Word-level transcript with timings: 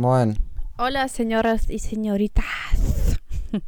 Moin. 0.00 0.38
Hola, 0.78 1.08
señoras 1.08 1.68
y 1.68 1.78
señoritas. 1.78 2.46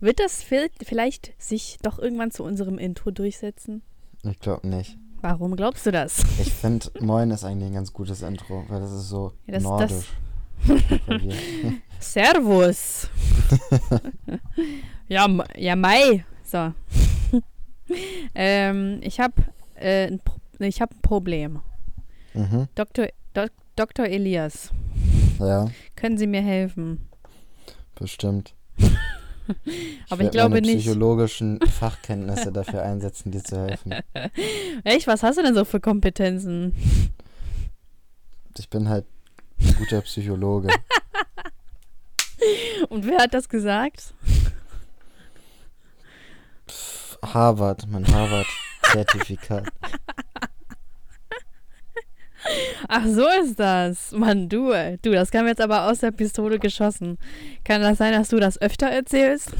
Wird 0.00 0.20
das 0.20 0.42
vielleicht 0.42 1.32
sich 1.42 1.78
doch 1.80 1.98
irgendwann 1.98 2.30
zu 2.30 2.44
unserem 2.44 2.76
Intro 2.78 3.10
durchsetzen? 3.10 3.80
Ich 4.22 4.38
glaube 4.38 4.68
nicht. 4.68 4.98
Warum 5.22 5.56
glaubst 5.56 5.86
du 5.86 5.92
das? 5.92 6.18
Ich 6.38 6.52
finde, 6.52 6.90
Moin 7.00 7.30
ist 7.30 7.42
eigentlich 7.42 7.68
ein 7.70 7.74
ganz 7.74 7.94
gutes 7.94 8.20
Intro, 8.20 8.66
weil 8.68 8.80
das 8.80 8.92
ist 8.92 9.08
so 9.08 9.32
Ja, 9.46 9.54
das- 9.54 9.62
nordisch. 9.62 10.08
Servus. 11.98 13.08
ja, 15.08 15.26
ja, 15.56 15.74
Mai. 15.74 16.26
So. 16.44 16.74
ähm, 18.34 19.00
ich 19.02 19.20
habe 19.20 19.42
äh, 19.76 20.18
ich 20.58 20.82
hab 20.82 20.90
ein 20.92 21.00
Problem. 21.00 21.60
mhm. 22.34 22.68
Dr. 22.74 23.06
Dok 23.32 23.48
Dr. 23.82 24.06
Elias, 24.06 24.70
Ja, 25.40 25.68
können 25.96 26.16
Sie 26.16 26.28
mir 26.28 26.40
helfen? 26.40 27.08
bestimmt. 27.96 28.54
Aber 30.08 30.20
ich 30.20 30.26
werd 30.26 30.30
glaube 30.32 30.54
meine 30.54 30.68
nicht. 30.68 30.84
psychologischen 30.86 31.58
Fachkenntnisse 31.66 32.52
dafür 32.52 32.82
einsetzen, 32.84 33.32
dir 33.32 33.42
zu 33.42 33.60
helfen. 33.60 33.92
Echt, 34.84 35.08
was 35.08 35.24
hast 35.24 35.38
du 35.38 35.42
denn 35.42 35.54
so 35.56 35.64
für 35.64 35.80
Kompetenzen? 35.80 36.76
Ich 38.56 38.68
bin 38.70 38.88
halt 38.88 39.04
ein 39.60 39.74
guter 39.74 40.00
Psychologe. 40.02 40.68
Und 42.88 43.04
wer 43.04 43.18
hat 43.18 43.34
das 43.34 43.48
gesagt? 43.48 44.14
Harvard, 47.24 47.88
mein 47.88 48.06
Harvard-Zertifikat. 48.06 49.66
Ach, 52.88 53.06
so 53.06 53.26
ist 53.42 53.58
das. 53.58 54.12
Mann, 54.12 54.48
du, 54.48 54.72
du, 55.02 55.12
das 55.12 55.30
kam 55.30 55.46
jetzt 55.46 55.60
aber 55.60 55.88
aus 55.88 56.00
der 56.00 56.10
Pistole 56.10 56.58
geschossen. 56.58 57.18
Kann 57.64 57.82
das 57.82 57.98
sein, 57.98 58.12
dass 58.12 58.28
du 58.28 58.38
das 58.38 58.60
öfter 58.60 58.88
erzählst? 58.88 59.52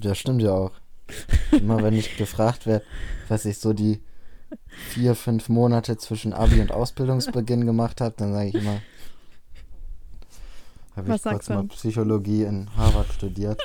Ja, 0.00 0.14
stimmt 0.14 0.42
ja 0.42 0.52
auch. 0.52 0.72
Immer 1.52 1.82
wenn 1.82 1.94
ich 1.94 2.16
gefragt 2.16 2.66
werde, 2.66 2.84
was 3.28 3.44
ich 3.44 3.58
so 3.58 3.72
die 3.72 4.00
vier, 4.90 5.14
fünf 5.14 5.48
Monate 5.48 5.96
zwischen 5.96 6.32
Abi 6.32 6.60
und 6.60 6.72
Ausbildungsbeginn 6.72 7.66
gemacht 7.66 8.00
habe, 8.00 8.14
dann 8.16 8.32
sage 8.32 8.48
ich 8.48 8.54
immer, 8.54 8.80
habe 10.96 11.14
ich 11.14 11.22
kurz 11.22 11.48
mal 11.48 11.64
Psychologie 11.64 12.44
in 12.44 12.68
Harvard 12.76 13.12
studiert. 13.12 13.60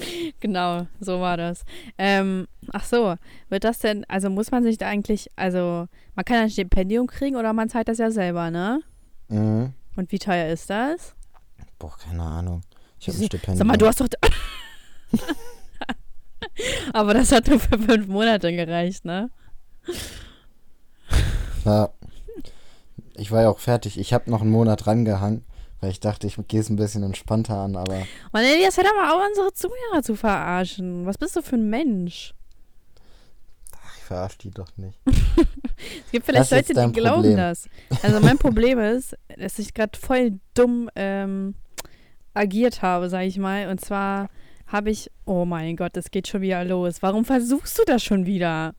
Genau, 0.40 0.86
so 1.00 1.20
war 1.20 1.36
das. 1.36 1.64
Ähm, 1.98 2.46
ach 2.72 2.84
so, 2.84 3.16
wird 3.48 3.64
das 3.64 3.78
denn, 3.78 4.04
also 4.08 4.30
muss 4.30 4.50
man 4.50 4.62
sich 4.62 4.78
da 4.78 4.86
eigentlich, 4.86 5.30
also 5.36 5.86
man 6.14 6.24
kann 6.24 6.38
ein 6.38 6.50
Stipendium 6.50 7.06
kriegen 7.06 7.36
oder 7.36 7.52
man 7.52 7.68
zahlt 7.68 7.88
das 7.88 7.98
ja 7.98 8.10
selber, 8.10 8.50
ne? 8.50 8.80
Mhm. 9.28 9.72
Und 9.96 10.12
wie 10.12 10.18
teuer 10.18 10.52
ist 10.52 10.70
das? 10.70 11.14
Boah, 11.78 11.96
keine 11.98 12.22
Ahnung. 12.22 12.62
Ich 12.98 13.08
habe 13.08 13.18
ein? 13.18 13.24
Stipendium. 13.24 13.58
Sag 13.58 13.66
mal, 13.66 13.76
du 13.76 13.86
hast 13.86 14.00
doch. 14.00 14.08
Aber 16.92 17.14
das 17.14 17.32
hat 17.32 17.48
nur 17.48 17.60
für 17.60 17.78
fünf 17.78 18.06
Monate 18.06 18.52
gereicht, 18.52 19.04
ne? 19.04 19.30
Ja. 21.64 21.90
Ich 23.14 23.30
war 23.30 23.42
ja 23.42 23.48
auch 23.48 23.58
fertig. 23.58 23.98
Ich 23.98 24.12
habe 24.12 24.30
noch 24.30 24.42
einen 24.42 24.50
Monat 24.50 24.86
rangehangen, 24.86 25.44
weil 25.86 25.92
ich 25.92 26.00
dachte, 26.00 26.26
ich 26.26 26.36
gehe 26.48 26.58
es 26.58 26.68
ein 26.68 26.74
bisschen 26.74 27.04
entspannter 27.04 27.54
an, 27.58 27.76
aber 27.76 27.94
Und 28.32 28.40
Elias, 28.40 28.76
hör 28.76 28.82
doch 28.82 28.94
mal 28.96 29.12
auf, 29.14 29.22
unsere 29.28 29.52
Zuhörer 29.52 30.02
zu 30.02 30.16
verarschen. 30.16 31.06
Was 31.06 31.16
bist 31.16 31.36
du 31.36 31.42
für 31.42 31.54
ein 31.54 31.70
Mensch? 31.70 32.34
ich 33.98 34.02
verarsche 34.02 34.38
die 34.38 34.50
doch 34.50 34.68
nicht. 34.76 34.98
Es 36.06 36.10
gibt 36.10 36.26
vielleicht 36.26 36.50
Leute, 36.50 36.64
die 36.68 36.72
dein 36.72 36.92
glauben 36.92 37.16
Problem. 37.22 37.36
das. 37.36 37.68
Also 38.02 38.18
mein 38.20 38.38
Problem 38.38 38.78
ist, 38.80 39.14
dass 39.38 39.58
ich 39.60 39.74
gerade 39.74 39.96
voll 39.98 40.40
dumm 40.54 40.88
ähm, 40.96 41.54
agiert 42.34 42.80
habe, 42.82 43.08
sag 43.10 43.24
ich 43.26 43.36
mal. 43.38 43.68
Und 43.68 43.80
zwar 43.80 44.28
habe 44.66 44.90
ich, 44.90 45.10
oh 45.26 45.44
mein 45.44 45.76
Gott, 45.76 45.96
es 45.96 46.10
geht 46.10 46.26
schon 46.28 46.40
wieder 46.40 46.64
los. 46.64 46.96
Warum 47.02 47.24
versuchst 47.26 47.78
du 47.78 47.82
das 47.86 48.02
schon 48.02 48.24
wieder? 48.26 48.74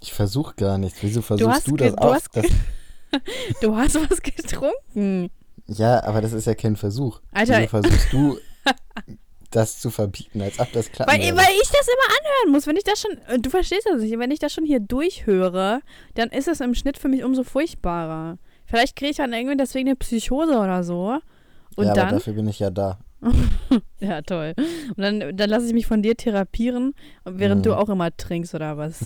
Ich 0.00 0.12
versuche 0.12 0.54
gar 0.56 0.78
nichts. 0.78 0.98
Wieso 1.02 1.20
versuchst 1.22 1.68
du, 1.68 1.74
ge- 1.74 1.88
das 1.90 1.96
du 1.96 2.02
auch? 2.02 2.14
hast 2.14 2.28
Das, 2.34 2.46
Du 3.60 3.76
hast 3.76 4.10
was 4.10 4.22
getrunken. 4.22 5.30
Ja, 5.66 6.02
aber 6.04 6.20
das 6.20 6.32
ist 6.32 6.46
ja 6.46 6.54
kein 6.54 6.76
Versuch. 6.76 7.20
Alter. 7.32 7.58
Wieso 7.58 7.68
versuchst 7.68 8.12
du, 8.12 8.38
das 9.50 9.80
zu 9.80 9.90
verbieten, 9.90 10.40
als 10.40 10.58
ob 10.58 10.72
das 10.72 10.90
klappen 10.90 11.12
Weil, 11.12 11.20
weil 11.20 11.52
ich 11.62 11.68
das 11.68 11.86
immer 11.86 12.18
anhören 12.18 12.52
muss. 12.52 12.66
Wenn 12.66 12.76
ich 12.76 12.84
das 12.84 13.00
schon, 13.00 13.12
äh, 13.28 13.38
du 13.38 13.50
verstehst 13.50 13.86
das 13.90 14.00
nicht, 14.00 14.18
wenn 14.18 14.30
ich 14.30 14.38
das 14.38 14.52
schon 14.52 14.64
hier 14.64 14.80
durchhöre, 14.80 15.80
dann 16.14 16.30
ist 16.30 16.48
es 16.48 16.60
im 16.60 16.74
Schnitt 16.74 16.98
für 16.98 17.08
mich 17.08 17.22
umso 17.22 17.44
furchtbarer. 17.44 18.38
Vielleicht 18.64 18.96
kriege 18.96 19.10
ich 19.10 19.16
dann 19.18 19.32
irgendwie 19.32 19.56
deswegen 19.56 19.88
eine 19.88 19.96
Psychose 19.96 20.58
oder 20.58 20.82
so. 20.84 21.18
Und 21.76 21.84
ja, 21.86 21.92
aber 21.92 22.00
dann, 22.00 22.14
dafür 22.14 22.32
bin 22.32 22.48
ich 22.48 22.58
ja 22.58 22.70
da. 22.70 22.98
ja 24.00 24.22
toll. 24.22 24.54
Und 24.96 24.98
dann, 24.98 25.36
dann 25.36 25.50
lasse 25.50 25.66
ich 25.66 25.72
mich 25.74 25.86
von 25.86 26.02
dir 26.02 26.16
therapieren, 26.16 26.94
während 27.24 27.60
Mhm. 27.60 27.64
du 27.64 27.74
auch 27.74 27.88
immer 27.88 28.14
trinkst 28.16 28.54
oder 28.54 28.76
was. 28.78 29.00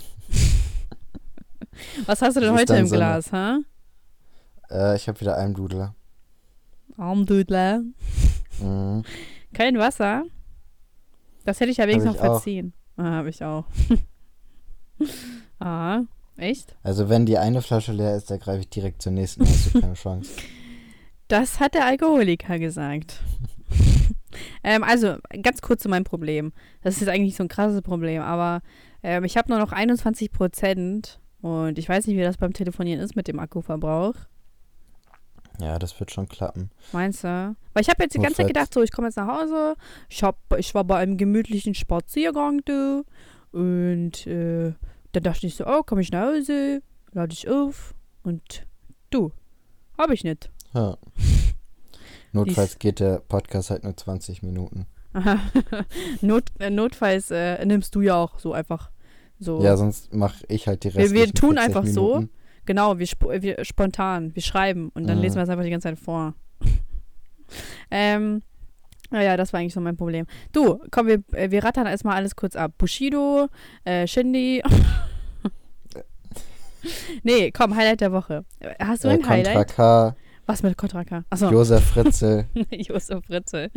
was 2.07 2.23
hast 2.23 2.37
du 2.37 2.41
denn 2.41 2.53
heute 2.53 2.77
im 2.77 2.87
Sinne. 2.87 2.99
Glas, 3.01 3.33
ha? 3.33 3.59
Äh, 4.71 4.97
ich 4.97 5.09
habe 5.09 5.21
wieder 5.21 5.37
Almdudler. 5.37 5.95
Armdudler. 6.97 7.83
Mhm. 8.61 9.05
Kein 9.53 9.79
Wasser? 9.79 10.25
Das 11.45 11.61
hätte 11.61 11.71
ich 11.71 11.77
ja 11.77 11.87
wenigstens 11.87 12.15
noch 12.15 12.21
verziehen. 12.21 12.73
Ah, 12.97 13.17
habe 13.17 13.31
ich 13.31 13.43
auch. 13.45 13.67
ah, 15.61 16.03
echt? 16.37 16.77
Also 16.83 17.09
wenn 17.09 17.27
die 17.27 17.39
eine 17.39 17.63
Flasche 17.63 17.93
leer 17.93 18.17
ist, 18.17 18.31
dann 18.31 18.41
greife 18.41 18.61
ich 18.61 18.69
direkt 18.69 19.03
zur 19.03 19.13
nächsten. 19.13 19.47
Hast 19.47 19.75
du 19.75 19.81
keine 19.81 19.95
Chance. 19.95 20.31
Das 21.29 21.59
hat 21.59 21.75
der 21.75 21.87
Alkoholiker 21.87 22.61
gesagt. 22.61 23.21
ähm, 24.63 24.85
also, 24.85 25.17
ganz 25.43 25.61
kurz 25.61 25.83
zu 25.83 25.89
meinem 25.89 26.05
Problem. 26.05 26.53
Das 26.83 27.03
ist 27.03 27.09
eigentlich 27.09 27.35
so 27.35 27.43
ein 27.43 27.49
krasses 27.49 27.83
Problem, 27.83 28.23
aber 28.23 28.63
ähm, 29.03 29.25
ich 29.25 29.37
habe 29.37 29.51
nur 29.51 29.59
noch 29.59 29.73
21 29.73 30.31
Prozent 30.31 31.19
und 31.41 31.81
ich 31.81 31.89
weiß 31.89 32.07
nicht, 32.07 32.17
wie 32.17 32.23
das 32.23 32.37
beim 32.37 32.53
Telefonieren 32.53 33.01
ist 33.01 33.17
mit 33.17 33.27
dem 33.27 33.41
Akkuverbrauch. 33.41 34.15
Ja, 35.61 35.79
das 35.79 35.99
wird 35.99 36.11
schon 36.11 36.29
klappen. 36.29 36.71
Meinst 36.93 37.25
du? 37.25 37.57
Weil 37.73 37.83
ich 37.83 37.89
habe 37.89 38.03
jetzt 38.03 38.15
die 38.15 38.19
ganze 38.19 38.37
Zeit 38.37 38.47
Notfalls. 38.47 38.49
gedacht, 38.49 38.75
so, 38.75 38.83
ich 38.83 38.93
komme 38.93 39.09
jetzt 39.09 39.17
nach 39.17 39.29
Hause, 39.29 39.77
ich, 40.09 40.23
hab, 40.23 40.39
ich 40.59 40.75
war 40.75 40.85
bei 40.85 40.97
einem 40.99 41.17
gemütlichen 41.17 41.75
Spaziergang, 41.75 42.63
du, 42.65 43.05
und 43.53 44.27
äh, 44.27 44.75
dann 45.13 45.23
dachte 45.23 45.47
ich 45.47 45.57
so, 45.57 45.67
oh, 45.67 45.83
komme 45.83 46.03
ich 46.03 46.13
nach 46.13 46.27
Hause, 46.27 46.83
lade 47.13 47.33
ich 47.33 47.49
auf 47.49 47.95
und 48.23 48.67
du, 49.11 49.33
habe 49.97 50.15
ich 50.15 50.25
nicht. 50.25 50.51
Ja. 50.75 50.99
Notfalls 52.33 52.79
geht 52.79 53.01
der 53.01 53.21
Podcast 53.21 53.71
halt 53.71 53.85
nur 53.85 53.97
20 53.97 54.43
Minuten. 54.43 54.87
Aha. 55.15 55.39
Not, 56.21 56.45
äh, 56.59 56.69
notfalls 56.69 57.31
äh, 57.31 57.65
nimmst 57.65 57.95
du 57.95 58.03
ja 58.03 58.17
auch 58.17 58.39
so 58.39 58.53
einfach 58.53 58.91
so. 59.39 59.63
Ja, 59.63 59.77
sonst 59.77 60.13
mache 60.13 60.45
ich 60.49 60.69
halt 60.69 60.85
die 60.85 60.93
wir 60.93 61.01
restlichen 61.01 61.35
tun 61.35 61.55
40 61.55 61.65
einfach 61.65 61.87
so. 61.87 62.25
Genau, 62.67 62.99
wir, 62.99 63.05
sp 63.09 63.25
wir 63.41 63.65
spontan, 63.65 64.35
wir 64.35 64.43
schreiben 64.43 64.91
und 64.95 65.07
dann 65.07 65.17
Mhm. 65.19 65.23
lesen 65.23 65.37
wir 65.37 65.43
es 65.45 65.49
einfach 65.49 65.65
die 65.65 65.71
ganze 65.71 65.89
Zeit 65.89 65.99
vor. 65.99 66.35
ähm, 67.91 68.43
naja, 69.11 69.37
das 69.37 69.53
war 69.53 69.61
eigentlich 69.61 69.75
so 69.75 69.81
mein 69.81 69.97
Problem. 69.97 70.27
Du, 70.53 70.81
komm, 70.91 71.07
wir, 71.07 71.23
äh, 71.33 71.51
wir 71.51 71.65
rattern 71.65 71.87
erstmal 71.87 72.17
alles 72.17 72.37
kurz 72.37 72.57
ab. 72.57 72.73
Bushido, 72.77 73.49
äh, 73.85 74.07
Shindy. 74.07 74.63
nee, 77.23 77.51
komm, 77.51 77.75
Highlight 77.77 78.01
der 78.01 78.13
Woche. 78.13 78.45
Hast 78.81 79.05
du 79.05 79.09
Äh, 79.09 79.13
ein 79.13 79.29
Highlight? 79.29 79.75
K, 79.75 80.15
Was 80.47 80.63
mit 80.63 80.77
Kontraka? 80.77 81.25
Achso, 81.31 81.51
Josef 81.51 81.85
Fritzel. 81.85 82.47
Josef 82.71 83.25
Fritzel. 83.27 83.71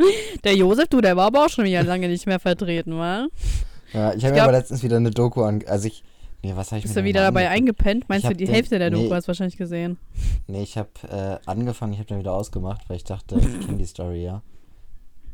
Der 0.44 0.54
Josef, 0.54 0.88
du, 0.88 1.00
der 1.00 1.16
war 1.16 1.26
aber 1.26 1.44
auch 1.44 1.48
schon 1.48 1.64
wieder 1.64 1.82
lange 1.82 2.08
nicht 2.08 2.26
mehr 2.26 2.38
vertreten, 2.38 2.96
wa? 2.96 3.26
Ja, 3.92 4.14
ich 4.14 4.24
habe 4.24 4.34
mir 4.34 4.42
aber 4.44 4.52
letztens 4.52 4.84
wieder 4.84 4.96
eine 4.98 5.10
Doku 5.10 5.42
an. 5.42 5.62
Also 5.66 5.88
ich. 5.88 6.04
Nee, 6.42 6.52
was 6.56 6.68
habe 6.70 6.78
ich 6.78 6.84
Bist 6.84 6.96
du 6.96 7.04
wieder 7.04 7.20
dabei 7.20 7.48
eingepennt? 7.50 8.08
Meinst 8.08 8.26
du, 8.26 8.34
die 8.34 8.46
den- 8.46 8.54
Hälfte 8.54 8.78
der 8.78 8.90
Doku 8.90 9.04
nee. 9.08 9.12
hast 9.14 9.24
du 9.24 9.28
wahrscheinlich 9.28 9.58
gesehen? 9.58 9.98
Nee, 10.46 10.62
ich 10.62 10.78
habe 10.78 10.88
äh, 11.10 11.38
angefangen, 11.48 11.92
ich 11.92 11.98
habe 11.98 12.08
dann 12.08 12.18
wieder 12.18 12.32
ausgemacht, 12.32 12.88
weil 12.88 12.96
ich 12.96 13.04
dachte, 13.04 13.36
ich 13.38 13.66
kenne 13.66 13.76
die 13.78 13.84
Story, 13.86 14.22
ja. 14.24 14.42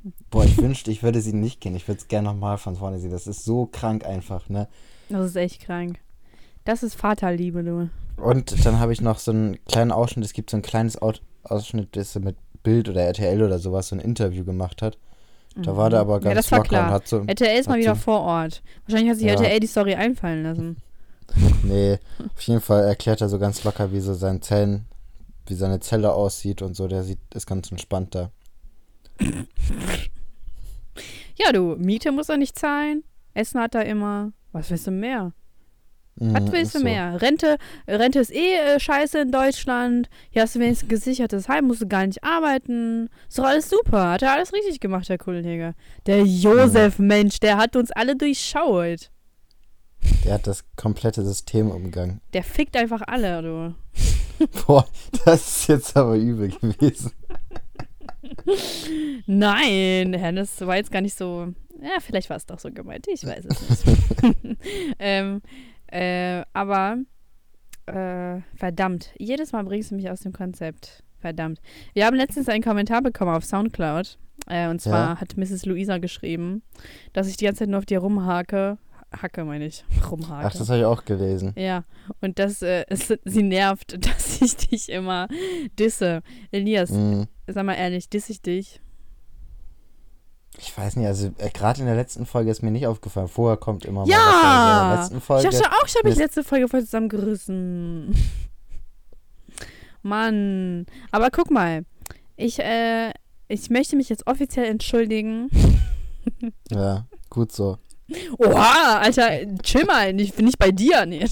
Boah, 0.30 0.44
ich 0.44 0.56
wünschte, 0.58 0.90
ich 0.90 1.02
würde 1.02 1.20
sie 1.20 1.32
nicht 1.32 1.60
kennen. 1.60 1.76
Ich 1.76 1.86
würde 1.88 2.00
es 2.00 2.08
gerne 2.08 2.28
nochmal 2.28 2.58
von 2.58 2.76
vorne 2.76 2.98
sehen. 2.98 3.10
Das 3.10 3.26
ist 3.26 3.44
so 3.44 3.66
krank 3.66 4.04
einfach, 4.04 4.48
ne? 4.48 4.69
Das 5.08 5.26
ist 5.26 5.36
echt 5.36 5.60
krank. 5.62 5.98
Das 6.64 6.82
ist 6.82 6.94
Vaterliebe, 6.96 7.62
du. 7.62 7.88
Und 8.20 8.64
dann 8.64 8.78
habe 8.80 8.92
ich 8.92 9.00
noch 9.00 9.19
so 9.19 9.30
einen 9.30 9.64
kleinen 9.66 9.92
Ausschnitt. 9.92 10.25
Es 10.25 10.32
gibt 10.32 10.50
so 10.50 10.56
ein 10.56 10.62
kleines 10.62 10.98
Ausschnitt, 11.44 11.94
das 11.96 12.14
mit 12.19 12.36
Bild 12.64 12.88
oder 12.88 13.02
RTL 13.02 13.42
oder 13.42 13.58
sowas 13.60 13.88
so 13.88 13.96
ein 13.96 14.00
Interview 14.00 14.44
gemacht 14.44 14.82
hat. 14.82 14.98
Da 15.56 15.76
war 15.76 15.88
der 15.90 16.00
aber 16.00 16.19
Mhm. 16.19 16.25
Ja, 16.26 16.34
ganz 16.34 16.46
das 16.48 16.52
war 16.52 16.62
klar. 16.64 16.86
und 16.88 16.92
hat 16.92 17.06
so. 17.08 17.22
RTL 17.26 17.58
ist 17.60 17.69
mal 17.69 17.78
wieder 17.78 17.94
so- 17.94 18.00
vor 18.02 18.20
Ort. 18.22 18.62
Wahrscheinlich 18.86 19.10
hat 19.10 19.19
sich 19.19 19.26
Ja. 19.26 19.32
RTL 19.34 19.60
die 19.60 19.66
Story 19.66 19.94
einfallen 19.94 20.42
lassen. 20.42 20.76
Nee, 21.62 21.99
auf 22.34 22.43
jeden 22.43 22.61
Fall 22.61 22.84
erklärt 22.84 23.20
er 23.20 23.28
so 23.28 23.38
ganz 23.38 23.64
locker, 23.64 23.90
wie 23.93 24.00
so 24.00 24.14
sein 24.14 24.40
Zellen, 24.40 24.87
wie 25.46 25.55
seine 25.55 25.81
Zelle 25.81 26.12
aussieht 26.12 26.62
und 26.62 26.75
so. 26.75 26.87
Der 26.87 27.02
sieht, 27.02 27.19
ist 27.34 27.46
ganz 27.46 27.70
entspannt 27.70 28.14
da. 28.14 28.31
Ja, 31.38 31.52
du, 31.52 31.76
Miete 31.78 32.12
muss 32.12 32.28
er 32.31 32.38
nicht 32.38 32.58
zahlen. 32.58 33.05
Essen 33.34 33.61
hat 33.61 33.75
er 33.75 33.84
immer. 33.84 34.32
Was 34.52 34.70
willst 34.70 34.87
du 34.87 34.90
mehr? 34.90 35.32
Was 36.19 36.44
Mhm, 36.44 36.52
willst 36.52 36.75
du 36.75 36.78
so. 36.78 36.84
mehr? 36.84 37.20
Rente, 37.20 37.58
Rente 37.87 38.20
ist 38.20 38.32
eh 38.32 38.55
äh, 38.55 38.81
scheiße 38.81 39.19
in 39.19 39.31
Deutschland. 39.32 40.08
Hier 40.31 40.40
hast 40.43 40.55
du 40.55 40.61
wenigstens 40.61 40.87
ein 40.87 40.88
gesichertes 40.88 41.46
Heim, 41.46 41.67
musst 41.67 41.82
du 41.82 41.87
gar 41.88 42.06
nicht 42.06 42.25
arbeiten. 42.25 43.11
Ist 43.28 43.38
doch 43.38 43.44
alles 43.44 43.69
super. 43.69 44.12
Hat 44.12 44.23
er 44.23 44.32
alles 44.32 44.55
richtig 44.55 44.81
gemacht, 44.81 45.11
der 45.11 45.19
Kollege. 45.19 45.75
Der 46.06 46.23
Josef, 46.25 46.99
Mensch, 46.99 47.38
der 47.40 47.58
hat 47.58 47.76
uns 47.76 47.90
alle 47.90 48.17
durchschaut. 48.17 49.11
Der 50.25 50.34
hat 50.34 50.46
das 50.46 50.64
komplette 50.76 51.25
System 51.25 51.70
umgangen. 51.70 52.20
Der 52.32 52.43
fickt 52.43 52.76
einfach 52.76 53.02
alle, 53.06 53.43
du. 53.43 53.75
Boah, 54.66 54.87
das 55.25 55.60
ist 55.62 55.69
jetzt 55.69 55.96
aber 55.96 56.16
übel 56.16 56.48
gewesen. 56.50 57.12
Nein, 59.26 60.12
das 60.37 60.60
war 60.66 60.76
jetzt 60.76 60.93
gar 60.93 61.00
nicht 61.00 61.16
so. 61.16 61.52
Ja, 61.81 62.00
vielleicht 62.00 62.31
war 62.31 62.37
es 62.37 62.46
doch 62.46 62.58
so 62.58 62.70
gemeint. 62.70 63.06
Ich 63.08 63.25
weiß 63.25 63.44
es 63.44 63.87
nicht. 63.87 64.58
ähm, 64.98 65.43
äh, 65.88 66.42
aber 66.52 66.99
äh, 67.87 68.40
verdammt, 68.54 69.10
jedes 69.19 69.52
Mal 69.52 69.64
bringst 69.64 69.90
du 69.90 69.94
mich 69.94 70.10
aus 70.10 70.20
dem 70.20 70.32
Konzept. 70.32 71.02
Verdammt. 71.19 71.60
Wir 71.92 72.06
haben 72.06 72.16
letztens 72.16 72.49
einen 72.49 72.62
Kommentar 72.62 73.02
bekommen 73.02 73.34
auf 73.34 73.44
Soundcloud. 73.44 74.19
Äh, 74.49 74.69
und 74.69 74.81
zwar 74.81 75.14
Ja. 75.14 75.20
hat 75.20 75.37
Mrs. 75.37 75.66
Luisa 75.66 75.99
geschrieben, 75.99 76.62
dass 77.12 77.26
ich 77.26 77.37
die 77.37 77.46
ganze 77.46 77.60
Zeit 77.60 77.69
nur 77.69 77.78
auf 77.78 77.87
dir 77.87 77.99
rumhake. 77.99 78.78
Hacke, 79.22 79.44
meine 79.44 79.66
ich. 79.66 79.84
Rumhake. 80.10 80.46
Ach, 80.46 80.52
das 80.54 80.68
habe 80.68 80.80
ich 80.80 80.84
auch 80.84 81.04
gelesen. 81.04 81.52
Ja, 81.56 81.84
und 82.20 82.38
dass 82.38 82.62
äh, 82.62 82.84
es, 82.88 83.12
sie 83.24 83.42
nervt, 83.42 83.96
dass 84.06 84.40
ich 84.42 84.56
dich 84.56 84.88
immer 84.90 85.28
disse. 85.78 86.22
Elias, 86.50 86.90
Mhm. 86.90 87.26
sag 87.46 87.64
mal 87.64 87.74
ehrlich, 87.74 88.08
disse 88.08 88.32
ich 88.32 88.42
dich? 88.42 88.80
Ich 90.58 90.76
weiß 90.76 90.96
nicht, 90.96 91.06
also 91.06 91.32
äh, 91.38 91.50
gerade 91.50 91.80
in 91.80 91.86
der 91.86 91.96
letzten 91.96 92.24
Folge 92.24 92.50
ist 92.50 92.62
mir 92.62 92.70
nicht 92.70 92.86
aufgefallen. 92.86 93.28
Vorher 93.28 93.58
kommt 93.58 93.84
immer 93.84 94.06
mal 94.06 94.08
Ja! 94.08 94.16
was. 94.16 94.26
aber 94.26 94.80
In 94.80 94.88
der 94.90 94.96
letzten 94.96 95.48
Ich 95.48 95.60
dachte 95.60 95.76
auch, 95.82 95.86
ich 95.86 95.94
habe 95.96 96.08
mich 96.08 96.16
letzte 96.18 96.42
Folge 96.44 96.68
voll 96.68 96.80
zusammengerissen. 96.82 98.14
Mann. 100.02 100.86
Aber 101.10 101.30
guck 101.30 101.50
mal. 101.50 101.84
Ich, 102.36 102.58
äh, 102.58 103.12
ich 103.48 103.70
möchte 103.70 103.96
mich 103.96 104.08
jetzt 104.08 104.26
offiziell 104.26 104.66
entschuldigen. 104.66 105.48
Ja, 106.72 107.06
gut 107.30 107.52
so. 107.52 107.78
Oha, 108.38 108.98
Alter, 108.98 109.30
chill 109.62 109.84
mal. 109.84 110.18
Ich 110.20 110.34
bin 110.34 110.46
nicht 110.46 110.58
bei 110.58 110.70
dir. 110.70 111.06
Nee, 111.06 111.24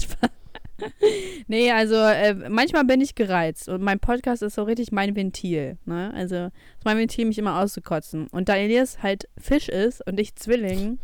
nee 1.47 1.71
also 1.71 1.95
äh, 1.95 2.33
manchmal 2.49 2.83
bin 2.83 3.01
ich 3.01 3.15
gereizt 3.15 3.69
und 3.69 3.81
mein 3.81 3.99
Podcast 3.99 4.41
ist 4.41 4.55
so 4.55 4.63
richtig 4.63 4.91
mein 4.91 5.15
Ventil. 5.15 5.77
Ne? 5.85 6.11
Also 6.13 6.35
ist 6.35 6.85
mein 6.85 6.97
Ventil, 6.97 7.25
mich 7.25 7.37
immer 7.37 7.61
auszukotzen. 7.61 8.27
Und 8.27 8.49
da 8.49 8.55
Elias 8.55 9.01
halt 9.01 9.29
Fisch 9.37 9.69
ist 9.69 10.05
und 10.05 10.19
ich 10.19 10.35
Zwilling, 10.35 10.99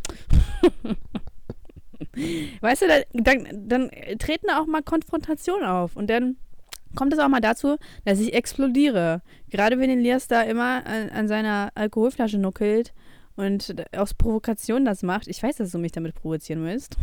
weißt 2.61 2.81
du, 2.81 2.87
dann, 2.87 3.03
dann, 3.23 3.67
dann 3.67 3.91
treten 4.19 4.49
auch 4.49 4.65
mal 4.65 4.83
Konfrontationen 4.83 5.65
auf 5.65 5.95
und 5.95 6.09
dann 6.09 6.35
kommt 6.95 7.13
es 7.13 7.19
auch 7.19 7.29
mal 7.29 7.39
dazu, 7.39 7.77
dass 8.03 8.19
ich 8.19 8.33
explodiere. 8.33 9.21
Gerade 9.49 9.79
wenn 9.79 9.89
Elias 9.89 10.27
da 10.27 10.41
immer 10.41 10.85
an, 10.85 11.09
an 11.09 11.27
seiner 11.29 11.71
Alkoholflasche 11.75 12.37
nuckelt 12.37 12.93
und 13.35 13.75
aus 13.95 14.13
Provokation 14.13 14.85
das 14.85 15.03
macht. 15.03 15.27
Ich 15.27 15.41
weiß, 15.41 15.57
dass 15.57 15.71
du 15.71 15.77
mich 15.77 15.91
damit 15.91 16.15
provozieren 16.15 16.63
willst. 16.63 16.97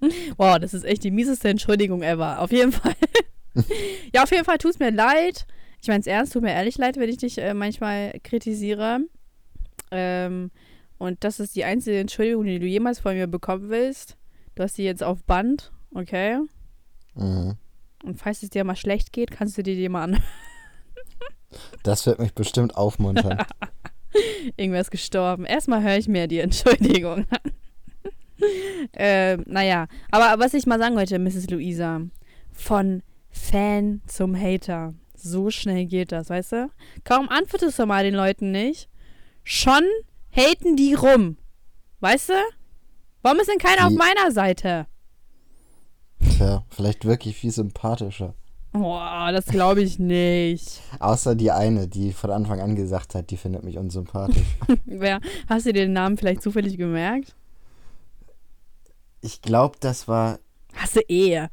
wow, 0.36 0.58
das 0.58 0.74
ist 0.74 0.84
echt 0.84 1.04
die 1.04 1.10
mieseste 1.10 1.48
Entschuldigung 1.48 2.02
ever. 2.02 2.40
Auf 2.40 2.52
jeden 2.52 2.72
Fall. 2.72 2.94
ja, 4.14 4.22
auf 4.22 4.30
jeden 4.30 4.44
Fall 4.44 4.58
tut 4.58 4.72
es 4.72 4.78
mir 4.78 4.90
leid. 4.90 5.46
Ich 5.80 5.88
meine 5.88 6.00
es 6.00 6.06
ernst, 6.06 6.32
tut 6.32 6.42
mir 6.42 6.52
ehrlich 6.52 6.76
leid, 6.76 6.96
wenn 6.96 7.08
ich 7.08 7.18
dich 7.18 7.38
äh, 7.38 7.54
manchmal 7.54 8.18
kritisiere. 8.22 9.00
Ähm, 9.90 10.50
und 10.98 11.22
das 11.24 11.40
ist 11.40 11.54
die 11.54 11.64
einzige 11.64 11.98
Entschuldigung, 11.98 12.44
die 12.44 12.58
du 12.58 12.66
jemals 12.66 12.98
von 12.98 13.14
mir 13.14 13.26
bekommen 13.26 13.68
willst. 13.70 14.16
Du 14.54 14.64
hast 14.64 14.76
die 14.76 14.84
jetzt 14.84 15.04
auf 15.04 15.22
Band, 15.24 15.70
okay? 15.94 16.40
Mhm. 17.14 17.56
Und 18.04 18.18
falls 18.18 18.42
es 18.42 18.50
dir 18.50 18.64
mal 18.64 18.76
schlecht 18.76 19.12
geht, 19.12 19.30
kannst 19.30 19.56
du 19.56 19.62
dir 19.62 19.76
die 19.76 19.88
mal 19.88 20.04
an. 20.04 20.22
Das 21.82 22.06
wird 22.06 22.18
mich 22.18 22.34
bestimmt 22.34 22.76
aufmuntern. 22.76 23.38
Irgendwer 24.56 24.80
ist 24.80 24.90
gestorben. 24.90 25.44
Erstmal 25.44 25.82
höre 25.82 25.96
ich 25.96 26.08
mir 26.08 26.26
die 26.28 26.38
Entschuldigung 26.40 27.26
an. 27.30 27.52
ähm, 28.94 29.44
naja, 29.46 29.86
aber 30.10 30.42
was 30.42 30.54
ich 30.54 30.66
mal 30.66 30.78
sagen 30.78 30.96
wollte, 30.96 31.18
Mrs. 31.18 31.50
Luisa, 31.50 32.00
von 32.52 33.02
Fan 33.30 34.00
zum 34.06 34.38
Hater. 34.38 34.94
So 35.14 35.50
schnell 35.50 35.86
geht 35.86 36.12
das, 36.12 36.30
weißt 36.30 36.52
du? 36.52 36.70
Kaum 37.04 37.28
antwortest 37.28 37.78
du 37.78 37.86
mal 37.86 38.04
den 38.04 38.14
Leuten 38.14 38.52
nicht. 38.52 38.88
Schon 39.44 39.82
haten 40.30 40.76
die 40.76 40.94
rum. 40.94 41.36
Weißt 42.00 42.28
du? 42.28 42.34
Warum 43.22 43.40
ist 43.40 43.48
denn 43.50 43.58
keiner 43.58 43.86
auf 43.86 43.92
Die- 43.92 43.96
meiner 43.98 44.30
Seite? 44.30 44.86
Tja, 46.36 46.64
vielleicht 46.68 47.04
wirklich 47.04 47.36
viel 47.36 47.50
sympathischer. 47.50 48.34
Boah, 48.78 49.30
das 49.32 49.46
glaube 49.46 49.82
ich 49.82 49.98
nicht. 49.98 50.80
Außer 51.00 51.34
die 51.34 51.50
eine, 51.50 51.88
die 51.88 52.12
von 52.12 52.30
Anfang 52.30 52.60
an 52.60 52.76
gesagt 52.76 53.14
hat, 53.14 53.30
die 53.30 53.36
findet 53.36 53.64
mich 53.64 53.78
unsympathisch. 53.78 54.56
Wer, 54.84 55.20
hast 55.48 55.66
du 55.66 55.72
dir 55.72 55.82
den 55.82 55.92
Namen 55.92 56.16
vielleicht 56.16 56.42
zufällig 56.42 56.76
gemerkt? 56.76 57.34
Ich 59.20 59.42
glaube, 59.42 59.76
das 59.80 60.06
war 60.08 60.38
Hast 60.74 60.96
du 60.96 61.00
eh. 61.08 61.48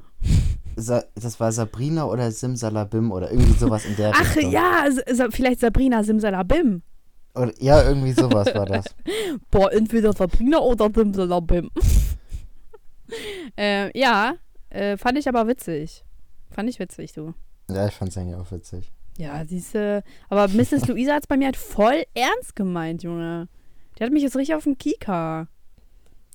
Sa 0.75 1.03
das 1.15 1.39
war 1.39 1.51
Sabrina 1.51 2.05
oder 2.05 2.31
Simsalabim 2.31 3.11
oder 3.11 3.31
irgendwie 3.31 3.57
sowas 3.57 3.85
in 3.85 3.95
der 3.95 4.11
Ach 4.13 4.35
Richtung. 4.35 4.51
ja, 4.51 4.85
Sa- 5.11 5.27
vielleicht 5.31 5.61
Sabrina 5.61 6.03
Simsalabim. 6.03 6.81
Oder, 7.33 7.53
ja, 7.59 7.83
irgendwie 7.83 8.11
sowas 8.13 8.53
war 8.53 8.65
das. 8.65 8.85
Boah, 9.51 9.71
entweder 9.71 10.13
Sabrina 10.13 10.59
oder 10.59 10.89
Simsalabim. 10.93 11.69
äh, 13.57 13.97
ja, 13.97 14.35
äh, 14.69 14.97
fand 14.97 15.17
ich 15.17 15.27
aber 15.27 15.47
witzig. 15.47 16.04
Fand 16.55 16.69
ich 16.69 16.79
witzig, 16.79 17.13
du. 17.13 17.33
Ja, 17.69 17.85
ich 17.87 17.93
fand's 17.93 18.17
eigentlich 18.17 18.35
auch 18.35 18.51
witzig. 18.51 18.91
Ja, 19.17 19.43
siehste. 19.45 20.03
Aber 20.29 20.47
Mrs. 20.47 20.87
Luisa 20.87 21.13
hat 21.13 21.23
es 21.23 21.27
bei 21.27 21.37
mir 21.37 21.45
halt 21.45 21.57
voll 21.57 22.03
ernst 22.13 22.55
gemeint, 22.55 23.03
Junge. 23.03 23.47
Die 23.97 24.03
hat 24.03 24.11
mich 24.11 24.23
jetzt 24.23 24.35
richtig 24.35 24.55
auf 24.55 24.63
den 24.65 24.77
Kika. 24.77 25.47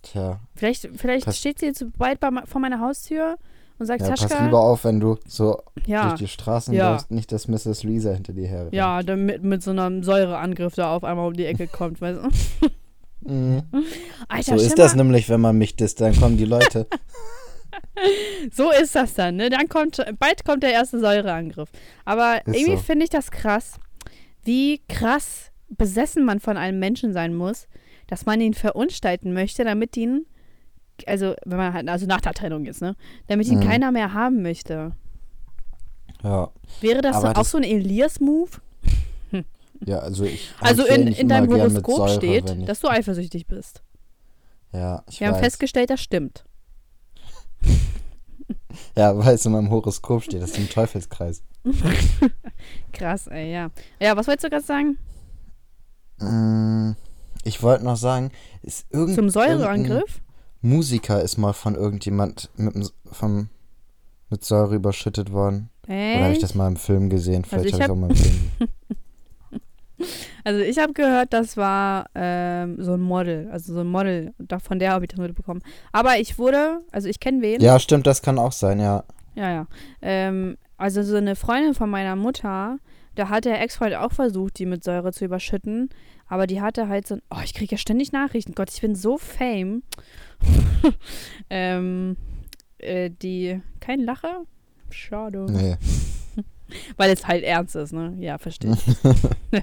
Tja, 0.02 0.40
Vielleicht, 0.56 0.88
vielleicht 0.96 1.26
Pass- 1.26 1.38
steht 1.38 1.58
sie 1.58 1.66
jetzt 1.66 1.84
bald 1.98 2.20
bei, 2.20 2.30
vor 2.46 2.60
meiner 2.60 2.80
Haustür 2.80 3.36
und 3.78 3.84
sagt, 3.86 4.00
ja, 4.02 4.08
pass 4.08 4.20
Taschka. 4.20 4.44
lieber 4.46 4.60
auf, 4.60 4.84
wenn 4.84 4.98
du 4.98 5.18
so 5.26 5.62
ja, 5.86 6.08
durch 6.08 6.20
die 6.20 6.28
Straßen 6.28 6.72
Ja. 6.72 6.92
läufst, 6.92 7.10
nicht, 7.10 7.30
dass 7.32 7.48
Mrs. 7.48 7.82
Luisa 7.82 8.10
hinter 8.12 8.32
dir 8.32 8.48
her 8.48 8.62
rennt. 8.62 8.72
ja, 8.74 9.02
damit 9.02 9.42
mit 9.42 9.62
so 9.62 9.70
einem 9.72 10.02
Säureangriff 10.02 10.74
da 10.74 10.94
auf 10.96 11.04
einmal 11.04 11.26
um 11.28 11.34
die 11.34 11.44
Ecke 11.46 11.66
kommt, 11.66 12.00
weißt 12.00 12.20
du? 12.22 12.68
Mhm. 13.22 13.62
Alter, 14.28 14.58
So 14.58 14.64
ist 14.64 14.78
das 14.78 14.94
nämlich, 14.94 15.28
wenn 15.28 15.42
man 15.42 15.58
mich 15.58 15.76
disst, 15.76 16.00
dann 16.00 16.18
kommen 16.18 16.38
die 16.38 16.46
Leute. 16.46 16.86
So 18.52 18.70
ist 18.72 18.94
das 18.94 19.14
dann, 19.14 19.36
ne? 19.36 19.50
Dann 19.50 19.68
kommt, 19.68 20.02
bald 20.18 20.44
kommt 20.44 20.62
der 20.62 20.72
erste 20.72 20.98
Säureangriff. 20.98 21.70
Aber 22.04 22.38
Ist 22.46 22.56
irgendwie 22.56 22.76
so. 22.76 22.82
finde 22.82 23.04
ich 23.04 23.10
das 23.10 23.30
krass, 23.30 23.78
wie 24.44 24.80
krass 24.88 25.50
besessen 25.68 26.24
man 26.24 26.40
von 26.40 26.56
einem 26.56 26.78
Menschen 26.78 27.12
sein 27.12 27.34
muss, 27.34 27.68
dass 28.08 28.26
man 28.26 28.40
ihn 28.40 28.54
verunstalten 28.54 29.32
möchte, 29.32 29.64
damit 29.64 29.96
ihn, 29.96 30.26
also 31.06 31.34
wenn 31.44 31.58
man 31.58 31.72
halt, 31.72 31.88
also 31.88 32.06
nach 32.06 32.20
der 32.20 32.32
Trennung 32.34 32.66
ist, 32.66 32.80
ne? 32.82 32.96
Damit 33.28 33.46
ihn 33.48 33.58
Mhm. 33.60 33.64
keiner 33.68 33.92
mehr 33.92 34.12
haben 34.14 34.42
möchte. 34.42 34.92
Ja, 36.22 36.50
Wäre 36.80 37.00
das 37.02 37.20
so, 37.20 37.28
auch 37.28 37.32
das- 37.34 37.50
so 37.50 37.58
ein 37.58 37.64
Elias-Move? 37.64 38.50
ja, 39.86 39.98
also 40.00 40.24
ich. 40.24 40.50
Also 40.60 40.84
in, 40.86 41.06
in 41.08 41.28
deinem 41.28 41.48
Horoskop 41.50 41.96
Säure, 41.96 42.14
steht, 42.16 42.68
dass 42.68 42.80
du 42.80 42.88
eifersüchtig 42.88 43.46
bist. 43.46 43.82
Ja, 44.72 45.02
ich 45.08 45.20
Wir 45.20 45.28
haben 45.28 45.34
weiß. 45.34 45.40
festgestellt, 45.42 45.90
das 45.90 46.00
stimmt. 46.00 46.44
Ja, 48.96 49.16
weil 49.16 49.34
es 49.34 49.44
in 49.46 49.52
meinem 49.52 49.70
Horoskop 49.70 50.22
steht, 50.22 50.42
das 50.42 50.50
ist 50.52 50.58
ein 50.58 50.68
Teufelskreis. 50.68 51.42
Krass, 52.92 53.26
ey, 53.28 53.52
ja. 53.52 53.70
Ja, 54.00 54.16
was 54.16 54.26
wolltest 54.26 54.44
du 54.44 54.50
gerade 54.50 54.64
sagen? 54.64 54.98
Mm, 56.18 56.92
Ich 57.44 57.62
wollte 57.62 57.84
noch 57.84 57.96
sagen, 57.96 58.30
ist 58.62 58.86
irgend, 58.90 59.14
Zum 59.14 59.30
Säureangriff? 59.30 60.20
Musiker 60.62 61.22
ist 61.22 61.36
mal 61.38 61.52
von 61.52 61.74
irgendjemand 61.74 62.50
mit, 62.56 62.92
vom, 63.10 63.48
mit 64.28 64.44
Säure 64.44 64.74
überschüttet 64.76 65.32
worden. 65.32 65.70
Oder 65.86 65.94
habe 66.16 66.26
ich 66.28 66.32
Echt? 66.34 66.42
das 66.42 66.54
mal 66.54 66.68
im 66.68 66.76
Film 66.76 67.08
gesehen? 67.10 67.44
Vielleicht 67.44 67.66
ich 67.66 67.72
habe 67.74 67.82
ich 67.84 67.88
hab- 67.88 67.96
auch 67.96 68.00
mal 68.00 68.10
im 68.10 68.16
Film 68.16 68.34
gesehen. 68.58 68.72
Also 70.44 70.60
ich 70.60 70.78
habe 70.78 70.94
gehört, 70.94 71.32
das 71.32 71.56
war 71.56 72.06
ähm, 72.14 72.82
so 72.82 72.94
ein 72.94 73.00
Model, 73.00 73.48
also 73.52 73.74
so 73.74 73.80
ein 73.80 73.86
Model, 73.86 74.32
von 74.62 74.78
der 74.78 74.92
habe 74.92 75.04
ich 75.04 75.10
das 75.10 75.20
mitbekommen. 75.20 75.60
Aber 75.92 76.18
ich 76.18 76.38
wurde, 76.38 76.80
also 76.92 77.08
ich 77.08 77.20
kenne 77.20 77.42
wen. 77.42 77.60
Ja, 77.60 77.78
stimmt, 77.78 78.06
das 78.06 78.22
kann 78.22 78.38
auch 78.38 78.52
sein, 78.52 78.80
ja. 78.80 79.04
Ja, 79.34 79.50
ja. 79.50 79.66
Ähm, 80.00 80.56
also 80.76 81.02
so 81.02 81.16
eine 81.16 81.36
Freundin 81.36 81.74
von 81.74 81.90
meiner 81.90 82.16
Mutter, 82.16 82.78
da 83.14 83.28
hat 83.28 83.44
der 83.44 83.60
Ex-Freund 83.60 83.94
auch 83.94 84.12
versucht, 84.12 84.58
die 84.58 84.66
mit 84.66 84.82
Säure 84.82 85.12
zu 85.12 85.26
überschütten. 85.26 85.90
Aber 86.26 86.46
die 86.46 86.60
hatte 86.60 86.88
halt 86.88 87.06
so 87.06 87.16
ein, 87.16 87.22
oh, 87.30 87.40
ich 87.44 87.54
kriege 87.54 87.72
ja 87.72 87.78
ständig 87.78 88.12
Nachrichten. 88.12 88.54
Gott, 88.54 88.70
ich 88.72 88.80
bin 88.80 88.94
so 88.94 89.18
fame. 89.18 89.82
ähm, 91.50 92.16
äh, 92.78 93.10
die, 93.10 93.60
kein 93.80 94.00
Lacher? 94.00 94.44
Schade. 94.90 95.46
Nee. 95.50 95.76
Weil 96.96 97.10
es 97.10 97.26
halt 97.26 97.44
ernst 97.44 97.76
ist, 97.76 97.92
ne? 97.92 98.14
Ja, 98.18 98.38
verstehe 98.38 98.72
ich. 98.72 99.62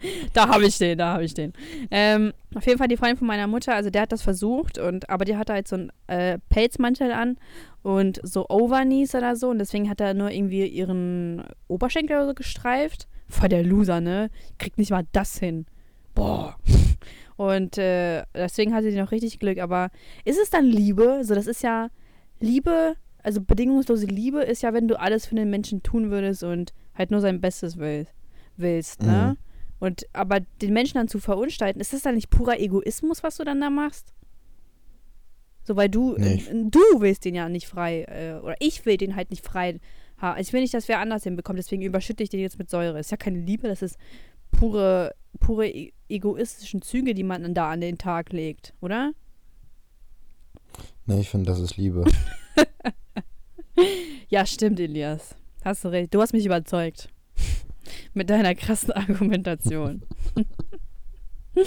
da 0.32 0.48
habe 0.48 0.66
ich 0.66 0.78
den, 0.78 0.98
da 0.98 1.14
habe 1.14 1.24
ich 1.24 1.34
den. 1.34 1.52
Ähm, 1.90 2.32
auf 2.54 2.66
jeden 2.66 2.78
Fall 2.78 2.88
die 2.88 2.96
Freundin 2.96 3.16
von 3.16 3.26
meiner 3.26 3.46
Mutter, 3.46 3.74
also 3.74 3.90
der 3.90 4.02
hat 4.02 4.12
das 4.12 4.22
versucht, 4.22 4.78
und 4.78 5.08
aber 5.10 5.24
die 5.24 5.36
hatte 5.36 5.52
halt 5.52 5.68
so 5.68 5.76
einen 5.76 5.92
äh, 6.06 6.38
Pelzmantel 6.48 7.12
an 7.12 7.36
und 7.82 8.20
so 8.22 8.48
Overknees 8.48 9.14
oder 9.14 9.36
so 9.36 9.48
und 9.48 9.58
deswegen 9.58 9.88
hat 9.88 10.00
er 10.00 10.14
nur 10.14 10.30
irgendwie 10.30 10.66
ihren 10.66 11.44
Oberschenkel 11.68 12.16
oder 12.16 12.28
so 12.28 12.34
gestreift. 12.34 13.08
Voll 13.28 13.48
der 13.48 13.62
Loser, 13.62 14.00
ne? 14.00 14.30
Kriegt 14.58 14.78
nicht 14.78 14.90
mal 14.90 15.04
das 15.12 15.38
hin. 15.38 15.66
Boah. 16.14 16.56
Und 17.36 17.78
äh, 17.78 18.24
deswegen 18.34 18.74
hatte 18.74 18.90
sie 18.90 18.98
noch 18.98 19.12
richtig 19.12 19.38
Glück. 19.38 19.58
Aber 19.58 19.90
ist 20.24 20.40
es 20.40 20.50
dann 20.50 20.64
Liebe? 20.64 21.20
So, 21.22 21.36
das 21.36 21.46
ist 21.46 21.62
ja 21.62 21.88
Liebe, 22.40 22.96
also 23.28 23.42
bedingungslose 23.42 24.06
Liebe 24.06 24.40
ist 24.40 24.62
ja, 24.62 24.72
wenn 24.72 24.88
du 24.88 24.98
alles 24.98 25.26
für 25.26 25.34
den 25.34 25.50
Menschen 25.50 25.82
tun 25.82 26.10
würdest 26.10 26.42
und 26.42 26.72
halt 26.94 27.10
nur 27.10 27.20
sein 27.20 27.42
Bestes 27.42 27.76
willst, 27.76 28.14
willst 28.56 29.02
ne? 29.02 29.36
Mhm. 29.36 29.44
Und 29.80 30.06
aber 30.14 30.40
den 30.40 30.72
Menschen 30.72 30.94
dann 30.94 31.08
zu 31.08 31.18
verunstalten, 31.18 31.78
ist 31.78 31.92
das 31.92 32.00
dann 32.00 32.14
nicht 32.14 32.30
purer 32.30 32.58
Egoismus, 32.58 33.22
was 33.22 33.36
du 33.36 33.44
dann 33.44 33.60
da 33.60 33.68
machst? 33.68 34.14
So, 35.62 35.76
weil 35.76 35.90
du, 35.90 36.14
Nee, 36.16 36.42
du 36.70 36.80
willst 37.00 37.26
den 37.26 37.34
ja 37.34 37.50
nicht 37.50 37.68
frei, 37.68 38.04
äh, 38.04 38.40
oder 38.42 38.56
ich 38.60 38.86
will 38.86 38.96
den 38.96 39.14
halt 39.14 39.30
nicht 39.30 39.44
frei 39.44 39.78
haben. 40.16 40.36
Also 40.38 40.48
ich 40.48 40.52
will 40.54 40.62
nicht, 40.62 40.72
dass 40.72 40.88
wer 40.88 40.98
anders 40.98 41.24
hinbekommt, 41.24 41.58
deswegen 41.58 41.82
überschütte 41.82 42.22
ich 42.22 42.30
den 42.30 42.40
jetzt 42.40 42.58
mit 42.58 42.70
Säure. 42.70 42.98
Ist 42.98 43.10
ja 43.10 43.18
keine 43.18 43.40
Liebe, 43.40 43.68
das 43.68 43.82
ist 43.82 43.98
pure, 44.50 45.14
pure 45.38 45.68
e 45.68 45.92
egoistischen 46.08 46.80
Züge, 46.80 47.12
die 47.12 47.24
man 47.24 47.42
dann 47.42 47.52
da 47.52 47.70
an 47.70 47.82
den 47.82 47.98
Tag 47.98 48.32
legt, 48.32 48.72
oder? 48.80 49.12
Nee, 51.04 51.20
ich 51.20 51.28
finde, 51.28 51.44
das 51.44 51.60
ist 51.60 51.76
Liebe. 51.76 52.04
Ja, 54.30 54.44
stimmt, 54.44 54.78
Elias. 54.78 55.34
Hast 55.64 55.84
du 55.84 55.88
recht. 55.88 56.12
Du 56.12 56.20
hast 56.20 56.34
mich 56.34 56.44
überzeugt. 56.44 57.08
Mit 58.14 58.28
deiner 58.28 58.54
krassen 58.54 58.92
Argumentation. 58.92 60.02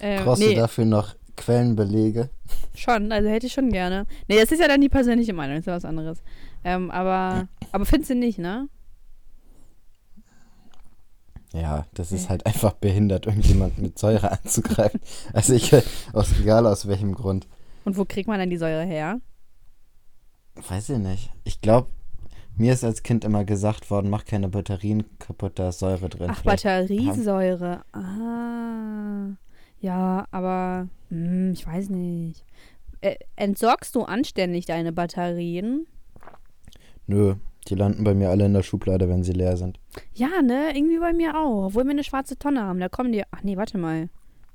ähm, 0.00 0.24
Brauchst 0.24 0.40
nee, 0.40 0.54
du 0.54 0.60
dafür 0.60 0.84
noch 0.84 1.16
Quellenbelege? 1.36 2.30
schon. 2.74 3.12
Also 3.12 3.28
hätte 3.28 3.46
ich 3.46 3.52
schon 3.52 3.70
gerne. 3.70 4.06
Nee, 4.28 4.38
das 4.38 4.52
ist 4.52 4.60
ja 4.60 4.68
dann 4.68 4.80
die 4.80 4.88
persönliche 4.88 5.32
Meinung. 5.32 5.56
Das 5.56 5.62
ist 5.62 5.66
ja 5.66 5.74
was 5.74 5.84
anderes. 5.84 6.22
Ähm, 6.64 6.90
aber, 6.90 7.48
aber 7.72 7.84
findest 7.84 8.10
du 8.10 8.14
nicht, 8.14 8.38
ne? 8.38 8.68
Ja, 11.52 11.86
das 11.94 12.12
ist 12.12 12.28
halt 12.28 12.46
einfach 12.46 12.74
behindert, 12.74 13.26
irgendjemanden 13.26 13.82
mit 13.82 13.98
Säure 13.98 14.30
anzugreifen. 14.30 15.00
Also 15.32 15.52
ich, 15.54 15.74
aus, 16.12 16.28
egal 16.40 16.66
aus 16.66 16.86
welchem 16.86 17.14
Grund. 17.14 17.48
Und 17.84 17.96
wo 17.96 18.04
kriegt 18.04 18.28
man 18.28 18.38
dann 18.38 18.50
die 18.50 18.56
Säure 18.56 18.84
her? 18.84 19.20
Weiß 20.68 20.90
ich 20.90 20.98
nicht. 20.98 21.30
Ich 21.44 21.60
glaube, 21.60 21.88
mir 22.56 22.72
ist 22.72 22.84
als 22.84 23.02
Kind 23.02 23.24
immer 23.24 23.44
gesagt 23.44 23.90
worden, 23.90 24.10
mach 24.10 24.24
keine 24.24 24.48
Batterien 24.48 25.04
kaputt, 25.18 25.52
da 25.58 25.68
ist 25.70 25.78
Säure 25.78 26.08
drin. 26.08 26.28
Ach, 26.30 26.40
Vielleicht- 26.40 26.64
Batteriesäure. 26.64 27.82
Ah. 27.92 29.36
Ja, 29.80 30.26
aber 30.30 30.88
hm, 31.08 31.52
ich 31.52 31.66
weiß 31.66 31.88
nicht. 31.90 32.44
Äh, 33.00 33.16
entsorgst 33.36 33.94
du 33.94 34.02
anständig 34.02 34.66
deine 34.66 34.92
Batterien? 34.92 35.86
Nö, 37.06 37.34
die 37.68 37.74
landen 37.74 38.04
bei 38.04 38.14
mir 38.14 38.28
alle 38.30 38.44
in 38.46 38.52
der 38.52 38.62
Schublade, 38.62 39.08
wenn 39.08 39.22
sie 39.24 39.32
leer 39.32 39.56
sind. 39.56 39.78
Ja, 40.14 40.42
ne? 40.42 40.70
Irgendwie 40.76 40.98
bei 40.98 41.12
mir 41.14 41.34
auch. 41.36 41.66
Obwohl 41.66 41.84
wir 41.84 41.90
eine 41.92 42.04
schwarze 42.04 42.38
Tonne 42.38 42.62
haben. 42.62 42.78
Da 42.78 42.88
kommen 42.88 43.12
die. 43.12 43.22
Ach 43.30 43.42
nee, 43.42 43.56
warte 43.56 43.78
mal. 43.78 44.02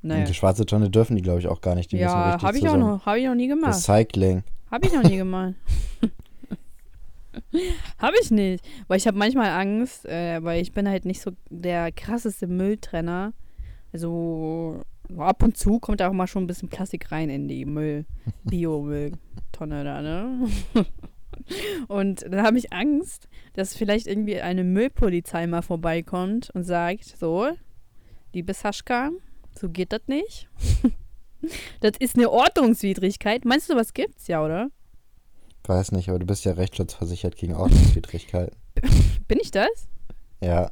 Und 0.04 0.10
Naja. 0.10 0.26
die 0.26 0.34
schwarze 0.36 0.66
Tonne 0.68 0.90
dürfen 0.92 1.16
die, 1.16 1.24
glaube 1.24 1.40
ich, 1.40 1.48
auch 1.48 1.62
gar 1.62 1.74
nicht. 1.74 1.92
Die 1.92 1.98
Ja, 1.98 2.40
habe 2.42 2.58
ich 2.58 2.70
auch 2.70 2.78
noch. 2.78 3.06
Habe 3.08 3.20
ich 3.20 3.26
noch 3.26 3.34
nie 3.36 3.48
gemacht. 3.48 3.74
Recycling. 3.74 4.44
Habe 4.72 4.88
ich 4.88 4.94
noch 4.94 5.04
nie 5.04 5.18
gemacht. 5.18 5.56
habe 7.98 8.16
ich 8.22 8.32
nicht. 8.32 8.66
Weil 8.88 8.98
ich 8.98 9.08
habe 9.08 9.18
manchmal 9.18 9.50
Angst, 9.50 10.06
äh, 10.06 10.44
weil 10.44 10.62
ich 10.62 10.72
bin 10.72 10.90
halt 10.90 11.06
nicht 11.06 11.22
so 11.22 11.32
der 11.50 11.92
krasseste 11.92 12.48
Mülltrenner. 12.48 13.34
Also 13.94 14.82
ab 15.18 15.44
und 15.44 15.58
zu 15.58 15.80
kommt 15.80 16.02
auch 16.02 16.14
mal 16.14 16.28
schon 16.28 16.44
ein 16.44 16.48
bisschen 16.48 16.70
Plastik 16.70 17.12
rein 17.12 17.30
in 17.30 17.48
die 17.48 17.66
Müll, 17.66 18.06
Biomülltonne 18.44 19.84
da, 19.84 20.02
ne? 20.02 20.48
Und 21.88 22.24
dann 22.24 22.44
habe 22.44 22.58
ich 22.58 22.72
Angst, 22.72 23.28
dass 23.54 23.76
vielleicht 23.76 24.08
irgendwie 24.08 24.40
eine 24.40 24.64
Müllpolizei 24.64 25.48
mal 25.48 25.62
vorbeikommt 25.62 26.50
und 26.52 26.64
sagt, 26.64 27.04
so, 27.04 27.50
liebe 28.34 28.54
Saschka, 28.54 29.12
so 29.54 29.70
geht 29.70 29.92
das 29.92 30.08
nicht. 30.08 30.50
Das 31.82 31.94
ist 32.00 32.16
eine 32.18 32.30
Ordnungswidrigkeit. 32.30 33.46
Meinst 33.46 33.70
du, 33.70 33.76
was 33.76 33.94
gibt's? 33.94 34.28
Ja, 34.28 34.44
oder? 34.44 34.70
Weiß 35.68 35.92
nicht, 35.94 36.10
aber 36.10 36.20
du 36.20 36.26
bist 36.26 36.46
ja 36.46 36.54
rechtsschutzversichert 36.54 37.36
gegen 37.38 37.56
Ordnungswidrigkeiten. 37.56 38.56
Bin 39.28 39.40
ich 39.42 39.52
das? 39.52 39.88
Ja, 40.42 40.72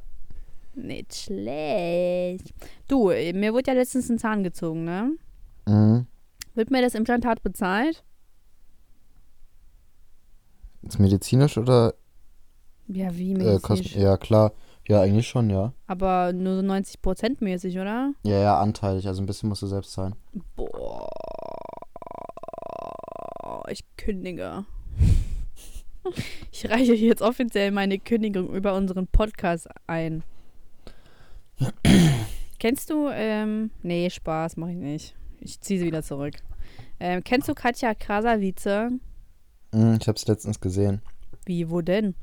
Nicht 0.75 1.15
schlecht. 1.15 2.53
Du, 2.87 3.09
äh, 3.09 3.33
mir 3.33 3.53
wurde 3.53 3.71
ja 3.71 3.77
letztens 3.77 4.09
ein 4.09 4.19
Zahn 4.19 4.43
gezogen, 4.43 4.83
ne? 4.83 5.11
mhm. 5.67 6.05
Wird 6.55 6.69
mir 6.69 6.81
das 6.83 6.93
Implantat 6.93 7.41
bezahlt? 7.41 8.03
Ist 10.83 10.99
medizinisch 10.99 11.57
oder 11.57 11.93
Ja, 12.87 13.15
wie 13.15 13.33
äh, 13.33 13.57
kos- 13.57 13.77
mäßig? 13.77 13.95
Ja, 13.95 14.17
klar. 14.17 14.51
Ja, 14.87 15.01
eigentlich 15.01 15.27
schon, 15.27 15.49
ja. 15.49 15.73
Aber 15.87 16.33
nur 16.33 16.57
so 16.57 16.61
90% 16.61 17.37
mäßig, 17.39 17.79
oder? 17.79 18.13
Ja, 18.23 18.39
ja, 18.39 18.59
anteilig. 18.59 19.07
Also 19.07 19.21
ein 19.21 19.25
bisschen 19.25 19.49
musst 19.49 19.61
du 19.61 19.67
selbst 19.67 19.93
zahlen. 19.93 20.15
Boah. 20.55 21.07
Ich 23.69 23.83
kündige. 23.97 24.65
Ich 26.51 26.69
reiche 26.69 26.93
jetzt 26.93 27.21
offiziell 27.21 27.71
meine 27.71 27.97
Kündigung 27.97 28.53
über 28.53 28.75
unseren 28.75 29.07
Podcast 29.07 29.69
ein. 29.87 30.23
Kennst 32.59 32.89
du, 32.89 33.09
ähm, 33.09 33.71
nee, 33.81 34.09
Spaß, 34.09 34.57
mach 34.57 34.67
ich 34.67 34.75
nicht. 34.75 35.15
Ich 35.39 35.61
ziehe 35.61 35.79
sie 35.79 35.85
wieder 35.85 36.03
zurück. 36.03 36.35
Ähm, 36.99 37.23
kennst 37.23 37.47
du 37.47 37.53
Katja 37.53 37.93
Krasavice? 37.93 38.91
Mhm, 39.71 39.97
ich 39.99 40.07
hab's 40.07 40.27
letztens 40.27 40.59
gesehen. 40.59 41.01
Wie, 41.45 41.69
wo 41.69 41.81
denn? 41.81 42.15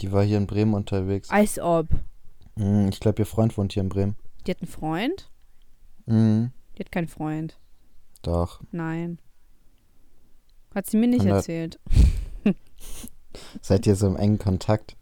Die 0.00 0.12
war 0.12 0.22
hier 0.24 0.36
in 0.38 0.46
Bremen 0.46 0.74
unterwegs. 0.74 1.30
Als 1.30 1.58
ob. 1.58 1.88
Mhm, 2.56 2.88
ich 2.88 3.00
glaube, 3.00 3.20
ihr 3.22 3.26
Freund 3.26 3.56
wohnt 3.56 3.72
hier 3.72 3.82
in 3.82 3.88
Bremen. 3.88 4.16
Die 4.46 4.50
hat 4.50 4.60
einen 4.60 4.68
Freund? 4.70 5.30
Mhm, 6.06 6.52
Die 6.76 6.80
hat 6.80 6.92
keinen 6.92 7.08
Freund. 7.08 7.58
doch. 8.22 8.60
Nein. 8.72 9.18
Hat 10.74 10.86
sie 10.86 10.96
mir 10.98 11.08
nicht 11.08 11.24
da- 11.24 11.36
erzählt. 11.36 11.78
Seid 13.62 13.86
ihr 13.86 13.96
so 13.96 14.06
im 14.06 14.16
engen 14.16 14.38
Kontakt? 14.38 14.96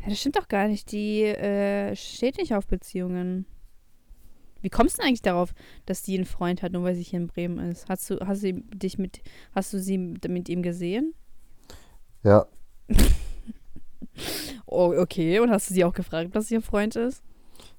Ja, 0.00 0.08
das 0.08 0.20
stimmt 0.20 0.36
doch 0.36 0.48
gar 0.48 0.68
nicht. 0.68 0.90
Die 0.92 1.22
äh, 1.22 1.94
steht 1.96 2.38
nicht 2.38 2.54
auf 2.54 2.66
Beziehungen. 2.66 3.46
Wie 4.60 4.70
kommst 4.70 4.96
du 4.96 5.00
denn 5.00 5.08
eigentlich 5.08 5.22
darauf, 5.22 5.54
dass 5.86 6.02
die 6.02 6.14
einen 6.16 6.24
Freund 6.24 6.62
hat, 6.62 6.72
nur 6.72 6.84
weil 6.84 6.94
sie 6.94 7.02
hier 7.02 7.18
in 7.20 7.26
Bremen 7.26 7.58
ist? 7.70 7.88
Hast 7.88 8.08
du, 8.10 8.18
hast 8.26 8.42
du 8.44 8.52
dich 8.54 8.96
mit, 8.98 9.22
hast 9.54 9.72
du 9.72 9.80
sie 9.80 9.98
mit 9.98 10.48
ihm 10.48 10.62
gesehen? 10.62 11.14
Ja. 12.22 12.46
Oh, 14.66 14.94
okay. 14.96 15.38
Und 15.40 15.50
hast 15.50 15.70
du 15.70 15.74
sie 15.74 15.84
auch 15.84 15.92
gefragt, 15.92 16.34
dass 16.34 16.48
sie 16.48 16.54
ihr 16.54 16.62
Freund 16.62 16.96
ist? 16.96 17.22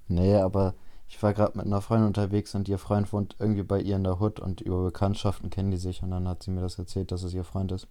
Nee, 0.08 0.36
aber 0.36 0.74
ich 1.08 1.22
war 1.22 1.32
gerade 1.32 1.56
mit 1.56 1.66
einer 1.66 1.80
Freundin 1.80 2.08
unterwegs 2.08 2.54
und 2.54 2.68
ihr 2.68 2.78
Freund 2.78 3.12
wohnt 3.12 3.36
irgendwie 3.38 3.62
bei 3.62 3.80
ihr 3.80 3.96
in 3.96 4.04
der 4.04 4.20
Hut 4.20 4.40
und 4.40 4.60
über 4.60 4.82
Bekanntschaften 4.84 5.50
kennen 5.50 5.70
die 5.70 5.76
sich 5.76 6.02
und 6.02 6.10
dann 6.10 6.28
hat 6.28 6.42
sie 6.42 6.50
mir 6.50 6.60
das 6.60 6.78
erzählt, 6.78 7.12
dass 7.12 7.22
es 7.22 7.34
ihr 7.34 7.44
Freund 7.44 7.72
ist. 7.72 7.88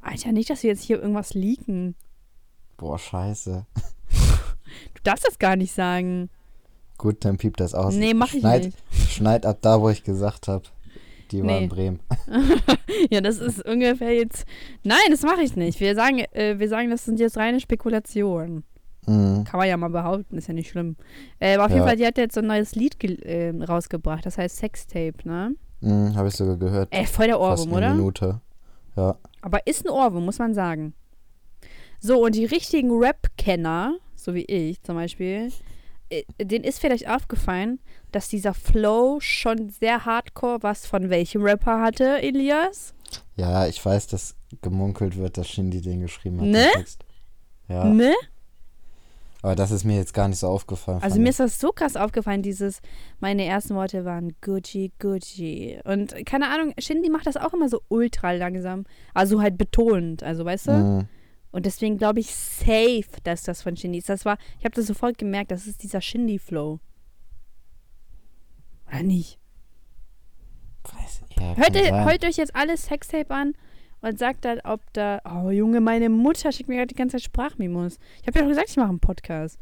Alter, 0.00 0.32
nicht, 0.32 0.50
dass 0.50 0.62
wir 0.62 0.70
jetzt 0.70 0.82
hier 0.82 1.00
irgendwas 1.00 1.34
leaken. 1.34 1.94
Boah, 2.76 2.98
scheiße. 2.98 3.66
Du 4.94 5.02
darfst 5.02 5.26
das 5.26 5.38
gar 5.38 5.56
nicht 5.56 5.72
sagen. 5.72 6.30
Gut, 6.98 7.24
dann 7.24 7.36
piept 7.36 7.60
das 7.60 7.74
aus. 7.74 7.94
nee, 7.94 8.14
mach 8.14 8.32
ich 8.32 8.40
schneid, 8.40 8.64
nicht. 8.64 8.78
Schneid 9.10 9.46
ab 9.46 9.58
da, 9.60 9.80
wo 9.80 9.90
ich 9.90 10.02
gesagt 10.04 10.48
habe. 10.48 10.64
Die 11.32 11.40
war 11.42 11.46
Nee. 11.46 11.64
in 11.64 11.68
Bremen. 11.68 12.00
Ja, 13.10 13.20
das 13.20 13.38
ist 13.38 13.64
ungefähr 13.66 14.14
jetzt. 14.14 14.46
Nein, 14.82 14.98
das 15.10 15.22
mache 15.22 15.42
ich 15.42 15.54
nicht. 15.56 15.80
Wir 15.80 15.94
sagen, 15.94 16.20
äh, 16.32 16.58
wir 16.58 16.68
sagen, 16.68 16.90
das 16.90 17.04
sind 17.04 17.20
jetzt 17.20 17.36
reine 17.36 17.60
Spekulationen. 17.60 18.64
Mhm. 19.06 19.44
Kann 19.44 19.58
man 19.60 19.68
ja 19.68 19.76
mal 19.76 19.90
behaupten, 19.90 20.36
ist 20.38 20.48
ja 20.48 20.54
nicht 20.54 20.70
schlimm. 20.70 20.96
Äh, 21.38 21.54
aber 21.54 21.66
auf 21.66 21.70
jeden 21.70 21.82
Ja. 21.82 21.86
Fall, 21.86 21.96
die 21.96 22.06
hat 22.06 22.18
jetzt 22.18 22.34
so 22.34 22.40
ein 22.40 22.46
neues 22.46 22.74
Lied 22.74 22.96
äh, 23.24 23.50
rausgebracht, 23.64 24.24
das 24.26 24.38
heißt 24.38 24.56
Sextape, 24.56 25.14
ne? 25.24 25.54
Mhm, 25.80 26.16
habe 26.16 26.28
ich 26.28 26.34
sogar 26.34 26.56
gehört. 26.56 26.88
Ey, 26.90 27.06
voll 27.06 27.26
der 27.26 27.38
Ohrwurm, 27.40 27.72
oder? 27.72 27.94
Minute. 27.94 28.40
Ja. 28.96 29.16
Aber 29.42 29.64
ist 29.66 29.84
ein 29.86 29.90
Ohrwurm, 29.90 30.24
muss 30.24 30.38
man 30.38 30.54
sagen. 30.54 30.94
So, 32.00 32.24
und 32.24 32.34
die 32.34 32.46
richtigen 32.46 32.90
Rap-Kenner, 32.98 33.96
so 34.14 34.34
wie 34.34 34.44
ich 34.46 34.82
zum 34.82 34.96
Beispiel, 34.96 35.52
äh, 36.10 36.24
denen 36.42 36.64
ist 36.64 36.80
vielleicht 36.80 37.08
aufgefallen, 37.08 37.80
dass 38.12 38.28
dieser 38.28 38.54
Flow 38.54 39.18
schon 39.20 39.70
sehr 39.70 40.04
hardcore 40.04 40.62
was 40.62 40.86
von 40.86 41.10
welchem 41.10 41.42
Rapper 41.42 41.80
hatte, 41.80 42.22
Elias? 42.22 42.94
Ja, 43.36 43.66
ich 43.66 43.84
weiß, 43.84 44.06
dass 44.08 44.34
gemunkelt 44.62 45.16
wird, 45.16 45.38
dass 45.38 45.48
Shindy 45.48 45.80
den 45.80 46.00
geschrieben 46.00 46.40
hat. 46.40 46.46
Ne? 46.46 46.66
den. 46.74 47.04
Ja, 47.68 47.84
Ne? 47.84 48.14
aber 49.42 49.54
das 49.54 49.70
ist 49.70 49.84
mir 49.84 49.96
jetzt 49.96 50.12
gar 50.12 50.26
nicht 50.26 50.40
so 50.40 50.48
aufgefallen. 50.48 51.00
Also 51.02 51.20
mir 51.20 51.28
ist 51.28 51.38
das 51.38 51.60
so 51.60 51.70
krass 51.70 51.94
aufgefallen, 51.94 52.42
dieses, 52.42 52.80
meine 53.20 53.44
ersten 53.44 53.76
Worte 53.76 54.04
waren 54.04 54.34
Gucci, 54.40 54.90
Gucci. 54.98 55.78
Und 55.84 56.26
keine 56.26 56.48
Ahnung, 56.48 56.74
Shindy 56.78 57.10
macht 57.10 57.28
das 57.28 57.36
auch 57.36 57.54
immer 57.54 57.68
so 57.68 57.80
ultra 57.88 58.32
langsam. 58.32 58.86
Also 59.14 59.40
halt 59.40 59.56
betont, 59.56 60.24
also 60.24 60.44
weißt 60.44 60.66
du? 60.66 60.72
Mhm. 60.72 61.08
Und 61.56 61.64
deswegen 61.64 61.96
glaube 61.96 62.20
ich 62.20 62.34
safe, 62.34 63.06
dass 63.24 63.44
das 63.44 63.62
von 63.62 63.78
Shindy 63.78 63.96
ist. 63.96 64.10
Das 64.10 64.26
war, 64.26 64.36
ich 64.58 64.66
habe 64.66 64.74
das 64.74 64.88
sofort 64.88 65.16
gemerkt, 65.16 65.50
das 65.50 65.66
ist 65.66 65.82
dieser 65.82 66.02
Shindy-Flow. 66.02 66.80
Oder 68.86 69.02
nicht? 69.02 69.38
Weiß, 70.84 71.22
ja, 71.34 71.56
Hört, 71.56 71.74
ihr, 71.74 72.04
hört 72.04 72.22
euch 72.26 72.36
jetzt 72.36 72.54
alles 72.54 72.84
Sextape 72.84 73.30
an 73.30 73.54
und 74.02 74.18
sagt 74.18 74.44
dann, 74.44 74.60
ob 74.64 74.82
da. 74.92 75.22
Oh, 75.24 75.48
Junge, 75.48 75.80
meine 75.80 76.10
Mutter 76.10 76.52
schickt 76.52 76.68
mir 76.68 76.76
gerade 76.76 76.88
die 76.88 76.94
ganze 76.94 77.16
Zeit 77.16 77.22
Sprachmemos. 77.22 78.00
Ich 78.20 78.26
habe 78.26 78.38
ja 78.38 78.42
doch 78.44 78.50
gesagt, 78.50 78.68
ich 78.68 78.76
mache 78.76 78.90
einen 78.90 79.00
Podcast. 79.00 79.58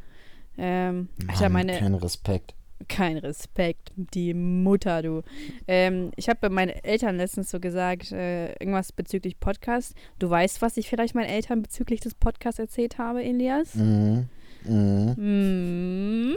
Ähm, 0.58 1.10
Alter, 1.28 1.42
Mann, 1.42 1.66
meine. 1.68 1.78
Kein 1.78 1.94
Respekt. 1.94 2.56
Kein 2.88 3.16
Respekt, 3.18 3.92
die 3.96 4.34
Mutter, 4.34 5.02
du. 5.02 5.22
Ähm, 5.66 6.10
ich 6.16 6.28
habe 6.28 6.50
meinen 6.50 6.70
Eltern 6.70 7.16
letztens 7.16 7.50
so 7.50 7.60
gesagt, 7.60 8.12
äh, 8.12 8.52
irgendwas 8.54 8.92
bezüglich 8.92 9.38
Podcast. 9.40 9.94
Du 10.18 10.28
weißt, 10.30 10.62
was 10.62 10.76
ich 10.76 10.88
vielleicht 10.88 11.14
meinen 11.14 11.28
Eltern 11.28 11.62
bezüglich 11.62 12.00
des 12.00 12.14
Podcasts 12.14 12.58
erzählt 12.58 12.98
habe, 12.98 13.22
Elias? 13.22 13.74
Mhm. 13.74 14.28
Mhm. 14.66 15.14
Hm. 15.16 16.36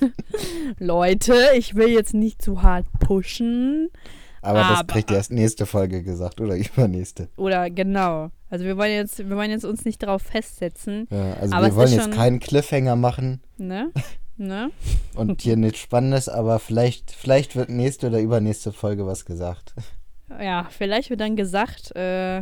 Leute, 0.78 1.34
ich 1.56 1.74
will 1.74 1.88
jetzt 1.88 2.14
nicht 2.14 2.40
zu 2.42 2.62
hart 2.62 2.86
pushen. 3.00 3.88
Aber, 4.42 4.58
das 4.60 4.80
Aber- 4.80 4.92
kriegt 4.92 5.10
ihr 5.10 5.16
erst 5.16 5.32
nächste 5.32 5.64
Folge 5.66 6.02
gesagt 6.02 6.40
oder 6.40 6.56
übernächste. 6.76 7.28
Oder 7.36 7.70
genau. 7.70 8.30
Also 8.50 8.64
wir 8.66 8.76
wollen 8.76 8.92
jetzt, 8.92 9.18
wir 9.18 9.36
wollen 9.36 9.50
jetzt 9.50 9.64
uns 9.64 9.84
nicht 9.84 10.02
darauf 10.02 10.22
festsetzen. 10.22 11.08
Ja, 11.10 11.32
also 11.40 11.56
wir 11.56 11.74
wollen 11.74 11.92
jetzt 11.92 12.12
keinen 12.12 12.40
Cliffhanger 12.40 12.94
machen 12.96 13.40
Ne? 13.56 13.90
Ne? 14.36 14.70
und 15.14 15.42
hier 15.42 15.56
nichts 15.56 15.78
Spannendes, 15.78 16.28
aber 16.28 16.58
vielleicht, 16.58 17.12
vielleicht 17.12 17.54
wird 17.56 17.68
nächste 17.68 18.08
oder 18.08 18.20
übernächste 18.20 18.72
Folge 18.72 19.06
was 19.06 19.24
gesagt. 19.24 19.74
Ja, 20.40 20.66
vielleicht 20.70 21.10
wird 21.10 21.20
dann 21.20 21.36
gesagt, 21.36 21.94
äh, 21.94 22.38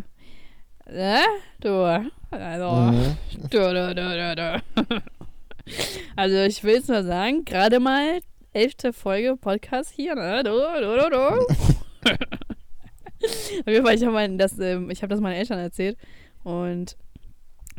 ne? 0.90 1.18
Du. 1.60 2.10
Also, 2.30 2.70
Mhm. 2.72 3.16
du, 3.50 3.58
du, 3.58 3.94
du, 3.94 3.94
du, 3.94 4.36
du. 4.36 5.02
Also 6.16 6.38
ich 6.38 6.64
will 6.64 6.76
es 6.78 6.88
nur 6.88 7.04
sagen, 7.04 7.44
gerade 7.44 7.78
mal 7.78 8.20
elfte 8.52 8.92
Folge 8.92 9.36
Podcast 9.36 9.90
hier, 9.94 10.14
ne? 10.16 10.42
Du, 10.42 10.50
du, 10.50 10.96
du, 10.96 11.10
du. 11.10 11.46
Auf 13.24 13.66
jeden 13.66 13.86
Fall, 13.86 13.94
ich 13.94 14.04
habe 14.04 14.36
das, 14.36 14.58
ähm, 14.58 14.90
ich 14.90 15.02
hab 15.02 15.10
das 15.10 15.20
meinen 15.20 15.34
Eltern 15.36 15.58
erzählt 15.60 15.96
und 16.42 16.96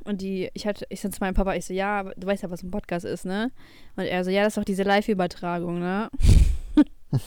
und 0.05 0.21
die, 0.21 0.49
ich 0.53 0.67
hatte, 0.67 0.85
ich 0.89 1.01
sag 1.01 1.13
zu 1.13 1.19
meinem 1.21 1.33
Papa, 1.33 1.55
ich 1.55 1.65
so, 1.65 1.73
ja, 1.73 2.03
du 2.03 2.27
weißt 2.27 2.43
ja, 2.43 2.49
was 2.49 2.63
ein 2.63 2.71
Podcast 2.71 3.05
ist, 3.05 3.25
ne? 3.25 3.51
Und 3.95 4.05
er 4.05 4.23
so, 4.23 4.31
ja, 4.31 4.43
das 4.43 4.53
ist 4.53 4.57
doch 4.57 4.65
diese 4.65 4.83
Live-Übertragung, 4.83 5.79
ne? 5.79 6.09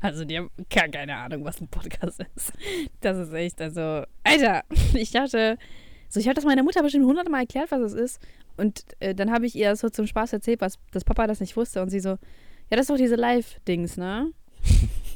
also 0.00 0.24
die 0.24 0.38
haben 0.38 0.50
gar 0.70 0.88
keine 0.88 1.16
Ahnung, 1.16 1.44
was 1.44 1.60
ein 1.60 1.68
Podcast 1.68 2.20
ist. 2.34 2.52
Das 3.00 3.16
ist 3.16 3.32
echt, 3.32 3.60
also, 3.60 4.04
Alter, 4.24 4.62
ich 4.94 5.10
dachte, 5.10 5.58
so, 6.08 6.20
ich 6.20 6.26
habe 6.26 6.34
das 6.34 6.44
meiner 6.44 6.62
Mutter 6.62 6.82
bestimmt 6.82 7.04
hundertmal 7.04 7.42
erklärt, 7.42 7.70
was 7.70 7.80
es 7.80 7.92
ist. 7.92 8.22
Und 8.56 8.84
äh, 9.00 9.14
dann 9.14 9.30
habe 9.30 9.46
ich 9.46 9.54
ihr 9.54 9.74
so 9.76 9.88
zum 9.88 10.06
Spaß 10.06 10.32
erzählt, 10.32 10.60
was, 10.60 10.78
dass 10.90 11.04
Papa 11.04 11.26
das 11.26 11.40
nicht 11.40 11.56
wusste. 11.56 11.82
Und 11.82 11.90
sie 11.90 12.00
so, 12.00 12.10
ja, 12.10 12.18
das 12.70 12.80
ist 12.80 12.90
doch 12.90 12.96
diese 12.96 13.14
Live-Dings, 13.14 13.96
ne? 13.96 14.32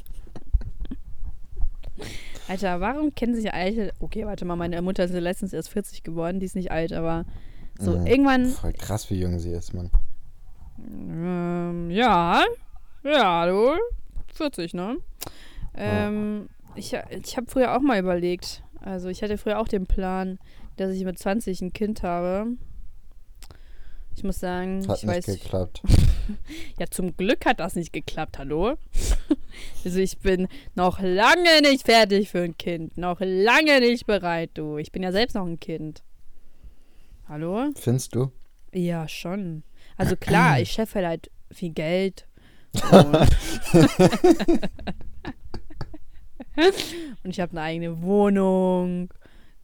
Alter, 2.47 2.81
warum 2.81 3.13
kennen 3.15 3.35
sich 3.35 3.53
alte. 3.53 3.93
Okay, 3.99 4.25
warte 4.25 4.45
mal, 4.45 4.55
meine 4.55 4.81
Mutter 4.81 5.05
ist 5.05 5.13
letztens 5.13 5.53
erst 5.53 5.69
40 5.69 6.03
geworden, 6.03 6.39
die 6.39 6.45
ist 6.45 6.55
nicht 6.55 6.71
alt, 6.71 6.91
aber 6.93 7.25
so 7.79 7.97
Mhm. 7.97 8.05
irgendwann. 8.05 8.45
Voll 8.47 8.73
krass, 8.73 9.09
wie 9.09 9.19
jung 9.19 9.39
sie 9.39 9.51
ist, 9.51 9.73
Mann. 9.73 9.89
Ähm, 10.85 11.89
ja, 11.91 12.43
ja, 13.03 13.45
du, 13.45 13.77
40, 14.33 14.73
ne? 14.73 14.97
Ähm, 15.75 16.49
ich 16.75 16.93
ich 17.09 17.37
habe 17.37 17.47
früher 17.49 17.75
auch 17.75 17.81
mal 17.81 17.99
überlegt, 17.99 18.63
also 18.81 19.07
ich 19.09 19.23
hatte 19.23 19.37
früher 19.37 19.59
auch 19.59 19.67
den 19.67 19.85
Plan, 19.85 20.39
dass 20.77 20.91
ich 20.91 21.03
mit 21.05 21.17
20 21.17 21.61
ein 21.61 21.73
Kind 21.73 22.03
habe. 22.03 22.47
Ich 24.15 24.23
muss 24.23 24.39
sagen, 24.39 24.87
Hat 24.87 24.99
ich 24.99 25.03
nicht 25.03 25.15
weiß, 25.15 25.25
geklappt. 25.25 25.81
ja, 26.79 26.85
zum 26.89 27.17
Glück 27.17 27.45
hat 27.45 27.59
das 27.59 27.75
nicht 27.75 27.91
geklappt, 27.91 28.37
hallo? 28.37 28.75
also 29.85 29.99
ich 29.99 30.17
bin 30.19 30.47
noch 30.75 30.99
lange 30.99 31.61
nicht 31.61 31.85
fertig 31.85 32.29
für 32.29 32.41
ein 32.41 32.57
Kind, 32.57 32.97
noch 32.97 33.19
lange 33.19 33.79
nicht 33.79 34.05
bereit, 34.05 34.51
du. 34.53 34.77
Ich 34.77 34.91
bin 34.91 35.03
ja 35.03 35.11
selbst 35.11 35.35
noch 35.35 35.45
ein 35.45 35.59
Kind. 35.59 36.03
Hallo? 37.27 37.71
Findest 37.75 38.15
du? 38.15 38.31
Ja, 38.71 39.07
schon. 39.07 39.63
Also 39.97 40.15
klar, 40.15 40.59
ich 40.61 40.71
scheffe 40.71 41.05
halt 41.05 41.29
viel 41.51 41.71
Geld. 41.71 42.27
Und, 46.55 46.75
und 47.23 47.31
ich 47.31 47.39
habe 47.39 47.51
eine 47.53 47.61
eigene 47.61 48.01
Wohnung. 48.03 49.11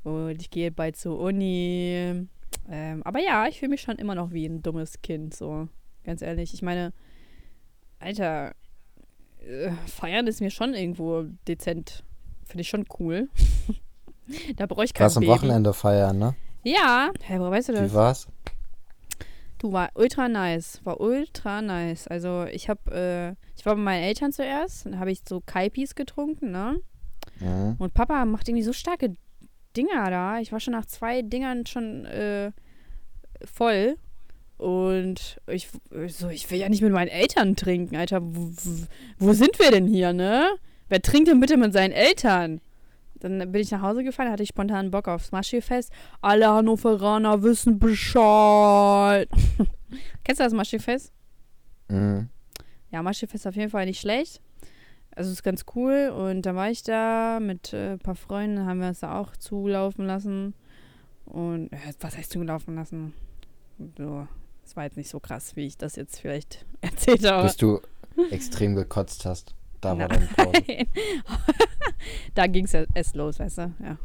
Und 0.03 0.41
ich 0.41 0.49
gehe 0.49 0.71
bald 0.71 0.97
zur 0.97 1.19
Uni. 1.19 2.27
Ähm, 2.69 3.01
aber 3.03 3.19
ja, 3.19 3.47
ich 3.47 3.59
fühle 3.59 3.69
mich 3.69 3.81
schon 3.81 3.97
immer 3.97 4.15
noch 4.15 4.31
wie 4.31 4.45
ein 4.45 4.61
dummes 4.61 5.01
Kind, 5.01 5.35
so. 5.35 5.67
Ganz 6.03 6.21
ehrlich. 6.21 6.53
Ich 6.53 6.61
meine, 6.61 6.93
Alter, 7.99 8.53
äh, 9.39 9.71
feiern 9.87 10.27
ist 10.27 10.41
mir 10.41 10.51
schon 10.51 10.73
irgendwo 10.73 11.25
dezent. 11.47 12.03
Finde 12.45 12.61
ich 12.61 12.69
schon 12.69 12.85
cool. 12.99 13.29
da 14.55 14.65
brauche 14.65 14.85
ich 14.85 14.93
kein 14.93 15.05
Warst 15.05 15.17
am. 15.17 15.27
Wochenende 15.27 15.73
feiern, 15.73 16.17
ne? 16.17 16.35
Ja, 16.63 17.11
hä, 17.21 17.39
woher 17.39 17.51
weißt 17.51 17.69
du 17.69 17.73
das? 17.73 17.91
Wie 17.91 17.95
war's? 17.95 18.27
Du, 19.57 19.73
war 19.73 19.89
ultra 19.95 20.29
nice. 20.29 20.79
War 20.83 21.01
ultra 21.01 21.61
nice. 21.61 22.07
Also, 22.07 22.45
ich 22.45 22.69
hab, 22.69 22.87
äh, 22.91 23.31
ich 23.55 23.65
war 23.65 23.75
bei 23.75 23.81
meinen 23.81 24.03
Eltern 24.03 24.31
zuerst. 24.31 24.85
Dann 24.85 24.99
habe 24.99 25.11
ich 25.11 25.21
so 25.27 25.41
Kaipis 25.45 25.95
getrunken, 25.95 26.51
ne? 26.51 26.79
Mhm. 27.39 27.75
Und 27.77 27.93
Papa 27.93 28.25
macht 28.25 28.47
irgendwie 28.47 28.63
so 28.63 28.73
starke 28.73 29.15
Dinger 29.77 30.09
da. 30.09 30.39
Ich 30.39 30.51
war 30.51 30.59
schon 30.59 30.73
nach 30.73 30.85
zwei 30.85 31.21
Dingern 31.21 31.65
schon 31.65 32.05
äh, 32.05 32.51
voll. 33.45 33.95
Und 34.57 35.39
ich, 35.47 35.69
so, 36.07 36.27
ich 36.29 36.51
will 36.51 36.59
ja 36.59 36.67
nicht 36.67 36.81
mit 36.81 36.91
meinen 36.91 37.07
Eltern 37.07 37.55
trinken, 37.55 37.95
Alter. 37.95 38.19
Wo, 38.21 38.51
wo- 39.17 39.33
sind 39.33 39.57
wir 39.59 39.71
denn 39.71 39.87
hier, 39.87 40.11
ne? 40.11 40.47
Wer 40.89 41.01
trinkt 41.01 41.29
denn 41.29 41.39
bitte 41.39 41.55
mit 41.55 41.71
seinen 41.71 41.93
Eltern? 41.93 42.59
Dann 43.21 43.51
bin 43.51 43.61
ich 43.61 43.71
nach 43.71 43.81
Hause 43.81 44.03
gefahren, 44.03 44.31
hatte 44.31 44.43
ich 44.43 44.49
spontan 44.49 44.91
Bock 44.91 45.07
aufs 45.07 45.31
Maschifest. 45.31 45.91
Alle 46.21 46.49
Hannoveraner 46.49 47.41
wissen 47.43 47.79
Bescheid. 47.79 49.29
Kennst 50.23 50.39
du 50.39 50.43
das 50.43 50.53
Maschifest? 50.53 51.13
Mhm. 51.89 52.29
Ja, 52.91 53.01
Maschifest 53.03 53.45
auf 53.47 53.55
jeden 53.55 53.69
Fall 53.69 53.85
nicht 53.85 53.99
schlecht. 54.01 54.41
Also 55.15 55.31
ist 55.31 55.43
ganz 55.43 55.65
cool. 55.75 56.13
Und 56.15 56.43
da 56.43 56.55
war 56.55 56.69
ich 56.69 56.83
da 56.83 57.39
mit 57.39 57.73
äh, 57.73 57.93
ein 57.93 57.99
paar 57.99 58.15
Freunden, 58.15 58.65
haben 58.65 58.79
wir 58.79 58.87
uns 58.87 58.99
da 58.99 59.19
auch 59.19 59.35
zulaufen 59.35 60.05
lassen. 60.05 60.53
Und 61.25 61.71
äh, 61.71 61.93
was 61.99 62.17
heißt 62.17 62.31
zulaufen 62.31 62.75
lassen? 62.75 63.13
So, 63.97 64.27
das 64.63 64.75
war 64.75 64.83
jetzt 64.83 64.97
nicht 64.97 65.09
so 65.09 65.19
krass, 65.19 65.55
wie 65.55 65.65
ich 65.65 65.77
das 65.77 65.95
jetzt 65.95 66.19
vielleicht 66.19 66.65
erzählt 66.81 67.25
habe. 67.25 67.43
Bis 67.43 67.57
du 67.57 67.81
extrem 68.31 68.75
gekotzt 68.75 69.25
hast. 69.25 69.55
Da 69.81 69.97
war 69.97 70.09
dann. 70.09 70.27
Nein. 70.37 70.87
da 72.35 72.47
ging 72.47 72.65
es 72.65 72.73
ja 72.73 72.83
erst 72.93 73.15
los, 73.15 73.39
weißt 73.39 73.57
du? 73.59 73.73
Ja. 73.81 73.97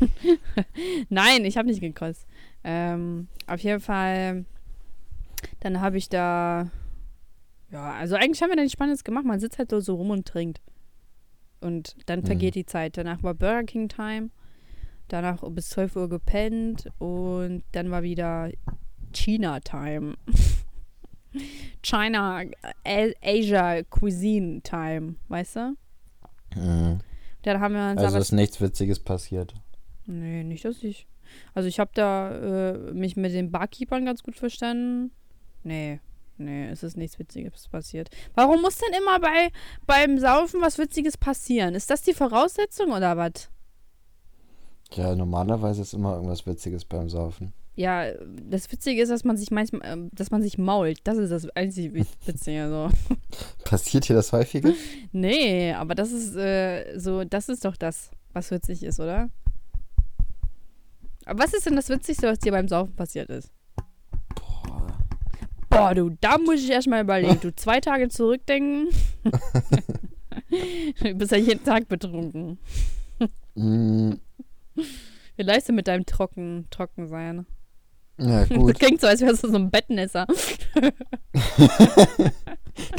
Nein, 1.08 1.44
ich 1.44 1.56
habe 1.56 1.68
nicht 1.68 1.80
gekotzt. 1.80 2.26
Ähm, 2.64 3.28
auf 3.46 3.60
jeden 3.60 3.80
Fall, 3.80 4.44
dann 5.60 5.80
habe 5.80 5.96
ich 5.96 6.08
da, 6.08 6.70
ja, 7.72 7.92
also 7.94 8.16
eigentlich 8.16 8.42
haben 8.42 8.50
wir 8.50 8.56
da 8.56 8.62
nichts 8.62 8.74
Spannendes 8.74 9.02
gemacht. 9.02 9.24
Man 9.24 9.40
sitzt 9.40 9.58
halt 9.58 9.70
so, 9.70 9.80
so 9.80 9.94
rum 9.96 10.10
und 10.10 10.28
trinkt. 10.28 10.60
Und 11.60 11.96
dann 12.06 12.22
vergeht 12.24 12.54
die 12.54 12.66
Zeit. 12.66 12.96
Danach 12.96 13.22
war 13.22 13.34
Burger 13.34 13.64
King 13.64 13.88
Time. 13.88 14.30
Danach 15.08 15.42
bis 15.50 15.70
12 15.70 15.96
Uhr 15.96 16.08
gepennt. 16.08 16.90
Und 16.98 17.62
dann 17.72 17.90
war 17.90 18.02
wieder 18.02 18.50
China 19.12 19.60
Time. 19.60 20.16
China, 21.82 22.42
Asia 22.84 23.82
Cuisine 23.84 24.60
Time, 24.60 25.14
weißt 25.28 25.56
du? 25.56 25.76
Mhm. 26.54 26.98
Dann 27.42 27.60
haben 27.60 27.74
wir 27.74 27.90
uns 27.90 28.02
Also 28.02 28.18
ist 28.18 28.32
nichts 28.32 28.60
Witziges 28.60 29.00
passiert. 29.00 29.54
Nee, 30.04 30.44
nicht, 30.44 30.64
dass 30.64 30.82
ich. 30.82 31.06
Also 31.54 31.68
ich 31.68 31.80
habe 31.80 31.90
da 31.94 32.74
äh, 32.74 32.92
mich 32.92 33.16
mit 33.16 33.32
den 33.32 33.50
Barkeepern 33.50 34.04
ganz 34.04 34.22
gut 34.22 34.36
verstanden. 34.36 35.10
Nee, 35.62 36.00
nee, 36.44 36.68
es 36.68 36.82
ist 36.82 36.96
nichts 36.96 37.18
Witziges 37.18 37.68
passiert. 37.68 38.10
Warum 38.34 38.60
muss 38.62 38.76
denn 38.78 38.92
immer 38.98 39.18
bei 39.20 39.50
beim 39.86 40.18
Saufen 40.18 40.60
was 40.60 40.78
Witziges 40.78 41.16
passieren? 41.16 41.74
Ist 41.74 41.90
das 41.90 42.02
die 42.02 42.14
Voraussetzung 42.14 42.92
oder 42.92 43.16
was? 43.16 43.48
Ja, 44.92 45.14
normalerweise 45.14 45.82
ist 45.82 45.94
immer 45.94 46.14
irgendwas 46.14 46.46
Witziges 46.46 46.84
beim 46.84 47.08
Saufen. 47.08 47.52
Ja, 47.74 48.12
das 48.50 48.70
Witzige 48.70 49.00
ist, 49.02 49.08
dass 49.08 49.24
man 49.24 49.38
sich 49.38 49.50
manchmal, 49.50 50.10
dass 50.12 50.30
man 50.30 50.42
sich 50.42 50.58
mault. 50.58 50.98
Das 51.04 51.16
ist 51.16 51.30
das 51.30 51.48
einzig 51.56 51.94
Wit- 51.94 52.06
Witzige. 52.26 52.68
So. 52.68 52.90
Passiert 53.64 54.08
dir 54.08 54.14
das 54.14 54.32
häufiger? 54.32 54.72
Nee, 55.12 55.72
aber 55.72 55.94
das 55.94 56.12
ist 56.12 56.36
äh, 56.36 56.98
so, 56.98 57.24
das 57.24 57.48
ist 57.48 57.64
doch 57.64 57.76
das, 57.76 58.10
was 58.34 58.50
witzig 58.50 58.82
ist, 58.82 59.00
oder? 59.00 59.30
Aber 61.24 61.44
was 61.44 61.54
ist 61.54 61.66
denn 61.66 61.76
das 61.76 61.88
Witzigste, 61.88 62.26
was 62.28 62.38
dir 62.40 62.52
beim 62.52 62.68
Saufen 62.68 62.94
passiert 62.94 63.30
ist? 63.30 63.50
Boah. 65.72 65.94
Du, 65.94 66.10
da 66.20 66.38
muss 66.38 66.60
ich 66.62 66.70
erstmal 66.70 67.02
überlegen. 67.02 67.40
Du 67.40 67.54
zwei 67.54 67.80
Tage 67.80 68.08
zurückdenken. 68.08 68.88
du 71.00 71.14
bist 71.14 71.32
ja 71.32 71.38
jeden 71.38 71.64
Tag 71.64 71.88
betrunken. 71.88 72.58
Mhm. 73.54 74.20
Wie 75.36 75.42
leist 75.42 75.68
du 75.68 75.72
mit 75.72 75.86
deinem 75.88 76.06
Trocken, 76.06 76.66
trocken 76.70 77.08
sein? 77.08 77.46
Ja, 78.18 78.44
Das 78.46 78.48
gut. 78.58 78.78
klingt 78.78 79.00
so, 79.00 79.06
als 79.06 79.20
wärst 79.20 79.44
du 79.44 79.48
so 79.50 79.56
ein 79.56 79.70
Bettnässer. 79.70 80.26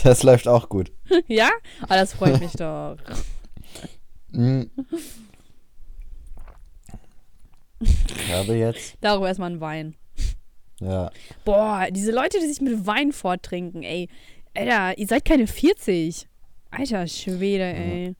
Das 0.04 0.22
läuft 0.22 0.48
auch 0.48 0.70
gut. 0.70 0.92
ja? 1.28 1.50
Ah, 1.90 1.96
das 1.96 2.14
freut 2.14 2.40
mich 2.40 2.52
doch. 2.54 2.96
Hm. 4.32 4.70
Ich 7.80 8.32
habe 8.34 8.54
jetzt, 8.54 8.96
Darüber 9.02 9.28
erstmal 9.28 9.50
ein 9.50 9.60
Wein. 9.62 9.96
Ja, 10.86 11.12
Boah, 11.46 11.88
diese 11.92 12.12
Leute, 12.12 12.40
die 12.40 12.48
sich 12.48 12.62
mit 12.62 12.86
Wein 12.86 13.12
vortrinken, 13.12 13.84
ey. 13.84 14.10
Alter, 14.56 14.98
ihr 14.98 15.08
seid 15.08 15.26
keine 15.26 15.48
40. 15.48 16.28
Alter 16.72 17.08
Schwede, 17.08 17.64
ey. 17.64 18.16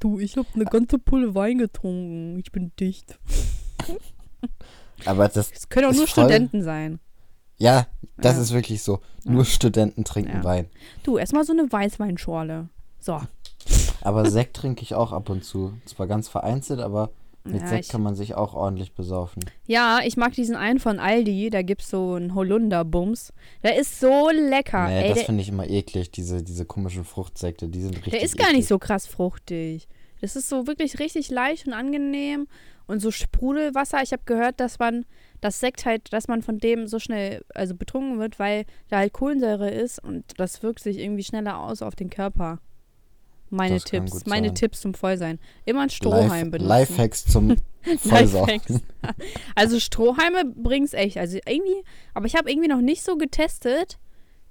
Du, 0.00 0.18
ich 0.18 0.36
hab 0.36 0.46
eine 0.54 0.64
ganze 0.64 0.98
Pulle 0.98 1.34
Wein 1.34 1.58
getrunken. 1.58 2.38
Ich 2.38 2.50
bin 2.52 2.72
dicht. 2.78 3.18
aber 5.04 5.28
das, 5.28 5.50
Es 5.52 5.68
können 5.68 5.86
auch 5.86 5.90
Ist 5.90 5.96
nur 5.98 6.06
voll- 6.06 6.24
Studenten 6.24 6.62
sein. 6.62 6.98
ja, 7.56 7.86
das 8.16 8.36
Ja. 8.36 8.42
ist 8.42 8.52
wirklich 8.52 8.82
so. 8.82 9.00
Nur 9.24 9.44
Studenten 9.44 10.04
trinken 10.04 10.36
Ja. 10.38 10.44
Wein. 10.44 10.66
Du, 11.04 11.18
erstmal 11.18 11.44
so 11.44 11.52
eine 11.52 11.70
Weißweinschorle. 11.70 12.68
So. 12.98 13.20
Aber 14.00 14.28
Sekt 14.30 14.56
trinke 14.56 14.82
ich 14.82 14.94
auch 14.94 15.12
ab 15.12 15.28
und 15.28 15.44
zu. 15.44 15.74
Zwar 15.84 16.06
ganz 16.08 16.28
vereinzelt, 16.28 16.80
aber 16.80 17.10
mit 17.44 17.60
Ja, 17.62 17.68
Sekt 17.68 17.88
kann 17.88 18.02
man 18.02 18.14
sich 18.14 18.34
auch 18.34 18.54
ordentlich 18.54 18.94
besaufen. 18.94 19.44
Ja, 19.66 20.00
ich 20.04 20.16
mag 20.16 20.32
diesen 20.32 20.56
einen 20.56 20.78
von 20.78 20.98
Aldi. 20.98 21.50
Da 21.50 21.62
gibt's 21.62 21.90
so 21.90 22.14
einen 22.14 22.34
Holunder-Bums. 22.34 23.32
Der 23.62 23.76
ist 23.76 23.98
so 24.00 24.30
lecker. 24.30 24.88
ey, 24.88 25.08
das 25.14 25.22
finde 25.24 25.42
ich 25.42 25.48
immer 25.48 25.68
eklig, 25.68 26.10
diese, 26.10 26.42
diese 26.42 26.64
komischen 26.64 27.04
Fruchtsekte, 27.04 27.68
die 27.68 27.80
sind 27.80 27.96
richtig 27.96 28.12
der 28.12 28.22
ist 28.22 28.36
gar 28.36 28.48
eklig. 28.48 28.58
nicht 28.58 28.68
so 28.68 28.78
krass 28.78 29.06
fruchtig. 29.06 29.88
Das 30.20 30.36
ist 30.36 30.48
so 30.48 30.66
wirklich 30.66 30.98
richtig 31.00 31.30
leicht 31.30 31.66
und 31.66 31.72
angenehm. 31.72 32.46
Und 32.86 33.00
so 33.00 33.10
Sprudelwasser. 33.10 34.02
Ich 34.02 34.12
habe 34.12 34.22
gehört, 34.26 34.60
dass 34.60 34.78
man 34.78 35.06
das 35.40 35.60
Sekt 35.60 35.86
halt, 35.86 36.12
dass 36.12 36.28
man 36.28 36.42
von 36.42 36.58
dem 36.58 36.86
so 36.86 36.98
schnell 36.98 37.44
also 37.54 37.74
betrunken 37.74 38.18
wird, 38.18 38.38
weil 38.38 38.64
da 38.88 38.98
halt 38.98 39.12
Kohlensäure 39.12 39.70
ist 39.70 40.02
und 40.02 40.24
das 40.38 40.62
wirkt 40.62 40.80
sich 40.80 40.98
irgendwie 40.98 41.24
schneller 41.24 41.58
aus 41.58 41.80
auf 41.80 41.94
den 41.94 42.10
Körper. 42.10 42.58
Meine 43.52 43.74
Das 43.74 43.84
Tipps, 43.84 44.24
meine 44.26 44.48
sein. 44.48 44.54
Tipps 44.54 44.80
zum 44.80 44.94
Vollsein. 44.94 45.38
Immer 45.66 45.82
ein 45.82 45.90
Strohhalm 45.90 46.30
Life, 46.30 46.50
benutzen. 46.50 46.68
Lifehacks 46.68 47.24
zum. 47.26 47.56
Lifehacks. 48.04 48.80
Also 49.54 49.78
Strohhalme 49.78 50.44
bringt's 50.46 50.94
echt. 50.94 51.18
Also 51.18 51.38
irgendwie, 51.46 51.84
aber 52.14 52.24
ich 52.26 52.34
habe 52.34 52.50
irgendwie 52.50 52.68
noch 52.68 52.80
nicht 52.80 53.02
so 53.02 53.16
getestet, 53.16 53.98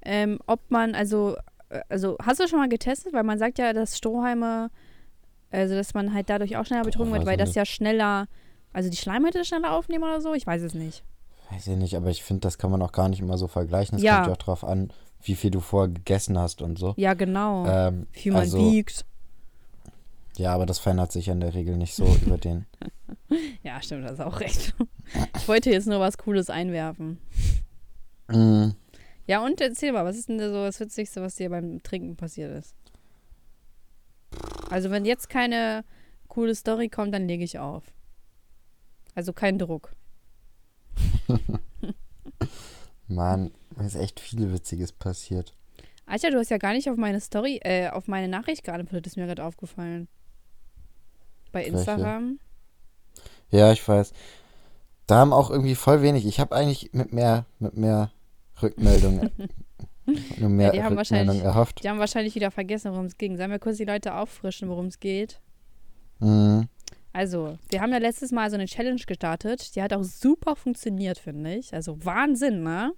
ähm, 0.03 0.39
ob 0.45 0.59
man, 0.69 0.93
also, 0.93 1.35
äh, 1.69 1.81
also 1.89 2.15
hast 2.23 2.39
du 2.39 2.47
schon 2.47 2.59
mal 2.59 2.69
getestet? 2.69 3.11
Weil 3.13 3.23
man 3.23 3.39
sagt 3.39 3.57
ja, 3.57 3.73
dass 3.73 3.97
Strohhalme, 3.97 4.69
also 5.49 5.73
dass 5.75 5.93
man 5.95 6.13
halt 6.13 6.29
dadurch 6.29 6.55
auch 6.57 6.65
schneller 6.65 6.83
betrunken 6.83 7.13
wird, 7.13 7.25
weil 7.25 7.37
das 7.37 7.49
nicht. 7.49 7.55
ja 7.55 7.65
schneller, 7.65 8.27
also 8.71 8.89
die 8.89 8.97
Schleimhäute 8.97 9.43
schneller 9.45 9.71
aufnehmen 9.71 10.03
oder 10.03 10.21
so? 10.21 10.33
Ich 10.35 10.45
weiß 10.45 10.61
es 10.61 10.75
nicht. 10.75 11.03
Weiß 11.49 11.65
ich 11.67 11.75
nicht, 11.75 11.95
aber 11.97 12.09
ich 12.11 12.23
finde, 12.23 12.41
das 12.41 12.57
kann 12.59 12.69
man 12.71 12.81
auch 12.83 12.91
gar 12.91 13.09
nicht 13.09 13.19
immer 13.19 13.37
so 13.37 13.47
vergleichen. 13.47 13.97
Es 13.97 14.03
Ja. 14.03 14.17
kommt 14.17 14.27
ja 14.27 14.33
auch 14.33 14.37
drauf 14.37 14.63
an, 14.63 14.93
wie 15.23 15.35
viel 15.35 15.51
du 15.51 15.59
vorher 15.59 15.93
gegessen 15.93 16.37
hast 16.37 16.61
und 16.61 16.77
so. 16.79 16.93
Ja, 16.97 17.13
genau. 17.13 17.65
Ähm, 17.67 18.07
Wie 18.13 18.19
viel 18.19 18.31
man 18.33 18.41
also, 18.41 18.57
wiegt. 18.71 19.05
Ja, 20.37 20.53
aber 20.53 20.65
das 20.65 20.79
verändert 20.79 21.11
sich 21.11 21.27
in 21.27 21.39
der 21.39 21.53
Regel 21.53 21.77
nicht 21.77 21.93
so 21.93 22.05
über 22.25 22.37
den. 22.37 22.65
Ja, 23.63 23.81
stimmt, 23.81 24.05
das 24.05 24.13
ist 24.13 24.21
auch 24.21 24.39
recht. 24.39 24.73
Ich 25.37 25.47
wollte 25.47 25.69
jetzt 25.71 25.87
nur 25.87 25.99
was 25.99 26.17
Cooles 26.17 26.49
einwerfen. 26.49 27.17
Mm, 28.27 28.69
Ja, 29.27 29.43
und 29.45 29.59
erzähl 29.61 29.91
mal, 29.91 30.05
was 30.05 30.17
ist 30.17 30.29
denn 30.29 30.39
so 30.39 30.63
das 30.65 30.79
Witzigste, 30.79 31.21
was 31.21 31.35
dir 31.35 31.49
beim 31.49 31.83
Trinken 31.83 32.15
passiert 32.15 32.51
ist? 32.57 32.75
Also, 34.69 34.89
wenn 34.89 35.03
jetzt 35.05 35.29
keine 35.29 35.83
coole 36.29 36.55
Story 36.55 36.87
kommt, 36.87 37.13
dann 37.13 37.27
lege 37.27 37.43
ich 37.43 37.59
auf. 37.59 37.83
Also 39.15 39.33
kein 39.33 39.59
Druck. 39.59 39.93
Mann, 43.15 43.51
mir 43.75 43.85
ist 43.85 43.95
echt 43.95 44.19
viel 44.19 44.51
Witziges 44.53 44.91
passiert. 44.91 45.53
Alter, 46.05 46.31
du 46.31 46.39
hast 46.39 46.49
ja 46.49 46.57
gar 46.57 46.73
nicht 46.73 46.89
auf 46.89 46.97
meine 46.97 47.19
Story, 47.21 47.59
äh, 47.63 47.89
auf 47.89 48.07
meine 48.07 48.27
Nachricht 48.27 48.63
geantwortet, 48.63 49.07
ist 49.07 49.17
mir 49.17 49.27
gerade 49.27 49.43
aufgefallen. 49.45 50.07
Bei 51.51 51.59
Welche? 51.61 51.77
Instagram. 51.77 52.39
Ja, 53.49 53.71
ich 53.71 53.85
weiß. 53.87 54.13
Da 55.07 55.17
haben 55.17 55.33
auch 55.33 55.49
irgendwie 55.49 55.75
voll 55.75 56.01
wenig. 56.01 56.25
Ich 56.25 56.39
habe 56.39 56.55
eigentlich 56.55 56.91
mit 56.93 57.11
mehr, 57.13 57.45
mit 57.59 57.75
mehr 57.75 58.11
Rückmeldungen, 58.61 59.29
nur 60.37 60.49
mehr 60.49 60.67
Ja, 60.67 60.71
die 60.73 60.83
haben 60.83 60.97
Rückmeldungen 60.97 60.97
wahrscheinlich- 60.97 61.43
erhofft. 61.43 61.83
Die 61.83 61.89
haben 61.89 61.99
wahrscheinlich 61.99 62.35
wieder 62.35 62.51
vergessen, 62.51 62.91
worum 62.91 63.05
es 63.05 63.17
ging. 63.17 63.37
Sollen 63.37 63.51
wir 63.51 63.59
kurz 63.59 63.77
die 63.77 63.85
Leute 63.85 64.15
auffrischen, 64.15 64.69
worum 64.69 64.85
es 64.87 64.99
geht? 64.99 65.39
Mhm. 66.19 66.67
Also, 67.13 67.57
wir 67.69 67.81
haben 67.81 67.91
ja 67.91 67.97
letztes 67.97 68.31
Mal 68.31 68.49
so 68.49 68.55
eine 68.55 68.65
Challenge 68.65 69.01
gestartet. 69.05 69.75
Die 69.75 69.81
hat 69.81 69.93
auch 69.93 70.03
super 70.03 70.55
funktioniert, 70.55 71.17
finde 71.17 71.55
ich. 71.55 71.73
Also 71.73 72.03
Wahnsinn, 72.05 72.63
ne? 72.63 72.93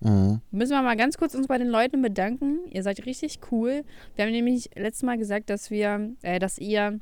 Mhm. 0.00 0.40
Müssen 0.50 0.72
wir 0.72 0.82
mal 0.82 0.96
ganz 0.96 1.16
kurz 1.16 1.34
uns 1.34 1.46
bei 1.46 1.58
den 1.58 1.68
Leuten 1.68 2.02
bedanken. 2.02 2.58
Ihr 2.70 2.82
seid 2.82 3.06
richtig 3.06 3.38
cool. 3.50 3.84
Wir 4.14 4.24
haben 4.24 4.32
nämlich 4.32 4.70
letztes 4.74 5.04
Mal 5.04 5.16
gesagt, 5.16 5.48
dass 5.48 5.70
wir, 5.70 6.12
äh, 6.22 6.38
dass 6.38 6.58
ihr 6.58 7.00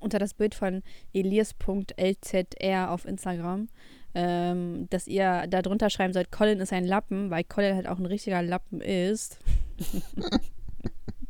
unter 0.00 0.18
das 0.18 0.34
Bild 0.34 0.54
von 0.54 0.82
elias.lzr 1.12 2.90
auf 2.90 3.04
Instagram, 3.04 3.68
ähm, 4.14 4.86
dass 4.90 5.06
ihr 5.06 5.46
da 5.48 5.60
drunter 5.60 5.90
schreiben 5.90 6.12
sollt, 6.12 6.32
Colin 6.32 6.60
ist 6.60 6.72
ein 6.72 6.84
Lappen, 6.84 7.30
weil 7.30 7.44
Colin 7.44 7.74
halt 7.74 7.88
auch 7.88 7.98
ein 7.98 8.06
richtiger 8.06 8.42
Lappen 8.42 8.80
ist. 8.80 9.38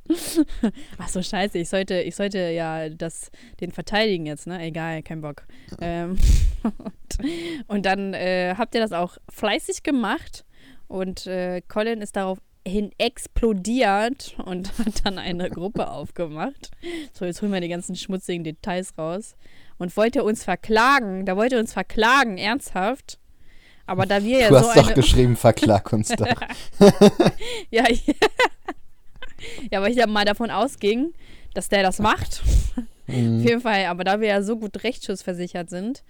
Ach 0.99 1.09
so, 1.09 1.23
scheiße, 1.23 1.59
ich 1.59 1.69
sollte, 1.69 2.01
ich 2.01 2.15
sollte 2.15 2.39
ja 2.51 2.89
das, 2.91 3.31
den 3.61 3.71
verteidigen 3.73 4.27
jetzt, 4.27 4.47
ne? 4.47 4.61
Egal, 4.63 5.03
kein 5.03 5.21
Bock. 5.23 5.45
Ähm, 5.81 6.19
und, 6.63 7.19
und 7.69 7.87
dann 7.87 8.15
äh, 8.15 8.55
habt 8.57 8.75
ihr 8.75 8.81
das 8.81 8.93
auch 8.93 9.17
fleißig 9.31 9.83
gemacht 9.83 10.45
und 10.89 11.27
äh, 11.27 11.63
Colin 11.69 12.03
ist 12.03 12.17
daraufhin 12.17 12.93
explodiert 12.99 14.37
und 14.45 14.79
hat 14.85 15.05
dann 15.05 15.19
eine 15.19 15.51
Gruppe 15.51 15.91
aufgemacht. 15.91 16.71
So, 17.13 17.25
jetzt 17.25 17.41
holen 17.43 17.53
wir 17.53 17.61
die 17.61 17.69
ganzen 17.69 17.97
schmutzigen 17.97 18.45
Details 18.45 18.97
raus. 18.99 19.37
Und 19.77 19.97
wollte 19.97 20.23
uns 20.23 20.45
verklagen, 20.45 21.27
da 21.27 21.37
wollte 21.37 21.57
er 21.57 21.61
uns 21.61 21.73
verklagen, 21.73 22.39
ernsthaft. 22.39 23.19
Aber 23.87 24.07
da 24.07 24.23
wir 24.23 24.39
ja 24.39 24.49
Du 24.49 24.55
so 24.55 24.61
hast 24.61 24.77
doch 24.77 24.87
eine. 24.87 24.95
geschrieben, 24.95 25.37
verklag 25.37 25.93
uns 25.93 26.09
doch. 26.11 26.27
Ja, 27.71 27.85
ja. 27.91 28.15
ja, 29.71 29.79
aber 29.79 29.89
ich 29.89 29.97
ja 29.97 30.07
mal 30.07 30.25
davon 30.25 30.51
ausging, 30.51 31.13
dass 31.55 31.69
der 31.69 31.83
das 31.83 31.99
macht. 31.99 32.43
Auf 32.77 33.15
Mhm. 33.15 33.41
jeden 33.41 33.61
Fall, 33.61 33.85
aber 33.85 34.03
da 34.03 34.19
wir 34.21 34.29
ja 34.29 34.43
so 34.43 34.57
gut 34.57 34.83
rechtsschutzversichert 34.83 35.69
sind, 35.69 36.03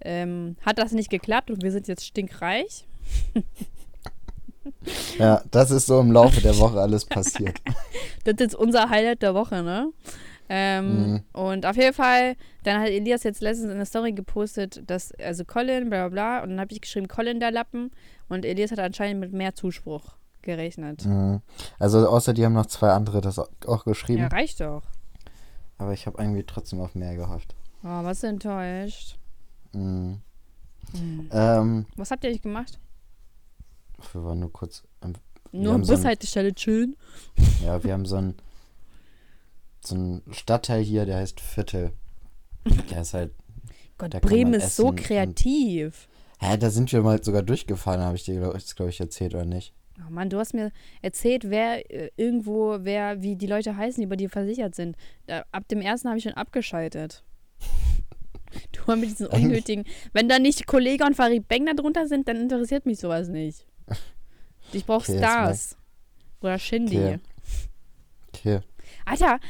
ähm, 0.00 0.56
hat 0.64 0.78
das 0.78 0.92
nicht 0.92 1.10
geklappt 1.10 1.50
und 1.50 1.62
wir 1.62 1.70
sind 1.72 1.88
jetzt 1.88 2.06
stinkreich. 2.06 2.86
Ja, 5.18 5.42
das 5.50 5.70
ist 5.70 5.86
so 5.86 5.98
im 6.00 6.12
Laufe 6.12 6.40
der 6.42 6.58
Woche 6.58 6.78
alles 6.80 7.04
passiert. 7.06 7.58
Das 8.24 8.34
ist 8.34 8.40
jetzt 8.40 8.54
unser 8.54 8.90
Highlight 8.90 9.22
der 9.22 9.34
Woche, 9.34 9.62
ne? 9.62 9.92
Ähm, 10.50 11.12
Mhm. 11.12 11.22
Und 11.32 11.66
auf 11.66 11.76
jeden 11.76 11.94
Fall, 11.94 12.36
dann 12.64 12.80
hat 12.80 12.88
Elias 12.88 13.22
jetzt 13.22 13.40
letztens 13.40 13.70
in 13.70 13.76
der 13.76 13.86
Story 13.86 14.12
gepostet, 14.12 14.82
dass, 14.86 15.12
also 15.14 15.44
Colin, 15.44 15.88
bla 15.90 16.08
bla 16.08 16.38
bla, 16.38 16.42
und 16.42 16.50
dann 16.50 16.60
habe 16.60 16.72
ich 16.72 16.80
geschrieben, 16.80 17.08
Colin 17.08 17.40
der 17.40 17.50
Lappen, 17.50 17.90
und 18.28 18.44
Elias 18.44 18.70
hat 18.70 18.78
anscheinend 18.78 19.20
mit 19.20 19.32
mehr 19.32 19.54
Zuspruch 19.54 20.16
gerechnet. 20.48 21.04
Mhm. 21.04 21.40
Also 21.78 22.08
außer 22.08 22.32
die 22.34 22.44
haben 22.44 22.54
noch 22.54 22.66
zwei 22.66 22.90
andere 22.90 23.20
das 23.20 23.38
auch 23.38 23.84
geschrieben. 23.84 24.22
Ja, 24.22 24.28
reicht 24.28 24.60
doch. 24.60 24.82
Aber 25.78 25.92
ich 25.92 26.06
habe 26.06 26.20
irgendwie 26.20 26.42
trotzdem 26.42 26.80
auf 26.80 26.94
mehr 26.96 27.14
gehofft. 27.14 27.54
Oh, 27.84 28.02
was 28.02 28.22
enttäuscht. 28.24 29.16
Mhm. 29.72 30.20
Mhm. 30.94 31.28
Ähm, 31.30 31.86
Was 31.96 32.10
habt 32.10 32.24
ihr 32.24 32.30
eigentlich 32.30 32.42
gemacht? 32.42 32.80
wir 34.12 34.24
waren 34.24 34.40
nur 34.40 34.52
kurz. 34.52 34.82
am- 35.00 35.14
Wir 35.52 35.60
Nur 35.60 35.72
haben 35.74 35.84
so 35.84 35.92
ein- 35.92 35.98
Bushaltestelle 35.98 36.54
chillen. 36.54 36.96
Ja, 37.64 37.82
wir 37.84 37.92
haben 37.92 38.06
so 38.06 38.16
einen 38.16 38.34
so 39.84 39.94
einen 39.94 40.22
Stadtteil 40.32 40.82
hier, 40.82 41.06
der 41.06 41.18
heißt 41.18 41.40
Viertel. 41.40 41.92
Der 42.90 43.02
ist 43.02 43.14
halt. 43.14 43.32
Gott, 43.96 44.10
Bremen 44.20 44.54
ist 44.54 44.76
so 44.76 44.92
kreativ. 44.94 46.08
Hä, 46.40 46.56
da 46.56 46.70
sind 46.70 46.92
wir 46.92 47.02
mal 47.02 47.22
sogar 47.22 47.42
durchgefahren, 47.42 48.00
habe 48.00 48.14
ich 48.16 48.24
dir, 48.24 48.38
glaube 48.38 48.58
glaub 48.76 48.88
ich, 48.88 49.00
erzählt, 49.00 49.34
oder 49.34 49.44
nicht? 49.44 49.72
Oh 50.06 50.10
Mann, 50.10 50.30
du 50.30 50.38
hast 50.38 50.54
mir 50.54 50.70
erzählt, 51.02 51.50
wer 51.50 51.90
äh, 51.90 52.10
irgendwo, 52.16 52.78
wer, 52.80 53.22
wie 53.22 53.36
die 53.36 53.46
Leute 53.46 53.76
heißen, 53.76 54.00
die 54.00 54.06
bei 54.06 54.16
dir 54.16 54.30
versichert 54.30 54.74
sind. 54.74 54.96
Da, 55.26 55.44
ab 55.52 55.66
dem 55.68 55.80
ersten 55.80 56.08
habe 56.08 56.18
ich 56.18 56.24
schon 56.24 56.34
abgeschaltet. 56.34 57.24
Du 58.72 58.80
mal 58.86 58.96
mit 58.96 59.10
diesen 59.10 59.26
unnötigen. 59.26 59.84
Wenn 60.14 60.26
da 60.26 60.38
nicht 60.38 60.66
Kollege 60.66 61.04
und 61.04 61.14
Farid 61.14 61.46
Beng 61.48 61.66
da 61.66 61.74
drunter 61.74 62.06
sind, 62.08 62.28
dann 62.28 62.38
interessiert 62.38 62.86
mich 62.86 62.98
sowas 62.98 63.28
nicht. 63.28 63.66
Ich 64.72 64.84
brauche 64.84 65.10
Okay, 65.10 65.18
Stars. 65.18 65.76
Oder 66.40 66.58
Shindy. 66.58 66.98
Okay. 66.98 67.18
Okay. 68.28 68.60
Alter, 69.04 69.40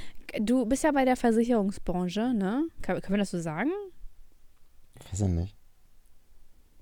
du 0.40 0.64
bist 0.66 0.84
ja 0.84 0.92
bei 0.92 1.04
der 1.04 1.16
Versicherungsbranche, 1.16 2.34
ne? 2.34 2.68
Kann, 2.82 3.00
können 3.00 3.14
wir 3.14 3.18
das 3.18 3.30
so 3.30 3.40
sagen? 3.40 3.70
Weiß 5.11 5.20
ich 5.20 5.28
nicht. 5.28 5.56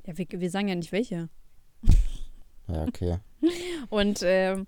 Ja, 0.07 0.16
wir, 0.16 0.26
wir 0.31 0.50
sagen 0.50 0.68
ja 0.68 0.74
nicht 0.74 0.92
welche. 0.92 1.29
Ja, 2.68 2.85
okay. 2.85 3.18
Und 3.90 4.20
ähm, 4.22 4.66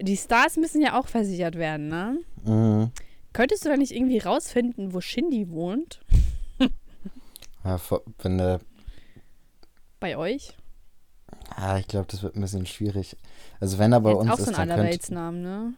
die 0.00 0.16
Stars 0.16 0.56
müssen 0.56 0.80
ja 0.80 0.98
auch 0.98 1.08
versichert 1.08 1.56
werden, 1.56 1.88
ne? 1.88 2.18
Mhm. 2.44 2.90
Könntest 3.32 3.64
du 3.64 3.68
da 3.68 3.76
nicht 3.76 3.92
irgendwie 3.92 4.18
rausfinden, 4.18 4.94
wo 4.94 5.00
Shindy 5.00 5.50
wohnt? 5.50 6.00
Ja, 7.64 7.78
wenn 8.22 8.38
der. 8.38 8.60
Bei 10.00 10.16
euch? 10.16 10.56
Ah, 11.50 11.78
ich 11.78 11.88
glaube, 11.88 12.06
das 12.10 12.22
wird 12.22 12.36
ein 12.36 12.40
bisschen 12.40 12.66
schwierig. 12.66 13.16
Also 13.60 13.78
wenn 13.78 13.92
er 13.92 14.00
bei 14.00 14.10
Jetzt 14.10 14.20
uns 14.20 14.30
auch 14.30 14.36
so 14.36 14.42
ist, 14.42 14.48
ein 14.48 14.54
dann 14.54 14.68
könnte, 14.68 14.74
Allerweltsnamen, 14.74 15.42
ne? 15.42 15.74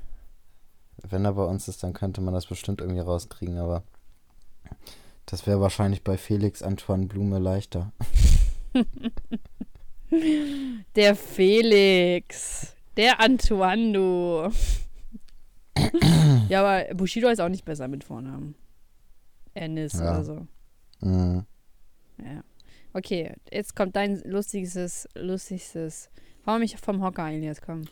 wenn 1.09 1.25
er 1.25 1.33
bei 1.33 1.45
uns 1.45 1.69
ist, 1.69 1.83
dann 1.83 1.93
könnte 1.93 2.21
man 2.21 2.35
das 2.35 2.47
bestimmt 2.47 2.81
irgendwie 2.81 3.01
rauskriegen, 3.01 3.59
aber 3.59 3.83
das 5.27 5.47
wäre 5.47 5.61
wahrscheinlich 5.61 6.05
bei 6.05 6.17
Felix 6.17 6.63
Antoine 6.63 7.07
Blume 7.07 7.39
leichter. 7.39 7.93
Der 10.97 11.15
Felix. 11.17 12.75
Der 12.97 13.21
Antoine, 13.21 13.93
du. 13.93 14.51
ja, 16.49 16.61
aber 16.65 16.95
Bushido 16.95 17.29
ist 17.29 17.41
auch 17.41 17.49
nicht 17.49 17.65
besser 17.65 17.89
mit 17.89 18.05
Vornamen. 18.05 18.55
Ennis 19.55 19.95
Ja. 19.95 20.01
oder 20.13 20.25
so. 20.25 20.47
Mhm. 21.01 21.45
Ja. 22.19 22.43
Okay, 22.93 23.35
jetzt 23.53 23.77
kommt 23.77 23.95
dein 23.97 24.21
lustigstes, 24.25 25.09
lustigstes. 25.15 26.11
Hau 26.47 26.59
mich 26.59 26.77
vom 26.77 27.03
Hocker, 27.03 27.31
Elias, 27.31 27.61
komm. 27.63 27.83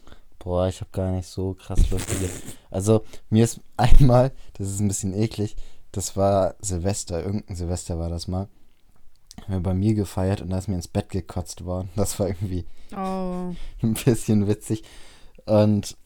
Boah, 0.41 0.69
ich 0.69 0.81
habe 0.81 0.91
gar 0.93 1.13
nicht 1.13 1.27
so 1.29 1.55
krass 1.55 1.89
lustige. 1.91 2.29
Also, 2.71 3.05
mir 3.31 3.45
ist 3.45 3.61
einmal, 3.77 4.33
das 4.55 4.69
ist 4.69 4.81
ein 4.81 4.89
bisschen 4.89 5.15
eklig, 5.15 5.57
das 5.93 6.17
war 6.17 6.57
Silvester, 6.61 7.25
irgendein 7.25 7.57
Silvester 7.57 7.99
war 7.99 8.09
das 8.11 8.29
mal. 8.29 8.49
Haben 9.43 9.53
wir 9.55 9.61
bei 9.61 9.75
mir 9.75 9.95
gefeiert 9.95 10.41
und 10.43 10.51
da 10.51 10.59
ist 10.59 10.69
mir 10.69 10.75
ins 10.77 10.89
Bett 10.89 11.11
gekotzt 11.11 11.65
worden. 11.65 11.89
Das 11.97 12.19
war 12.19 12.29
irgendwie 12.29 12.65
Oh, 12.97 13.55
ein 13.83 13.95
bisschen 14.05 14.47
witzig. 14.49 14.83
Und 15.47 15.97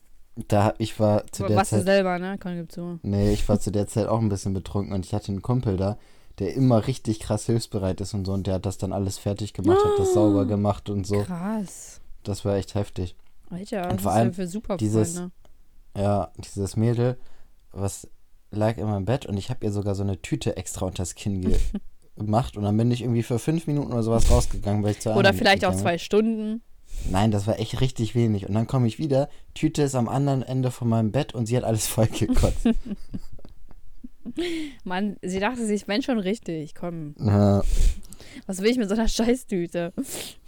da 0.48 0.74
ich 0.78 0.98
war 0.98 1.26
zu 1.30 1.46
der 1.46 1.56
was 1.56 1.70
du 1.70 1.76
Zeit. 1.76 1.84
selber, 1.84 2.18
ne? 2.18 2.38
Zu. 2.68 2.98
Nee, 3.02 3.32
ich 3.32 3.48
war 3.48 3.60
zu 3.60 3.70
der 3.70 3.86
Zeit 3.86 4.06
auch 4.06 4.18
ein 4.20 4.28
bisschen 4.28 4.54
betrunken 4.54 4.92
und 4.94 5.04
ich 5.04 5.12
hatte 5.14 5.28
einen 5.30 5.42
Kumpel 5.42 5.76
da, 5.76 5.98
der 6.38 6.54
immer 6.54 6.86
richtig 6.86 7.20
krass 7.20 7.46
hilfsbereit 7.46 8.00
ist 8.00 8.14
und 8.14 8.24
so 8.24 8.32
und 8.32 8.46
der 8.46 8.54
hat 8.54 8.66
das 8.66 8.78
dann 8.78 8.92
alles 8.92 9.18
fertig 9.18 9.52
gemacht, 9.52 9.78
hat 9.84 9.98
das 9.98 10.14
sauber 10.14 10.46
gemacht 10.46 10.88
und 10.90 11.06
so. 11.06 11.22
Krass. 11.22 12.00
Das 12.22 12.44
war 12.44 12.56
echt 12.56 12.74
heftig. 12.74 13.14
Alter, 13.50 13.90
Und 13.90 13.96
was 13.96 14.02
vor 14.02 14.12
ist 14.12 14.16
allem 14.16 14.28
denn 14.28 14.34
für 14.34 14.46
super 14.46 14.76
dieses- 14.78 15.14
Freunde? 15.16 15.32
Ja, 15.94 16.32
dieses 16.38 16.76
Mädel, 16.76 17.18
was 17.72 18.08
lag 18.50 18.78
immer 18.78 18.96
im 18.96 19.04
Bett 19.04 19.26
und 19.26 19.36
ich 19.36 19.50
habe 19.50 19.64
ihr 19.66 19.72
sogar 19.72 19.94
so 19.94 20.02
eine 20.02 20.22
Tüte 20.22 20.56
extra 20.56 20.86
unters 20.86 21.14
Kinn 21.14 21.42
ge 21.42 21.58
gemacht 22.16 22.56
und 22.56 22.64
dann 22.64 22.76
bin 22.76 22.90
ich 22.90 23.02
irgendwie 23.02 23.22
für 23.22 23.38
fünf 23.38 23.66
Minuten 23.66 23.92
oder 23.92 24.02
sowas 24.02 24.30
rausgegangen, 24.30 24.82
weil 24.82 24.92
ich 24.92 25.00
zur 25.00 25.16
Oder 25.16 25.32
vielleicht 25.32 25.64
auch 25.64 25.74
zwei 25.74 25.98
Stunden. 25.98 26.62
Nein, 27.10 27.30
das 27.30 27.46
war 27.46 27.58
echt 27.58 27.80
richtig 27.80 28.14
wenig. 28.14 28.46
Und 28.46 28.54
dann 28.54 28.66
komme 28.66 28.86
ich 28.86 28.98
wieder, 28.98 29.28
Tüte 29.54 29.82
ist 29.82 29.94
am 29.94 30.08
anderen 30.08 30.42
Ende 30.42 30.70
von 30.70 30.88
meinem 30.88 31.10
Bett 31.10 31.34
und 31.34 31.46
sie 31.46 31.56
hat 31.56 31.64
alles 31.64 31.86
vollgekotzt. 31.88 32.68
Mann, 34.84 35.16
sie 35.22 35.40
dachte 35.40 35.66
sich, 35.66 35.88
wenn 35.88 36.02
schon 36.02 36.18
richtig, 36.18 36.74
komm. 36.74 37.14
ja, 37.18 37.62
Was 38.46 38.60
will 38.60 38.70
ich 38.70 38.78
mit 38.78 38.88
so 38.88 38.94
einer 38.94 39.08
Scheißtüte? 39.08 39.92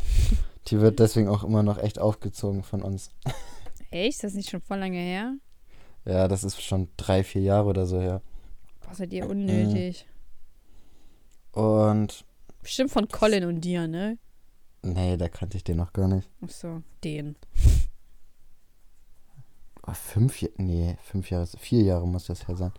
die 0.69 0.81
wird 0.81 1.01
deswegen 1.01 1.29
auch 1.29 1.45
immer 1.45 1.63
noch 1.63 1.79
echt 1.79 1.99
aufgezogen 1.99 2.63
von 2.63 2.83
uns. 2.83 3.11
Echt? 3.91 4.17
Ist 4.17 4.25
das 4.25 4.35
nicht 4.35 4.51
schon 4.51 4.61
voll 4.61 4.79
lange 4.79 4.99
her? 4.99 5.35
Ja, 6.05 6.29
das 6.29 6.45
ist 6.45 6.63
schon 6.63 6.89
drei, 6.97 7.25
vier 7.25 7.43
Jahre 7.43 7.69
oder 7.69 7.87
so 7.87 8.01
her. 8.01 8.21
Boah, 8.83 8.95
seid 8.95 9.13
ihr 9.13 9.29
unnötig. 9.29 10.07
Und 11.55 12.25
Bestimmt 12.63 12.91
von 12.91 13.09
Colin 13.09 13.45
und 13.45 13.61
dir, 13.61 13.87
ne? 13.87 14.19
nee, 14.83 15.17
da 15.17 15.29
kannte 15.29 15.57
ich 15.57 15.65
den 15.65 15.77
noch 15.79 15.93
gar 15.93 16.09
nicht. 16.09 16.29
Ach 16.45 16.51
so, 16.51 16.83
den. 17.05 17.37
Oh, 19.87 19.93
fünf 19.93 20.41
Jahre, 20.41 20.55
nee, 20.59 20.97
fünf 21.03 21.31
Jahre, 21.31 21.47
vier 21.59 21.83
Jahre 21.83 22.07
muss 22.09 22.27
das 22.27 22.49
her 22.49 22.57
sein. 22.57 22.73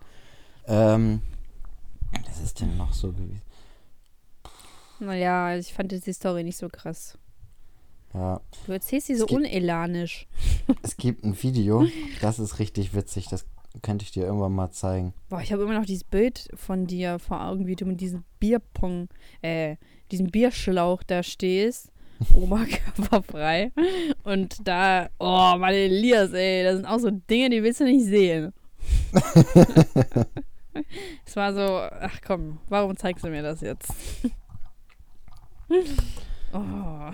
Ähm, 0.66 1.22
was 2.26 2.40
ist 2.40 2.60
denn 2.60 2.76
noch 2.76 2.92
so 2.92 3.12
gewesen? 3.12 3.42
Naja, 4.98 5.56
ich 5.56 5.72
fand 5.72 5.92
jetzt 5.92 6.06
die 6.06 6.12
Story 6.12 6.42
nicht 6.42 6.56
so 6.56 6.68
krass. 6.68 7.16
Ja, 8.14 8.40
Du 8.66 8.72
erzählst 8.72 9.06
sie 9.08 9.14
so 9.14 9.24
Es 9.24 9.28
gibt- 9.28 9.40
unelanisch. 9.40 10.26
es 10.82 10.96
gibt 10.96 11.24
ein 11.24 11.40
Video, 11.42 11.86
das 12.20 12.38
ist 12.38 12.58
richtig 12.58 12.94
witzig, 12.94 13.28
das 13.28 13.44
könnte 13.82 14.04
ich 14.04 14.10
dir 14.10 14.24
irgendwann 14.24 14.52
mal 14.52 14.70
zeigen. 14.70 15.12
Boah, 15.28 15.40
ich 15.40 15.52
habe 15.52 15.62
immer 15.62 15.78
noch 15.78 15.86
dieses 15.86 16.04
Bild 16.04 16.48
von 16.54 16.86
dir 16.86 17.18
vor 17.18 17.44
Augen, 17.44 17.66
wie 17.66 17.76
du 17.76 17.84
mit 17.84 18.00
diesem 18.00 18.24
Bierpong, 18.38 19.08
äh, 19.42 19.76
diesem 20.10 20.28
Bierschlauch 20.28 21.02
da 21.02 21.22
stehst. 21.22 21.90
Oberkörperfrei. 22.34 23.72
Und 24.24 24.66
da, 24.66 25.08
oh, 25.18 25.54
Mann, 25.58 25.74
Elias, 25.74 26.32
ey, 26.32 26.64
das 26.64 26.76
sind 26.76 26.86
auch 26.86 26.98
so 26.98 27.10
Dinge, 27.10 27.50
die 27.50 27.62
willst 27.62 27.80
du 27.80 27.84
nicht 27.84 28.06
sehen. 28.06 28.52
es 31.26 31.36
war 31.36 31.52
so, 31.52 31.80
ach 32.00 32.20
komm, 32.26 32.58
warum 32.68 32.96
zeigst 32.96 33.24
du 33.24 33.28
mir 33.28 33.42
das 33.42 33.60
jetzt? 33.60 33.92
oh. 36.52 37.10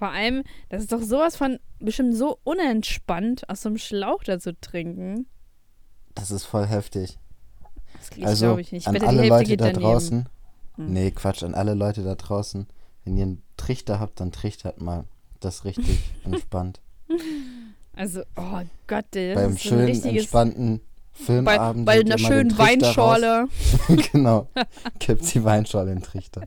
Vor 0.00 0.08
allem, 0.08 0.44
das 0.70 0.80
ist 0.80 0.92
doch 0.92 1.02
sowas 1.02 1.36
von 1.36 1.58
bestimmt 1.78 2.16
so 2.16 2.38
unentspannt, 2.42 3.46
aus 3.50 3.60
so 3.60 3.68
einem 3.68 3.76
Schlauch 3.76 4.24
da 4.24 4.38
zu 4.38 4.58
trinken. 4.58 5.26
Das 6.14 6.30
ist 6.30 6.46
voll 6.46 6.66
heftig. 6.66 7.18
Das 7.98 8.16
ich 8.16 8.26
also 8.26 8.46
glaube 8.46 8.62
ich 8.62 8.72
nicht. 8.72 8.84
Ich 8.84 8.88
an 8.88 8.94
die 8.94 9.02
alle 9.02 9.28
Leute 9.28 9.58
da 9.58 9.66
daneben. 9.66 9.82
draußen. 9.82 10.28
Hm. 10.76 10.92
Nee, 10.94 11.10
Quatsch, 11.10 11.42
an 11.42 11.54
alle 11.54 11.74
Leute 11.74 12.02
da 12.02 12.14
draußen. 12.14 12.66
Wenn 13.04 13.16
ihr 13.18 13.24
einen 13.24 13.42
Trichter 13.58 14.00
habt, 14.00 14.20
dann 14.20 14.32
trichtert 14.32 14.80
mal. 14.80 15.04
Das 15.40 15.66
richtig 15.66 16.00
entspannt. 16.24 16.80
Also, 17.94 18.22
oh 18.36 18.60
Gott, 18.86 19.04
das 19.10 19.34
Beim 19.34 19.52
ist 19.52 19.60
schönen, 19.60 19.84
richtiges. 19.84 20.22
entspannten 20.22 20.78
Bei, 20.78 21.24
Filmabend. 21.26 21.84
bei 21.84 21.98
ihr 21.98 22.06
einer 22.06 22.16
schönen 22.16 22.56
Weinschorle. 22.56 23.48
Genau. 24.12 24.48
Kippt 24.98 25.34
die 25.34 25.44
Weinschorle 25.44 25.90
in 25.92 25.98
den 25.98 26.04
Trichter. 26.04 26.40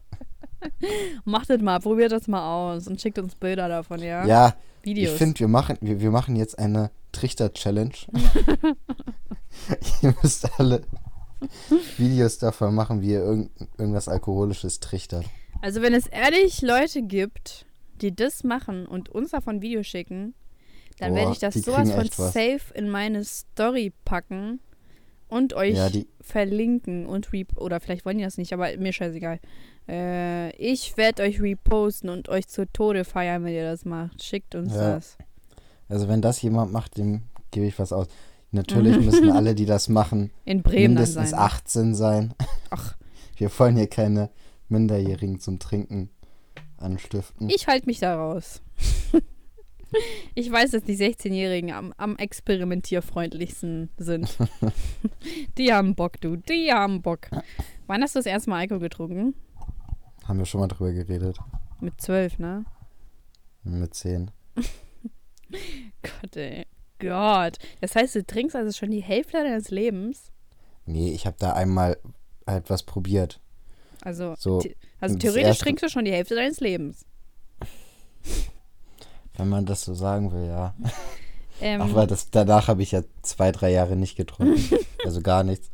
Macht 1.26 1.50
das 1.50 1.62
mal, 1.62 1.80
probiert 1.80 2.12
das 2.12 2.28
mal 2.28 2.74
aus 2.74 2.88
und 2.88 3.02
schickt 3.02 3.20
uns 3.20 3.36
Bilder 3.36 3.68
davon, 3.68 4.02
ja? 4.02 4.26
Ja, 4.26 4.56
Videos. 4.84 5.14
ich 5.14 5.18
finde, 5.18 5.40
wir 5.40 5.48
machen, 5.48 5.78
wir, 5.82 6.02
wir 6.02 6.12
machen 6.12 6.36
jetzt 6.36 6.58
eine 6.60 6.92
Trichter-Challenge. 7.12 7.94
ihr 10.02 10.16
müsst 10.22 10.60
alle 10.60 10.84
Videos 11.98 12.38
davon 12.38 12.74
machen, 12.76 13.02
wie 13.02 13.12
ihr 13.12 13.24
irgend, 13.24 13.52
irgendwas 13.78 14.08
Alkoholisches 14.08 14.80
trichtert. 14.80 15.26
also, 15.62 15.82
wenn 15.82 15.94
es 15.94 16.08
ehrlich 16.08 16.62
Leute 16.62 17.02
gibt, 17.02 17.66
die 18.02 18.16
das 18.16 18.44
machen 18.44 18.86
und 18.86 19.10
uns 19.10 19.32
davon 19.32 19.62
Videos 19.62 19.88
schicken, 19.88 20.34
dann 21.00 21.12
Boah, 21.12 21.20
werde 21.20 21.32
ich 21.32 21.40
das 21.40 21.56
sowas 21.56 21.92
von 21.92 22.08
safe 22.08 22.74
in 22.74 22.90
meine 22.90 23.24
Story 23.24 23.92
packen 24.06 24.60
und 25.28 25.54
euch 25.54 25.76
Ja, 25.76 25.90
verlinken 26.22 27.06
und 27.06 27.34
re 27.34 27.46
oder 27.56 27.80
vielleicht 27.80 28.06
wollen 28.06 28.18
die 28.18 28.24
das 28.24 28.38
nicht, 28.38 28.54
aber 28.54 28.76
mir 28.78 28.94
scheißegal. 28.94 29.40
Äh, 29.88 30.56
ich 30.56 30.96
werde 30.98 31.24
euch 31.24 31.42
reposten 31.42 32.10
und 32.10 32.30
euch 32.30 32.48
zu 32.48 32.66
Tode 32.72 33.04
feiern, 33.04 33.44
wenn 33.44 33.54
ihr 33.54 33.70
das 33.70 33.86
macht. 33.86 34.24
Schickt 34.24 34.56
uns 34.56 34.74
Ja. 34.74 34.96
das. 34.96 35.18
Also 35.90 36.08
wenn 36.08 36.22
das 36.22 36.42
jemand 36.42 36.72
macht, 36.72 36.98
dem 36.98 37.24
gebe 37.52 37.66
ich 37.66 37.78
was 37.80 37.92
aus. 37.94 38.08
Natürlich 38.52 39.00
müssen 39.06 39.32
alle, 39.32 39.56
die 39.56 39.66
das 39.66 39.90
machen, 39.90 40.32
mindestens 40.46 41.32
sein. 41.32 41.40
18 41.40 41.96
sein. 41.96 42.34
Ach. 42.70 42.96
Wir 43.38 43.50
wollen 43.60 43.76
hier 43.76 43.88
keine 43.88 44.30
Minderjährigen 44.70 45.40
zum 45.40 45.60
Trinken 45.60 46.10
anstiften. 46.78 47.50
Ich 47.50 47.68
halte 47.68 47.88
mich 47.88 48.00
da 48.00 48.16
raus. 48.16 48.62
ich 50.36 50.52
weiß, 50.52 50.72
dass 50.72 50.84
die 50.84 50.96
16-Jährigen 50.96 51.72
am, 51.72 51.94
am 51.98 52.16
experimentierfreundlichsten 52.18 53.90
sind. 53.98 54.38
die 55.58 55.74
haben 55.74 55.96
Bock, 55.96 56.22
du. 56.22 56.36
Die 56.36 56.72
haben 56.72 57.02
Bock. 57.02 57.28
Wann 57.88 58.02
hast 58.02 58.16
du 58.16 58.20
das 58.20 58.26
erste 58.28 58.50
Mal 58.52 58.60
Alkohol 58.60 58.82
getrunken? 58.82 59.34
Haben 60.24 60.40
wir 60.40 60.46
schon 60.46 60.62
mal 60.62 60.68
drüber 60.68 60.92
geredet. 60.92 61.38
Mit 61.80 62.00
zwölf, 62.00 62.40
ne? 62.40 62.66
Mit 63.64 63.94
10. 63.94 64.32
Gott, 66.02 66.36
ey. 66.36 66.66
Gott. 67.00 67.58
Das 67.82 67.96
heißt, 67.96 68.16
du 68.16 68.26
trinkst 68.26 68.56
also 68.56 68.72
schon 68.78 68.92
die 68.92 69.04
Hälfte 69.04 69.34
deines 69.44 69.70
Lebens? 69.70 70.32
Nee, 70.86 71.12
ich 71.14 71.26
habe 71.26 71.36
da 71.40 71.54
einmal 71.54 71.98
halt 72.48 72.70
was 72.70 72.84
probiert. 72.84 73.40
Also, 74.02 74.36
So, 74.38 74.62
also 75.00 75.18
theoretisch 75.18 75.60
trinkst 75.60 75.84
du 75.84 75.90
schon 75.90 76.06
die 76.06 76.12
Hälfte 76.12 76.36
deines 76.36 76.60
Lebens. 76.60 77.06
Wenn 79.38 79.50
man 79.50 79.66
das 79.66 79.84
so 79.84 79.94
sagen 79.94 80.32
will, 80.32 80.48
ja. 80.48 80.74
Ähm, 81.62 81.82
Aber 81.82 82.08
das, 82.08 82.32
danach 82.32 82.68
habe 82.68 82.82
ich 82.82 82.92
ja 82.92 83.04
zwei, 83.22 83.52
drei 83.52 83.72
Jahre 83.72 83.96
nicht 83.96 84.18
getrunken. 84.18 84.60
also 85.06 85.22
gar 85.22 85.44
nichts. 85.44 85.70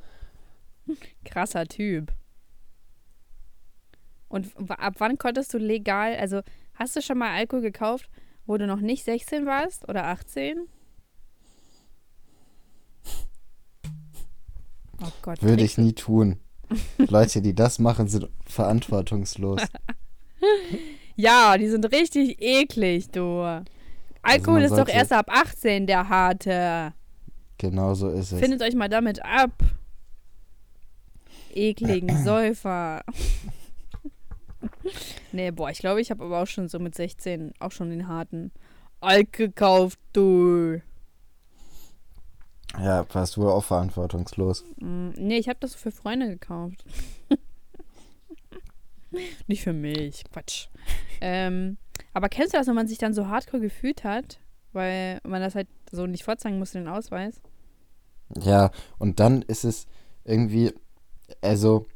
krasser 1.24 1.66
Typ. 1.66 2.12
Und 4.30 4.52
ab 4.70 4.96
wann 5.00 5.18
konntest 5.18 5.54
du 5.54 5.58
legal, 5.58 6.16
also 6.16 6.42
hast 6.76 6.96
du 6.96 7.02
schon 7.02 7.18
mal 7.18 7.32
Alkohol 7.34 7.62
gekauft, 7.62 8.10
wo 8.46 8.58
du 8.58 8.68
noch 8.68 8.80
nicht 8.80 9.04
16 9.04 9.46
warst 9.46 9.88
oder 9.90 10.06
18? 10.06 10.58
Oh 15.02 15.12
Gott. 15.22 15.42
Würde 15.42 15.64
ich 15.64 15.78
nie 15.78 15.94
tun. 15.94 16.42
Leute, 16.98 17.42
die 17.42 17.56
das 17.56 17.80
machen, 17.80 18.10
sind 18.10 18.28
verantwortungslos. 18.46 19.62
Ja, 21.16 21.58
die 21.58 21.68
sind 21.68 21.84
richtig 21.92 22.42
eklig, 22.42 23.10
du. 23.12 23.42
Alkohol 24.22 24.62
man 24.62 24.64
ist 24.64 24.78
doch 24.78 24.88
erst 24.88 25.12
ab 25.12 25.26
18 25.30 25.86
der 25.86 26.08
harte. 26.08 26.94
Genau 27.58 27.94
so 27.94 28.10
ist 28.10 28.32
es. 28.32 28.40
Findet 28.40 28.62
euch 28.62 28.74
mal 28.74 28.88
damit 28.88 29.22
ab. 29.26 29.52
Ekligen 31.54 32.16
Säufer. 32.24 33.04
Nee, 35.32 35.52
boah, 35.52 35.70
ich 35.70 35.80
glaube, 35.80 36.02
ich 36.02 36.12
habe 36.12 36.24
aber 36.24 36.42
auch 36.42 36.48
schon 36.48 36.68
so 36.68 36.80
mit 36.80 36.96
16 36.96 37.54
auch 37.60 37.72
schon 37.72 37.90
den 37.90 38.08
harten 38.08 38.52
Alk 39.02 39.34
gekauft, 39.34 40.00
du. 40.14 40.82
Ja, 42.78 43.06
warst 43.14 43.36
du 43.36 43.50
auch 43.50 43.64
verantwortungslos. 43.64 44.64
Mm, 44.80 45.10
nee, 45.16 45.38
ich 45.38 45.50
habe 45.50 45.60
das 45.60 45.76
für 45.76 45.92
Freunde 45.92 46.28
gekauft. 46.28 46.84
Nicht 49.48 49.64
für 49.64 49.74
mich, 49.74 50.24
Quatsch. 50.32 50.68
ähm, 51.22 51.78
aber 52.14 52.30
kennst 52.30 52.54
du 52.54 52.58
das, 52.58 52.68
wenn 52.68 52.76
man 52.76 52.88
sich 52.88 53.00
dann 53.00 53.14
so 53.14 53.28
hardcore 53.28 53.62
gefühlt 53.62 54.04
hat, 54.04 54.40
weil 54.72 55.20
man 55.24 55.42
das 55.42 55.56
halt 55.56 55.68
so 55.92 56.06
nicht 56.06 56.24
vorzeigen 56.24 56.60
musste, 56.60 56.78
den 56.78 56.88
Ausweis? 56.88 57.42
Ja, 58.40 58.70
und 59.00 59.20
dann 59.20 59.42
ist 59.42 59.64
es 59.64 59.88
irgendwie, 60.24 60.74
also 61.42 61.88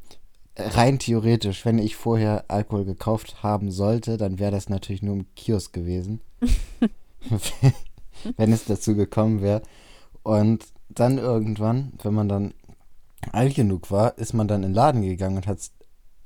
rein 0.56 0.98
theoretisch, 0.98 1.64
wenn 1.64 1.78
ich 1.78 1.96
vorher 1.96 2.44
Alkohol 2.48 2.84
gekauft 2.84 3.42
haben 3.42 3.70
sollte, 3.70 4.16
dann 4.16 4.38
wäre 4.38 4.52
das 4.52 4.68
natürlich 4.68 5.02
nur 5.02 5.16
im 5.16 5.34
Kiosk 5.34 5.72
gewesen. 5.72 6.20
wenn 8.36 8.52
es 8.52 8.64
dazu 8.64 8.94
gekommen 8.94 9.42
wäre. 9.42 9.62
Und 10.22 10.66
dann 10.88 11.18
irgendwann, 11.18 11.92
wenn 12.02 12.14
man 12.14 12.28
dann 12.28 12.54
alt 13.32 13.54
genug 13.54 13.90
war, 13.90 14.16
ist 14.18 14.32
man 14.34 14.48
dann 14.48 14.62
in 14.62 14.70
den 14.70 14.74
Laden 14.74 15.02
gegangen 15.02 15.36
und 15.36 15.46
hat 15.46 15.58
es 15.58 15.72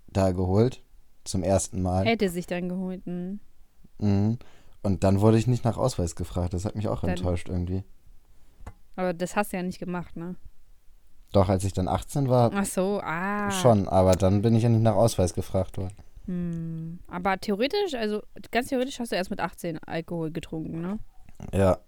da 0.08 0.32
geholt. 0.32 0.82
Zum 1.24 1.42
ersten 1.42 1.82
Mal. 1.82 2.06
Hätte 2.06 2.30
sich 2.30 2.46
dann 2.46 2.68
geholt. 2.68 3.06
Mhm. 3.06 3.40
Mhm. 3.98 4.38
Und 4.82 5.04
dann 5.04 5.20
wurde 5.20 5.38
ich 5.38 5.46
nicht 5.46 5.64
nach 5.64 5.76
Ausweis 5.76 6.16
gefragt. 6.16 6.54
Das 6.54 6.64
hat 6.64 6.74
mich 6.74 6.88
auch 6.88 7.00
Dann- 7.00 7.10
enttäuscht 7.10 7.48
irgendwie. 7.48 7.84
Aber 8.96 9.12
das 9.12 9.36
hast 9.36 9.52
du 9.52 9.58
ja 9.58 9.62
nicht 9.62 9.78
gemacht, 9.78 10.16
ne? 10.16 10.36
Doch, 11.32 11.48
als 11.48 11.64
ich 11.64 11.72
dann 11.72 11.88
18 11.88 12.28
war, 12.28 12.50
Ach 12.54 12.64
so, 12.64 13.00
ah. 13.02 13.50
schon. 13.50 13.88
Aber 13.88 14.12
dann 14.12 14.42
bin 14.42 14.54
ich 14.54 14.62
ja 14.62 14.68
nicht 14.68 14.82
nach 14.82 14.94
Ausweis 14.94 15.34
gefragt 15.34 15.76
worden. 15.76 15.94
Hm. 16.26 16.98
Aber 17.08 17.38
theoretisch, 17.38 17.94
also 17.94 18.22
ganz 18.50 18.68
theoretisch 18.68 18.98
hast 18.98 19.12
du 19.12 19.16
erst 19.16 19.30
mit 19.30 19.40
18 19.40 19.78
Alkohol 19.84 20.30
getrunken, 20.30 20.80
ne? 20.80 20.98
Ja, 21.52 21.78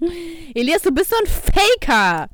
Elias, 0.54 0.82
du 0.82 0.92
bist 0.92 1.10
so 1.10 1.16
ein 1.16 1.26
Faker! 1.26 2.28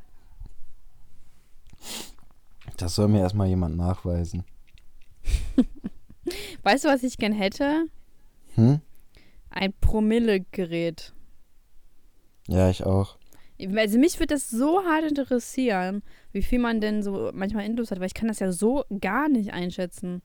das 2.76 2.94
soll 2.94 3.08
mir 3.08 3.20
erstmal 3.20 3.48
jemand 3.48 3.76
nachweisen. 3.76 4.44
Weißt 6.62 6.84
du, 6.84 6.88
was 6.88 7.02
ich 7.02 7.18
gern 7.18 7.32
hätte? 7.32 7.86
Hm? 8.54 8.80
Ein 9.50 9.72
Promille-Gerät. 9.80 11.12
Ja, 12.46 12.70
ich 12.70 12.84
auch. 12.84 13.17
Also 13.76 13.98
mich 13.98 14.18
würde 14.20 14.34
das 14.34 14.48
so 14.50 14.84
hart 14.84 15.04
interessieren, 15.04 16.02
wie 16.32 16.42
viel 16.42 16.60
man 16.60 16.80
denn 16.80 17.02
so 17.02 17.30
manchmal 17.34 17.64
Intus 17.64 17.90
hat, 17.90 17.98
weil 17.98 18.06
ich 18.06 18.14
kann 18.14 18.28
das 18.28 18.38
ja 18.38 18.52
so 18.52 18.84
gar 19.00 19.28
nicht 19.28 19.52
einschätzen. 19.52 20.22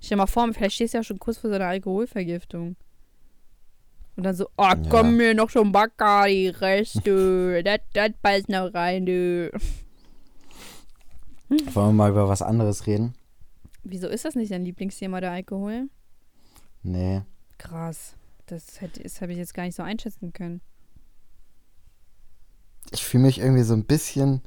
Stell 0.00 0.16
dir 0.16 0.22
mal 0.22 0.26
vor, 0.26 0.52
vielleicht 0.52 0.76
stehst 0.76 0.94
du 0.94 0.98
ja 0.98 1.04
schon 1.04 1.18
kurz 1.18 1.38
vor 1.38 1.50
so 1.50 1.56
einer 1.56 1.66
Alkoholvergiftung. 1.66 2.76
Und 4.16 4.22
dann 4.24 4.34
so, 4.34 4.48
oh, 4.56 4.72
komm 4.88 5.16
mir 5.16 5.34
noch 5.34 5.50
schon 5.50 5.72
Bacardi, 5.72 6.48
Rest, 6.48 7.06
du. 7.06 7.62
Das, 7.64 7.80
das 7.92 8.10
beißt 8.22 8.48
noch 8.48 8.72
rein, 8.74 9.06
du. 9.06 9.50
Wollen 11.48 11.88
wir 11.88 11.92
mal 11.92 12.10
über 12.10 12.28
was 12.28 12.42
anderes 12.42 12.86
reden? 12.86 13.14
Wieso 13.84 14.08
ist 14.08 14.24
das 14.24 14.34
nicht 14.34 14.52
dein 14.52 14.64
Lieblingsthema, 14.64 15.20
der 15.20 15.32
Alkohol? 15.32 15.88
Nee. 16.82 17.22
Krass. 17.58 18.16
Das, 18.46 18.66
das 19.02 19.20
habe 19.20 19.32
ich 19.32 19.38
jetzt 19.38 19.54
gar 19.54 19.64
nicht 19.64 19.76
so 19.76 19.82
einschätzen 19.82 20.32
können. 20.32 20.60
Ich 22.92 23.04
fühle 23.04 23.24
mich 23.24 23.38
irgendwie 23.38 23.62
so 23.62 23.74
ein 23.74 23.84
bisschen 23.84 24.42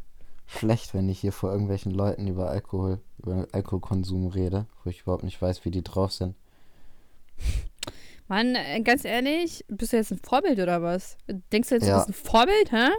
schlecht, 0.48 0.94
wenn 0.94 1.08
ich 1.10 1.20
hier 1.20 1.32
vor 1.32 1.52
irgendwelchen 1.52 1.92
Leuten 1.92 2.28
über 2.28 2.50
Alkohol, 2.50 3.00
über 3.20 3.48
Alkoholkonsum 3.52 4.28
rede, 4.28 4.66
wo 4.84 4.90
ich 4.90 5.02
überhaupt 5.02 5.24
nicht 5.24 5.42
weiß, 5.42 5.64
wie 5.66 5.72
die 5.72 5.84
drauf 5.84 6.12
sind. 6.12 6.36
Mann, 8.28 8.56
äh, 8.56 8.82
ganz 8.82 9.04
ehrlich, 9.06 9.66
bist 9.68 9.94
du 9.94 9.98
jetzt 9.98 10.12
ein 10.12 10.20
Vorbild 10.24 10.60
oder 10.60 10.82
was? 10.82 11.18
Denkst 11.52 11.70
du 11.70 11.76
jetzt, 11.76 11.86
Ja. 11.88 12.00
du 12.00 12.06
bist 12.06 12.10
ein 12.10 12.30
Vorbild, 12.30 12.72
hä? 12.72 12.90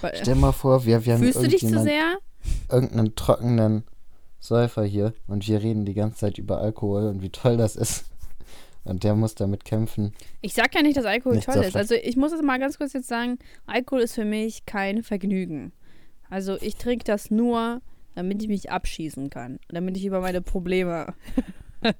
Weil- 0.00 0.16
Stell 0.16 0.34
mal 0.36 0.52
vor, 0.52 0.84
wir, 0.84 1.04
wir 1.04 1.14
haben 1.14 1.20
Fühlst 1.22 1.42
du 1.42 1.48
dich 1.48 1.60
zu 1.60 1.80
sehr? 1.82 2.16
irgendeinen 2.70 3.14
trockenen 3.14 3.84
Säufer 4.40 4.84
hier 4.84 5.14
und 5.26 5.46
wir 5.46 5.62
reden 5.62 5.84
die 5.84 5.94
ganze 5.94 6.18
Zeit 6.18 6.38
über 6.38 6.58
Alkohol 6.58 7.04
und 7.08 7.22
wie 7.22 7.30
toll 7.30 7.56
das 7.56 7.76
ist. 7.76 8.04
Und 8.84 9.02
der 9.02 9.14
muss 9.14 9.34
damit 9.34 9.64
kämpfen. 9.64 10.12
Ich 10.42 10.52
sag 10.54 10.74
ja 10.74 10.82
nicht, 10.82 10.96
dass 10.96 11.06
Alkohol 11.06 11.36
Nicht 11.36 11.46
toll 11.46 11.54
so 11.54 11.62
ist. 11.62 11.76
Also 11.76 11.94
ich 11.94 12.16
muss 12.16 12.32
es 12.32 12.42
mal 12.42 12.58
ganz 12.58 12.76
kurz 12.76 12.92
jetzt 12.92 13.08
sagen, 13.08 13.38
Alkohol 13.66 14.02
ist 14.02 14.14
für 14.14 14.26
mich 14.26 14.66
kein 14.66 15.02
Vergnügen. 15.02 15.72
Also 16.28 16.60
ich 16.60 16.76
trinke 16.76 17.04
das 17.04 17.30
nur, 17.30 17.80
damit 18.14 18.42
ich 18.42 18.48
mich 18.48 18.70
abschießen 18.70 19.30
kann. 19.30 19.58
Damit 19.68 19.96
ich 19.96 20.04
über 20.04 20.20
meine 20.20 20.42
Probleme. 20.42 21.14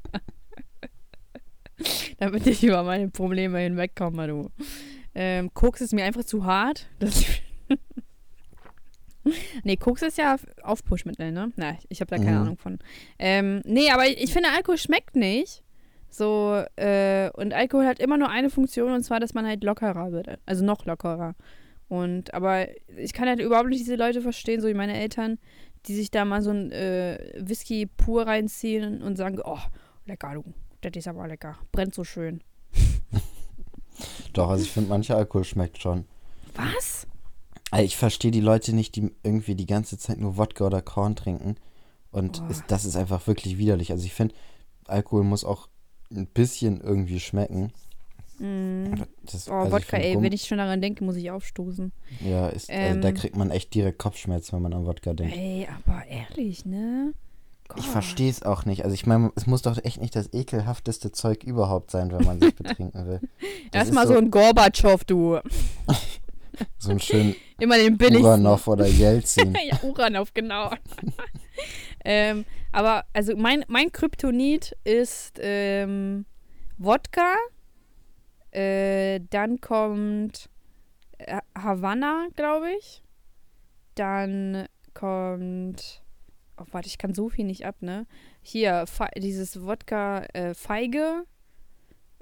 damit 2.19 2.47
ich 2.47 2.63
über 2.63 2.83
meine 2.83 3.09
Probleme 3.09 3.59
hinwegkomme, 3.61 4.27
du. 4.29 4.51
Ähm, 5.15 5.53
Koks 5.55 5.81
ist 5.81 5.93
mir 5.95 6.05
einfach 6.05 6.25
zu 6.25 6.45
hart. 6.45 6.87
Das 6.99 7.25
nee, 9.65 9.77
Koks 9.77 10.03
ist 10.03 10.19
ja 10.19 10.37
Aufpushmittel, 10.63 11.33
ne? 11.33 11.53
Na, 11.57 11.79
ich 11.89 12.01
habe 12.01 12.11
da 12.11 12.17
keine 12.23 12.33
Mhm. 12.39 12.43
Ahnung 12.43 12.57
von. 12.59 12.79
Ähm, 13.19 13.63
nee, 13.65 13.91
aber 13.91 14.07
ich, 14.07 14.23
ich 14.23 14.33
finde, 14.33 14.51
Alkohol 14.51 14.79
schmeckt 14.79 15.17
nicht. 15.17 15.63
So, 16.15 16.63
äh, 16.77 17.29
und 17.31 17.53
Alkohol 17.53 17.87
hat 17.87 17.99
immer 17.99 18.17
nur 18.17 18.29
eine 18.29 18.49
Funktion 18.49 18.93
und 18.93 19.03
zwar, 19.03 19.19
dass 19.19 19.35
man 19.35 19.49
halt 19.49 19.65
lockerer 19.65 20.13
wird. 20.13 20.39
Also 20.47 20.65
noch 20.65 20.87
lockerer. 20.87 21.35
Und, 21.89 22.33
aber 22.33 22.69
ich 22.97 23.13
kann 23.13 23.27
halt 23.27 23.41
überhaupt 23.41 23.69
nicht 23.69 23.81
diese 23.81 23.97
Leute 23.97 24.23
verstehen, 24.23 24.61
so 24.61 24.69
wie 24.69 24.75
meine 24.75 24.97
Eltern, 24.97 25.39
die 25.87 25.95
sich 25.97 26.13
da 26.13 26.25
mal 26.25 26.41
so 26.41 26.51
ein 26.51 26.71
äh, 26.71 27.33
Whisky 27.37 27.87
pur 27.87 28.29
reinziehen 28.29 29.03
und 29.03 29.17
sagen, 29.17 29.41
oh, 29.45 29.59
lecker, 30.07 30.35
du, 30.35 30.45
das 30.83 30.93
ist 30.95 31.09
aber 31.09 31.27
lecker. 31.27 31.59
Brennt 31.73 31.97
so 31.97 32.05
schön. 32.05 32.45
Doch, 34.35 34.51
also 34.51 34.63
ich 34.63 34.71
finde, 34.71 34.91
mancher 34.91 35.17
Alkohol 35.17 35.43
schmeckt 35.43 35.83
schon. 35.83 36.05
Was? 36.55 37.09
Also 37.73 37.85
ich 37.85 37.97
verstehe 37.97 38.31
die 38.31 38.41
Leute 38.41 38.73
nicht, 38.73 38.95
die 38.95 39.11
irgendwie 39.25 39.57
die 39.57 39.67
ganze 39.67 39.99
Zeit 39.99 40.19
nur 40.19 40.37
Wodka 40.37 40.67
oder 40.67 40.81
Korn 40.81 41.17
trinken. 41.17 41.57
Und 42.13 42.39
Boah. 42.39 42.51
ist, 42.51 42.65
das 42.69 42.85
ist 42.85 42.95
einfach 42.95 43.27
wirklich 43.27 43.59
widerlich. 43.59 43.91
Also 43.91 44.05
ich 44.05 44.15
finde, 44.15 44.37
Alkohol 44.87 45.25
muss 45.25 45.45
auch 45.45 45.69
ein 46.17 46.27
bisschen 46.27 46.81
irgendwie 46.81 47.21
schmecken. 47.21 47.73
Mm. 48.39 48.95
Das, 49.31 49.49
Oh, 49.49 49.53
also 49.53 49.67
ich 49.69 49.73
Wodka, 49.85 49.97
ey, 49.97 50.21
wenn 50.21 50.33
ich 50.33 50.45
schon 50.45 50.59
daran 50.59 50.81
denke, 50.81 51.05
muss 51.05 51.17
ich 51.17 51.31
aufstoßen. 51.31 51.93
Ja, 52.21 52.49
ist, 52.49 52.69
also 52.71 53.01
da 53.01 53.09
Ähm. 53.09 53.15
kriegt 53.15 53.37
man 53.37 53.51
echt 53.51 53.73
direkt 53.75 53.99
Kopfschmerzen, 53.99 54.53
wenn 54.57 54.63
man 54.63 54.73
an 54.75 54.87
Wodka 54.87 55.13
denkt. 55.15 55.37
Ey, 55.37 55.69
aber 55.87 56.05
ehrlich, 56.07 56.65
ne? 56.67 57.13
Ich 57.77 57.85
Gott. 57.85 57.85
verstehe 57.93 58.29
es 58.31 58.43
auch 58.43 58.65
nicht. 58.67 58.85
Also 58.85 58.93
ich 58.95 59.07
meine, 59.07 59.33
es 59.37 59.47
muss 59.47 59.63
doch 59.63 59.83
echt 59.85 60.01
nicht 60.01 60.15
das 60.17 60.33
ekelhafteste 60.35 61.13
Zeug 61.13 61.45
überhaupt 61.45 61.91
sein, 61.93 62.11
wenn 62.13 62.25
man 62.25 62.41
sich 62.41 62.55
betrinken 62.57 63.07
will. 63.07 63.21
Das 63.71 63.83
Erstmal 63.85 64.05
ist 64.05 64.11
so 64.11 64.19
ein 64.19 64.31
Gorbatschow, 64.31 65.03
du. 65.05 65.39
so 66.79 66.91
ein 66.91 67.01
schön 67.01 67.35
Immer 67.61 67.77
den 67.79 67.97
billigsten. 67.97 68.27
Uranov 68.27 68.67
oder 68.69 68.87
Jelzin. 68.87 69.55
ja, 69.71 69.79
Uranov, 69.83 70.35
genau. 70.35 70.71
ähm, 72.05 72.45
aber 72.75 73.05
also 73.13 73.37
mein, 73.37 73.65
mein 73.69 73.93
Kryptonit 73.93 74.77
ist 74.83 75.39
ähm, 75.41 76.27
Wodka. 76.77 77.37
Äh, 78.51 79.21
dann 79.31 79.61
kommt 79.61 80.51
äh, 81.19 81.41
Havanna, 81.57 82.27
glaube 82.35 82.73
ich. 82.79 83.05
Dann 83.95 84.67
kommt. 84.93 86.03
Oh, 86.57 86.65
warte, 86.73 86.89
ich 86.89 86.99
kann 86.99 87.15
so 87.15 87.29
viel 87.29 87.45
nicht 87.45 87.65
ab, 87.65 87.77
ne? 87.81 88.07
Hier, 88.43 88.87
Fe 88.89 89.07
dieses 89.17 89.65
Wodka 89.65 90.25
äh, 90.33 90.55
Feige. 90.55 91.27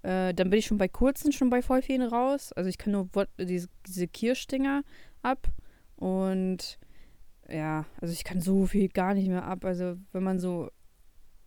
Äh, 0.02 0.34
dann 0.34 0.50
bin 0.50 0.58
ich 0.58 0.66
schon 0.66 0.78
bei 0.78 0.88
kurzen, 0.88 1.32
schon 1.32 1.48
bei 1.48 1.62
voll 1.62 1.80
vielen 1.80 2.02
raus. 2.02 2.52
Also 2.52 2.68
ich 2.68 2.76
kann 2.76 2.92
nur 2.92 3.08
Wod 3.14 3.28
diese, 3.38 3.68
diese 3.86 4.06
Kirschdinger 4.06 4.82
ab. 5.22 5.48
Und 5.96 6.78
ja, 7.52 7.84
also 8.00 8.12
ich 8.12 8.24
kann 8.24 8.40
so 8.40 8.66
viel 8.66 8.88
gar 8.88 9.14
nicht 9.14 9.28
mehr 9.28 9.44
ab. 9.44 9.64
Also 9.64 9.96
wenn 10.12 10.22
man 10.22 10.38
so, 10.38 10.70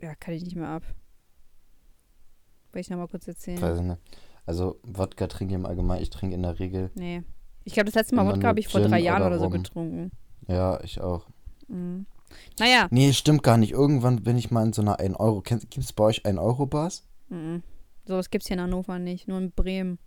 ja, 0.01 0.15
kann 0.15 0.33
ich 0.33 0.43
nicht 0.43 0.55
mehr 0.55 0.69
ab. 0.69 0.83
Will 2.71 2.81
ich 2.81 2.89
nochmal 2.89 3.07
kurz 3.07 3.27
erzählen? 3.27 3.61
Weiß 3.61 3.79
ich 3.79 3.83
nicht. 3.83 3.99
Also 4.45 4.79
Wodka 4.83 5.27
trinke 5.27 5.53
ich 5.53 5.59
im 5.59 5.65
Allgemeinen. 5.65 6.01
Ich 6.03 6.09
trinke 6.09 6.35
in 6.35 6.43
der 6.43 6.59
Regel, 6.59 6.91
Nee. 6.95 7.23
Ich 7.63 7.73
glaube, 7.73 7.85
das 7.85 7.95
letzte 7.95 8.15
Mal 8.15 8.27
Wodka 8.27 8.47
habe 8.49 8.59
ich 8.59 8.67
vor 8.67 8.81
Gin 8.81 8.91
drei 8.91 8.99
Jahren 8.99 9.23
oder 9.23 9.37
oder 9.37 9.39
so 9.39 9.49
getrunken. 9.49 10.11
ja, 10.47 10.79
ich 10.83 11.01
auch. 11.01 11.25
Mhm. 11.67 12.05
Naja, 12.59 12.87
Nee, 12.91 13.13
stimmt 13.13 13.41
gar 13.43 13.57
nicht. 13.57 13.71
Irgendwann 13.71 14.23
bin 14.23 14.37
ich 14.37 14.51
mal 14.51 14.63
in 14.65 14.73
so 14.73 14.81
einer 14.81 14.99
1 14.99 15.15
Euro. 15.19 15.41
Gibt 15.41 15.77
es 15.77 15.93
bei 15.93 16.03
euch 16.03 16.25
1 16.25 16.37
Euro 16.37 16.65
Bars? 16.67 17.07
mhm. 17.29 17.63
sowas 18.05 18.29
gibt 18.29 18.43
es 18.43 18.47
hier 18.47 18.57
in 18.57 18.61
Hannover 18.61 18.99
nicht. 18.99 19.27
Nur 19.27 19.39
in 19.39 19.51
Bremen. 19.51 19.97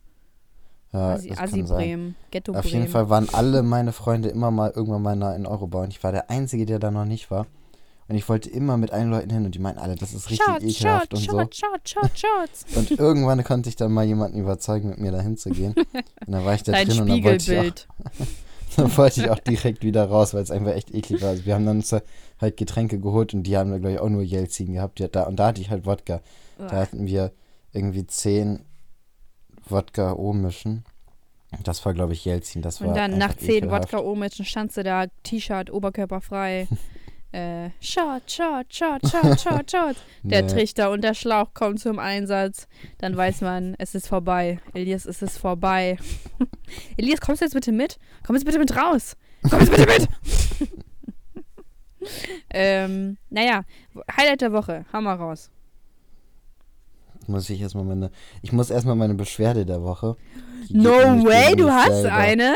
Ja, 0.92 1.18
das 1.18 1.50
sein. 1.50 1.64
Bremen. 1.66 2.16
Ghetto 2.30 2.52
Auf 2.52 2.62
Bremen. 2.62 2.74
jeden 2.74 2.88
Fall 2.88 3.10
waren 3.10 3.28
alle 3.32 3.62
meine 3.62 3.92
Freunde 3.92 4.30
immer 4.30 4.50
mal 4.50 4.72
irgendwann 4.74 5.02
mal 5.02 5.12
in 5.14 5.22
einer 5.22 5.34
1 5.34 5.46
Euro 5.46 5.66
Bar 5.66 5.82
und 5.82 5.90
ich 5.90 6.02
war 6.02 6.12
der 6.12 6.30
Einzige, 6.30 6.64
der 6.64 6.78
da 6.78 6.90
noch 6.90 7.04
nicht 7.04 7.30
war. 7.30 7.46
Und 8.08 8.14
ich 8.14 8.26
wollte 8.26 8.48
immer 8.48 8.78
mit 8.78 8.90
allen 8.90 9.10
Leuten 9.10 9.28
hin 9.28 9.44
und 9.44 9.54
die 9.54 9.58
meinten 9.58 9.80
alle, 9.80 9.94
das 9.94 10.14
ist 10.14 10.30
richtig 10.30 10.46
Shots, 10.46 10.64
ekelhaft 10.64 11.10
Shots, 11.10 11.28
und 11.28 11.30
so. 11.30 11.38
Shots, 11.38 11.58
Shots, 11.58 11.90
Shots, 11.90 12.20
Shots. 12.20 12.64
Und 12.76 12.98
irgendwann 12.98 13.44
konnte 13.44 13.68
ich 13.68 13.76
dann 13.76 13.92
mal 13.92 14.06
jemanden 14.06 14.38
überzeugen, 14.38 14.88
mit 14.88 14.98
mir 14.98 15.12
dahin 15.12 15.36
zu 15.36 15.50
gehen. 15.50 15.74
Und 15.74 16.32
dann 16.32 16.42
war 16.42 16.54
ich 16.54 16.62
da 16.62 16.72
Dein 16.72 16.88
drin 16.88 17.02
und 17.02 17.08
dann 17.10 17.22
wollte 17.22 17.52
ich, 17.52 17.58
auch, 17.58 18.26
dann 18.76 18.96
wollte 18.96 19.20
ich 19.20 19.28
auch 19.28 19.38
direkt 19.40 19.82
wieder 19.82 20.06
raus, 20.06 20.32
weil 20.32 20.42
es 20.42 20.50
einfach 20.50 20.72
echt 20.72 20.94
eklig 20.94 21.20
war. 21.20 21.28
Also 21.28 21.44
wir 21.44 21.54
haben 21.54 21.66
dann 21.66 21.76
uns 21.76 21.94
halt 22.40 22.56
Getränke 22.56 22.98
geholt 22.98 23.34
und 23.34 23.42
die 23.42 23.58
haben 23.58 23.70
wir, 23.70 23.78
glaube 23.78 23.96
ich, 23.96 24.00
auch 24.00 24.08
nur 24.08 24.22
Jelzin 24.22 24.72
gehabt. 24.72 25.00
Ja, 25.00 25.08
da, 25.08 25.24
und 25.24 25.36
da 25.36 25.48
hatte 25.48 25.60
ich 25.60 25.68
halt 25.68 25.84
Wodka. 25.84 26.22
Da 26.56 26.70
hatten 26.70 27.06
wir 27.06 27.32
irgendwie 27.74 28.06
zehn 28.06 28.64
Wodka 29.70 30.12
O-Mischen. 30.12 30.84
Das 31.64 31.84
war, 31.86 31.94
glaube 31.94 32.12
ich, 32.12 32.24
Jelzin. 32.24 32.60
Das 32.62 32.80
war 32.80 32.88
Und 32.88 32.94
dann 32.96 33.16
nach 33.16 33.34
zehn 33.34 33.64
ekelhaft. 33.64 33.92
Wodka 33.92 33.98
O-Mischen 34.06 34.44
standst 34.44 34.76
du 34.76 34.82
da, 34.82 35.06
T-Shirt, 35.22 35.70
oberkörperfrei. 35.70 36.68
äh, 37.32 37.70
Shot, 37.80 38.30
Shot, 38.30 38.66
Shot, 38.74 39.00
Shot, 39.08 39.40
Shot, 39.40 39.70
Shot. 39.70 39.96
Der 40.22 40.42
Nee. 40.42 40.48
Trichter 40.48 40.90
und 40.90 41.02
der 41.02 41.14
Schlauch 41.14 41.54
kommen 41.54 41.76
zum 41.78 41.98
Einsatz. 41.98 42.66
Dann 42.98 43.16
weiß 43.16 43.40
man, 43.40 43.74
es 43.78 43.94
ist 43.94 44.08
vorbei. 44.08 44.60
Elias, 44.74 45.06
es 45.06 45.22
ist 45.22 45.38
vorbei. 45.38 45.96
Elias, 46.98 47.20
kommst 47.20 47.40
du 47.40 47.46
jetzt 47.46 47.54
bitte 47.54 47.72
mit? 47.72 47.98
Komm 48.26 48.36
jetzt 48.36 48.44
bitte 48.44 48.58
mit 48.58 48.76
raus. 48.76 49.16
Komm 49.48 49.60
jetzt 49.60 49.70
bitte 49.70 49.86
mit. 49.86 50.08
ähm, 52.50 53.16
naja, 53.30 53.62
Highlight 54.16 54.40
der 54.42 54.52
Woche. 54.52 54.84
Hau 54.92 55.00
mal 55.00 55.14
raus. 55.16 55.50
Muss 57.28 57.48
ich 57.50 57.60
erstmal 57.60 57.84
meine. 57.84 58.10
Ich 58.42 58.52
muss 58.52 58.70
erstmal 58.70 58.96
meine 58.96 59.14
Beschwerde 59.14 59.64
der 59.66 59.82
Woche. 59.82 60.16
No 60.70 60.90
way, 60.90 61.54
du 61.54 61.70
hast 61.70 61.92
selber. 62.02 62.14
eine? 62.14 62.54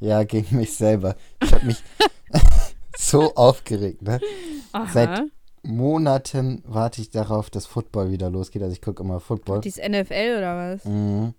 Ja, 0.00 0.24
gegen 0.24 0.56
mich 0.56 0.74
selber. 0.74 1.16
Ich 1.42 1.52
habe 1.52 1.66
mich 1.66 1.82
so 2.96 3.34
aufgeregt, 3.34 4.02
ne? 4.02 4.20
Aha. 4.72 4.92
Seit- 4.92 5.22
Monaten 5.62 6.62
warte 6.66 7.02
ich 7.02 7.10
darauf, 7.10 7.50
dass 7.50 7.66
Football 7.66 8.10
wieder 8.10 8.30
losgeht. 8.30 8.62
Also 8.62 8.72
ich 8.72 8.80
gucke 8.82 9.02
immer 9.02 9.20
Football. 9.20 9.60
Dies 9.60 9.76
NFL 9.76 10.36
oder 10.38 10.74
was? 10.74 10.84
Mhm. 10.86 11.34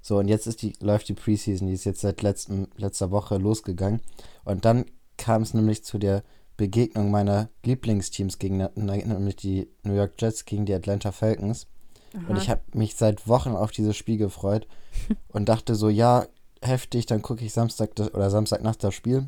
So, 0.00 0.18
und 0.18 0.28
jetzt 0.28 0.46
ist 0.46 0.62
die, 0.62 0.72
läuft 0.80 1.08
die 1.08 1.14
Preseason, 1.14 1.66
die 1.66 1.74
ist 1.74 1.84
jetzt 1.84 2.00
seit 2.00 2.22
letzten, 2.22 2.68
letzter 2.76 3.10
Woche 3.10 3.38
losgegangen. 3.38 4.00
Und 4.44 4.64
dann 4.64 4.84
kam 5.16 5.42
es 5.42 5.52
nämlich 5.52 5.82
zu 5.84 5.98
der 5.98 6.22
Begegnung 6.56 7.10
meiner 7.10 7.48
Lieblingsteams 7.64 8.38
gegen, 8.38 8.58
nämlich 8.76 9.34
die 9.36 9.68
New 9.82 9.94
York 9.94 10.12
Jets 10.18 10.44
gegen 10.44 10.64
die 10.64 10.74
Atlanta 10.74 11.10
Falcons. 11.10 11.66
Und 12.28 12.36
ich 12.38 12.48
habe 12.50 12.62
mich 12.72 12.96
seit 12.96 13.28
Wochen 13.28 13.50
auf 13.50 13.70
dieses 13.70 13.96
Spiel 13.96 14.16
gefreut 14.18 14.66
und 15.28 15.48
dachte 15.48 15.74
so, 15.74 15.88
ja, 15.88 16.26
heftig, 16.62 17.06
dann 17.06 17.22
gucke 17.22 17.44
ich 17.44 17.52
Samstag 17.52 17.94
das, 17.96 18.12
oder 18.14 18.30
Samstagnacht 18.30 18.82
das 18.82 18.94
Spiel. 18.94 19.26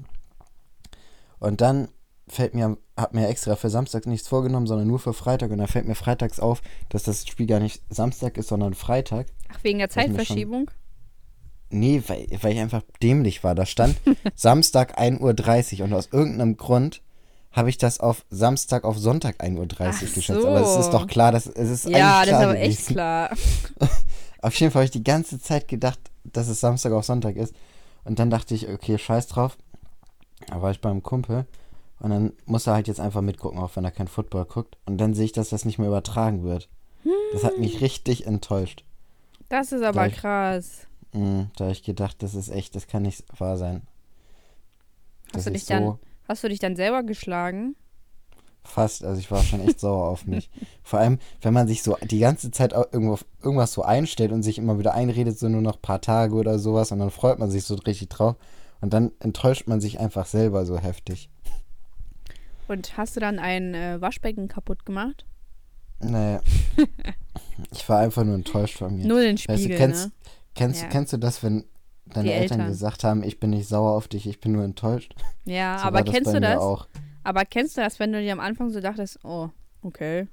Und 1.39 1.61
dann 1.61 1.89
fällt 2.27 2.55
mir, 2.55 2.77
hab 2.97 3.15
mir 3.15 3.29
extra 3.29 3.57
für 3.57 3.71
Samstag 3.71 4.07
nichts 4.07 4.29
vorgenommen, 4.29 4.67
sondern 4.67 4.89
nur 4.89 4.99
für 4.99 5.13
Freitag. 5.15 5.51
Und 5.51 5.59
dann 5.59 5.69
fällt 5.69 5.87
mir 5.87 5.95
freitags 5.95 6.41
auf, 6.41 6.63
dass 6.89 7.05
das 7.05 7.27
Spiel 7.27 7.47
gar 7.47 7.61
nicht 7.61 7.83
Samstag 7.91 8.37
ist, 8.37 8.49
sondern 8.49 8.75
Freitag. 8.75 9.27
Ach, 9.51 9.63
wegen 9.63 9.79
der 9.79 9.87
schon- 9.91 10.03
Zeitverschiebung? 10.05 10.71
Nee, 11.71 12.03
weil, 12.07 12.27
weil 12.43 12.55
ich 12.55 12.61
einfach 12.61 12.83
dämlich 13.03 13.45
war. 13.45 13.55
Da 13.55 13.67
stand 13.67 13.97
Samstag 14.35 14.99
1.30 14.99 15.79
Uhr 15.79 15.85
und 15.85 15.93
aus 15.95 16.09
irgendeinem 16.13 16.57
Grund 16.57 17.03
habe 17.59 17.69
ich 17.69 17.77
das 17.77 18.01
auf 18.01 18.25
Samstag 18.31 18.85
auf 18.85 18.97
Sonntag 18.99 19.43
1.30 19.43 19.59
Uhr 19.59 19.67
Ach 19.81 20.01
geschätzt. 20.15 20.31
Aber 20.47 20.61
es 20.63 20.75
so. 20.75 20.81
ist 20.81 20.91
doch 20.91 21.07
klar, 21.07 21.33
dass 21.33 21.47
es 21.47 21.69
ist 21.71 21.89
Ja, 21.91 22.21
eigentlich 22.21 22.31
das 22.31 22.31
ist 22.31 22.39
klar 22.39 22.43
aber 22.51 22.59
echt 22.59 22.79
gewesen. 22.79 22.95
klar. 22.95 23.31
Auf 24.41 24.55
jeden 24.61 24.71
Fall 24.73 24.81
habe 24.81 24.85
ich 24.85 24.91
die 24.93 25.03
ganze 25.05 25.41
Zeit 25.41 25.67
gedacht, 25.69 25.99
dass 26.23 26.47
es 26.49 26.61
Samstag 26.61 26.93
auf 26.93 27.05
Sonntag 27.05 27.35
ist. 27.37 27.53
Und 28.05 28.21
dann 28.21 28.31
dachte 28.31 28.55
ich, 28.55 28.69
okay, 28.69 28.97
scheiß 28.97 29.27
drauf. 29.27 29.59
Da 30.47 30.63
war 30.63 30.71
ich 30.71 30.81
beim 30.81 31.03
Kumpel. 31.03 31.45
Und 31.99 32.11
dann 32.11 32.33
muss 32.47 32.69
er 32.69 32.75
halt 32.75 32.87
jetzt 32.87 33.01
einfach 33.01 33.21
mitgucken, 33.21 33.59
auch 33.59 33.75
wenn 33.75 33.85
er 33.85 33.91
kein 33.91 34.07
Football 34.07 34.45
guckt. 34.45 34.77
Und 34.87 34.99
dann 34.99 35.13
sehe 35.15 35.25
ich, 35.25 35.33
dass 35.33 35.49
das 35.49 35.65
nicht 35.65 35.79
mehr 35.81 35.89
übertragen 35.89 36.45
wird. 36.45 36.69
Das 37.33 37.43
hat 37.43 37.59
mich 37.59 37.81
richtig 37.81 38.27
enttäuscht. 38.29 38.85
Das 39.49 39.73
ist 39.73 39.83
aber 39.83 40.05
Gleich. 40.09 40.17
krass. 40.17 40.87
Mhm, 41.13 41.51
da 41.57 41.65
habe 41.65 41.73
ich 41.73 41.83
gedacht, 41.83 42.23
das 42.23 42.35
ist 42.35 42.49
echt, 42.51 42.77
das 42.77 42.87
kann 42.87 43.03
nicht 43.03 43.25
wahr 43.41 43.57
sein. 43.57 43.83
Hast 45.35 45.47
du 45.47 45.51
ich 45.51 45.61
dich 45.61 45.67
dann- 45.67 45.85
so 45.85 45.99
Hast 46.29 46.45
du 46.45 46.49
dich 46.49 46.59
dann 46.61 46.77
selber 46.77 47.03
geschlagen? 47.03 47.75
fast, 48.69 49.05
also 49.05 49.19
ich 49.19 49.31
war 49.31 49.43
schon 49.43 49.67
echt 49.67 49.81
sauer 49.81 50.09
auf 50.09 50.27
mich. 50.27 50.51
Vor 50.83 50.99
allem, 50.99 51.19
wenn 51.41 51.55
man 51.55 51.67
sich 51.67 51.83
so 51.83 51.97
die 52.03 52.19
ganze 52.19 52.51
Zeit 52.51 52.73
irgendwo, 52.73 53.19
irgendwas 53.43 53.73
so 53.73 53.83
einstellt 53.83 54.31
und 54.33 54.43
sich 54.43 54.59
immer 54.59 54.79
wieder 54.79 54.95
einredet, 54.95 55.39
so 55.39 55.49
nur 55.49 55.63
noch 55.63 55.77
ein 55.77 55.83
paar 55.83 56.01
Tage 56.01 56.35
oder 56.35 56.59
sowas 56.59 56.93
und 56.93 56.99
dann 56.99 57.11
freut 57.11 57.39
man 57.39 57.51
sich 57.51 57.65
so 57.65 57.75
richtig 57.75 58.11
drauf 58.11 58.37
und 58.81 58.93
dann 58.93 59.13
enttäuscht 59.21 59.67
man 59.67 59.81
sich 59.81 59.99
einfach 59.99 60.27
selber 60.27 60.67
so 60.67 60.79
heftig. 60.79 61.31
Und 62.69 62.97
hast 62.99 63.17
du 63.17 63.21
dann 63.21 63.39
ein 63.39 63.75
äh, 63.75 64.01
Waschbecken 64.01 64.49
kaputt 64.49 64.85
gemacht? 64.85 65.25
Nee. 66.01 66.39
ich 67.73 67.89
war 67.89 68.01
einfach 68.01 68.25
nur 68.25 68.35
enttäuscht 68.35 68.77
von 68.79 68.95
mir. 68.95 69.07
Nur 69.07 69.21
den 69.21 69.37
weißt 69.37 69.49
du, 69.49 69.55
Spiegel, 69.59 69.79
kennst, 69.79 70.07
ne? 70.07 70.13
kennst, 70.55 70.83
Ja. 70.83 70.89
kennst 70.89 71.13
du 71.15 71.17
das, 71.17 71.43
wenn 71.43 71.65
deine 72.15 72.33
Eltern, 72.33 72.61
Eltern. 72.61 72.71
gesagt 72.73 73.05
haben, 73.05 73.23
ich 73.23 73.41
bin 73.41 73.51
nicht 73.51 73.69
sauer 73.69 73.93
auf 73.93 74.09
dich, 74.09 74.27
ich 74.27 74.41
bin 74.41 74.53
nur 74.53 74.65
enttäuscht? 74.65 75.15
Ja, 75.45 75.79
So 75.79 75.85
aber 75.85 76.03
kennst 76.03 76.33
du 76.33 76.41
das? 76.41 76.59
Auch. 76.59 76.89
Aber 77.25 77.45
kennst 77.45 77.77
du 77.77 77.81
das, 77.81 77.99
wenn 77.99 78.13
du 78.13 78.21
dir 78.21 78.33
am 78.33 78.41
Anfang 78.41 78.71
so 78.71 78.81
dachtest, 78.81 79.25
oh, 79.25 79.51
okay, 79.83 80.29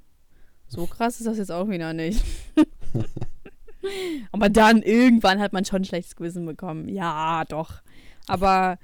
so 0.67 0.85
krass 0.85 1.19
ist 1.19 1.27
das 1.27 1.37
jetzt 1.37 1.51
auch 1.51 1.69
wieder 1.69 1.93
nicht. 1.93 2.23
aber 4.31 4.49
dann 4.49 4.81
irgendwann 4.81 5.39
hat 5.39 5.53
man 5.53 5.65
schon 5.65 5.81
ein 5.81 5.85
schlechtes 5.85 6.15
Gewissen 6.15 6.45
bekommen. 6.45 6.89
Ja, 6.89 7.43
doch. 7.45 7.81
Aber, 8.27 8.77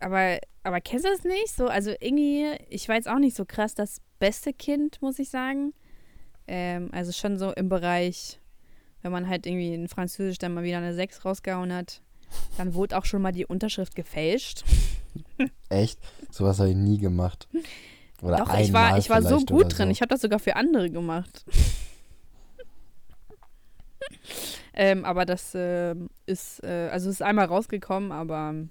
aber, 0.00 0.38
aber 0.62 0.80
kennst 0.80 1.04
du 1.04 1.10
das 1.10 1.24
nicht? 1.24 1.54
So, 1.54 1.66
also 1.66 1.90
irgendwie, 2.00 2.46
ich 2.70 2.88
war 2.88 2.96
jetzt 2.96 3.08
auch 3.08 3.18
nicht 3.18 3.36
so 3.36 3.44
krass 3.44 3.74
das 3.74 4.00
beste 4.18 4.52
Kind, 4.52 5.02
muss 5.02 5.18
ich 5.18 5.28
sagen. 5.28 5.74
Ähm, 6.46 6.90
also 6.92 7.12
schon 7.12 7.38
so 7.38 7.52
im 7.52 7.68
Bereich, 7.68 8.40
wenn 9.04 9.12
man 9.12 9.28
halt 9.28 9.46
irgendwie 9.46 9.74
in 9.74 9.86
Französisch 9.86 10.38
dann 10.38 10.54
mal 10.54 10.64
wieder 10.64 10.78
eine 10.78 10.94
6 10.94 11.26
rausgehauen 11.26 11.74
hat, 11.74 12.00
dann 12.56 12.72
wurde 12.72 12.96
auch 12.96 13.04
schon 13.04 13.20
mal 13.20 13.32
die 13.32 13.44
Unterschrift 13.44 13.94
gefälscht. 13.94 14.64
Echt? 15.68 16.00
Sowas 16.30 16.58
habe 16.58 16.70
ich 16.70 16.76
nie 16.76 16.96
gemacht. 16.96 17.46
Oder 18.22 18.38
Doch, 18.38 18.58
ich 18.58 18.72
war, 18.72 18.96
ich 18.96 19.10
war 19.10 19.20
so 19.20 19.40
gut 19.40 19.50
oder 19.50 19.68
drin. 19.68 19.88
so. 19.88 19.92
Ich 19.92 20.00
habe 20.00 20.08
das 20.08 20.22
sogar 20.22 20.38
für 20.38 20.56
andere 20.56 20.88
gemacht. 20.88 21.44
ähm, 24.72 25.04
aber 25.04 25.26
das 25.26 25.52
ähm, 25.54 26.08
ist, 26.24 26.64
äh, 26.64 26.88
also 26.90 27.10
es 27.10 27.16
ist 27.16 27.22
einmal 27.22 27.44
rausgekommen, 27.44 28.10
aber 28.10 28.52
ähm, 28.54 28.70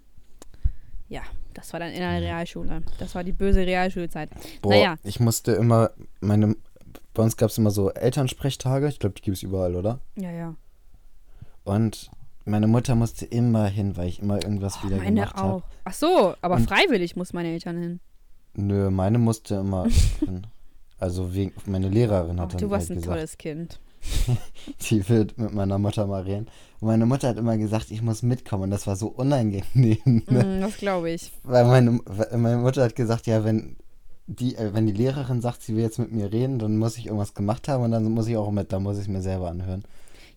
ja, 1.10 1.22
das 1.54 1.74
war 1.74 1.80
dann 1.80 1.92
in 1.92 2.00
der 2.00 2.22
Realschule. 2.22 2.82
Das 2.98 3.14
war 3.14 3.24
die 3.24 3.34
böse 3.34 3.68
Realschulzeit. 3.68 4.32
Boah, 4.64 4.72
Naja. 4.72 4.96
ich 5.04 5.20
musste 5.20 5.52
immer, 5.52 5.92
meine, 6.22 6.56
bei 7.14 7.24
uns 7.24 7.38
gab 7.38 7.50
es 7.50 7.58
immer 7.58 7.72
so 7.72 7.92
Elternsprechtage, 7.92 8.88
ich 8.88 9.00
glaube, 9.00 9.16
die 9.16 9.22
gibt 9.22 9.38
es 9.38 9.44
überall, 9.44 9.76
oder? 9.76 10.00
Ja, 10.16 10.32
ja. 10.32 10.56
Und 11.64 12.10
meine 12.46 12.68
Mutter 12.68 12.96
musste 12.96 13.26
immer 13.26 13.68
hin, 13.68 13.96
weil 13.96 14.08
ich 14.10 14.20
immer 14.22 14.36
irgendwas 14.44 14.80
Oh, 14.82 14.86
wieder 14.88 14.98
meine 14.98 15.22
gemacht 15.22 15.36
auch. 15.36 15.42
habe. 15.42 15.64
Ach 15.86 15.94
so, 15.94 16.34
aber 16.42 16.56
Und- 16.56 16.68
freiwillig 16.68 17.16
muss 17.16 17.34
meine 17.34 17.50
Eltern 17.50 17.78
hin. 17.78 18.00
Nö, 18.56 18.90
meine 18.92 19.18
musste 19.18 19.56
immer 19.56 19.86
hin. 20.20 20.48
Also 21.00 21.34
wegen, 21.34 21.54
meine 21.66 21.90
Lehrerin 21.90 22.40
hat 22.40 22.54
dann 22.54 22.60
du 22.62 22.70
warst 22.70 22.90
halt 22.90 23.00
ein 23.00 23.02
gesagt, 23.02 23.16
tolles 23.18 23.38
Kind. 23.38 23.80
die 24.90 25.08
wird 25.10 25.38
mit 25.38 25.54
meiner 25.54 25.78
Mutter 25.78 26.06
mal 26.08 26.24
reden. 26.24 26.48
Und 26.80 26.88
meine 26.88 27.06
Mutter 27.06 27.30
hat 27.30 27.38
immer 27.38 27.58
gesagt, 27.58 27.90
ich 27.92 28.02
muss 28.02 28.22
mitkommen. 28.22 28.64
Und 28.64 28.72
das 28.72 28.86
war 28.88 28.96
so 28.96 29.08
unangenehm. 29.08 29.98
Ne? 30.06 30.44
Mm, 30.44 30.62
das 30.62 30.78
glaube 30.78 31.12
ich. 31.12 31.32
Weil 31.44 31.66
meine, 31.66 32.00
weil 32.06 32.38
meine 32.38 32.58
Mutter 32.58 32.84
hat 32.84 32.96
gesagt, 32.96 33.28
ja, 33.28 33.44
wenn 33.46 33.78
die, 34.28 34.56
äh, 34.56 34.74
wenn 34.74 34.86
die 34.86 34.94
Lehrerin 34.94 35.42
sagt, 35.42 35.62
sie 35.62 35.76
will 35.76 35.84
jetzt 35.84 36.00
mit 36.00 36.12
mir 36.12 36.32
reden, 36.32 36.60
dann 36.60 36.78
muss 36.78 36.98
ich 36.98 37.08
irgendwas 37.08 37.34
gemacht 37.34 37.68
haben 37.68 37.84
und 37.84 37.92
dann 37.92 38.04
muss 38.12 38.28
ich 38.28 38.38
auch 38.38 38.52
mit, 38.52 38.72
dann 38.72 38.84
muss 38.84 38.96
ich 38.98 39.04
es 39.04 39.08
mir 39.10 39.22
selber 39.22 39.50
anhören. 39.50 39.82
Dann 39.82 39.90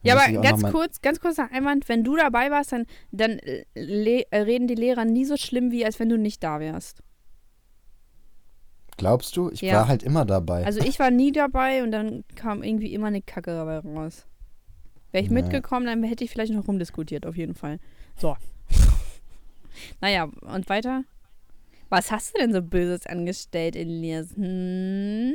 Ja, 0.03 0.14
aber 0.14 0.43
ganz 0.43 0.62
kurz, 0.72 1.01
ganz 1.03 1.20
kurzer 1.20 1.51
Einwand, 1.53 1.89
wenn 1.89 2.05
du 2.05 2.16
dabei 2.16 2.51
warst, 2.51 2.72
dann, 2.72 2.87
dann 3.12 3.39
äh, 3.39 3.64
äh, 4.30 4.39
reden 4.39 4.66
die 4.66 4.74
Lehrer 4.74 5.05
nie 5.05 5.24
so 5.24 5.37
schlimm, 5.37 5.70
wie 5.70 5.84
als 5.84 5.99
wenn 6.01 6.09
du 6.09 6.18
nicht 6.18 6.43
da 6.43 6.61
wärst. 6.61 7.03
Glaubst 8.97 9.37
du? 9.37 9.51
Ich 9.51 9.61
Ja. 9.61 9.74
war 9.74 9.89
halt 9.89 10.03
immer 10.03 10.24
dabei. 10.24 10.64
Also 10.64 10.80
ich 10.80 10.99
war 10.99 11.11
nie 11.11 11.30
dabei 11.30 11.82
und 11.82 11.93
dann 11.93 12.24
kam 12.34 12.62
irgendwie 12.62 12.95
immer 12.95 13.09
eine 13.09 13.20
Kacke 13.20 13.51
dabei 13.51 13.78
raus. 13.78 14.26
Wäre 15.12 15.22
ich 15.22 15.30
Nee. 15.30 15.43
mitgekommen, 15.43 15.87
dann 15.87 16.03
hätte 16.03 16.24
ich 16.24 16.30
vielleicht 16.30 16.53
noch 16.53 16.66
rumdiskutiert, 16.66 17.26
auf 17.26 17.37
jeden 17.37 17.55
Fall. 17.55 17.78
So. 18.16 18.37
naja, 20.01 20.24
und 20.24 20.68
weiter? 20.68 21.05
Was 21.89 22.11
hast 22.11 22.34
du 22.34 22.41
denn 22.41 22.53
so 22.53 22.62
Böses 22.62 23.07
angestellt, 23.07 23.76
Elias? 23.76 24.34
Hm? 24.37 25.34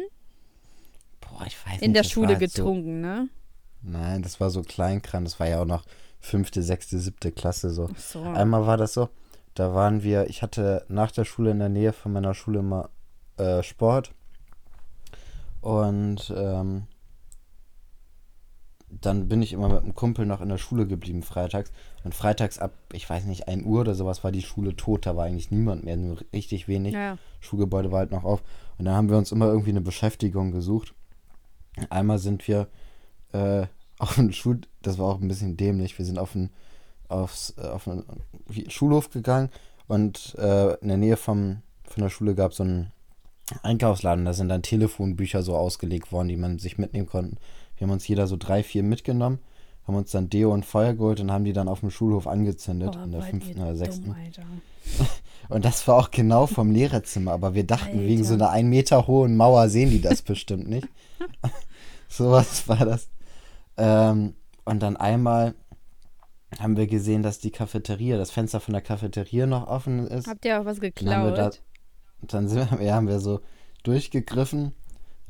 Boah, 1.22 1.46
ich 1.46 1.58
weiß 1.66 1.74
nicht. 1.74 1.82
In 1.84 1.94
der 1.94 2.04
Schule 2.04 2.36
halt 2.38 2.52
so, 2.52 2.64
getrunken, 2.64 3.02
ne? 3.02 3.30
Nein, 3.82 4.22
das 4.22 4.40
war 4.40 4.50
so 4.50 4.62
Kleinkram. 4.62 5.24
Das 5.24 5.40
war 5.40 5.48
ja 5.48 5.62
auch 5.62 5.66
noch 5.66 5.86
fünfte, 6.20 6.62
sechste, 6.62 7.00
siebte 7.00 7.32
Klasse 7.32 7.72
so. 7.72 7.90
So. 7.98 8.22
Einmal 8.22 8.68
war 8.68 8.78
das 8.78 8.94
so, 8.94 9.10
da 9.56 9.74
waren 9.74 10.04
wir, 10.04 10.30
ich 10.30 10.42
hatte 10.42 10.86
nach 10.88 11.12
der 11.12 11.26
Schule 11.26 11.52
in 11.52 11.60
der 11.60 11.70
Nähe 11.70 11.94
von 11.94 12.14
meiner 12.14 12.34
Schule 12.34 12.60
immer 12.60 12.90
äh, 13.38 13.64
Sport. 13.64 14.14
Und 15.62 16.34
ähm, 16.36 16.88
dann 19.00 19.28
bin 19.30 19.42
ich 19.42 19.54
immer 19.54 19.70
mit 19.70 19.84
einem 19.84 19.96
Kumpel 19.96 20.26
noch 20.26 20.42
in 20.42 20.50
der 20.50 20.58
Schule 20.58 20.86
geblieben 20.86 21.24
freitags. 21.24 21.72
Und 22.04 22.14
freitags 22.14 22.60
ab, 22.60 22.74
ich 22.92 23.10
weiß 23.10 23.26
nicht, 23.26 23.48
1 23.48 23.66
Uhr 23.66 23.82
oder 23.82 23.96
sowas 23.96 24.24
war 24.24 24.32
die 24.32 24.42
Schule 24.42 24.76
tot. 24.76 25.06
Da 25.06 25.16
war 25.16 25.26
eigentlich 25.26 25.52
niemand 25.52 25.86
mehr, 25.86 25.98
nur 25.98 26.18
richtig 26.34 26.68
wenig. 26.68 26.94
Ja. 26.94 27.18
Schulgebäude 27.40 27.92
war 27.92 28.00
halt 28.00 28.12
noch 28.12 28.24
auf. 28.24 28.44
Und 28.78 28.86
da 28.86 28.94
haben 28.94 29.10
wir 29.10 29.18
uns 29.18 29.32
immer 29.32 29.48
irgendwie 29.48 29.70
eine 29.70 29.82
Beschäftigung 29.82 30.52
gesucht. 30.52 30.94
Einmal 31.90 32.20
sind 32.20 32.48
wir 32.48 32.68
äh, 33.32 33.68
auf 34.00 34.16
den 34.16 34.34
Schul, 34.34 34.62
das 34.82 34.98
war 34.98 35.08
auch 35.08 35.22
ein 35.22 35.28
bisschen 35.28 35.58
dämlich, 35.58 35.98
wir 35.98 36.06
sind 36.06 36.18
auf 36.18 36.34
den, 36.34 36.50
aufs, 37.08 37.54
äh, 37.58 37.68
auf 37.68 37.84
den 37.84 38.04
Schulhof 38.68 39.12
gegangen 39.12 39.50
Und 39.88 40.36
äh, 40.40 40.74
in 40.76 40.88
der 40.88 40.98
Nähe 40.98 41.18
vom, 41.18 41.62
von 41.84 42.04
der 42.04 42.10
Schule 42.10 42.36
gab 42.36 42.52
es 42.52 42.58
so 42.58 42.64
einen 42.64 42.92
Einkaufsladen. 43.64 44.26
Da 44.26 44.34
sind 44.34 44.50
dann 44.50 44.64
Telefonbücher 44.64 45.44
so 45.44 45.56
ausgelegt 45.56 46.12
worden, 46.12 46.30
die 46.30 46.38
man 46.38 46.60
sich 46.60 46.78
mitnehmen 46.78 47.08
konnte. 47.08 47.38
Wir 47.82 47.88
haben 47.88 47.94
uns 47.94 48.08
jeder 48.08 48.28
so 48.28 48.38
drei, 48.38 48.62
vier 48.62 48.84
mitgenommen, 48.84 49.40
haben 49.88 49.96
uns 49.96 50.12
dann 50.12 50.30
Deo 50.30 50.54
und 50.54 50.68
Feuer 50.68 50.94
geholt 50.94 51.20
und 51.20 51.32
haben 51.32 51.46
die 51.46 51.52
dann 51.52 51.68
auf 51.68 51.80
dem 51.80 51.90
Schulhof 51.90 52.28
angezündet 52.28 52.96
Oh, 52.96 53.04
in 53.04 53.12
der 53.12 53.24
fünften 53.24 53.60
oder 53.60 53.76
sechsten. 53.76 54.06
dumm. 54.06 54.62
Und 55.50 55.66
das 55.66 55.88
war 55.88 55.96
auch 55.98 56.12
genau 56.12 56.46
vom 56.46 56.70
Lehrerzimmer, 56.70 57.32
aber 57.32 57.56
wir 57.56 57.66
dachten, 57.66 57.98
Alter. 57.98 58.08
wegen 58.08 58.24
so 58.24 58.36
einer 58.36 58.52
ein 58.52 58.68
Meter 58.68 59.08
hohen 59.08 59.36
Mauer 59.36 59.68
sehen 59.68 59.90
die 59.90 60.00
das 60.00 60.22
bestimmt 60.22 60.70
nicht. 60.70 60.88
Sowas 62.08 62.68
war 62.68 62.86
das. 62.86 63.10
Ähm, 63.78 64.36
und 64.64 64.84
dann 64.84 64.96
einmal 64.96 65.56
haben 66.60 66.78
wir 66.78 66.86
gesehen, 66.86 67.24
dass 67.24 67.40
die 67.40 67.50
Cafeteria, 67.52 68.18
das 68.18 68.30
Fenster 68.30 68.60
von 68.60 68.74
der 68.74 68.82
Cafeteria 68.84 69.48
noch 69.48 69.66
offen 69.68 70.06
ist. 70.06 70.28
Habt 70.28 70.46
ihr 70.46 70.62
auch 70.62 70.66
was 70.66 70.80
Dann 70.80 70.92
haben 71.10 71.24
wir 71.26 71.32
da, 71.32 71.50
geklaut? 71.50 71.62
dann 72.22 72.48
sind 72.48 72.72
wir, 72.80 72.82
ja, 72.86 72.94
haben 72.94 73.08
wir 73.08 73.20
so 73.20 73.40
durchgegriffen, 73.84 74.74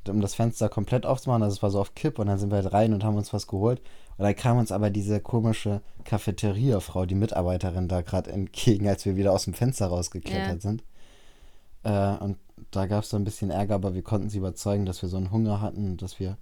um 0.07 0.21
das 0.21 0.35
Fenster 0.35 0.69
komplett 0.69 1.05
aufzumachen. 1.05 1.43
Also 1.43 1.55
es 1.55 1.63
war 1.63 1.69
so 1.71 1.79
auf 1.79 1.95
Kipp 1.95 2.19
und 2.19 2.27
dann 2.27 2.37
sind 2.37 2.49
wir 2.51 2.57
halt 2.57 2.73
rein 2.73 2.93
und 2.93 3.03
haben 3.03 3.17
uns 3.17 3.33
was 3.33 3.47
geholt. 3.47 3.81
Und 4.17 4.25
dann 4.25 4.35
kam 4.35 4.57
uns 4.57 4.71
aber 4.71 4.89
diese 4.89 5.19
komische 5.19 5.81
Cafeteria-Frau, 6.03 7.05
die 7.05 7.15
Mitarbeiterin, 7.15 7.87
da 7.87 8.01
gerade 8.01 8.31
entgegen, 8.31 8.87
als 8.87 9.05
wir 9.05 9.15
wieder 9.15 9.31
aus 9.31 9.45
dem 9.45 9.53
Fenster 9.53 9.87
rausgeklettert 9.87 10.55
Ja. 10.55 10.59
sind. 10.59 10.83
Äh, 11.83 12.23
und 12.23 12.37
da 12.71 12.85
gab 12.85 13.03
es 13.03 13.09
so 13.09 13.17
ein 13.17 13.23
bisschen 13.23 13.49
Ärger, 13.49 13.75
aber 13.75 13.93
wir 13.95 14.03
konnten 14.03 14.29
sie 14.29 14.37
überzeugen, 14.37 14.85
dass 14.85 15.01
wir 15.01 15.09
so 15.09 15.17
einen 15.17 15.31
Hunger 15.31 15.61
hatten 15.61 15.91
und 15.91 16.01
dass 16.01 16.19
wir 16.19 16.37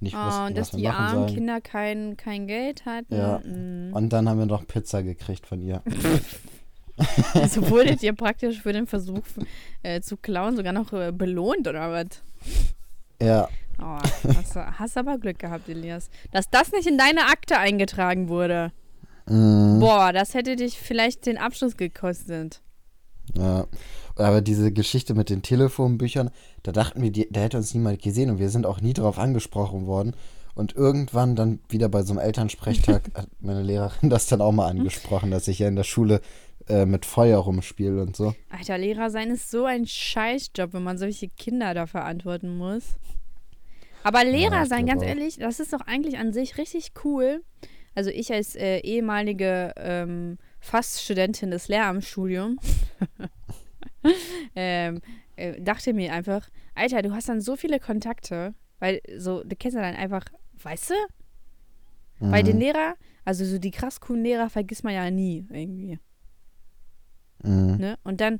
nicht 0.00 0.14
Oh, 0.14 0.26
wussten, 0.26 0.42
und 0.46 0.58
dass 0.58 0.68
was 0.68 0.72
wir 0.72 0.78
die 0.80 0.88
machen 0.88 1.04
armen 1.04 1.14
sollen. 1.22 1.34
Kinder 1.34 1.60
kein, 1.60 2.16
kein 2.16 2.46
Geld 2.46 2.84
hatten. 2.84 3.14
Ja. 3.14 3.38
Mm. 3.38 3.92
Und 3.94 4.10
dann 4.10 4.28
haben 4.28 4.38
wir 4.38 4.46
noch 4.46 4.66
Pizza 4.66 5.02
gekriegt 5.02 5.46
von 5.46 5.62
ihr. 5.62 5.82
Also 7.34 7.70
wurdet 7.70 8.02
ihr 8.02 8.12
praktisch 8.12 8.60
für 8.60 8.72
den 8.74 8.86
Versuch 8.86 9.22
äh, 9.82 10.02
zu 10.02 10.18
klauen 10.18 10.56
sogar 10.56 10.74
noch 10.74 10.92
äh, 10.92 11.10
belohnt 11.10 11.66
oder 11.66 11.90
was? 11.90 12.22
Ja, 13.22 13.48
Oh, 13.82 13.98
hast, 14.36 14.54
hast 14.56 14.96
aber 14.96 15.18
Glück 15.18 15.38
gehabt, 15.38 15.68
Elias. 15.68 16.08
Dass 16.30 16.48
das 16.50 16.72
nicht 16.72 16.86
in 16.86 16.98
deine 16.98 17.26
Akte 17.26 17.58
eingetragen 17.58 18.28
wurde. 18.28 18.72
mhm. 19.26 19.80
Boah, 19.80 20.12
das 20.12 20.34
hätte 20.34 20.56
dich 20.56 20.78
vielleicht 20.78 21.26
den 21.26 21.38
Abschluss 21.38 21.76
gekostet. 21.76 22.60
Ja, 23.34 23.66
aber 24.16 24.40
diese 24.40 24.72
Geschichte 24.72 25.14
mit 25.14 25.30
den 25.30 25.42
Telefonbüchern, 25.42 26.30
da 26.62 26.72
dachten 26.72 27.02
wir, 27.02 27.10
die, 27.10 27.28
da 27.30 27.40
hätte 27.40 27.56
uns 27.56 27.72
niemand 27.74 28.02
gesehen 28.02 28.30
und 28.30 28.38
wir 28.38 28.50
sind 28.50 28.66
auch 28.66 28.80
nie 28.80 28.92
darauf 28.92 29.18
angesprochen 29.18 29.86
worden. 29.86 30.14
Und 30.54 30.76
irgendwann 30.76 31.34
dann 31.34 31.60
wieder 31.70 31.88
bei 31.88 32.02
so 32.02 32.12
einem 32.12 32.20
Elternsprechtag 32.20 33.10
hat 33.14 33.28
meine 33.40 33.62
Lehrerin 33.62 34.10
das 34.10 34.26
dann 34.26 34.42
auch 34.42 34.52
mal 34.52 34.68
angesprochen, 34.68 35.30
dass 35.30 35.48
ich 35.48 35.60
ja 35.60 35.68
in 35.68 35.76
der 35.76 35.84
Schule 35.84 36.20
äh, 36.68 36.86
mit 36.86 37.04
Feuer 37.06 37.38
rumspiele 37.38 38.00
und 38.02 38.16
so. 38.16 38.34
Alter, 38.50 38.78
Lehrer 38.78 39.10
sein 39.10 39.30
ist 39.30 39.50
so 39.50 39.64
ein 39.64 39.86
Scheißjob, 39.86 40.72
wenn 40.72 40.82
man 40.82 40.98
solche 40.98 41.28
Kinder 41.28 41.74
da 41.74 41.86
verantworten 41.86 42.56
muss. 42.56 42.96
Aber 44.02 44.24
Lehrer 44.24 44.62
ich 44.62 44.68
sein, 44.68 44.86
ganz 44.86 45.02
auch. 45.02 45.06
ehrlich, 45.06 45.38
das 45.38 45.60
ist 45.60 45.72
doch 45.72 45.82
eigentlich 45.82 46.18
an 46.18 46.32
sich 46.32 46.58
richtig 46.58 46.92
cool. 47.04 47.42
Also 47.94 48.10
ich 48.10 48.32
als 48.32 48.56
äh, 48.56 48.78
ehemalige 48.78 49.72
ähm, 49.76 50.38
fast 50.60 51.02
Studentin 51.02 51.50
des 51.50 51.68
Lehramtsstudiums 51.68 52.58
ähm, 54.56 55.00
äh, 55.36 55.60
dachte 55.60 55.92
mir 55.92 56.12
einfach, 56.12 56.48
Alter, 56.74 57.02
du 57.02 57.12
hast 57.12 57.28
dann 57.28 57.40
so 57.40 57.56
viele 57.56 57.78
Kontakte, 57.80 58.54
weil 58.78 59.00
so, 59.16 59.42
du 59.44 59.54
kennst 59.56 59.76
ja 59.76 59.82
dann 59.82 59.94
einfach, 59.94 60.24
weißt 60.62 60.90
du? 60.90 60.94
Bei 62.30 62.42
den 62.42 62.56
Mhm. 62.56 62.60
Lehrer, 62.62 62.94
also 63.24 63.44
so 63.44 63.58
die 63.58 63.70
krass 63.72 64.00
coolen 64.00 64.22
Lehrer 64.22 64.48
vergisst 64.48 64.84
man 64.84 64.94
ja 64.94 65.10
nie 65.10 65.44
irgendwie. 65.50 65.98
Mhm. 67.42 67.76
Ne? 67.78 67.98
Und 68.04 68.20
dann 68.20 68.38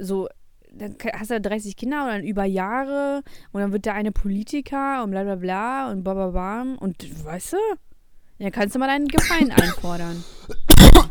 so, 0.00 0.28
dann 0.72 0.96
hast 1.14 1.30
du 1.30 1.40
30 1.40 1.76
Kinder 1.76 2.02
und 2.04 2.08
dann 2.10 2.24
über 2.24 2.44
Jahre 2.44 3.22
und 3.52 3.60
dann 3.60 3.72
wird 3.72 3.84
der 3.86 3.94
eine 3.94 4.12
Politiker 4.12 5.02
und 5.04 5.10
bla 5.10 5.22
bla 5.24 5.36
bla 5.36 5.90
und 5.90 6.02
bababam 6.04 6.76
und 6.78 7.24
weißt 7.24 7.52
du, 7.54 7.56
dann 8.38 8.50
kannst 8.52 8.74
du 8.74 8.78
mal 8.80 8.88
deinen 8.88 9.08
Gefallen 9.08 9.50
einfordern. 9.52 10.24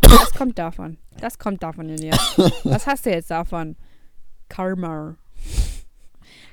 Das 0.02 0.34
kommt 0.34 0.60
davon. 0.60 0.98
Das 1.20 1.40
kommt 1.40 1.64
davon, 1.64 1.90
Elias. 1.90 2.38
Was 2.64 2.86
hast 2.88 3.06
du 3.06 3.12
jetzt 3.12 3.32
davon? 3.32 3.76
Karma. 4.50 5.16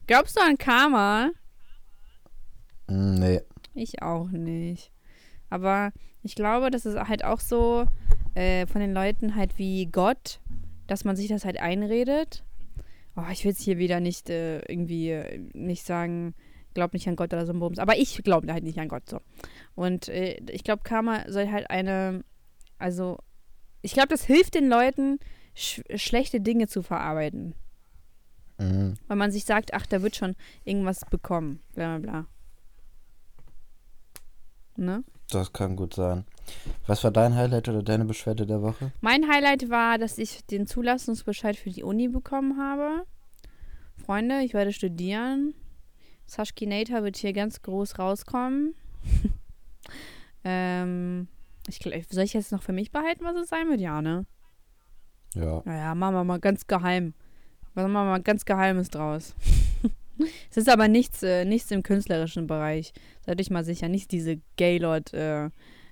Glaubst 0.06 0.36
du 0.36 0.40
an 0.40 0.56
Karma? 0.58 1.30
Mhm, 2.88 3.14
Nee. 3.14 3.40
Ich 3.74 4.02
auch 4.02 4.28
nicht. 4.28 4.90
Aber 5.48 5.92
ich 6.22 6.34
glaube, 6.34 6.70
das 6.70 6.86
ist 6.86 6.96
halt 6.96 7.24
auch 7.24 7.40
so 7.40 7.86
äh, 8.34 8.66
von 8.66 8.80
den 8.80 8.92
Leuten 8.92 9.36
halt 9.36 9.58
wie 9.58 9.86
Gott, 9.86 10.40
dass 10.90 11.04
man 11.04 11.14
sich 11.14 11.28
das 11.28 11.44
halt 11.44 11.60
einredet. 11.60 12.44
Oh, 13.16 13.22
ich 13.30 13.44
will 13.44 13.52
jetzt 13.52 13.62
hier 13.62 13.78
wieder 13.78 14.00
nicht 14.00 14.28
äh, 14.28 14.58
irgendwie 14.62 15.10
äh, 15.10 15.38
nicht 15.52 15.84
sagen, 15.84 16.34
glaub 16.74 16.92
nicht 16.92 17.06
an 17.06 17.14
Gott 17.14 17.32
oder 17.32 17.46
so 17.46 17.52
ein 17.52 17.60
Bums. 17.60 17.78
Aber 17.78 17.96
ich 17.96 18.16
glaube 18.24 18.52
halt 18.52 18.64
nicht 18.64 18.78
an 18.78 18.88
Gott 18.88 19.08
so. 19.08 19.20
Und 19.76 20.08
äh, 20.08 20.40
ich 20.50 20.64
glaube, 20.64 20.82
Karma 20.82 21.24
soll 21.28 21.48
halt 21.50 21.70
eine, 21.70 22.24
also 22.78 23.18
ich 23.82 23.92
glaube, 23.92 24.08
das 24.08 24.24
hilft 24.24 24.54
den 24.54 24.68
Leuten, 24.68 25.20
sch 25.54 25.80
schlechte 25.94 26.40
Dinge 26.40 26.66
zu 26.66 26.82
verarbeiten. 26.82 27.54
Mhm. 28.58 28.94
Weil 29.06 29.16
man 29.16 29.30
sich 29.30 29.44
sagt, 29.44 29.72
ach, 29.74 29.86
da 29.86 30.02
wird 30.02 30.16
schon 30.16 30.34
irgendwas 30.64 31.02
bekommen. 31.08 31.60
Bla 31.74 31.98
bla 31.98 32.10
bla. 32.10 32.26
Ne? 34.76 35.04
Das 35.30 35.52
kann 35.52 35.76
gut 35.76 35.94
sein. 35.94 36.24
Was 36.86 37.04
war 37.04 37.10
dein 37.10 37.34
Highlight 37.34 37.68
oder 37.68 37.82
deine 37.82 38.04
Beschwerde 38.04 38.46
der 38.46 38.62
Woche? 38.62 38.92
Mein 39.00 39.28
Highlight 39.28 39.70
war, 39.70 39.98
dass 39.98 40.18
ich 40.18 40.44
den 40.46 40.66
Zulassungsbescheid 40.66 41.56
für 41.56 41.70
die 41.70 41.82
Uni 41.82 42.08
bekommen 42.08 42.58
habe. 42.58 43.04
Freunde, 44.04 44.40
ich 44.42 44.54
werde 44.54 44.72
studieren. 44.72 45.54
Sashkinator 46.26 47.02
wird 47.02 47.16
hier 47.16 47.32
ganz 47.32 47.62
groß 47.62 47.98
rauskommen. 47.98 48.74
ähm, 50.44 51.28
ich, 51.68 51.80
soll 52.10 52.24
ich 52.24 52.32
jetzt 52.32 52.52
noch 52.52 52.62
für 52.62 52.72
mich 52.72 52.92
behalten, 52.92 53.24
was 53.24 53.36
es 53.36 53.48
sein 53.48 53.68
wird? 53.68 53.80
Ja, 53.80 54.00
ne? 54.00 54.26
Ja. 55.34 55.62
Naja, 55.64 55.94
machen 55.94 56.14
wir 56.14 56.24
mal 56.24 56.40
ganz 56.40 56.66
geheim. 56.66 57.14
Machen 57.74 57.92
wir 57.92 58.04
mal 58.04 58.22
ganz 58.22 58.44
Geheimes 58.44 58.90
draus. 58.90 59.34
es 60.50 60.56
ist 60.56 60.68
aber 60.68 60.88
nichts, 60.88 61.22
äh, 61.22 61.44
nichts 61.44 61.70
im 61.70 61.82
künstlerischen 61.82 62.46
Bereich. 62.46 62.92
Seid 63.24 63.40
euch 63.40 63.50
mal 63.50 63.64
sicher. 63.64 63.88
Nicht 63.88 64.10
diese 64.10 64.38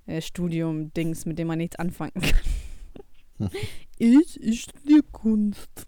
Gaylord-Studium-Dings, 0.09 1.27
mit 1.27 1.39
dem 1.39 1.49
man 1.49 1.59
nichts 1.59 1.77
anfangen 1.77 2.13
kann. 2.15 3.51
ich, 3.99 4.43
ich 4.43 4.63
studiere 4.63 5.03
Kunst. 5.13 5.87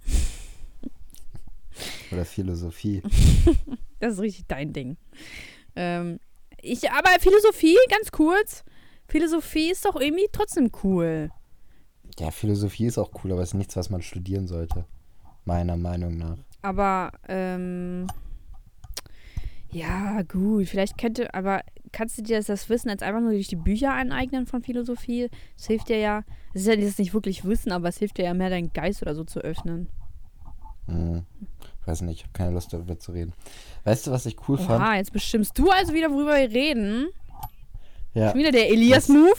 Oder 2.13 2.25
Philosophie. 2.25 3.03
Das 4.03 4.15
ist 4.15 4.21
richtig 4.21 4.47
dein 4.49 4.73
Ding. 4.73 4.97
Ähm, 5.77 6.21
ich, 6.63 6.91
aber 6.91 7.11
Philosophie, 7.21 7.77
ganz 7.91 8.11
kurz. 8.11 8.65
Philosophie 9.09 9.71
ist 9.73 9.85
doch 9.85 10.01
irgendwie 10.01 10.27
trotzdem 10.33 10.71
cool. 10.83 11.31
Ja, 12.19 12.31
Philosophie 12.31 12.87
ist 12.87 12.97
auch 12.97 13.11
cool, 13.23 13.33
aber 13.33 13.43
es 13.43 13.51
ist 13.51 13.57
nichts, 13.57 13.77
was 13.77 13.91
man 13.91 14.01
studieren 14.01 14.47
sollte. 14.47 14.87
Meiner 15.45 15.77
Meinung 15.77 16.17
nach. 16.17 16.39
Aber, 16.63 17.13
ähm, 17.29 18.07
ja, 19.71 20.23
gut, 20.23 20.69
vielleicht 20.69 20.97
könnte, 20.97 21.35
aber 21.35 21.61
kannst 21.93 22.19
du 22.19 22.23
dir 22.23 22.37
das, 22.39 22.47
das 22.47 22.69
Wissen 22.69 22.89
jetzt 22.89 23.03
einfach 23.03 23.21
nur 23.21 23.33
durch 23.33 23.49
die 23.49 23.57
Bücher 23.57 23.93
aneignen 23.93 24.47
von 24.47 24.63
Philosophie? 24.63 25.29
Das 25.57 25.67
hilft 25.67 25.89
dir 25.89 25.99
ja, 25.99 26.23
es 26.55 26.63
ist 26.63 26.67
ja 26.69 26.75
jetzt 26.75 26.99
nicht 26.99 27.15
wirklich 27.15 27.45
Wissen, 27.45 27.73
aber 27.73 27.89
es 27.89 27.99
hilft 27.99 28.19
dir 28.19 28.25
ja 28.25 28.35
mehr, 28.35 28.51
deinen 28.51 28.73
Geist 28.73 29.03
oder 29.03 29.15
so 29.15 29.25
zu 29.25 29.41
öffnen. 29.41 29.89
Hm. 30.87 31.25
Weiß 31.87 32.03
nicht, 32.03 32.19
ich 32.19 32.23
habe 32.25 32.33
keine 32.33 32.53
Lust 32.53 32.73
darüber 32.73 32.99
zu 32.99 33.13
reden. 33.13 33.33
Weißt 33.85 34.07
du, 34.07 34.11
was 34.11 34.27
ich 34.27 34.37
cool 34.49 34.59
fand? 34.59 34.83
Oha, 34.83 34.97
jetzt 34.97 35.13
bestimmst 35.13 35.59
du 35.59 35.71
also 35.71 35.93
wieder, 35.95 36.11
worüber 36.11 36.37
wir 36.37 36.51
reden. 36.51 37.09
Ja, 38.15 38.31
Schon 38.31 38.41
wieder 38.41 38.53
der 38.53 38.69
Elias-Move, 38.71 39.33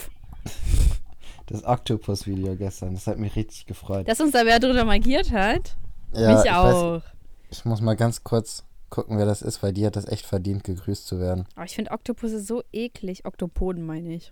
das 1.47 1.63
Octopus-Video 1.65 2.55
gestern. 2.55 2.93
Das 2.93 3.05
hat 3.07 3.17
mich 3.19 3.35
richtig 3.35 3.65
gefreut. 3.65 4.07
dass 4.07 4.21
uns 4.21 4.31
da 4.31 4.45
wer 4.45 4.59
drunter 4.59 4.85
markiert 4.85 5.31
hat. 5.31 5.75
ja, 6.13 6.35
Mich 6.35 6.45
ich 6.45 6.51
weiß- 6.51 6.73
auch. 6.97 7.01
Ich 7.49 7.65
muss 7.65 7.81
mal 7.81 7.95
ganz 7.97 8.23
kurz 8.23 8.63
gucken, 8.91 9.17
wer 9.17 9.25
das 9.25 9.41
ist, 9.41 9.63
weil 9.63 9.73
die 9.73 9.85
hat 9.87 9.95
das 9.95 10.05
echt 10.07 10.25
verdient, 10.27 10.63
gegrüßt 10.63 11.07
zu 11.07 11.19
werden. 11.19 11.45
Aber 11.55 11.65
ich 11.65 11.73
finde 11.73 11.89
Oktopusse 11.91 12.39
so 12.39 12.61
eklig. 12.71 13.25
Oktopoden 13.25 13.83
meine 13.83 14.13
ich. 14.13 14.31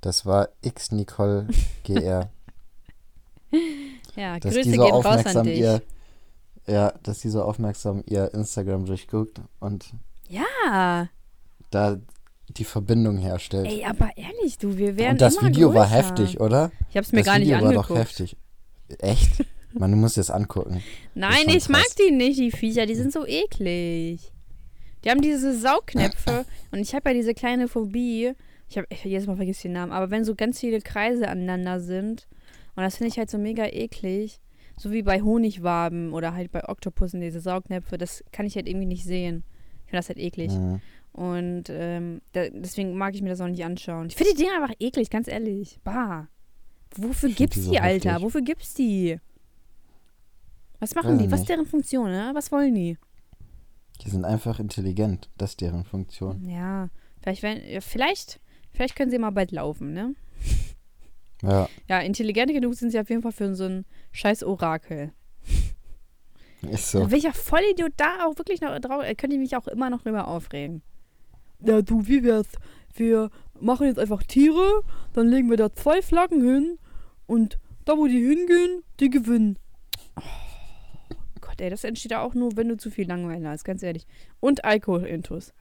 Das 0.00 0.24
war 0.24 0.48
X 0.62 0.90
Nicole 0.92 1.46
GR. 1.84 2.30
Ja, 4.16 4.38
dass 4.40 4.54
Grüße 4.54 4.70
die 4.70 4.76
so 4.76 4.84
gehen 4.84 4.94
raus 4.94 5.26
an 5.36 5.44
dich. 5.46 5.58
ihr, 5.58 5.82
ja, 6.66 6.92
dass 7.02 7.20
die 7.20 7.28
so 7.28 7.42
aufmerksam 7.42 8.02
ihr 8.06 8.32
Instagram 8.32 8.86
durchguckt 8.86 9.40
und 9.60 9.92
Ja, 10.28 11.08
da 11.70 11.98
die 12.48 12.64
Verbindung 12.64 13.18
herstellt. 13.18 13.66
ey, 13.66 13.84
aber 13.84 14.10
ehrlich, 14.16 14.58
du, 14.58 14.76
wir 14.76 14.96
werden 14.96 15.12
und 15.12 15.20
das 15.20 15.42
Video 15.42 15.74
war 15.74 15.86
größer. 15.86 15.96
heftig, 15.96 16.40
oder? 16.40 16.70
Ich 16.90 16.96
hab's 16.96 17.12
mir 17.12 17.18
das 17.18 17.26
gar 17.26 17.38
nicht 17.38 17.48
Video 17.48 17.60
war 17.62 17.68
angeguckt. 17.70 17.90
doch 17.90 17.96
heftig. 17.96 18.36
Echt? 18.98 19.44
Man, 19.74 19.90
du 19.90 19.96
musst 19.96 20.18
es 20.18 20.30
angucken. 20.30 20.82
Nein, 21.14 21.48
ich 21.48 21.68
mag 21.68 21.82
krass. 21.82 21.94
die 21.94 22.10
nicht, 22.10 22.38
die 22.38 22.50
Viecher. 22.50 22.86
Die 22.86 22.94
sind 22.94 23.12
so 23.12 23.26
eklig. 23.26 24.32
Die 25.04 25.10
haben 25.10 25.20
diese 25.20 25.56
Saugknöpfe 25.58 26.44
und 26.70 26.78
ich 26.78 26.94
habe 26.94 27.10
ja 27.10 27.14
diese 27.14 27.34
kleine 27.34 27.68
Phobie. 27.68 28.32
Ich 28.68 28.78
habe 28.78 28.86
jedes 29.04 29.26
Mal 29.26 29.36
vergessen 29.36 29.68
den 29.68 29.72
Namen, 29.72 29.92
aber 29.92 30.10
wenn 30.10 30.24
so 30.24 30.34
ganz 30.34 30.60
viele 30.60 30.80
Kreise 30.80 31.28
aneinander 31.28 31.80
sind 31.80 32.26
Und 32.74 32.82
das 32.82 32.96
finde 32.96 33.08
ich 33.08 33.18
halt 33.18 33.30
so 33.30 33.38
mega 33.38 33.66
eklig. 33.66 34.40
So 34.78 34.90
wie 34.90 35.02
bei 35.02 35.20
Honigwaben 35.20 36.12
oder 36.14 36.32
halt 36.34 36.50
bei 36.50 36.66
Oktopussen, 36.66 37.20
diese 37.20 37.40
Saugnäpfe. 37.40 37.98
Das 37.98 38.24
kann 38.32 38.46
ich 38.46 38.56
halt 38.56 38.66
irgendwie 38.66 38.86
nicht 38.86 39.04
sehen. 39.04 39.44
Ich 39.84 39.90
finde 39.90 39.98
das 39.98 40.08
halt 40.08 40.18
eklig. 40.18 40.50
Mhm. 40.52 40.80
Und 41.12 41.64
ähm, 41.68 42.22
da, 42.32 42.48
deswegen 42.48 42.96
mag 42.96 43.14
ich 43.14 43.20
mir 43.20 43.28
das 43.28 43.40
auch 43.42 43.48
nicht 43.48 43.64
anschauen. 43.64 44.06
Ich 44.06 44.16
finde 44.16 44.32
die 44.32 44.42
Dinger 44.42 44.62
einfach 44.62 44.74
eklig, 44.80 45.10
ganz 45.10 45.28
ehrlich. 45.28 45.78
Bah. 45.84 46.28
Wofür 46.96 47.28
gibt's 47.30 47.68
die 47.68 47.80
Alter? 47.80 48.22
Wofür 48.22 48.42
gibt's 48.42 48.74
die? 48.74 49.18
Was 50.82 50.96
machen 50.96 51.16
die? 51.16 51.30
Was 51.30 51.42
ist 51.42 51.48
deren 51.48 51.64
Funktion, 51.64 52.10
ne? 52.10 52.32
Was 52.34 52.50
wollen 52.50 52.74
die? 52.74 52.98
Die 54.00 54.10
sind 54.10 54.24
einfach 54.24 54.58
intelligent. 54.58 55.30
Das 55.38 55.50
ist 55.50 55.60
deren 55.60 55.84
Funktion. 55.84 56.44
Ja, 56.44 56.88
vielleicht, 57.20 57.44
wenn, 57.44 57.80
vielleicht, 57.80 58.40
vielleicht 58.72 58.96
können 58.96 59.12
sie 59.12 59.18
mal 59.18 59.30
bald 59.30 59.52
laufen, 59.52 59.92
ne? 59.92 60.16
Ja, 61.40 61.68
Ja, 61.88 62.00
intelligent 62.00 62.50
genug 62.52 62.74
sind 62.74 62.90
sie 62.90 62.98
auf 62.98 63.08
jeden 63.10 63.22
Fall 63.22 63.30
für 63.30 63.54
so 63.54 63.62
ein 63.64 63.84
scheiß 64.10 64.42
Orakel. 64.42 65.12
ist 66.62 66.90
so. 66.90 67.08
Welcher 67.12 67.32
Vollidiot 67.32 67.92
da 67.96 68.26
auch 68.26 68.36
wirklich 68.36 68.60
noch 68.60 68.76
drauf, 68.80 69.04
äh, 69.04 69.14
könnte 69.14 69.36
ich 69.36 69.40
mich 69.40 69.54
auch 69.54 69.68
immer 69.68 69.88
noch 69.88 70.02
drüber 70.02 70.26
aufregen. 70.26 70.82
Ja, 71.64 71.80
du, 71.80 72.08
wie 72.08 72.24
wär's? 72.24 72.48
Wir 72.92 73.30
machen 73.60 73.86
jetzt 73.86 74.00
einfach 74.00 74.24
Tiere, 74.24 74.82
dann 75.12 75.28
legen 75.28 75.48
wir 75.48 75.56
da 75.56 75.72
zwei 75.72 76.02
Flaggen 76.02 76.42
hin 76.42 76.78
und 77.26 77.60
da, 77.84 77.96
wo 77.96 78.08
die 78.08 78.26
hingehen, 78.26 78.82
die 78.98 79.10
gewinnen. 79.10 79.60
Oh, 80.16 80.22
ey, 81.62 81.70
das 81.70 81.84
entsteht 81.84 82.12
auch 82.14 82.34
nur, 82.34 82.56
wenn 82.56 82.68
du 82.68 82.76
zu 82.76 82.90
viel 82.90 83.06
Langeweile 83.06 83.48
hast, 83.48 83.64
ganz 83.64 83.82
ehrlich. 83.82 84.06
Und 84.40 84.64
Alkohol-Intus. 84.64 85.52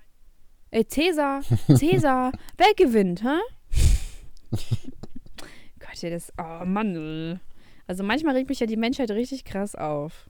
Ey, 0.72 0.88
Cäsar, 0.88 1.42
Cäsar, 1.76 2.32
wer 2.58 2.74
gewinnt, 2.76 3.24
hä? 3.24 3.38
Gott, 5.80 6.04
ey, 6.04 6.10
das, 6.10 6.34
oh 6.40 6.66
Mann. 6.66 7.40
Also 7.88 8.04
manchmal 8.04 8.36
regt 8.36 8.50
mich 8.50 8.60
ja 8.60 8.68
die 8.68 8.78
Menschheit 8.78 9.12
richtig 9.12 9.46
krass 9.46 9.76
auf. 9.76 10.30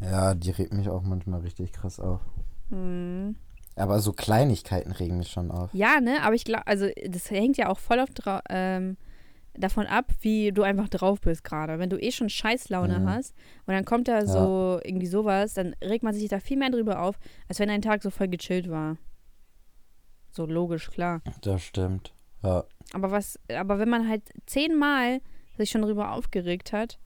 Ja, 0.00 0.34
die 0.34 0.50
regt 0.50 0.72
mich 0.72 0.88
auch 0.88 1.02
manchmal 1.02 1.40
richtig 1.40 1.72
krass 1.72 2.00
auf. 2.00 2.20
Hm. 2.70 3.36
Aber 3.76 4.00
so 4.00 4.12
Kleinigkeiten 4.12 4.92
regen 4.92 5.18
mich 5.18 5.28
schon 5.28 5.50
auf. 5.50 5.74
Ja, 5.74 6.00
ne, 6.00 6.22
aber 6.22 6.34
ich 6.34 6.44
glaube, 6.44 6.66
also 6.66 6.88
das 7.06 7.30
hängt 7.30 7.56
ja 7.56 7.68
auch 7.68 7.78
voll 7.78 7.98
auf 7.98 8.08
ähm, 8.48 8.96
davon 9.56 9.86
ab, 9.86 10.12
wie 10.20 10.52
du 10.52 10.62
einfach 10.62 10.88
drauf 10.88 11.20
bist 11.20 11.44
gerade. 11.44 11.78
Wenn 11.78 11.90
du 11.90 11.98
eh 12.00 12.10
schon 12.10 12.28
Scheißlaune 12.28 13.00
Mhm. 13.00 13.08
hast 13.08 13.34
und 13.66 13.74
dann 13.74 13.84
kommt 13.84 14.08
da 14.08 14.18
Ja. 14.20 14.26
so 14.26 14.80
irgendwie 14.84 15.06
sowas, 15.06 15.54
dann 15.54 15.74
regt 15.82 16.02
man 16.02 16.12
sich 16.14 16.28
da 16.28 16.40
viel 16.40 16.56
mehr 16.56 16.70
drüber 16.70 17.00
auf, 17.02 17.18
als 17.48 17.58
wenn 17.60 17.70
ein 17.70 17.82
Tag 17.82 18.02
so 18.02 18.10
voll 18.10 18.28
gechillt 18.28 18.68
war. 18.68 18.96
So 20.30 20.46
logisch, 20.46 20.90
klar. 20.90 21.22
Das 21.42 21.62
stimmt. 21.62 22.12
Ja. 22.42 22.64
Aber 22.92 23.10
was, 23.12 23.38
aber 23.48 23.78
wenn 23.78 23.88
man 23.88 24.08
halt 24.08 24.22
zehnmal 24.46 25.20
sich 25.56 25.70
schon 25.70 25.82
drüber 25.82 26.12
aufgeregt 26.12 26.72
hat 26.72 26.98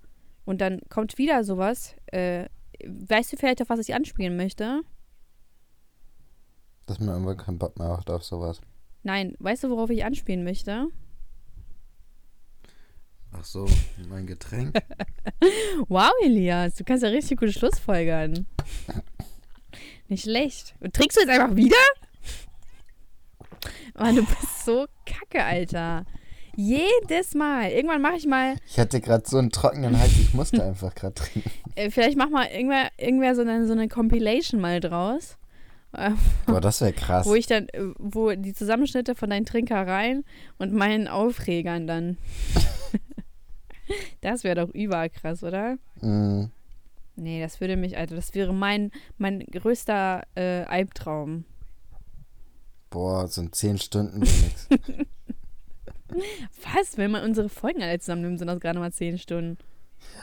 und 0.46 0.60
dann 0.60 0.80
kommt 0.88 1.18
wieder 1.18 1.44
sowas, 1.44 1.94
äh, 2.06 2.46
weißt 2.84 3.32
du 3.32 3.36
vielleicht, 3.36 3.60
auf 3.60 3.68
was 3.68 3.80
ich 3.80 3.94
anspielen 3.94 4.36
möchte? 4.36 4.80
Dass 6.86 6.98
man 7.00 7.08
irgendwann 7.10 7.36
keinen 7.36 7.58
Bock 7.58 7.78
mehr 7.78 7.96
hat 7.98 8.08
auf 8.08 8.24
sowas. 8.24 8.60
Nein, 9.02 9.34
weißt 9.38 9.64
du, 9.64 9.70
worauf 9.70 9.90
ich 9.90 10.04
anspielen 10.04 10.44
möchte? 10.44 10.86
Ach 13.38 13.44
so, 13.44 13.66
mein 14.08 14.26
Getränk. 14.26 14.76
Wow, 15.88 16.10
Elias, 16.24 16.74
du 16.74 16.84
kannst 16.84 17.04
ja 17.04 17.10
richtig 17.10 17.38
gut 17.38 17.52
Schlussfolgern. 17.52 18.46
Nicht 20.08 20.24
schlecht. 20.24 20.74
Und 20.80 20.94
trinkst 20.94 21.16
du 21.16 21.20
jetzt 21.20 21.30
einfach 21.30 21.54
wieder? 21.54 21.76
Mann, 23.94 24.16
du 24.16 24.24
bist 24.24 24.64
so 24.64 24.86
kacke, 25.06 25.44
Alter. 25.44 26.04
Jedes 26.56 27.34
Mal. 27.34 27.70
Irgendwann 27.70 28.02
mache 28.02 28.16
ich 28.16 28.26
mal, 28.26 28.56
Ich 28.66 28.78
hatte 28.78 29.00
gerade 29.00 29.28
so 29.28 29.38
einen 29.38 29.50
trockenen 29.50 29.98
Hals, 29.98 30.18
ich 30.18 30.34
musste 30.34 30.64
einfach 30.64 30.94
gerade 30.94 31.14
trinken. 31.14 31.50
äh, 31.76 31.90
vielleicht 31.90 32.16
mach 32.18 32.30
mal 32.30 32.46
irgendwer, 32.46 32.88
irgendwer 32.96 33.36
so 33.36 33.42
eine, 33.42 33.66
so 33.66 33.72
eine 33.72 33.88
Compilation 33.88 34.60
mal 34.60 34.80
draus. 34.80 35.36
Boah, 36.46 36.60
das 36.60 36.80
wäre 36.80 36.92
krass. 36.92 37.26
wo 37.26 37.34
ich 37.34 37.46
dann, 37.46 37.68
äh, 37.68 37.80
wo 37.98 38.32
die 38.32 38.54
Zusammenschnitte 38.54 39.14
von 39.14 39.30
deinen 39.30 39.46
Trinkereien 39.46 40.24
und 40.58 40.72
meinen 40.72 41.06
Aufregern 41.06 41.86
dann. 41.86 42.18
das 44.20 44.44
wäre 44.44 44.66
doch 44.66 44.74
überkrass, 44.74 45.42
oder? 45.42 45.78
Mm, 46.00 46.46
Nee, 47.20 47.40
das 47.40 47.60
würde 47.60 47.76
mich, 47.76 47.98
Alter, 47.98 48.14
das 48.14 48.32
wäre 48.34 48.54
mein, 48.54 48.92
mein 49.16 49.40
größter 49.40 50.22
äh, 50.36 50.62
Albtraum. 50.62 51.44
boah, 52.90 53.26
so 53.26 53.40
ein 53.42 53.52
10 53.52 53.78
Stunden 53.78 54.20
nix. 54.20 54.68
Was? 56.62 56.96
Wenn 56.96 57.10
man 57.10 57.24
unsere 57.24 57.48
Folgen 57.48 57.82
alle 57.82 57.98
zusammennimmt, 57.98 58.38
sind 58.38 58.46
das 58.46 58.60
gerade 58.60 58.78
mal 58.78 58.92
10 58.92 59.18
Stunden. 59.18 59.58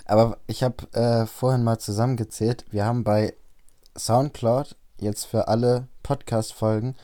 Aber 0.06 0.38
ich 0.48 0.64
habe 0.64 0.90
äh, 0.94 1.26
vorhin 1.26 1.64
mal 1.64 1.80
zusammengezählt. 1.80 2.66
Wir 2.72 2.86
haben 2.86 3.04
bei 3.04 3.34
Soundcloud 3.98 4.78
jetzt 5.00 5.26
für 5.26 5.50
alle 5.50 5.90
Podcast-Folgen 6.02 6.96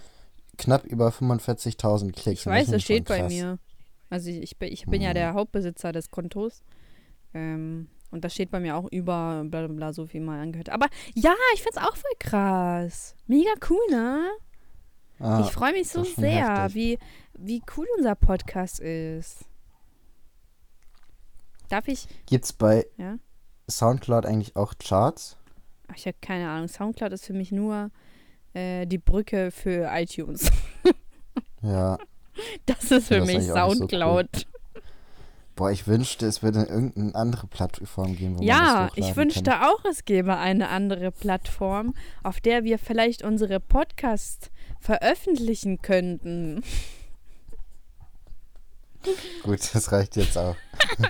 knapp 0.58 0.86
über 0.86 1.10
45.000 1.10 2.14
Klicks. 2.14 2.42
Ich 2.42 2.46
weiß, 2.48 2.70
das 2.70 2.82
steht 2.82 3.10
bei 3.10 3.20
krass. 3.20 3.32
mir. 3.32 3.60
Also 4.12 4.30
ich, 4.30 4.42
ich, 4.44 4.58
bin, 4.60 4.72
ich 4.72 4.86
bin 4.86 5.02
ja 5.02 5.10
Mhm. 5.10 5.16
der 5.16 5.34
Hauptbesitzer 5.34 5.92
des 5.92 6.12
Kontos. 6.12 6.64
Ähm, 7.34 7.88
und 8.12 8.24
das 8.26 8.34
steht 8.34 8.52
bei 8.52 8.60
mir 8.60 8.76
auch 8.76 8.88
über 8.92 9.44
bla 9.46 9.66
bla 9.66 9.74
bla 9.76 9.94
so 9.94 10.06
viel 10.06 10.22
mal 10.22 10.40
angehört. 10.40 10.70
Aber 10.70 10.88
ja, 11.16 11.34
ich 11.56 11.64
find's 11.64 11.78
auch 11.78 11.96
voll 11.96 12.12
krass. 12.20 13.16
Mega 13.26 13.52
cool, 13.70 13.80
ne? 13.90 14.30
Ah, 15.20 15.42
ich 15.46 15.52
freue 15.52 15.72
mich 15.72 15.88
so 15.90 16.04
sehr, 16.04 16.64
heftig. 16.66 16.76
wie, 16.76 17.00
wie 17.38 17.62
cool 17.78 17.88
unser 17.98 18.16
Podcast 18.16 18.80
ist. 18.80 19.46
Darf 21.70 21.88
ich? 21.88 22.08
Gibt's 22.26 22.52
bei 22.54 22.86
Ja? 22.98 23.18
Soundcloud 23.70 24.26
eigentlich 24.26 24.56
auch 24.58 24.74
Charts? 24.78 25.38
Ach, 25.88 25.96
ich 25.96 26.06
habe 26.06 26.18
keine 26.22 26.50
Ahnung. 26.50 26.68
Soundcloud 26.68 27.14
ist 27.14 27.26
für 27.26 27.34
mich 27.34 27.52
nur 27.52 27.92
äh, 28.54 28.86
die 28.88 28.98
Brücke 28.98 29.52
für 29.52 29.90
iTunes. 29.94 30.52
Ja. 31.62 31.98
Das 32.66 32.92
ist 32.92 33.08
für 33.08 33.20
Das 33.20 33.28
mich 33.28 33.38
nicht 33.38 33.48
so 33.48 33.54
Soundcloud. 33.54 34.48
Boah, 35.56 35.70
ich 35.70 35.86
wünschte, 35.86 36.26
es 36.26 36.42
würde 36.42 36.64
irgendeine 36.64 37.14
andere 37.14 37.46
Plattform 37.48 38.16
geben, 38.16 38.36
wo 38.36 38.38
man 38.40 38.48
ja, 38.48 38.56
das 38.56 38.74
hochladen 38.74 38.94
ich 38.96 39.08
kann. 39.08 39.16
wünschte 39.18 39.62
auch, 39.62 39.86
es 39.86 40.06
gäbe 40.06 40.38
eine 40.38 40.70
andere 40.70 41.12
Plattform, 41.12 41.94
auf 42.24 42.40
der 42.40 42.64
wir 42.64 42.80
vielleicht 42.80 43.22
unsere 43.24 43.60
Podcasts 43.60 44.50
veröffentlichen 44.80 45.82
könnten. 45.82 46.64
Gut, 49.44 49.60
das 49.74 49.92
reicht 49.92 50.16
jetzt 50.16 50.38
auch. 50.38 50.56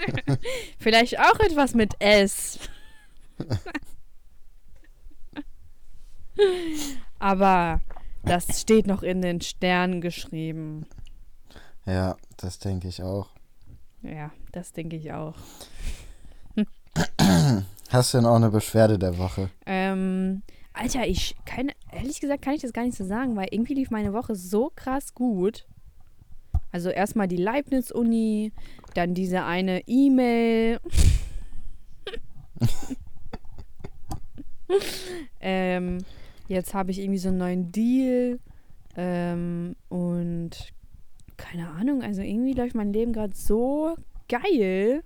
Vielleicht 0.79 1.19
auch 1.19 1.39
etwas 1.41 1.73
mit 1.73 1.93
S. 1.99 2.57
Aber 7.19 7.81
das 8.23 8.61
steht 8.61 8.87
noch 8.87 9.03
in 9.03 9.21
den 9.21 9.41
Sternen 9.41 9.99
geschrieben. 9.99 10.85
Ja, 11.91 12.15
das 12.37 12.57
denke 12.57 12.87
ich 12.87 13.03
auch. 13.03 13.27
Ja, 14.01 14.31
das 14.53 14.71
denke 14.71 14.95
ich 14.95 15.11
auch. 15.11 15.35
Hast 17.89 18.13
du 18.13 18.17
denn 18.17 18.25
auch 18.25 18.37
eine 18.37 18.49
Beschwerde 18.49 18.97
der 18.97 19.17
Woche? 19.17 19.49
Ähm, 19.65 20.41
Alter, 20.71 21.05
ich 21.05 21.35
keine, 21.43 21.73
ehrlich 21.91 22.21
gesagt 22.21 22.43
kann 22.43 22.53
ich 22.53 22.61
das 22.61 22.71
gar 22.71 22.85
nicht 22.85 22.95
so 22.95 23.03
sagen, 23.03 23.35
weil 23.35 23.49
irgendwie 23.51 23.73
lief 23.73 23.91
meine 23.91 24.13
Woche 24.13 24.35
so 24.35 24.71
krass 24.73 25.13
gut. 25.13 25.67
Also 26.71 26.89
erstmal 26.89 27.27
die 27.27 27.35
Leibniz-Uni, 27.35 28.53
dann 28.93 29.13
diese 29.13 29.43
eine 29.43 29.85
E-Mail. 29.85 30.79
ähm, 35.41 35.97
jetzt 36.47 36.73
habe 36.73 36.91
ich 36.91 36.99
irgendwie 36.99 37.19
so 37.19 37.27
einen 37.27 37.37
neuen 37.37 37.73
Deal. 37.73 38.39
Ähm, 38.95 39.75
und 39.89 40.73
keine 41.41 41.69
Ahnung, 41.71 42.03
also 42.03 42.21
irgendwie 42.21 42.53
läuft 42.53 42.75
mein 42.75 42.93
Leben 42.93 43.13
gerade 43.13 43.35
so 43.35 43.95
geil, 44.29 45.03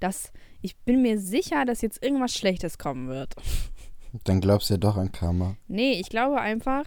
dass 0.00 0.32
ich 0.62 0.76
bin 0.78 1.02
mir 1.02 1.18
sicher, 1.18 1.64
dass 1.64 1.82
jetzt 1.82 2.02
irgendwas 2.02 2.34
Schlechtes 2.34 2.78
kommen 2.78 3.08
wird. 3.08 3.34
Dann 4.24 4.40
glaubst 4.40 4.68
du 4.70 4.74
ja 4.74 4.78
doch 4.78 4.96
an 4.96 5.12
Karma. 5.12 5.56
Nee, 5.68 5.92
ich 6.00 6.08
glaube 6.08 6.40
einfach, 6.40 6.84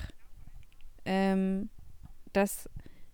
ähm, 1.05 1.69
dass. 2.33 2.69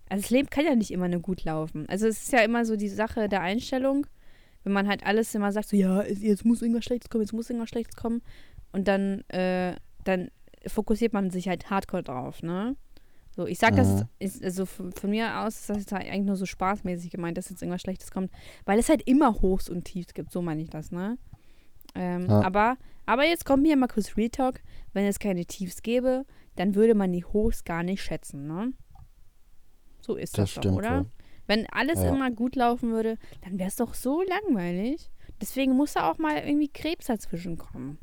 Also 0.09 0.23
das 0.23 0.29
Leben 0.29 0.49
kann 0.49 0.65
ja 0.65 0.75
nicht 0.75 0.91
immer 0.91 1.07
nur 1.07 1.21
gut 1.21 1.45
laufen. 1.45 1.87
Also 1.87 2.05
es 2.05 2.23
ist 2.23 2.33
ja 2.33 2.39
immer 2.39 2.65
so 2.65 2.75
die 2.75 2.89
Sache 2.89 3.29
der 3.29 3.39
Einstellung, 3.41 4.05
wenn 4.65 4.73
man 4.73 4.89
halt 4.89 5.05
alles 5.05 5.33
immer 5.33 5.53
sagt, 5.53 5.69
so 5.69 5.77
ja, 5.77 6.03
jetzt 6.03 6.43
muss 6.43 6.61
irgendwas 6.61 6.83
Schlechtes 6.83 7.09
kommen, 7.09 7.23
jetzt 7.23 7.31
muss 7.31 7.49
irgendwas 7.49 7.69
Schlechtes 7.69 7.95
kommen. 7.95 8.21
Und 8.73 8.89
dann, 8.89 9.21
äh, 9.29 9.75
dann 10.03 10.29
fokussiert 10.67 11.13
man 11.13 11.29
sich 11.29 11.47
halt 11.47 11.69
hardcore 11.69 12.03
drauf, 12.03 12.43
ne? 12.43 12.75
So, 13.33 13.45
ich 13.47 13.59
sag 13.59 13.75
das, 13.75 14.01
Mhm. 14.01 14.07
ist, 14.19 14.43
also 14.43 14.65
von, 14.65 14.91
von 14.91 15.09
mir 15.09 15.39
aus 15.39 15.59
ist 15.61 15.69
das 15.69 15.77
jetzt 15.77 15.91
halt 15.93 16.05
eigentlich 16.05 16.25
nur 16.25 16.35
so 16.35 16.45
spaßmäßig 16.45 17.11
gemeint, 17.11 17.37
dass 17.37 17.49
jetzt 17.49 17.61
irgendwas 17.61 17.81
Schlechtes 17.81 18.11
kommt, 18.11 18.31
weil 18.65 18.77
es 18.77 18.89
halt 18.89 19.01
immer 19.07 19.41
Hochs 19.41 19.69
und 19.69 19.85
Tiefs 19.85 20.13
gibt, 20.13 20.31
so 20.31 20.41
meine 20.41 20.61
ich 20.61 20.69
das, 20.69 20.91
ne? 20.91 21.17
Ähm, 21.95 22.27
Ja. 22.29 22.41
aber, 22.41 22.77
aber 23.05 23.25
jetzt 23.25 23.45
kommt 23.45 23.63
mir 23.63 23.75
mal 23.77 23.87
kurz 23.87 24.17
Real 24.17 24.29
Talk, 24.29 24.61
wenn 24.93 25.05
es 25.05 25.19
keine 25.19 25.45
Tiefs 25.45 25.81
gäbe, 25.81 26.25
dann 26.55 26.75
würde 26.75 26.93
man 26.93 27.11
die 27.13 27.23
Hochs 27.23 27.63
gar 27.63 27.83
nicht 27.83 28.03
schätzen, 28.03 28.47
ne? 28.47 28.73
So 30.01 30.15
ist 30.15 30.37
Das 30.37 30.49
das, 30.49 30.55
doch, 30.55 30.61
stimmt 30.63 30.77
oder? 30.79 30.99
wohl. 30.99 31.05
Wenn 31.47 31.67
alles 31.67 31.99
Ja. 31.99 32.09
immer 32.09 32.31
gut 32.31 32.55
laufen 32.55 32.91
würde, 32.91 33.17
dann 33.41 33.59
wäre 33.59 33.69
es 33.69 33.75
doch 33.77 33.93
so 33.93 34.21
langweilig. 34.23 35.09
Deswegen 35.39 35.73
muss 35.73 35.93
da 35.93 36.09
auch 36.09 36.17
mal 36.17 36.37
irgendwie 36.37 36.69
Krebs 36.69 37.05
dazwischen 37.07 37.57
kommen. 37.57 37.97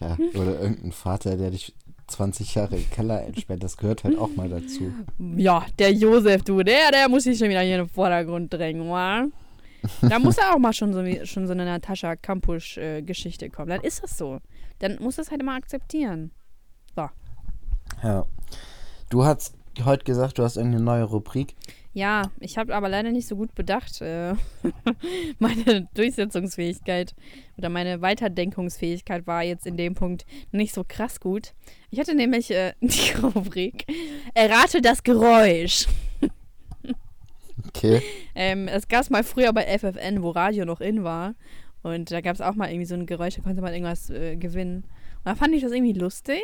Ja, 0.00 0.16
oder 0.34 0.58
irgendein 0.60 0.92
Vater, 0.92 1.36
der 1.36 1.50
dich 1.50 1.74
20 2.10 2.54
Jahre 2.54 2.76
im 2.76 2.90
Keller 2.90 3.24
entsperrt, 3.24 3.62
das 3.62 3.76
gehört 3.76 4.04
halt 4.04 4.18
auch 4.18 4.34
mal 4.36 4.48
dazu. 4.48 4.92
Ja, 5.36 5.64
der 5.78 5.92
Josef, 5.92 6.42
du, 6.42 6.62
der, 6.62 6.90
der 6.90 7.08
muss 7.08 7.24
sich 7.24 7.38
schon 7.38 7.48
wieder 7.48 7.60
hier 7.60 7.76
in 7.76 7.86
den 7.86 7.88
Vordergrund 7.88 8.52
drängen, 8.52 8.88
wa? 8.90 9.26
Da 10.02 10.18
muss 10.18 10.36
er 10.36 10.54
auch 10.54 10.58
mal 10.58 10.72
schon 10.72 10.92
so, 10.92 11.02
schon 11.24 11.46
so 11.46 11.52
eine 11.52 11.64
Natascha 11.64 12.16
Kampusch-Geschichte 12.16 13.48
kommen. 13.48 13.70
Dann 13.70 13.80
ist 13.80 14.02
das 14.02 14.18
so. 14.18 14.40
Dann 14.78 14.98
muss 15.00 15.16
das 15.16 15.30
halt 15.30 15.40
immer 15.40 15.54
akzeptieren. 15.54 16.32
Ja. 18.02 18.26
Du 19.08 19.24
hast 19.24 19.54
heute 19.84 20.04
gesagt, 20.04 20.38
du 20.38 20.44
hast 20.44 20.56
irgendeine 20.56 20.84
neue 20.84 21.04
Rubrik. 21.04 21.56
Ja, 21.92 22.30
ich 22.38 22.56
habe 22.56 22.74
aber 22.74 22.88
leider 22.88 23.10
nicht 23.10 23.26
so 23.26 23.34
gut 23.34 23.54
bedacht, 23.54 24.00
äh, 24.00 24.34
meine 25.40 25.88
Durchsetzungsfähigkeit 25.94 27.16
oder 27.58 27.68
meine 27.68 28.00
Weiterdenkungsfähigkeit 28.00 29.26
war 29.26 29.42
jetzt 29.42 29.66
in 29.66 29.76
dem 29.76 29.94
Punkt 29.94 30.24
nicht 30.52 30.72
so 30.72 30.84
krass 30.86 31.18
gut. 31.18 31.52
Ich 31.90 31.98
hatte 31.98 32.14
nämlich 32.14 32.52
äh, 32.52 32.74
die 32.80 33.12
Rubrik 33.20 33.86
Errate 34.34 34.80
das 34.80 35.02
Geräusch. 35.02 35.88
Okay. 37.68 38.02
Ähm, 38.34 38.68
es 38.68 38.88
gab 38.88 39.02
es 39.02 39.10
mal 39.10 39.24
früher 39.24 39.52
bei 39.52 39.66
FFN, 39.78 40.22
wo 40.22 40.30
Radio 40.30 40.64
noch 40.64 40.80
in 40.80 41.04
war. 41.04 41.34
Und 41.82 42.10
da 42.10 42.20
gab 42.20 42.34
es 42.34 42.40
auch 42.40 42.54
mal 42.54 42.68
irgendwie 42.68 42.86
so 42.86 42.94
ein 42.94 43.06
Geräusch, 43.06 43.36
da 43.36 43.42
konnte 43.42 43.62
man 43.62 43.72
irgendwas 43.72 44.10
äh, 44.10 44.36
gewinnen. 44.36 44.84
Und 45.18 45.26
da 45.26 45.34
fand 45.34 45.54
ich 45.54 45.62
das 45.62 45.72
irgendwie 45.72 45.92
lustig. 45.92 46.42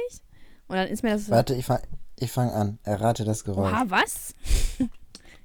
Und 0.69 0.77
dann 0.77 0.89
ist 0.89 1.03
mir 1.03 1.11
das. 1.11 1.31
Warte, 1.31 1.55
ich 1.55 1.65
fang, 1.65 1.81
ich 2.19 2.33
fang 2.33 2.51
an. 2.51 2.79
Errate 2.85 3.25
das 3.25 3.45
Geräusch. 3.45 3.73
Oha, 3.73 3.85
was? 3.89 4.35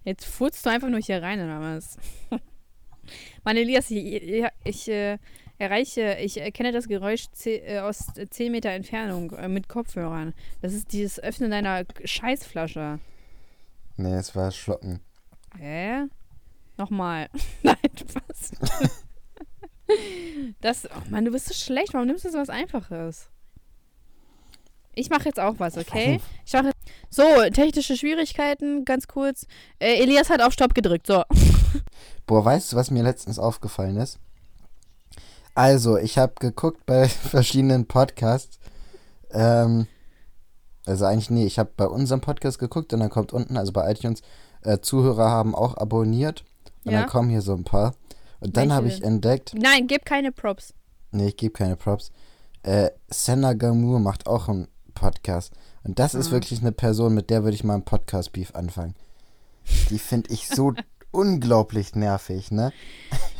Jetzt 0.04 0.26
furzt 0.26 0.66
du 0.66 0.70
einfach 0.70 0.90
nur 0.90 1.00
hier 1.00 1.22
rein, 1.22 1.40
oder 1.42 1.62
was? 1.62 1.98
Mann, 3.44 3.58
Elias, 3.58 3.92
ich, 3.92 4.06
ich, 4.06 4.46
ich 4.64 4.88
äh, 4.90 5.18
erreiche, 5.58 6.18
ich 6.20 6.38
erkenne 6.38 6.72
das 6.72 6.88
Geräusch 6.88 7.26
äh, 7.46 7.80
aus 7.80 8.08
10 8.30 8.52
Meter 8.52 8.70
Entfernung 8.70 9.32
äh, 9.32 9.48
mit 9.48 9.68
Kopfhörern. 9.70 10.34
Das 10.62 10.74
ist 10.74 10.92
dieses 10.92 11.20
Öffnen 11.20 11.52
deiner 11.52 11.86
Scheißflasche. 12.04 13.00
Nee, 13.98 14.16
es 14.16 14.36
war 14.36 14.52
Schlocken. 14.52 15.02
Hä? 15.58 16.06
Nochmal. 16.78 17.30
Nein, 17.64 17.76
was? 18.28 18.52
das, 20.62 20.86
oh 20.86 21.10
Mann, 21.10 21.26
du 21.26 21.32
bist 21.32 21.48
so 21.48 21.54
schlecht. 21.54 21.94
Warum 21.94 22.08
nimmst 22.08 22.26
du 22.26 22.32
so 22.32 22.40
was 22.40 22.50
Einfaches? 22.50 23.30
Ich 24.96 25.10
mache 25.10 25.26
jetzt 25.26 25.40
auch 25.40 25.56
was, 25.58 25.78
okay? 25.78 26.20
Ich 26.46 26.54
mache 26.54 26.72
so 27.10 27.24
technische 27.54 27.96
Schwierigkeiten, 27.96 28.84
ganz 28.86 29.08
kurz. 29.08 29.46
Äh, 29.80 30.02
Elias 30.02 30.30
hat 30.30 30.42
auf 30.42 30.54
Stopp 30.54 30.74
gedrückt. 30.74 31.08
So. 31.08 31.24
Boah, 32.28 32.44
weißt 32.44 32.72
du, 32.72 32.76
was 32.78 32.92
mir 32.92 33.04
letztens 33.04 33.40
aufgefallen 33.40 33.98
ist? 33.98 34.20
Also, 35.56 35.98
ich 35.98 36.18
habe 36.18 36.34
geguckt 36.40 36.86
bei 36.86 37.08
verschiedenen 37.10 37.86
Podcasts. 37.88 38.60
Ähm, 39.32 39.88
also 40.86 41.06
eigentlich, 41.06 41.30
nee, 41.30 41.46
ich 41.46 41.60
habe 41.60 41.72
bei 41.78 41.86
unserem 41.88 42.22
Podcast 42.22 42.60
geguckt 42.60 42.92
und 42.94 43.00
dann 43.00 43.10
kommt 43.10 43.34
unten, 43.34 43.56
also 43.58 43.72
bei 43.72 43.90
iTunes, 43.92 44.22
äh, 44.64 44.80
Zuhörer 44.80 45.30
haben 45.30 45.56
auch 45.56 45.78
abonniert. 45.78 46.44
Und 46.84 46.92
Ja. 46.94 47.02
dann 47.02 47.10
kommen 47.10 47.30
hier 47.30 47.42
so 47.42 47.54
ein 47.54 47.64
paar. 47.64 47.94
Und 48.40 48.58
dann 48.58 48.74
habe 48.74 48.88
ich 48.88 49.04
entdeckt, 49.04 49.54
Nein, 49.56 49.86
gib 49.88 50.04
keine 50.04 50.32
Props. 50.32 50.74
nee, 51.12 51.28
ich 51.28 51.38
gebe 51.38 51.54
keine 51.54 51.76
Props, 51.76 52.12
äh, 52.64 52.90
Senna 53.08 53.54
Gamur 53.54 54.00
macht 54.00 54.26
auch 54.28 54.50
einen 54.50 54.68
Podcast. 55.02 55.52
Und 55.84 55.98
das 55.98 56.14
ist 56.14 56.30
Ah. 56.30 56.32
wirklich 56.34 56.62
eine 56.62 56.72
Person, 56.72 57.14
mit 57.16 57.30
der 57.32 57.44
würde 57.44 57.56
ich 57.56 57.64
mal 57.64 57.74
einen 57.74 57.84
Podcast-Beef 57.86 58.54
anfangen. 58.54 58.94
Die 59.90 59.98
finde 60.00 60.32
ich 60.32 60.48
so 60.48 60.74
unglaublich 61.12 61.96
nervig, 61.96 62.52
ne? 62.52 62.72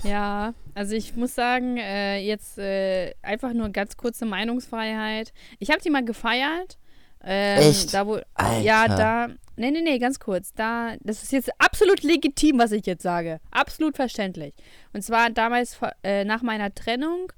Ja, 0.04 0.54
also 0.74 0.94
ich 0.96 1.16
muss 1.16 1.36
sagen, 1.36 1.78
äh, 1.78 2.18
jetzt 2.18 2.58
äh, 2.58 3.14
einfach 3.22 3.54
nur 3.54 3.70
ganz 3.70 3.96
kurze 3.96 4.26
Meinungsfreiheit. 4.26 5.32
Ich 5.60 5.70
habe 5.70 5.82
die 5.82 5.92
mal 5.92 6.04
gefeiert. 6.04 6.78
Ähm, 7.24 7.60
Echt? 7.70 7.94
Da 7.94 8.08
wo, 8.08 8.20
Alter. 8.34 8.62
Ja, 8.62 8.88
da. 8.88 9.28
Nee, 9.56 9.70
nee, 9.70 9.82
nee, 9.82 10.00
ganz 10.00 10.20
kurz. 10.20 10.54
Da, 10.56 10.96
das 11.02 11.22
ist 11.22 11.32
jetzt 11.32 11.52
absolut 11.60 12.02
legitim, 12.02 12.58
was 12.58 12.72
ich 12.72 12.88
jetzt 12.88 13.04
sage. 13.04 13.40
Absolut 13.52 13.96
verständlich. 13.96 14.56
Und 14.94 15.04
zwar 15.04 15.30
damals 15.30 15.78
äh, 16.04 16.26
nach 16.26 16.42
meiner 16.42 16.74
Trennung. 16.74 17.32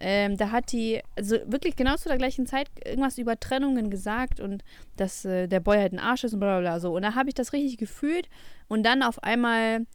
Ähm, 0.00 0.36
da 0.36 0.50
hat 0.50 0.72
die, 0.72 1.00
also 1.16 1.36
wirklich 1.46 1.76
genau 1.76 1.96
zu 1.96 2.08
der 2.08 2.18
gleichen 2.18 2.46
Zeit 2.46 2.68
irgendwas 2.84 3.18
über 3.18 3.38
Trennungen 3.38 3.90
gesagt 3.90 4.40
und 4.40 4.62
dass 4.96 5.24
äh, 5.24 5.48
der 5.48 5.60
Boy 5.60 5.78
halt 5.78 5.92
ein 5.92 5.98
Arsch 5.98 6.24
ist 6.24 6.34
und 6.34 6.40
bla 6.40 6.58
bla 6.58 6.60
bla 6.60 6.80
so. 6.80 6.94
Und 6.94 7.02
da 7.02 7.14
habe 7.14 7.28
ich 7.28 7.34
das 7.34 7.52
richtig 7.52 7.78
gefühlt. 7.78 8.28
Und 8.68 8.84
dann 8.84 9.02
auf 9.02 9.22
einmal, 9.22 9.86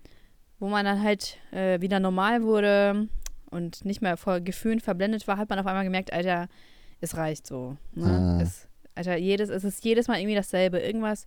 wo 0.60 0.68
man 0.68 0.86
dann 0.86 1.02
halt 1.02 1.38
äh, 1.52 1.80
wieder 1.82 2.00
normal 2.00 2.44
wurde 2.44 3.08
und 3.50 3.86
nicht 3.86 4.02
mehr 4.02 4.18
vor 4.18 4.40
Gefühlen 4.42 4.80
verblendet 4.80 5.28
war, 5.28 5.38
hat 5.38 5.50
man 5.50 5.60
auf 5.60 5.68
einmal 5.68 5.84
gemerkt, 5.84 6.12
Alter, 6.12 6.48
es 7.00 7.16
reicht 7.18 7.48
so. 7.48 7.78
Ne? 7.94 8.06
Mhm. 8.06 8.40
Es, 8.42 8.68
Alter, 8.96 9.18
jedes, 9.18 9.50
es 9.50 9.64
ist 9.64 9.84
jedes 9.84 10.08
Mal 10.08 10.20
irgendwie 10.20 10.36
dasselbe. 10.36 10.80
Irgendwas, 10.80 11.26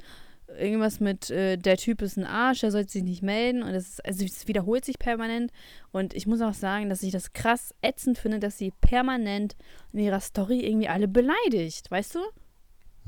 irgendwas 0.49 1.01
mit, 1.01 1.31
äh, 1.31 1.57
der 1.57 1.77
Typ 1.77 2.03
ist 2.03 2.17
ein 2.17 2.25
Arsch, 2.25 2.61
der 2.61 2.71
sollte 2.71 2.93
sich 2.93 3.03
nicht 3.03 3.23
melden. 3.23 3.63
Und 3.63 3.71
es, 3.71 4.01
also 4.01 4.25
es 4.25 4.47
wiederholt 4.47 4.85
sich 4.85 4.99
permanent. 4.99 5.53
Und 5.93 6.15
ich 6.15 6.27
muss 6.27 6.41
auch 6.41 6.55
sagen, 6.55 6.89
dass 6.89 7.03
ich 7.03 7.13
das 7.13 7.33
krass 7.33 7.75
ätzend 7.83 8.19
finde, 8.19 8.39
dass 8.39 8.59
sie 8.59 8.73
permanent 8.81 9.57
in 9.93 10.01
ihrer 10.01 10.21
Story 10.21 10.61
irgendwie 10.61 10.89
alle 10.89 11.09
beleidigt. 11.09 11.91
Weißt 11.91 12.15
du? 12.15 12.21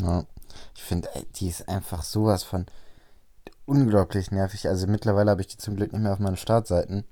Ja. 0.00 0.26
Ich 0.74 0.82
finde, 0.82 1.08
die 1.36 1.48
ist 1.48 1.68
einfach 1.68 2.02
sowas 2.02 2.42
von 2.42 2.66
unglaublich 3.66 4.30
nervig. 4.30 4.68
Also 4.68 4.86
mittlerweile 4.86 5.30
habe 5.30 5.42
ich 5.42 5.48
die 5.48 5.58
zum 5.58 5.76
Glück 5.76 5.92
nicht 5.92 6.02
mehr 6.02 6.12
auf 6.12 6.18
meinen 6.18 6.36
Startseiten. 6.36 7.04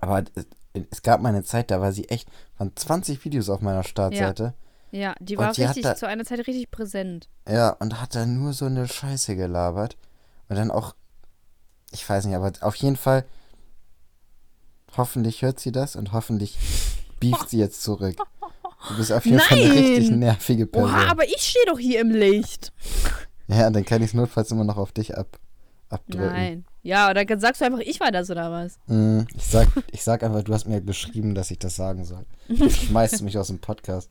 Aber 0.00 0.24
es, 0.34 0.46
es 0.90 1.02
gab 1.02 1.20
mal 1.20 1.28
eine 1.28 1.44
Zeit, 1.44 1.70
da 1.70 1.80
war 1.80 1.92
sie 1.92 2.08
echt, 2.08 2.28
waren 2.56 2.72
20 2.74 3.24
Videos 3.24 3.50
auf 3.50 3.60
meiner 3.60 3.84
Startseite. 3.84 4.42
Ja, 4.42 4.54
die 5.20 5.36
Und 5.36 5.44
war 5.44 5.52
die 5.52 5.62
richtig 5.64 5.82
da- 5.82 5.96
zu 5.96 6.06
einer 6.06 6.24
Zeit 6.24 6.38
richtig 6.46 6.70
präsent. 6.70 7.28
Ja. 7.48 7.70
und 7.70 8.00
hat 8.00 8.14
da 8.14 8.24
nur 8.26 8.52
so 8.52 8.66
eine 8.66 8.86
Scheiße 8.88 9.34
gelabert. 9.36 9.96
Und 10.48 10.56
dann 10.56 10.70
auch, 10.70 10.94
ich 11.90 12.08
weiß 12.08 12.26
nicht, 12.26 12.36
aber 12.36 12.52
auf 12.60 12.74
jeden 12.76 12.96
Fall, 12.96 13.24
hoffentlich 14.96 15.42
hört 15.42 15.58
sie 15.60 15.72
das 15.72 15.96
und 15.96 16.12
hoffentlich 16.12 16.56
beeft 17.20 17.50
sie 17.50 17.58
jetzt 17.58 17.82
zurück. 17.82 18.16
Du 18.88 18.96
bist 18.98 19.12
auf 19.12 19.24
jeden 19.24 19.40
Fall 19.40 19.58
eine 19.58 19.68
Nein! 19.68 19.78
richtig 19.78 20.10
nervige 20.10 20.66
Person. 20.66 20.90
Oha, 20.90 21.10
aber 21.10 21.24
ich 21.24 21.40
stehe 21.40 21.64
doch 21.66 21.78
hier 21.78 22.00
im 22.00 22.10
Licht. 22.10 22.72
ja, 23.48 23.70
dann 23.70 23.84
kann 23.84 24.02
ich 24.02 24.08
es 24.08 24.14
notfalls 24.14 24.50
immer 24.50 24.64
noch 24.64 24.76
auf 24.76 24.92
dich 24.92 25.16
ab, 25.16 25.38
abdrücken. 25.88 26.26
Nein. 26.26 26.64
Ja, 26.82 27.08
oder 27.10 27.24
sagst 27.40 27.62
du 27.62 27.64
einfach, 27.64 27.78
ich 27.80 27.98
war 28.00 28.12
das 28.12 28.28
oder 28.30 28.52
was? 28.52 28.78
Mm, 28.86 29.20
Ich 29.34 29.44
sag, 29.46 29.68
ich 29.90 30.04
sag 30.04 30.22
einfach, 30.22 30.42
du 30.42 30.52
hast 30.52 30.66
mir 30.66 30.82
geschrieben, 30.82 31.34
dass 31.34 31.50
ich 31.50 31.58
das 31.58 31.76
sagen 31.76 32.04
soll. 32.04 32.26
Schmeißt 32.68 33.22
mich 33.22 33.38
aus 33.38 33.46
dem 33.46 33.58
Podcast. 33.58 34.10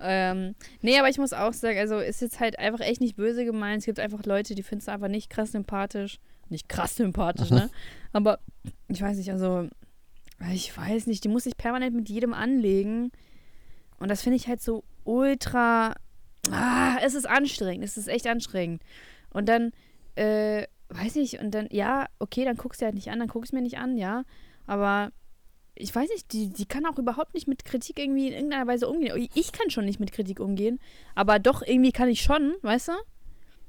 Ähm, 0.00 0.54
nee, 0.80 0.98
aber 0.98 1.08
ich 1.08 1.18
muss 1.18 1.32
auch 1.32 1.52
sagen, 1.52 1.78
also 1.78 1.98
ist 1.98 2.22
jetzt 2.22 2.40
halt 2.40 2.58
einfach 2.58 2.80
echt 2.80 3.00
nicht 3.00 3.16
böse 3.16 3.44
gemeint. 3.44 3.80
Es 3.80 3.86
gibt 3.86 4.00
einfach 4.00 4.24
Leute, 4.24 4.54
die 4.54 4.62
findest 4.62 4.88
du 4.88 4.92
einfach 4.92 5.08
nicht 5.08 5.30
krass 5.30 5.52
sympathisch. 5.52 6.18
Nicht 6.48 6.68
krass 6.68 6.96
sympathisch, 6.96 7.50
ne? 7.50 7.70
Aber 8.12 8.40
ich 8.88 9.00
weiß 9.00 9.16
nicht, 9.18 9.30
also 9.30 9.68
ich 10.52 10.76
weiß 10.76 11.06
nicht, 11.06 11.22
die 11.24 11.28
muss 11.28 11.44
sich 11.44 11.56
permanent 11.56 11.94
mit 11.94 12.08
jedem 12.08 12.32
anlegen. 12.32 13.12
Und 13.98 14.08
das 14.10 14.22
finde 14.22 14.36
ich 14.36 14.48
halt 14.48 14.62
so 14.62 14.84
ultra. 15.04 15.94
Ah, 16.50 16.96
es 17.02 17.14
ist 17.14 17.28
anstrengend. 17.28 17.84
Es 17.84 17.96
ist 17.96 18.08
echt 18.08 18.26
anstrengend. 18.26 18.82
Und 19.30 19.48
dann, 19.48 19.72
äh, 20.16 20.66
weiß 20.88 21.16
ich, 21.16 21.38
und 21.38 21.52
dann, 21.52 21.68
ja, 21.70 22.06
okay, 22.18 22.44
dann 22.44 22.56
guckst 22.56 22.80
du 22.80 22.86
halt 22.86 22.94
nicht 22.94 23.10
an, 23.10 23.18
dann 23.18 23.28
guckst 23.28 23.52
du 23.52 23.56
mir 23.56 23.62
nicht 23.62 23.78
an, 23.78 23.96
ja. 23.96 24.24
Aber 24.66 25.12
ich 25.80 25.94
weiß 25.94 26.08
nicht, 26.10 26.32
die, 26.32 26.48
die 26.50 26.66
kann 26.66 26.86
auch 26.86 26.98
überhaupt 26.98 27.34
nicht 27.34 27.48
mit 27.48 27.64
Kritik 27.64 27.98
irgendwie 27.98 28.28
in 28.28 28.34
irgendeiner 28.34 28.66
Weise 28.66 28.88
umgehen. 28.88 29.28
Ich 29.34 29.52
kann 29.52 29.70
schon 29.70 29.84
nicht 29.84 30.00
mit 30.00 30.12
Kritik 30.12 30.40
umgehen, 30.40 30.78
aber 31.14 31.38
doch 31.38 31.62
irgendwie 31.62 31.92
kann 31.92 32.08
ich 32.08 32.20
schon, 32.22 32.54
weißt 32.62 32.88
du? 32.88 32.92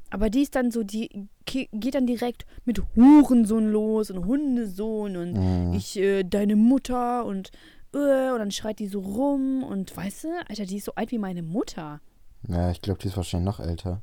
Aber 0.10 0.30
die 0.30 0.42
ist 0.42 0.56
dann 0.56 0.72
so, 0.72 0.84
die 0.84 1.28
ge- 1.46 1.70
geht 1.72 1.96
dann 1.96 2.06
direkt 2.06 2.46
mit 2.66 2.82
Hurensohn 2.96 3.72
los 3.72 4.12
und 4.12 4.26
Hundesohn 4.26 5.16
und 5.16 5.34
Mm. 5.34 5.74
ich, 5.74 5.98
äh, 5.98 6.24
deine 6.24 6.58
Mutter 6.58 7.24
und, 7.26 7.52
äh, 7.94 8.30
und 8.32 8.40
dann 8.40 8.52
schreit 8.52 8.80
die 8.80 8.88
so 8.88 9.00
rum 9.00 9.64
und 9.64 9.96
weißt 9.96 10.26
du, 10.26 10.28
Alter, 10.50 10.66
die 10.66 10.78
ist 10.78 10.86
so 10.86 10.96
alt 10.96 11.12
wie 11.12 11.18
meine 11.18 11.44
Mutter. 11.44 12.02
Ja, 12.48 12.72
ich 12.72 12.82
glaube, 12.82 13.00
die 13.00 13.08
ist 13.08 13.16
wahrscheinlich 13.16 13.46
noch 13.46 13.60
älter. 13.62 14.02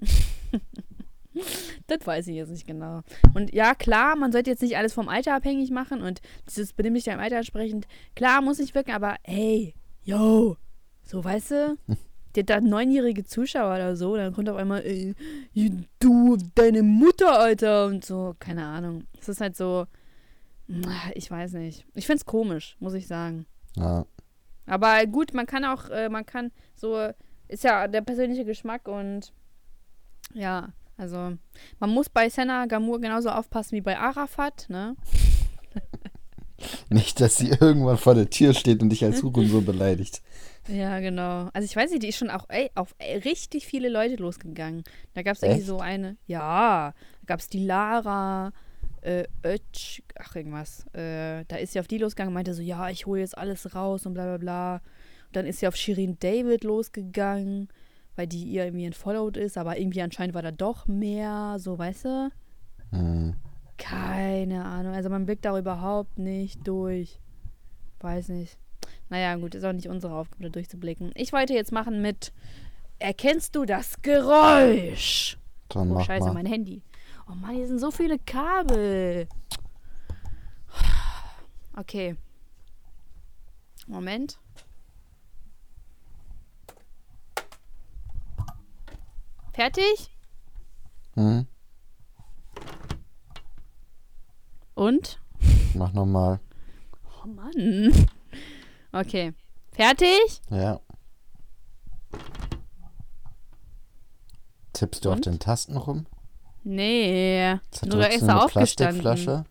Das 1.86 2.06
weiß 2.06 2.28
ich 2.28 2.36
jetzt 2.36 2.50
nicht 2.50 2.66
genau. 2.66 3.02
Und 3.34 3.52
ja, 3.52 3.74
klar, 3.74 4.16
man 4.16 4.32
sollte 4.32 4.50
jetzt 4.50 4.62
nicht 4.62 4.76
alles 4.76 4.94
vom 4.94 5.08
Alter 5.08 5.34
abhängig 5.34 5.70
machen 5.70 6.00
und 6.00 6.22
dieses 6.48 6.72
benimm 6.72 6.94
dich 6.94 7.04
deinem 7.04 7.20
Alter 7.20 7.36
entsprechend, 7.36 7.86
klar, 8.14 8.40
muss 8.40 8.58
nicht 8.58 8.74
wirken, 8.74 8.92
aber 8.92 9.16
hey, 9.22 9.74
yo, 10.02 10.56
so 11.02 11.22
weißt 11.22 11.50
du, 11.50 11.78
der 12.34 12.44
da 12.44 12.60
neunjährige 12.60 13.24
Zuschauer 13.24 13.74
oder 13.74 13.96
so, 13.96 14.16
dann 14.16 14.32
kommt 14.32 14.48
auf 14.48 14.56
einmal, 14.56 14.82
ey, 14.82 15.14
du, 16.00 16.36
deine 16.54 16.82
Mutter, 16.82 17.38
Alter, 17.38 17.86
und 17.86 18.04
so, 18.04 18.34
keine 18.38 18.64
Ahnung. 18.64 19.04
Es 19.20 19.28
ist 19.28 19.40
halt 19.40 19.56
so, 19.56 19.86
ich 21.14 21.30
weiß 21.30 21.52
nicht. 21.52 21.84
Ich 21.94 22.06
find's 22.06 22.24
komisch, 22.24 22.76
muss 22.80 22.94
ich 22.94 23.06
sagen. 23.06 23.46
Ja. 23.76 24.06
Aber 24.66 25.06
gut, 25.06 25.34
man 25.34 25.46
kann 25.46 25.64
auch, 25.64 25.90
äh, 25.90 26.08
man 26.08 26.24
kann 26.24 26.50
so, 26.74 27.10
ist 27.48 27.64
ja 27.64 27.86
der 27.86 28.00
persönliche 28.00 28.44
Geschmack 28.44 28.88
und 28.88 29.32
ja, 30.32 30.72
Also, 30.96 31.36
man 31.80 31.90
muss 31.90 32.08
bei 32.08 32.28
Senna 32.28 32.66
Gamur 32.66 33.00
genauso 33.00 33.30
aufpassen 33.30 33.76
wie 33.76 33.80
bei 33.80 33.98
Arafat, 33.98 34.66
ne? 34.68 34.96
Nicht, 36.88 37.20
dass 37.20 37.36
sie 37.36 37.48
irgendwann 37.48 37.98
vor 37.98 38.14
der 38.14 38.30
Tür 38.30 38.54
steht 38.54 38.82
und 38.82 38.90
dich 38.90 39.04
als 39.04 39.22
Hurensohn 39.22 39.64
beleidigt. 39.66 40.22
Ja, 40.68 41.00
genau. 41.00 41.50
Also 41.52 41.66
ich 41.66 41.76
weiß 41.76 41.90
nicht, 41.90 42.02
die 42.02 42.08
ist 42.08 42.16
schon 42.16 42.30
auch 42.30 42.46
ey, 42.48 42.70
auf 42.74 42.94
richtig 43.00 43.66
viele 43.66 43.88
Leute 43.88 44.16
losgegangen. 44.16 44.84
Da 45.12 45.22
gab 45.22 45.36
es 45.36 45.42
irgendwie 45.42 45.62
so 45.62 45.78
eine, 45.78 46.16
ja, 46.26 46.94
da 47.20 47.26
gab 47.26 47.40
es 47.40 47.48
die 47.48 47.64
Lara, 47.64 48.52
äh, 49.02 49.24
Ötsch, 49.44 50.02
ach 50.18 50.34
irgendwas. 50.34 50.86
Äh, 50.94 51.44
da 51.48 51.56
ist 51.56 51.72
sie 51.72 51.80
auf 51.80 51.88
die 51.88 51.98
losgegangen 51.98 52.28
und 52.28 52.34
meinte 52.34 52.54
so, 52.54 52.62
ja, 52.62 52.88
ich 52.88 53.04
hole 53.04 53.20
jetzt 53.20 53.36
alles 53.36 53.74
raus 53.74 54.06
und 54.06 54.14
bla 54.14 54.24
bla 54.24 54.38
bla. 54.38 54.74
Und 55.26 55.36
dann 55.36 55.46
ist 55.46 55.60
sie 55.60 55.68
auf 55.68 55.76
Shirin 55.76 56.16
David 56.18 56.64
losgegangen, 56.64 57.68
weil 58.16 58.26
die 58.26 58.44
ihr 58.44 58.64
irgendwie 58.64 58.86
entfollowed 58.86 59.36
ist, 59.36 59.58
aber 59.58 59.78
irgendwie 59.78 60.02
anscheinend 60.02 60.34
war 60.34 60.42
da 60.42 60.52
doch 60.52 60.86
mehr, 60.86 61.56
so, 61.58 61.78
weißt 61.78 62.04
du? 62.04 62.30
Hm. 62.90 63.34
Keine 63.76 64.64
Ahnung. 64.64 64.94
Also 64.94 65.10
man 65.10 65.26
blickt 65.26 65.44
da 65.44 65.58
überhaupt 65.58 66.18
nicht 66.18 66.66
durch. 66.66 67.20
Weiß 68.00 68.28
nicht. 68.28 68.58
Naja, 69.08 69.34
gut, 69.36 69.54
ist 69.54 69.64
auch 69.64 69.72
nicht 69.72 69.88
unsere 69.88 70.14
Aufgabe, 70.14 70.44
da 70.44 70.48
durchzublicken. 70.48 71.10
Ich 71.14 71.32
wollte 71.32 71.54
jetzt 71.54 71.72
machen 71.72 72.00
mit 72.02 72.32
Erkennst 72.98 73.56
du 73.56 73.64
das 73.64 74.00
Geräusch? 74.02 75.36
Dann 75.68 75.90
Oh, 75.92 76.00
scheiße, 76.00 76.26
mal. 76.26 76.34
mein 76.34 76.46
Handy. 76.46 76.82
Oh 77.28 77.34
Mann, 77.34 77.54
hier 77.54 77.66
sind 77.66 77.78
so 77.80 77.90
viele 77.90 78.18
Kabel. 78.18 79.26
Okay. 81.76 82.16
Moment. 83.86 84.38
Fertig? 89.54 90.10
Hm? 91.14 91.46
Und? 94.74 95.20
Mach 95.74 95.92
nochmal. 95.92 96.40
Oh 97.22 97.28
Mann. 97.28 98.08
Okay. 98.90 99.32
Fertig? 99.72 100.40
Ja. 100.50 100.80
Tippst 104.72 105.04
du 105.04 105.10
auf 105.10 105.16
Und? 105.16 105.26
den 105.26 105.38
Tasten 105.38 105.76
rum? 105.76 106.06
Nee. 106.64 107.56
Zerdrückst 107.70 107.92
Nur 107.96 108.06
extra 108.06 108.32
eine 108.32 108.44
aufgestanden. 108.44 109.00
Plastikflasche? 109.02 109.44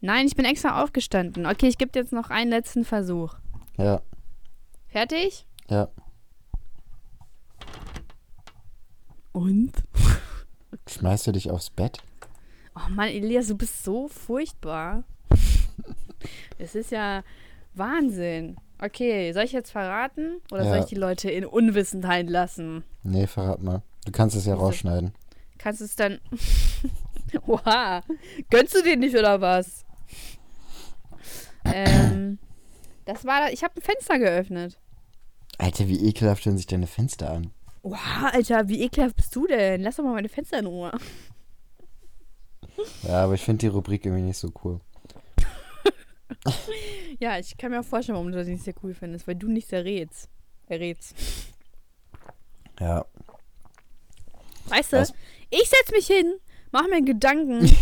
Nein, 0.00 0.26
ich 0.26 0.36
bin 0.36 0.46
extra 0.46 0.82
aufgestanden. 0.82 1.44
Okay, 1.44 1.68
ich 1.68 1.76
gebe 1.76 1.92
dir 1.92 2.00
jetzt 2.00 2.12
noch 2.12 2.30
einen 2.30 2.50
letzten 2.50 2.84
Versuch. 2.84 3.34
Ja, 3.76 4.00
Fertig? 4.88 5.46
ja. 5.68 5.88
Und? 9.32 9.72
Schmeißt 10.88 11.26
du 11.28 11.32
dich 11.32 11.50
aufs 11.50 11.70
Bett? 11.70 11.98
Oh 12.76 12.88
Mann, 12.90 13.08
Elias, 13.08 13.48
du 13.48 13.56
bist 13.56 13.84
so 13.84 14.08
furchtbar. 14.08 15.04
Es 16.58 16.74
ist 16.74 16.90
ja 16.90 17.22
Wahnsinn. 17.74 18.56
Okay, 18.82 19.32
soll 19.32 19.44
ich 19.44 19.52
jetzt 19.52 19.70
verraten 19.70 20.40
oder 20.50 20.64
soll 20.64 20.76
Ja. 20.76 20.80
ich 20.82 20.86
die 20.88 20.94
Leute 20.94 21.30
in 21.30 21.44
Unwissenheit 21.44 22.28
lassen? 22.30 22.84
Nee, 23.02 23.26
verrat 23.26 23.62
mal. 23.62 23.82
Du 24.06 24.12
kannst 24.12 24.36
es 24.36 24.46
ja 24.46 24.54
Wieso? 24.54 24.64
rausschneiden. 24.66 25.12
Kannst 25.58 25.80
du 25.80 25.84
es 25.84 25.96
dann. 25.96 26.20
Oha. 27.46 28.02
Gönnst 28.50 28.74
du 28.74 28.82
den 28.82 29.00
nicht 29.00 29.14
oder 29.14 29.40
was? 29.40 29.84
ähm, 31.64 32.38
das 33.04 33.24
war. 33.24 33.52
Ich 33.52 33.62
habe 33.62 33.74
ein 33.76 33.82
Fenster 33.82 34.18
geöffnet. 34.18 34.78
Alter, 35.58 35.88
wie 35.88 36.06
ekelhaft 36.08 36.46
hören 36.46 36.56
sich 36.56 36.66
deine 36.66 36.86
Fenster 36.86 37.30
an. 37.30 37.50
Oha, 37.82 38.28
Alter, 38.28 38.68
wie 38.68 38.82
ekelhaft 38.82 39.16
bist 39.16 39.34
du 39.34 39.46
denn? 39.46 39.82
Lass 39.82 39.96
doch 39.96 40.04
mal 40.04 40.12
meine 40.14 40.28
Fenster 40.28 40.58
in 40.58 40.66
Ruhe. 40.66 40.92
Ja, 43.02 43.24
aber 43.24 43.34
ich 43.34 43.42
finde 43.42 43.58
die 43.60 43.66
Rubrik 43.68 44.04
irgendwie 44.04 44.22
nicht 44.24 44.38
so 44.38 44.52
cool. 44.64 44.80
Ja, 47.18 47.38
ich 47.38 47.58
kann 47.58 47.70
mir 47.70 47.80
auch 47.80 47.84
vorstellen, 47.84 48.16
warum 48.16 48.32
du 48.32 48.38
das 48.38 48.46
nicht 48.46 48.64
sehr 48.64 48.72
cool 48.82 48.94
findest, 48.94 49.26
weil 49.26 49.34
du 49.34 49.48
nicht 49.48 49.70
errätst. 49.74 50.30
Errätst. 50.68 51.14
Ja. 52.78 53.04
Weißt 54.66 54.94
du, 54.94 54.96
Was? 54.98 55.12
ich 55.50 55.68
setz 55.68 55.90
mich 55.92 56.06
hin, 56.06 56.34
mach 56.72 56.86
mir 56.88 57.02
Gedanken. 57.02 57.70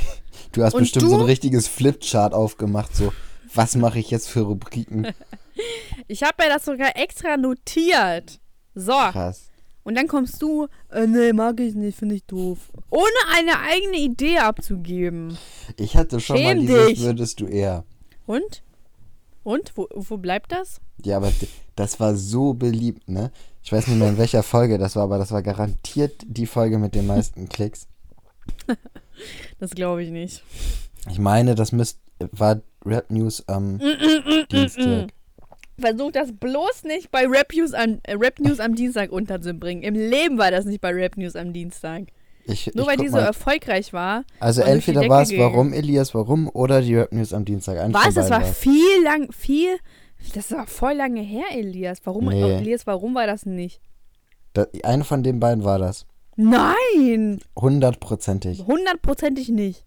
Du 0.53 0.65
hast 0.65 0.75
bestimmt 0.75 1.05
du? 1.05 1.11
so 1.11 1.17
ein 1.19 1.25
richtiges 1.25 1.69
Flipchart 1.69 2.33
aufgemacht, 2.33 2.97
so, 2.97 3.13
was 3.55 3.77
mache 3.77 3.99
ich 3.99 4.11
jetzt 4.11 4.29
für 4.29 4.41
Rubriken? 4.41 5.07
Ich 6.07 6.23
habe 6.23 6.43
mir 6.43 6.49
das 6.49 6.65
sogar 6.65 6.97
extra 6.97 7.37
notiert. 7.37 8.41
So, 8.75 8.93
Krass. 8.93 9.51
Und 9.89 9.95
dann 9.95 10.07
kommst 10.07 10.43
du, 10.43 10.67
äh, 10.91 11.07
nee, 11.07 11.33
mag 11.33 11.59
ich 11.61 11.75
nicht, 11.75 11.99
finde 11.99 12.15
ich 12.17 12.25
doof. 12.25 12.59
Ohne 12.91 13.07
eine 13.35 13.59
eigene 13.61 13.97
Idee 13.97 14.37
abzugeben. 14.37 15.39
Ich 15.79 15.97
hatte 15.97 16.21
schon 16.21 16.37
Schäm 16.37 16.59
mal 16.59 16.67
dieses 16.67 16.87
dich. 16.89 17.01
würdest 17.01 17.41
du 17.41 17.47
eher. 17.47 17.85
Und? 18.27 18.63
Und? 19.45 19.73
Wo, 19.77 19.89
wo 19.95 20.19
bleibt 20.19 20.53
das? 20.53 20.83
Ja, 21.03 21.17
aber 21.17 21.33
das 21.75 21.99
war 22.01 22.15
so 22.17 22.53
beliebt, 22.53 23.09
ne? 23.09 23.31
Ich 23.63 23.73
weiß 23.73 23.87
nicht 23.87 23.99
mehr 23.99 24.11
in 24.11 24.19
welcher 24.19 24.43
Folge 24.43 24.77
das 24.77 24.95
war, 24.95 25.05
aber 25.05 25.17
das 25.17 25.31
war 25.33 25.43
garantiert 25.43 26.21
die 26.27 26.45
Folge 26.47 26.79
mit 26.79 26.95
den 26.95 27.07
meisten 27.07 27.49
Klicks. 27.49 27.87
Das 29.59 29.71
glaube 29.71 30.03
ich 30.05 30.11
nicht. 30.11 30.43
Ich 31.11 31.19
meine, 31.19 31.55
das 31.55 31.73
müsst, 31.73 31.99
war 32.33 32.61
Rap 32.85 33.11
News 33.11 33.43
am 33.49 33.77
Mm, 33.77 33.81
Dienstag. 34.53 35.15
Versuch 35.81 36.11
das 36.13 36.33
bloß 36.33 36.85
nicht 36.85 37.11
bei 37.11 37.27
Rap 37.27 37.53
News, 37.55 37.73
am, 37.73 38.01
äh, 38.03 38.15
Rap 38.15 38.41
News 38.41 38.59
am 38.61 38.75
Dienstag 38.75 39.13
unterzubringen. 39.13 39.83
Im 39.85 39.95
Leben 39.95 40.39
war 40.39 40.51
das 40.51 40.65
nicht 40.65 40.81
bei 40.81 40.91
Rap 40.93 41.17
News 41.17 41.37
am 41.37 41.53
Dienstag. 41.53 42.05
Ich, 42.45 42.67
Nur 42.75 42.85
ich 42.85 42.91
weil 42.91 42.97
die 42.97 43.09
so 43.09 43.17
mal. 43.19 43.25
erfolgreich 43.27 43.93
war. 43.93 44.25
Also 44.41 44.63
entweder 44.63 45.07
war 45.09 45.23
es 45.23 45.37
warum, 45.37 45.73
Elias, 45.73 46.15
warum 46.15 46.49
oder 46.53 46.81
die 46.81 46.97
Rap 46.97 47.13
News 47.13 47.33
am 47.33 47.45
Dienstag. 47.45 47.79
Eins 47.79 47.95
Was? 47.95 48.15
Das 48.15 48.31
war 48.31 48.41
war's. 48.41 48.59
viel 48.59 49.03
lang, 49.05 49.31
viel. 49.33 49.77
Das 50.35 50.51
war 50.51 50.67
voll 50.67 50.95
lange 50.95 51.21
her, 51.21 51.45
Elias. 51.53 52.01
Warum, 52.05 52.25
Nee. 52.27 52.57
Elias, 52.57 52.87
warum 52.87 53.15
war 53.15 53.27
das 53.27 53.47
nicht? 53.47 53.81
Da, 54.55 54.67
eine 54.83 55.05
von 55.05 55.23
den 55.23 55.39
beiden 55.41 55.63
war 55.63 55.79
das. 55.79 56.07
Nein! 56.37 57.41
Hundertprozentig. 57.57 58.65
Hundertprozentig 58.67 59.49
nicht. 59.51 59.85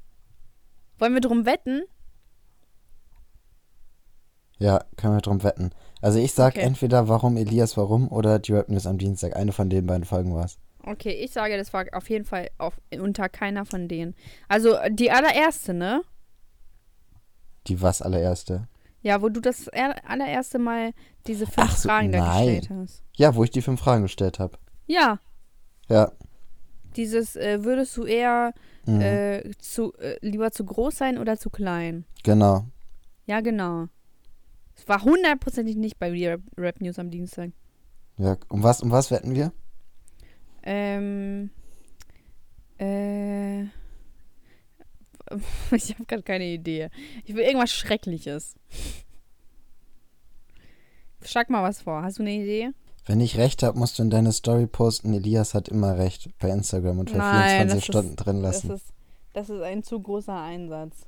Wollen 1.00 1.14
wir 1.14 1.22
drum 1.22 1.46
wetten? 1.46 1.82
Ja, 4.60 4.84
können 4.96 5.16
wir 5.16 5.22
drum 5.22 5.44
wetten. 5.44 5.72
Also 6.02 6.20
ich 6.20 6.34
sag 6.34 6.56
Okay. 6.56 6.66
entweder 6.66 7.08
warum, 7.08 7.38
Elias, 7.38 7.78
warum 7.78 8.12
oder 8.12 8.40
die 8.40 8.54
Rap 8.54 8.70
News 8.70 8.88
am 8.88 8.98
Dienstag. 8.98 9.36
Eine 9.36 9.52
von 9.52 9.70
den 9.70 9.86
beiden 9.86 10.04
Folgen 10.06 10.34
war 10.34 10.46
es. 10.46 10.58
Okay, 10.84 11.12
ich 11.12 11.32
sage, 11.32 11.58
das 11.58 11.72
war 11.74 11.86
auf 11.94 12.10
jeden 12.10 12.26
Fall 12.26 12.50
auf, 12.58 12.74
unter 13.00 13.30
keiner 13.30 13.66
von 13.66 13.88
denen. 13.88 14.16
Also 14.48 14.76
die 14.90 15.12
allererste, 15.12 15.74
ne? 15.76 16.02
Die 17.68 17.82
was 17.82 18.02
allererste. 18.02 18.68
Ja, 19.04 19.22
wo 19.22 19.30
du 19.30 19.40
das 19.42 19.68
er- 19.68 19.96
allererste 20.10 20.60
Mal 20.60 20.94
diese 21.28 21.46
fünf 21.46 21.72
so, 21.78 21.88
Fragen 21.90 22.12
da 22.12 22.38
gestellt 22.38 22.70
hast. 22.72 23.04
Ja, 23.16 23.36
wo 23.36 23.44
ich 23.44 23.52
die 23.52 23.62
fünf 23.62 23.80
Fragen 23.80 24.04
gestellt 24.04 24.40
habe. 24.40 24.58
Ja, 24.88 25.20
Ja. 25.88 26.12
dieses 26.96 27.36
äh, 27.36 27.64
würdest 27.64 27.96
du 27.98 28.06
eher 28.06 28.54
Mhm. 28.86 29.02
äh, 29.02 29.52
zu, 29.60 29.94
äh, 30.00 30.18
lieber 30.22 30.52
zu 30.52 30.66
groß 30.66 30.98
sein 30.98 31.20
oder 31.20 31.38
zu 31.38 31.52
klein? 31.52 32.06
Genau. 32.24 32.66
Ja, 33.28 33.42
genau. 33.42 33.88
Es 34.82 34.88
war 34.88 35.04
hundertprozentig 35.04 35.76
nicht 35.76 36.00
bei 36.00 36.10
Rap, 36.10 36.42
Rap 36.58 36.82
News 36.82 36.98
am 36.98 37.12
Dienstag. 37.12 37.52
Ja, 38.18 38.36
um 38.50 38.64
was, 38.64 38.82
um 38.82 38.90
was 38.90 39.12
wetten 39.12 39.36
wir? 39.36 39.52
Ähm, 40.64 41.52
äh, 42.80 43.62
ich 45.72 45.94
habe 45.94 46.06
gerade 46.08 46.24
keine 46.24 46.46
Idee. 46.46 46.90
Ich 47.26 47.36
will 47.36 47.44
irgendwas 47.44 47.72
Schreckliches. 47.72 48.56
Schlag 51.24 51.52
mal 51.52 51.62
was 51.64 51.82
vor. 51.84 52.02
Hast 52.02 52.18
du 52.18 52.24
eine 52.24 52.32
Idee? 52.34 52.72
Wenn 53.06 53.22
ich 53.22 53.38
recht 53.38 53.62
habe, 53.62 53.78
musst 53.78 54.00
du 54.00 54.04
in 54.04 54.10
deine 54.10 54.32
Story 54.32 54.66
posten, 54.66 55.14
Elias 55.14 55.54
hat 55.54 55.70
immer 55.70 55.98
recht 55.98 56.30
bei 56.40 56.50
Instagram 56.50 56.98
und 57.00 57.12
für 57.12 57.18
Nein, 57.18 57.68
24 57.70 57.76
das 57.78 57.86
Stunden 57.86 58.10
ist- 58.10 58.16
drin 58.18 58.42
Das 58.42 58.56
lassen. 58.64 58.72
ist, 58.72 58.86
das 59.34 59.50
ist 59.52 59.62
ein 59.62 59.84
zu 59.84 60.00
großer 60.02 60.40
Einsatz. 60.42 61.06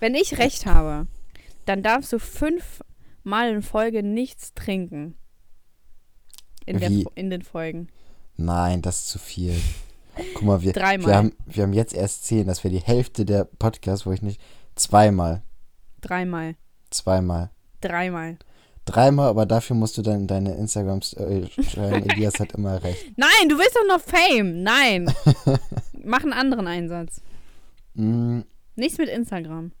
Wenn 0.00 0.14
ich 0.14 0.38
recht 0.38 0.64
habe, 0.66 1.06
dann 1.64 1.82
darfst 1.82 2.12
du 2.12 2.18
fünfmal 2.18 3.50
in 3.50 3.62
Folge 3.62 4.02
nichts 4.02 4.54
trinken. 4.54 5.16
In, 6.66 6.78
der, 6.78 6.90
in 7.14 7.30
den 7.30 7.42
Folgen. 7.42 7.88
Nein, 8.36 8.80
das 8.82 9.00
ist 9.00 9.08
zu 9.10 9.18
viel. 9.18 9.54
Guck 10.34 10.42
mal, 10.42 10.62
wir, 10.62 10.74
wir, 10.74 11.14
haben, 11.16 11.32
wir 11.46 11.62
haben 11.62 11.72
jetzt 11.72 11.94
erst 11.94 12.24
zehn. 12.24 12.46
Das 12.46 12.64
wäre 12.64 12.72
die 12.72 12.80
Hälfte 12.80 13.24
der 13.24 13.44
Podcasts, 13.44 14.06
wo 14.06 14.12
ich 14.12 14.22
nicht. 14.22 14.40
Zweimal. 14.74 15.42
Dreimal. 16.00 16.56
Zweimal. 16.90 17.50
Dreimal. 17.80 18.38
Dreimal, 18.84 19.28
aber 19.28 19.46
dafür 19.46 19.76
musst 19.76 19.96
du 19.96 20.02
dann 20.02 20.20
in 20.20 20.26
deine 20.26 20.54
Instagram-Story 20.56 21.48
schreiben, 21.68 22.08
Elias 22.10 22.38
hat 22.38 22.52
immer 22.52 22.82
recht. 22.82 23.12
Nein, 23.16 23.48
du 23.48 23.56
willst 23.56 23.74
doch 23.76 23.86
noch 23.88 24.00
Fame. 24.00 24.62
Nein. 24.62 25.12
Mach 26.04 26.22
einen 26.22 26.34
anderen 26.34 26.66
Einsatz. 26.66 27.22
Mm, 27.94 28.40
Nichts 28.76 28.98
mit 28.98 29.08
Instagram. 29.08 29.72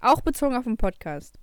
Auch 0.00 0.20
bezogen 0.20 0.56
auf 0.56 0.64
den 0.64 0.76
Podcast. 0.76 1.38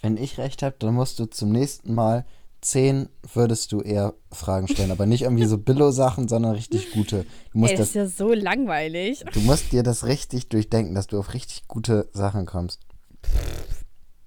wenn 0.00 0.16
ich 0.16 0.38
recht 0.38 0.62
habe, 0.62 0.76
dann 0.78 0.94
musst 0.94 1.18
du 1.18 1.26
zum 1.26 1.50
nächsten 1.50 1.94
Mal 1.94 2.24
10 2.62 3.08
würdest 3.34 3.72
du 3.72 3.80
eher 3.80 4.14
Fragen 4.32 4.66
stellen, 4.68 4.90
aber 4.90 5.04
nicht 5.06 5.22
irgendwie 5.22 5.44
so 5.44 5.58
Billo-Sachen, 5.58 6.26
sondern 6.28 6.52
richtig 6.52 6.90
gute. 6.92 7.24
Du 7.52 7.58
musst, 7.58 7.72
Ey, 7.72 7.76
das 7.78 7.92
das, 7.92 8.10
ist 8.10 8.18
ja 8.18 8.26
so 8.26 8.32
langweilig. 8.32 9.24
du 9.32 9.40
musst 9.40 9.72
dir 9.72 9.82
das 9.82 10.06
richtig 10.06 10.48
durchdenken, 10.48 10.94
dass 10.94 11.06
du 11.06 11.18
auf 11.18 11.34
richtig 11.34 11.68
gute 11.68 12.08
Sachen 12.12 12.46
kommst. 12.46 12.80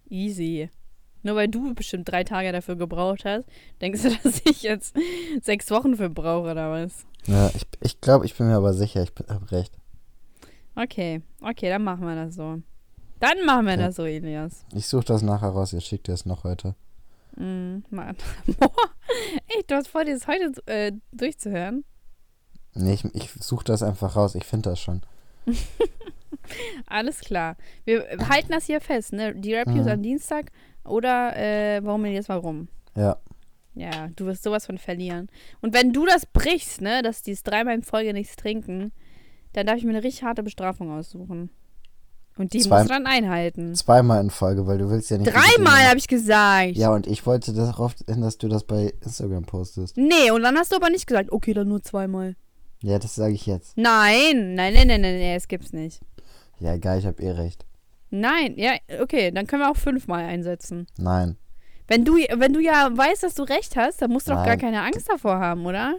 Easy. 0.10 0.70
Nur 1.24 1.36
weil 1.36 1.48
du 1.50 1.74
bestimmt 1.74 2.08
drei 2.10 2.24
Tage 2.24 2.52
dafür 2.52 2.76
gebraucht 2.76 3.26
hast, 3.26 3.46
denkst 3.82 4.04
du, 4.04 4.10
dass 4.24 4.42
ich 4.46 4.62
jetzt 4.64 4.96
sechs 5.42 5.70
Wochen 5.72 5.96
für 5.98 6.10
brauche 6.10 6.52
oder 6.52 6.72
was? 6.72 7.06
Ja, 7.26 7.50
ich, 7.56 7.66
ich 7.82 8.00
glaube, 8.02 8.26
ich 8.26 8.36
bin 8.36 8.48
mir 8.48 8.56
aber 8.56 8.74
sicher, 8.74 9.04
ich 9.04 9.12
habe 9.28 9.52
recht. 9.52 9.74
Okay, 10.82 11.22
okay, 11.42 11.70
dann 11.70 11.84
machen 11.84 12.06
wir 12.08 12.16
das 12.16 12.36
so. 12.36 12.62
Dann 13.20 13.46
machen 13.46 13.66
wir 13.66 13.74
Okay. 13.74 13.82
das 13.82 13.96
so, 13.98 14.06
Elias. 14.06 14.66
Ich 14.74 14.88
suche 14.88 15.04
das 15.06 15.22
nachher 15.22 15.50
raus, 15.50 15.74
ihr 15.74 15.82
schickt 15.82 16.08
es 16.10 16.26
noch 16.26 16.44
heute. 16.46 16.76
Mm, 17.36 17.80
Mann. 17.90 18.16
Boah, 18.60 18.72
ey, 19.48 19.64
du 19.68 19.76
hast 19.76 19.88
vor, 19.90 20.06
dir 20.06 20.14
das 20.14 20.28
heute 20.28 20.54
äh, 20.68 20.92
durchzuhören. 21.12 21.84
Nee, 22.76 22.94
ich, 22.94 23.04
ich 23.16 23.32
suche 23.34 23.66
das 23.66 23.84
einfach 23.84 24.16
raus, 24.16 24.36
ich 24.36 24.46
finde 24.46 24.70
das 24.70 24.80
schon. 24.80 25.02
Alles 26.88 27.20
klar. 27.22 27.58
Wir 27.86 28.06
halten 28.30 28.52
das 28.52 28.66
hier 28.66 28.82
fest, 28.82 29.14
ne? 29.14 29.36
Die 29.36 29.54
Reviews 29.56 29.86
Mhm. 29.86 29.92
am 29.92 30.02
Dienstag 30.04 30.52
oder 30.86 31.36
äh, 31.36 31.84
warum 31.84 32.06
jetzt 32.06 32.30
warum? 32.30 32.68
Ja, 32.96 33.18
Ja, 33.76 34.08
du 34.16 34.26
wirst 34.26 34.44
sowas 34.44 34.66
von 34.66 34.78
verlieren. 34.78 35.28
Und 35.62 35.74
wenn 35.74 35.94
du 35.94 36.06
das 36.06 36.26
brichst, 36.26 36.82
ne, 36.82 37.02
dass 37.02 37.22
die 37.22 37.32
es 37.32 37.44
dreimal 37.44 37.76
in 37.76 37.84
Folge 37.84 38.14
nichts 38.14 38.36
trinken, 38.36 38.92
dann 39.54 39.66
darf 39.68 39.78
ich 39.78 39.84
mir 39.84 39.92
eine 39.92 40.04
richtig 40.04 40.24
harte 40.24 40.44
Bestrafung 40.44 40.92
aussuchen. 40.92 41.50
Und 42.38 42.54
die 42.54 42.60
Zwei- 42.60 42.78
musst 42.78 42.90
du 42.90 42.94
dann 42.94 43.06
einhalten. 43.06 43.76
zweimal 43.76 44.22
in 44.22 44.30
Folge, 44.30 44.66
weil 44.66 44.78
du 44.78 44.90
willst 44.90 45.10
ja 45.12 45.18
nicht... 45.18 45.30
Dreimal, 45.34 45.88
habe 45.90 45.98
ich 45.98 46.08
gesagt. 46.08 46.78
Ja, 46.78 46.94
und 46.94 47.06
ich 47.06 47.26
wollte 47.26 47.52
darauf 47.54 47.96
hin, 48.08 48.22
dass 48.22 48.38
du 48.38 48.48
das 48.48 48.64
bei 48.64 48.94
Instagram 49.04 49.44
postest. 49.44 49.98
Nee, 49.98 50.32
und 50.32 50.44
dann 50.44 50.58
hast 50.58 50.72
du 50.72 50.78
aber 50.78 50.90
nicht 50.90 51.06
gesagt, 51.06 51.32
okay, 51.34 51.54
dann 51.54 51.68
nur 51.68 51.82
zweimal. 51.84 52.36
Ja, 52.82 52.98
das 52.98 53.16
sage 53.16 53.34
ich 53.34 53.46
jetzt. 53.46 53.76
Nein, 53.78 54.56
nein, 54.56 54.74
nein, 54.74 54.88
nein, 54.88 55.02
nein, 55.02 55.20
nein, 55.20 55.36
das 55.36 55.50
gibt's 55.50 55.74
nicht. 55.74 56.00
Ja, 56.60 56.76
egal, 56.76 57.00
ich 57.00 57.06
habe 57.06 57.22
eh 57.22 57.32
recht. 57.32 57.66
Nein, 58.10 58.54
ja, 58.58 58.72
okay, 59.02 59.32
dann 59.32 59.46
können 59.46 59.64
wir 59.64 59.70
auch 59.70 59.76
fünfmal 59.78 60.24
einsetzen. 60.24 60.88
Nein. 60.98 61.36
Wenn 61.90 62.06
du, 62.06 62.14
wenn 62.14 62.54
du 62.54 62.62
ja 62.62 62.90
weißt, 62.96 63.24
dass 63.24 63.34
du 63.36 63.44
recht 63.44 63.76
hast, 63.76 64.02
dann 64.02 64.12
musst 64.12 64.28
du 64.30 64.32
doch 64.32 64.46
gar 64.46 64.58
keine 64.58 64.82
Angst 64.82 65.10
davor 65.10 65.40
haben, 65.40 65.66
oder? 65.66 65.96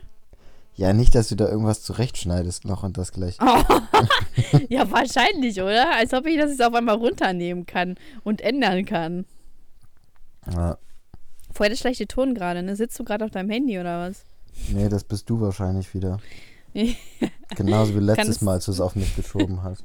Ja, 0.80 0.94
nicht, 0.94 1.14
dass 1.14 1.28
du 1.28 1.34
da 1.34 1.46
irgendwas 1.46 1.82
zurechtschneidest 1.82 2.64
noch 2.64 2.84
und 2.84 2.96
das 2.96 3.12
gleich. 3.12 3.36
ja, 4.70 4.90
wahrscheinlich, 4.90 5.60
oder? 5.60 5.94
Als 5.94 6.14
ob 6.14 6.24
ich 6.24 6.38
das 6.38 6.52
jetzt 6.52 6.62
auf 6.62 6.72
einmal 6.72 6.94
runternehmen 6.94 7.66
kann 7.66 7.96
und 8.24 8.40
ändern 8.40 8.86
kann. 8.86 9.26
Ja, 10.50 10.78
Voll 11.52 11.68
der 11.68 11.76
schlechte 11.76 12.06
Ton 12.06 12.34
gerade, 12.34 12.62
ne? 12.62 12.76
Sitzt 12.76 12.98
du 12.98 13.04
gerade 13.04 13.26
auf 13.26 13.30
deinem 13.30 13.50
Handy 13.50 13.78
oder 13.78 14.08
was? 14.08 14.24
nee, 14.72 14.88
das 14.88 15.04
bist 15.04 15.28
du 15.28 15.38
wahrscheinlich 15.38 15.92
wieder. 15.92 16.18
Genauso 17.56 17.94
wie 17.94 18.00
letztes 18.00 18.40
Mal, 18.40 18.52
als 18.52 18.64
du 18.64 18.72
es 18.72 18.80
auf 18.80 18.96
mich 18.96 19.14
geschoben 19.14 19.62
hast. 19.62 19.84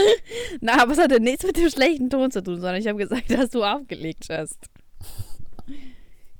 Na, 0.60 0.82
aber 0.82 0.94
es 0.94 0.98
hatte 0.98 1.20
nichts 1.20 1.44
mit 1.44 1.56
dem 1.56 1.70
schlechten 1.70 2.10
Ton 2.10 2.32
zu 2.32 2.42
tun, 2.42 2.56
sondern 2.56 2.74
ich 2.74 2.88
habe 2.88 2.98
gesagt, 2.98 3.30
dass 3.30 3.50
du 3.50 3.62
aufgelegt 3.62 4.26
hast. 4.30 4.58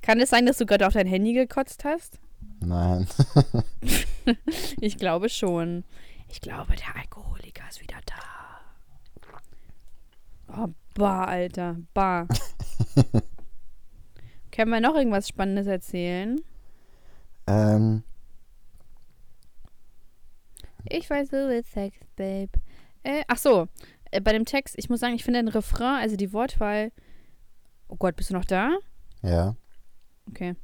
Kann 0.01 0.19
es 0.19 0.31
sein, 0.31 0.45
dass 0.45 0.57
du 0.57 0.65
gerade 0.65 0.85
auf 0.85 0.93
dein 0.93 1.07
Handy 1.07 1.31
gekotzt 1.31 1.85
hast? 1.85 2.19
Nein. 2.59 3.07
Ich 4.81 4.97
glaube 4.97 5.29
schon. 5.29 5.83
Ich 6.29 6.41
glaube, 6.41 6.75
der 6.75 6.95
Alkoholiker 6.95 7.63
ist 7.69 7.79
wieder 7.81 7.97
da. 8.07 8.15
Oh, 10.47 10.69
bah, 10.95 11.25
Alter. 11.25 11.77
Bah. 11.93 12.27
Können 14.51 14.71
wir 14.71 14.79
noch 14.81 14.95
irgendwas 14.95 15.27
Spannendes 15.27 15.67
erzählen? 15.67 16.41
ähm, 17.45 18.03
Ich 20.89 21.07
weiß, 21.09 21.29
du 21.29 21.47
willst 21.49 21.71
Sex, 21.71 21.97
Babe. 22.15 22.49
Äh, 23.03 23.23
ach 23.27 23.37
so, 23.37 23.67
äh, 24.11 24.21
bei 24.21 24.33
dem 24.33 24.45
Text, 24.45 24.75
ich 24.77 24.89
muss 24.89 24.99
sagen, 25.01 25.13
ich 25.15 25.23
finde 25.23 25.39
den 25.43 25.49
Refrain, 25.49 26.01
also 26.01 26.15
die 26.15 26.33
Wortwahl. 26.33 26.91
Oh 27.87 27.95
Gott, 27.97 28.15
bist 28.15 28.31
du 28.31 28.33
noch 28.33 28.45
da? 28.45 28.71
ja. 29.21 29.55
Okay. 30.27 30.55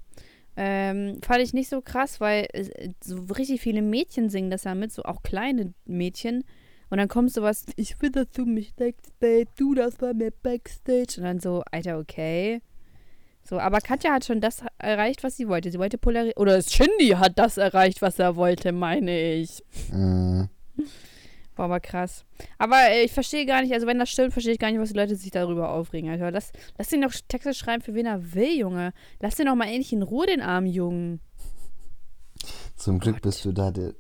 Ähm, 0.57 1.19
fand 1.23 1.41
ich 1.41 1.53
nicht 1.53 1.69
so 1.69 1.81
krass, 1.81 2.19
weil 2.19 2.47
äh, 2.53 2.89
so 3.03 3.17
richtig 3.37 3.61
viele 3.61 3.81
Mädchen 3.81 4.29
singen 4.29 4.51
das 4.51 4.65
ja 4.65 4.75
mit, 4.75 4.91
so 4.91 5.03
auch 5.03 5.23
kleine 5.23 5.73
Mädchen. 5.85 6.43
Und 6.89 6.97
dann 6.97 7.07
kommt 7.07 7.31
sowas, 7.31 7.65
ich 7.77 8.01
will, 8.01 8.11
dass 8.11 8.29
du 8.31 8.45
mich 8.45 8.75
deckst, 8.75 9.17
Babe, 9.19 9.49
du 9.55 9.73
das 9.73 9.95
bei 9.95 10.13
mir 10.13 10.31
Backstage. 10.31 11.15
Und 11.17 11.23
dann 11.23 11.39
so, 11.39 11.63
Alter, 11.71 11.99
okay. 11.99 12.61
So, 13.43 13.59
aber 13.59 13.79
Katja 13.79 14.11
hat 14.13 14.25
schon 14.25 14.41
das 14.41 14.63
erreicht, 14.77 15.23
was 15.23 15.37
sie 15.37 15.47
wollte. 15.47 15.71
Sie 15.71 15.79
wollte 15.79 15.97
polarisieren. 15.97 16.37
Oder 16.37 16.61
Shindy 16.61 17.15
hat 17.17 17.39
das 17.39 17.57
erreicht, 17.57 18.01
was 18.01 18.19
er 18.19 18.35
wollte, 18.35 18.73
meine 18.73 19.35
ich. 19.35 19.63
Mm, 19.91 20.43
War 21.62 21.66
aber 21.66 21.80
krass. 21.80 22.26
Aber 22.57 22.89
äh, 22.89 23.03
ich 23.03 23.12
verstehe 23.12 23.45
gar 23.45 23.62
nicht, 23.62 23.72
also 23.72 23.86
wenn 23.86 23.99
das 23.99 24.09
stimmt, 24.09 24.34
verstehe 24.34 24.53
ich 24.53 24.59
gar 24.59 24.72
nicht, 24.72 24.80
was 24.80 24.89
die 24.89 24.95
Leute 24.97 25.16
sich 25.16 25.30
darüber 25.30 25.70
aufregen, 25.70 26.09
Alter. 26.09 26.32
Lass, 26.32 26.51
lass 26.80 26.91
ihn 26.91 27.03
doch 27.03 27.14
Texte 27.28 27.53
schreiben, 27.53 27.84
für 27.84 27.93
wen 27.93 28.07
er 28.07 28.34
will, 28.34 28.57
Junge. 28.57 28.93
Lass 29.20 29.36
den 29.36 29.45
doch 29.45 29.53
mal 29.53 29.66
endlich 29.68 29.93
in 29.93 30.01
Ruhe, 30.01 30.26
den 30.26 30.41
armen 30.41 30.66
Jungen. 30.66 31.20
zum 32.78 32.97
Glück 32.97 33.18
Gott. 33.18 33.22
bist 33.22 33.45
du 33.45 33.51
da, 33.51 33.70
der, 33.70 33.93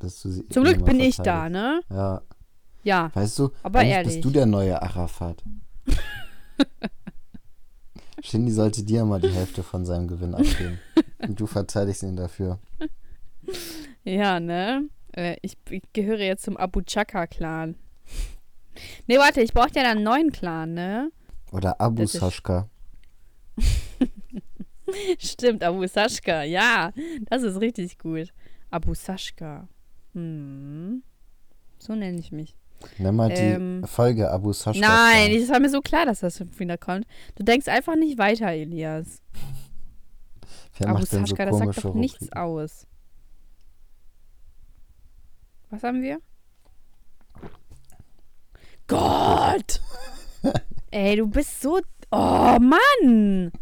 dass 0.00 0.20
du 0.22 0.30
sie 0.30 0.48
Zum 0.48 0.64
Glück 0.64 0.84
bin 0.84 0.98
ich 0.98 1.18
da, 1.18 1.48
ne? 1.48 1.82
Ja. 1.88 2.20
Ja. 2.82 3.12
Weißt 3.14 3.38
du, 3.38 3.50
Aber 3.62 3.84
ehrlich. 3.84 4.14
bist 4.14 4.24
du 4.24 4.30
der 4.30 4.46
neue 4.46 4.82
Arafat. 4.82 5.44
Shindy 8.24 8.50
sollte 8.50 8.82
dir 8.82 9.04
mal 9.04 9.20
die 9.20 9.30
Hälfte 9.30 9.62
von 9.62 9.86
seinem 9.86 10.08
Gewinn 10.08 10.34
abgeben. 10.34 10.80
Und 11.20 11.38
du 11.38 11.46
verteidigst 11.46 12.02
ihn 12.02 12.16
dafür. 12.16 12.58
Ja, 14.02 14.40
ne? 14.40 14.88
Äh, 15.18 15.36
ich, 15.42 15.56
ich 15.68 15.82
gehöre 15.92 16.20
jetzt 16.20 16.44
zum 16.44 16.56
Abu 16.56 16.80
Chaka-Clan. 16.80 17.74
Nee, 19.08 19.18
warte, 19.18 19.40
ich 19.40 19.52
brauche 19.52 19.72
ja 19.74 19.82
dann 19.82 19.96
einen 19.96 20.04
neuen 20.04 20.30
Clan, 20.30 20.74
ne? 20.74 21.10
Oder 21.50 21.80
Abu 21.80 22.02
Das 22.02 22.12
Saschka. 22.12 22.68
Stimmt, 25.18 25.64
Abu 25.64 25.86
Sashka. 25.88 26.44
Ja, 26.44 26.92
das 27.28 27.42
ist 27.42 27.60
richtig 27.60 27.98
gut. 27.98 28.32
Abu 28.70 28.94
Sashka. 28.94 29.66
Hm. 30.14 31.02
So 31.78 31.94
nenne 31.96 32.20
ich 32.20 32.30
mich. 32.30 32.56
Nimm 32.98 33.16
mal 33.16 33.30
Ähm, 33.32 33.82
die 33.82 33.88
Folge 33.88 34.30
Abu 34.30 34.52
Saschka. 34.52 34.80
Nein, 34.80 35.32
es 35.32 35.48
war 35.48 35.58
mir 35.58 35.68
so 35.68 35.80
klar, 35.80 36.06
dass 36.06 36.20
das 36.20 36.40
wieder 36.58 36.78
kommt. 36.78 37.06
Du 37.34 37.42
denkst 37.42 37.66
einfach 37.66 37.96
nicht 37.96 38.18
weiter, 38.18 38.52
Elias. 38.52 39.20
Wer 40.78 40.90
Abu 40.90 40.98
denn 40.98 41.26
so 41.26 41.34
Sashka, 41.34 41.44
das 41.46 41.58
sagt 41.58 41.84
doch 41.84 41.94
nichts 41.94 42.30
aus. 42.32 42.86
Was 45.70 45.82
haben 45.82 46.02
wir? 46.02 46.20
Gott! 48.86 49.80
Ey, 50.90 51.16
du 51.16 51.26
bist 51.26 51.60
so. 51.60 51.80
Oh, 52.10 52.58
Mann! 52.58 53.52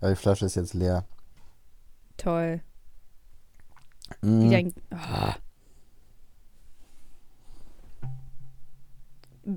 Aber 0.00 0.10
die 0.10 0.16
Flasche 0.16 0.46
ist 0.46 0.54
jetzt 0.54 0.72
leer. 0.74 1.04
Toll. 2.16 2.62
Mm, 4.22 4.50
Wie 4.50 4.56
ein. 4.56 4.72
Oh. 4.92 5.32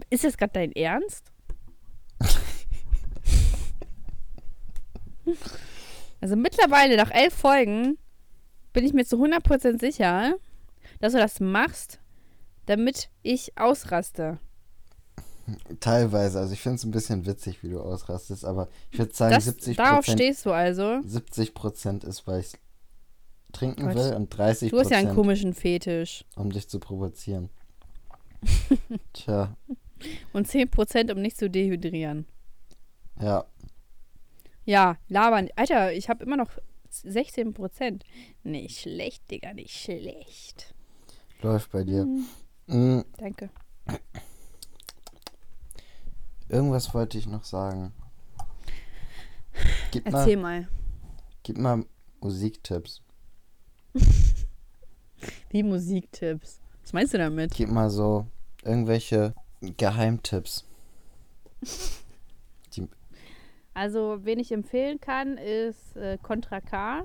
Ist 0.09 0.23
das 0.25 0.37
gerade 0.37 0.53
dein 0.53 0.71
Ernst? 0.73 1.31
also 6.21 6.35
mittlerweile, 6.35 6.97
nach 6.97 7.11
elf 7.11 7.33
Folgen, 7.33 7.97
bin 8.73 8.85
ich 8.85 8.93
mir 8.93 9.05
zu 9.05 9.17
100% 9.17 9.79
sicher, 9.79 10.35
dass 11.01 11.13
du 11.13 11.19
das 11.19 11.39
machst, 11.39 11.99
damit 12.67 13.09
ich 13.23 13.57
ausraste. 13.57 14.39
Teilweise. 15.79 16.39
Also 16.39 16.53
ich 16.53 16.61
finde 16.61 16.75
es 16.75 16.83
ein 16.85 16.91
bisschen 16.91 17.25
witzig, 17.25 17.63
wie 17.63 17.69
du 17.69 17.81
ausrastest, 17.81 18.45
aber 18.45 18.69
ich 18.91 18.99
würde 18.99 19.13
sagen, 19.13 19.33
Das, 19.33 19.45
70 19.45 19.75
darauf 19.77 20.05
Prozent 20.05 20.19
stehst 20.19 20.45
du 20.45 20.51
also. 20.51 21.01
70 21.03 21.53
Prozent 21.53 22.03
ist, 22.03 22.25
weil 22.27 22.41
ich 22.41 22.53
trinken 23.51 23.87
Gott. 23.87 23.95
will 23.95 24.13
und 24.13 24.29
30 24.29 24.71
Du 24.71 24.79
hast 24.79 24.91
ja 24.91 24.97
einen 24.97 25.07
Prozent, 25.07 25.15
komischen 25.17 25.53
Fetisch. 25.53 26.23
um 26.35 26.51
dich 26.51 26.69
zu 26.69 26.79
provozieren. 26.79 27.49
Tja, 29.13 29.55
Und 30.33 30.47
10%, 30.47 31.11
um 31.11 31.21
nicht 31.21 31.37
zu 31.37 31.49
dehydrieren. 31.49 32.25
ja. 33.19 33.45
Ja, 34.63 34.97
labern. 35.09 35.49
Alter, 35.55 35.91
ich 35.91 36.07
habe 36.07 36.23
immer 36.23 36.37
noch 36.37 36.51
16%. 37.03 38.01
Nicht 38.43 38.79
schlecht, 38.79 39.29
Digga, 39.31 39.53
nicht 39.55 39.75
schlecht. 39.75 40.75
Läuft 41.41 41.71
bei 41.71 41.83
dir. 41.83 42.05
Mhm, 42.05 42.25
Mm, 42.67 43.01
danke. 43.17 43.49
irgendwas 46.47 46.93
wollte 46.93 47.17
ich 47.17 47.25
noch 47.27 47.43
sagen. 47.43 47.91
Gib 49.91 50.05
Erzähl 50.05 50.37
mal, 50.37 50.61
mal. 50.61 50.67
gib 51.43 51.57
mal 51.57 51.85
Musiktipps. 52.21 53.01
Wie 55.49 55.63
Musiktipps. 55.63 56.61
Was 56.83 56.93
meinst 56.93 57.13
du 57.13 57.17
damit? 57.17 57.53
Gib 57.55 57.69
mal 57.69 57.89
so 57.89 58.25
irgendwelche 58.63 59.33
Geheimtipps. 59.61 60.65
Die, 62.73 62.87
Also, 63.73 64.19
wen 64.23 64.39
ich 64.39 64.51
empfehlen 64.53 65.01
kann, 65.01 65.37
ist 65.37 65.97
äh, 65.97 66.17
Contra 66.21 66.61
K. 66.61 67.03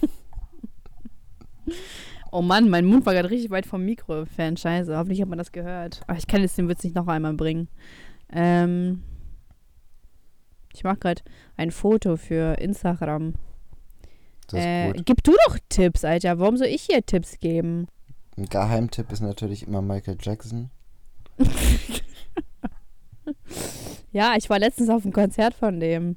oh 2.32 2.42
Mann, 2.42 2.68
mein 2.68 2.84
Mund 2.84 3.06
war 3.06 3.12
gerade 3.14 3.30
richtig 3.30 3.50
weit 3.50 3.66
vom 3.66 3.84
Mikro 3.84 4.20
entfernt. 4.20 4.58
Scheiße, 4.58 4.96
hoffentlich 4.96 5.20
hat 5.22 5.28
man 5.28 5.38
das 5.38 5.52
gehört. 5.52 6.00
Aber 6.06 6.18
ich 6.18 6.26
kann 6.26 6.40
jetzt 6.40 6.58
den 6.58 6.68
Witz 6.68 6.82
nicht 6.82 6.96
noch 6.96 7.06
einmal 7.06 7.34
bringen. 7.34 7.68
Ähm, 8.32 9.02
ich 10.74 10.82
mache 10.82 10.96
gerade 10.96 11.22
ein 11.56 11.70
Foto 11.70 12.16
für 12.16 12.58
Instagram. 12.58 13.34
Das 14.48 14.60
ist 14.60 14.66
Äh, 14.66 14.92
gib 15.04 15.22
du 15.22 15.32
doch 15.46 15.58
Tipps, 15.68 16.04
Alter. 16.04 16.38
Warum 16.38 16.56
soll 16.56 16.66
ich 16.68 16.82
hier 16.82 17.04
Tipps 17.06 17.38
geben? 17.38 17.86
Ein 18.36 18.46
Geheimtipp 18.46 19.12
ist 19.12 19.20
natürlich 19.20 19.66
immer 19.66 19.82
Michael 19.82 20.16
Jackson. 20.20 20.70
Ja, 24.12 24.34
ich 24.36 24.50
war 24.50 24.58
letztens 24.58 24.90
auf 24.90 25.04
einem 25.04 25.12
Konzert 25.12 25.54
von 25.54 25.80
dem. 25.80 26.16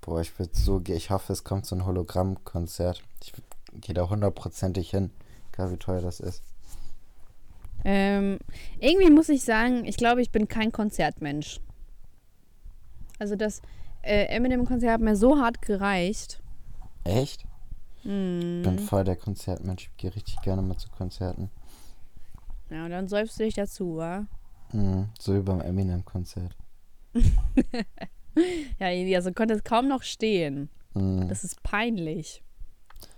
Boah, 0.00 0.20
ich 0.20 0.38
würde 0.38 0.52
so, 0.54 0.80
ich 0.86 1.10
hoffe, 1.10 1.32
es 1.32 1.42
kommt 1.42 1.66
so 1.66 1.74
ein 1.74 1.86
Hologrammkonzert. 1.86 3.02
Ich 3.22 3.32
gehe 3.80 3.94
da 3.94 4.08
hundertprozentig 4.08 4.90
hin, 4.90 5.10
egal 5.52 5.72
wie 5.72 5.76
teuer 5.76 6.00
das 6.00 6.20
ist. 6.20 6.42
Ähm, 7.84 8.38
irgendwie 8.78 9.10
muss 9.10 9.28
ich 9.28 9.44
sagen, 9.44 9.84
ich 9.84 9.96
glaube, 9.96 10.22
ich 10.22 10.30
bin 10.30 10.48
kein 10.48 10.72
Konzertmensch. 10.72 11.60
Also 13.18 13.36
das 13.36 13.60
äh, 14.02 14.24
Eminem-Konzert 14.26 14.92
hat 14.92 15.00
mir 15.00 15.16
so 15.16 15.38
hart 15.38 15.62
gereicht. 15.62 16.40
Echt? 17.04 17.44
Hm. 18.02 18.58
Ich 18.58 18.62
bin 18.62 18.78
voll 18.78 19.04
der 19.04 19.16
Konzertmensch. 19.16 19.90
Ich 19.90 19.96
gehe 19.96 20.14
richtig 20.14 20.40
gerne 20.42 20.62
mal 20.62 20.76
zu 20.76 20.88
Konzerten. 20.90 21.50
Ja, 22.70 22.86
und 22.86 22.90
dann 22.90 23.08
säufst 23.08 23.38
du 23.38 23.44
dich 23.44 23.54
dazu, 23.54 23.96
wa? 23.96 24.26
Mhm, 24.72 25.08
so 25.18 25.34
wie 25.34 25.40
beim 25.40 25.60
Eminem-Konzert. 25.60 26.56
Ja, 28.80 28.88
also 29.16 29.32
konnte 29.32 29.54
es 29.54 29.64
kaum 29.64 29.88
noch 29.88 30.02
stehen. 30.02 30.68
Mhm. 30.94 31.28
Das 31.28 31.44
ist 31.44 31.62
peinlich. 31.62 32.42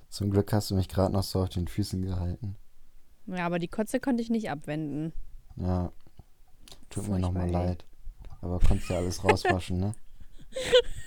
Zum 0.09 0.31
Glück 0.31 0.53
hast 0.53 0.71
du 0.71 0.75
mich 0.75 0.89
gerade 0.89 1.13
noch 1.13 1.23
so 1.23 1.43
auf 1.43 1.49
den 1.49 1.69
Füßen 1.69 2.03
gehalten. 2.03 2.57
Ja, 3.27 3.47
aber 3.47 3.59
die 3.59 3.69
Kotze 3.69 4.01
konnte 4.01 4.23
ich 4.23 4.31
nicht 4.31 4.51
abwenden. 4.51 5.13
Ja. 5.57 5.93
Tut 6.91 7.05
mir 7.05 7.19
Furchtbar, 7.19 7.19
nochmal 7.19 7.47
ey. 7.47 7.53
leid. 7.53 7.85
Aber 8.41 8.61
konntest 8.61 8.91
ja 8.91 8.97
alles 8.97 9.25
rauswaschen, 9.25 9.79
ne? 9.79 9.95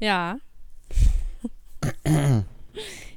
Ja. 0.00 0.38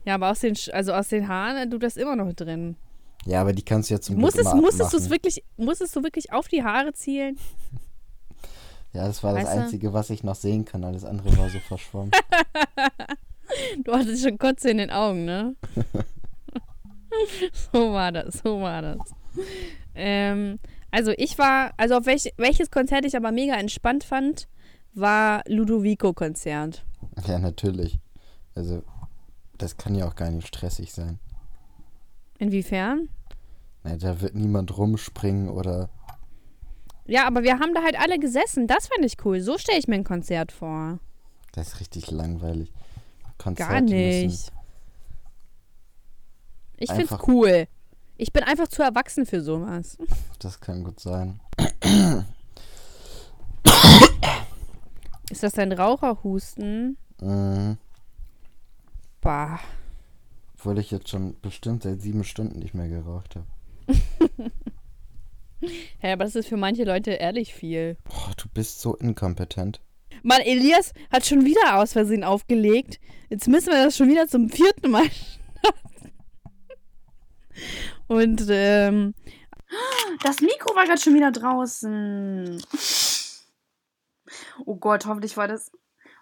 ja, 0.05 0.13
aber 0.13 0.31
aus 0.31 0.39
den, 0.39 0.55
also 0.71 0.93
aus 0.93 1.07
den 1.09 1.27
Haaren 1.27 1.57
äh, 1.57 1.69
tut 1.69 1.83
das 1.83 1.97
immer 1.97 2.15
noch 2.15 2.31
drin. 2.33 2.77
Ja, 3.25 3.41
aber 3.41 3.53
die 3.53 3.63
kannst 3.63 3.89
du 3.89 3.95
ja 3.95 4.01
zum 4.01 4.17
Musstest, 4.17 4.43
Glück 4.43 4.53
immer 4.53 4.61
musstest 4.61 4.93
du 4.93 4.97
es 4.97 5.09
wirklich, 5.09 5.43
musstest 5.57 5.95
du 5.95 6.03
wirklich 6.03 6.31
auf 6.31 6.47
die 6.47 6.63
Haare 6.63 6.93
zielen? 6.93 7.37
Ja, 8.95 9.07
das 9.07 9.23
war 9.23 9.33
das 9.33 9.45
Weißt 9.45 9.57
du? 9.57 9.61
Einzige, 9.61 9.93
was 9.93 10.09
ich 10.09 10.23
noch 10.23 10.35
sehen 10.35 10.63
kann. 10.63 10.83
Alles 10.85 11.03
andere 11.03 11.37
war 11.37 11.49
so 11.49 11.59
verschwommen. 11.59 12.11
Du 13.83 13.93
hattest 13.93 14.23
schon 14.23 14.39
Kotze 14.39 14.71
in 14.71 14.79
den 14.79 14.89
Augen, 14.89 15.23
ne? 15.23 15.55
so 17.71 17.93
war 17.93 18.11
das, 18.11 18.39
so 18.43 18.59
war 18.59 18.81
das. 18.81 18.97
Ähm, 19.93 20.59
also 20.91 21.13
ich 21.15 21.37
war, 21.37 21.71
also 21.77 21.95
auf 21.95 22.05
welch, 22.07 22.33
welches 22.37 22.71
Konzert 22.71 23.05
ich 23.05 23.15
aber 23.15 23.31
mega 23.31 23.53
entspannt 23.53 24.03
fand, 24.03 24.47
war 24.93 25.43
Ludovico-Konzert. 25.47 26.83
ja, 27.27 27.39
natürlich. 27.39 27.99
Also, 28.55 28.83
das 29.57 29.77
kann 29.77 29.93
ja 29.95 30.07
auch 30.07 30.15
gar 30.15 30.31
nicht 30.31 30.47
stressig 30.47 30.91
sein. 30.91 31.19
Inwiefern? 32.39 33.09
Ne, 33.83 33.97
da 33.97 34.21
wird 34.21 34.35
niemand 34.35 34.75
rumspringen 34.77 35.49
oder. 35.49 35.89
Ja, 37.07 37.27
aber 37.27 37.43
wir 37.43 37.59
haben 37.59 37.73
da 37.73 37.83
halt 37.83 37.99
alle 37.99 38.17
gesessen. 38.19 38.67
Das 38.67 38.87
fand 38.87 39.05
ich 39.05 39.23
cool. 39.25 39.39
So 39.39 39.57
stelle 39.57 39.77
ich 39.79 39.87
mir 39.87 39.95
ein 39.95 40.03
Konzert 40.03 40.51
vor. 40.51 40.99
Das 41.51 41.69
ist 41.69 41.79
richtig 41.79 42.09
langweilig. 42.11 42.71
Konzerte 43.37 43.71
Gar 43.73 43.81
nicht. 43.81 44.51
Ich 46.77 46.91
find's 46.91 47.11
Einfach- 47.11 47.27
cool. 47.27 47.67
Ich 48.17 48.31
bin 48.33 48.43
einfach 48.43 48.67
zu 48.69 48.81
erwachsen 48.81 49.25
für 49.25 49.41
sowas. 49.41 49.97
das 50.39 50.59
kann 50.59 50.83
gut 50.83 50.99
sein. 50.99 51.39
Ist 55.29 55.43
das 55.43 55.57
ein 55.57 55.71
Raucherhusten? 55.71 56.97
Mhm. 57.21 57.77
Bah. 59.21 59.59
Obwohl 60.55 60.79
ich 60.79 60.91
jetzt 60.91 61.09
schon 61.09 61.39
bestimmt 61.41 61.83
seit 61.83 62.01
sieben 62.01 62.23
Stunden 62.23 62.59
nicht 62.59 62.73
mehr 62.73 62.87
geraucht 62.89 63.35
habe. 63.35 63.45
Ja, 66.01 66.13
aber 66.13 66.23
das 66.23 66.35
ist 66.35 66.47
für 66.47 66.57
manche 66.57 66.83
Leute 66.83 67.11
ehrlich 67.11 67.53
viel. 67.53 67.97
Boah, 68.03 68.33
du 68.37 68.47
bist 68.53 68.81
so 68.81 68.95
inkompetent. 68.95 69.81
Mann, 70.23 70.41
Elias 70.41 70.93
hat 71.11 71.25
schon 71.25 71.45
wieder 71.45 71.77
aus 71.77 71.93
Versehen 71.93 72.23
aufgelegt. 72.23 72.99
Jetzt 73.29 73.47
müssen 73.47 73.67
wir 73.67 73.85
das 73.85 73.97
schon 73.97 74.09
wieder 74.09 74.27
zum 74.27 74.49
vierten 74.49 74.91
Mal 74.91 75.03
schaffen. 75.03 76.11
Und, 78.07 78.45
ähm. 78.49 79.13
Das 80.23 80.41
Mikro 80.41 80.75
war 80.75 80.85
gerade 80.85 81.01
schon 81.01 81.15
wieder 81.15 81.31
draußen. 81.31 82.61
Oh 84.65 84.75
Gott, 84.75 85.05
hoffentlich 85.05 85.37
war 85.37 85.47
das. 85.47 85.71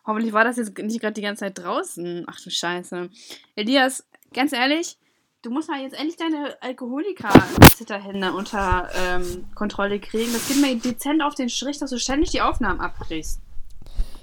Hoffentlich 0.06 0.34
war 0.34 0.44
das 0.44 0.58
jetzt 0.58 0.78
nicht 0.78 1.00
gerade 1.00 1.14
die 1.14 1.22
ganze 1.22 1.42
Zeit 1.42 1.58
draußen. 1.58 2.26
Ach 2.28 2.40
du 2.42 2.50
Scheiße. 2.50 3.10
Elias, 3.56 4.06
ganz 4.34 4.52
ehrlich, 4.52 4.98
du 5.44 5.52
musst 5.52 5.70
mal 5.70 5.82
jetzt 5.82 5.94
endlich 5.94 6.18
deine 6.18 6.58
Alkoholiker-Zitterhände 6.62 8.34
unter 8.34 8.90
ähm, 8.96 9.46
Kontrolle 9.54 10.00
kriegen. 10.00 10.34
Das 10.34 10.48
geht 10.48 10.62
mir 10.62 10.76
dezent 10.76 11.22
auf 11.22 11.36
den 11.36 11.50
Strich, 11.50 11.78
dass 11.78 11.92
du 11.92 12.00
ständig 12.00 12.32
die 12.32 12.42
Aufnahmen 12.42 12.80
abbrichst. 12.80 13.40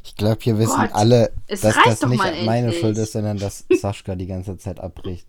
Ich 0.02 0.16
glaube, 0.16 0.38
hier 0.40 0.58
wissen 0.58 0.80
Gott, 0.80 0.94
alle, 0.94 1.32
dass 1.46 1.60
das 1.60 2.00
doch 2.00 2.08
nicht 2.08 2.18
meine 2.18 2.68
endlich. 2.68 2.80
Schuld 2.80 2.96
ist, 2.96 3.12
sondern 3.12 3.38
dass 3.38 3.66
Sascha 3.72 4.16
die 4.16 4.26
ganze 4.26 4.56
Zeit 4.56 4.80
abbricht. 4.80 5.26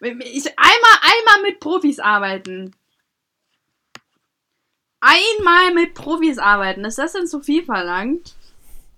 Ich, 0.00 0.46
einmal, 0.58 0.98
einmal 1.00 1.42
mit 1.48 1.60
Profis 1.60 2.00
arbeiten. 2.00 2.74
Einmal 5.00 5.72
mit 5.74 5.94
Profis 5.94 6.38
arbeiten. 6.38 6.84
Ist 6.84 6.98
das 6.98 7.12
denn 7.12 7.28
zu 7.28 7.40
viel 7.40 7.64
verlangt? 7.64 8.34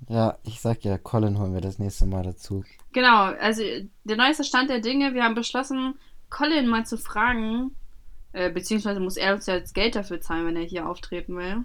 Ja, 0.09 0.39
ich 0.45 0.61
sag 0.61 0.83
ja, 0.83 0.99
Colin 0.99 1.39
holen 1.39 1.55
wir 1.55 1.61
das 1.61 1.79
nächste 1.79 2.07
Mal 2.07 2.25
dazu. 2.25 2.65
Genau, 2.93 3.25
also 3.25 3.63
der 4.05 4.17
neueste 4.17 4.45
Stand 4.45 4.71
der 4.71 4.81
Dinge, 4.81 5.15
wir 5.15 5.23
haben 5.23 5.35
beschlossen, 5.35 5.95
Colin 6.33 6.67
mal 6.67 6.87
zu 6.87 6.97
fragen, 6.97 7.77
äh, 8.33 8.51
beziehungsweise 8.51 9.01
muss 9.01 9.19
er 9.19 9.35
uns 9.35 9.47
ja 9.47 9.55
jetzt 9.55 9.75
Geld 9.75 9.95
dafür 9.95 10.21
zahlen, 10.21 10.47
wenn 10.47 10.57
er 10.57 10.63
hier 10.63 10.89
auftreten 10.89 11.37
will. 11.37 11.65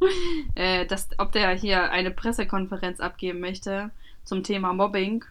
äh, 0.54 0.84
dass, 0.86 1.08
ob 1.18 1.32
der 1.32 1.50
hier 1.52 1.90
eine 1.90 2.10
Pressekonferenz 2.10 3.00
abgeben 3.00 3.40
möchte 3.40 3.90
zum 4.24 4.42
Thema 4.44 4.74
Mobbing, 4.74 5.24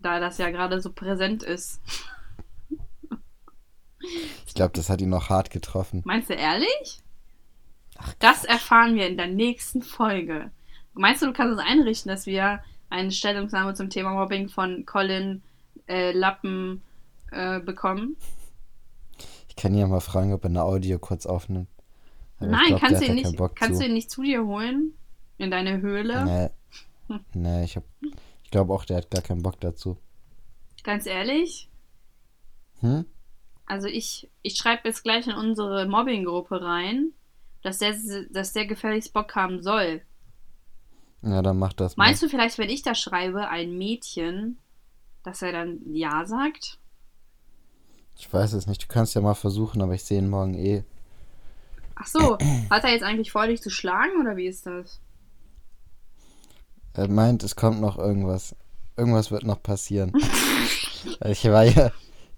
da 0.00 0.20
das 0.20 0.36
ja 0.36 0.50
gerade 0.50 0.80
so 0.80 0.92
präsent 0.92 1.42
ist. 1.42 1.80
Ich 4.46 4.54
glaube, 4.54 4.72
das 4.74 4.88
hat 4.88 5.00
ihn 5.00 5.08
noch 5.10 5.28
hart 5.28 5.50
getroffen. 5.50 6.02
Meinst 6.04 6.30
du 6.30 6.34
ehrlich? 6.34 7.02
das 8.20 8.44
erfahren 8.44 8.94
wir 8.94 9.08
in 9.08 9.16
der 9.16 9.26
nächsten 9.26 9.82
Folge. 9.82 10.52
Meinst 10.94 11.20
du, 11.20 11.26
du 11.26 11.32
kannst 11.32 11.58
es 11.58 11.66
einrichten, 11.66 12.08
dass 12.08 12.26
wir 12.26 12.62
eine 12.90 13.10
Stellungnahme 13.10 13.74
zum 13.74 13.90
Thema 13.90 14.12
Mobbing 14.12 14.48
von 14.48 14.86
Colin 14.86 15.42
äh, 15.88 16.12
Lappen 16.12 16.82
äh, 17.30 17.60
bekommen? 17.60 18.16
Ich 19.48 19.56
kann 19.56 19.74
ihn 19.74 19.80
ja 19.80 19.86
mal 19.86 20.00
fragen, 20.00 20.32
ob 20.32 20.44
er 20.44 20.50
eine 20.50 20.62
Audio 20.62 20.98
kurz 20.98 21.26
aufnimmt. 21.26 21.68
Aber 22.38 22.50
Nein, 22.50 22.68
glaub, 22.68 22.80
kannst, 22.80 23.00
du 23.00 23.06
ihn 23.06 23.14
nicht, 23.14 23.36
kannst 23.56 23.78
zu. 23.78 23.84
du 23.84 23.86
ihn 23.88 23.94
nicht 23.94 24.10
zu 24.10 24.22
dir 24.22 24.44
holen? 24.44 24.92
In 25.38 25.50
deine 25.50 25.80
Höhle? 25.80 26.24
Nee, 26.24 27.18
nee 27.34 27.64
ich, 27.64 27.76
hab- 27.76 27.84
ich 28.44 28.50
glaube 28.50 28.72
auch, 28.72 28.84
der 28.84 28.98
hat 28.98 29.10
gar 29.10 29.22
keinen 29.22 29.42
Bock 29.42 29.60
dazu. 29.60 29.98
Ganz 30.84 31.06
ehrlich? 31.06 31.68
Hm? 32.80 33.04
Also 33.66 33.88
ich, 33.88 34.30
ich 34.42 34.56
schreibe 34.56 34.88
jetzt 34.88 35.02
gleich 35.02 35.26
in 35.26 35.34
unsere 35.34 35.86
Mobbing-Gruppe 35.86 36.62
rein, 36.62 37.12
dass 37.62 37.78
der, 37.78 37.94
dass 38.30 38.52
der 38.52 38.66
gefälligst 38.66 39.12
Bock 39.12 39.34
haben 39.34 39.62
soll. 39.62 40.02
Ja, 41.22 41.42
dann 41.42 41.58
mach 41.58 41.72
das 41.72 41.96
mal. 41.96 42.06
Meinst 42.06 42.22
du 42.22 42.28
vielleicht, 42.28 42.58
wenn 42.58 42.70
ich 42.70 42.82
da 42.82 42.94
schreibe, 42.94 43.48
ein 43.48 43.76
Mädchen, 43.76 44.58
dass 45.24 45.42
er 45.42 45.52
dann 45.52 45.80
Ja 45.94 46.24
sagt? 46.24 46.78
Ich 48.18 48.32
weiß 48.32 48.52
es 48.54 48.66
nicht. 48.66 48.82
Du 48.82 48.86
kannst 48.88 49.14
ja 49.14 49.20
mal 49.20 49.34
versuchen, 49.34 49.80
aber 49.80 49.94
ich 49.94 50.02
sehe 50.04 50.18
ihn 50.18 50.28
morgen 50.28 50.54
eh. 50.54 50.82
Ach 51.94 52.06
so, 52.06 52.36
hat 52.70 52.84
er 52.84 52.90
jetzt 52.90 53.04
eigentlich 53.04 53.30
vor, 53.32 53.46
dich 53.46 53.62
zu 53.62 53.70
schlagen 53.70 54.20
oder 54.20 54.36
wie 54.36 54.46
ist 54.46 54.66
das? 54.66 55.00
Er 56.94 57.08
meint, 57.08 57.44
es 57.44 57.54
kommt 57.54 57.80
noch 57.80 57.96
irgendwas. 57.96 58.56
Irgendwas 58.96 59.30
wird 59.30 59.44
noch 59.44 59.62
passieren. 59.62 60.12
ich 61.24 61.44
war 61.44 61.64
ja 61.64 61.92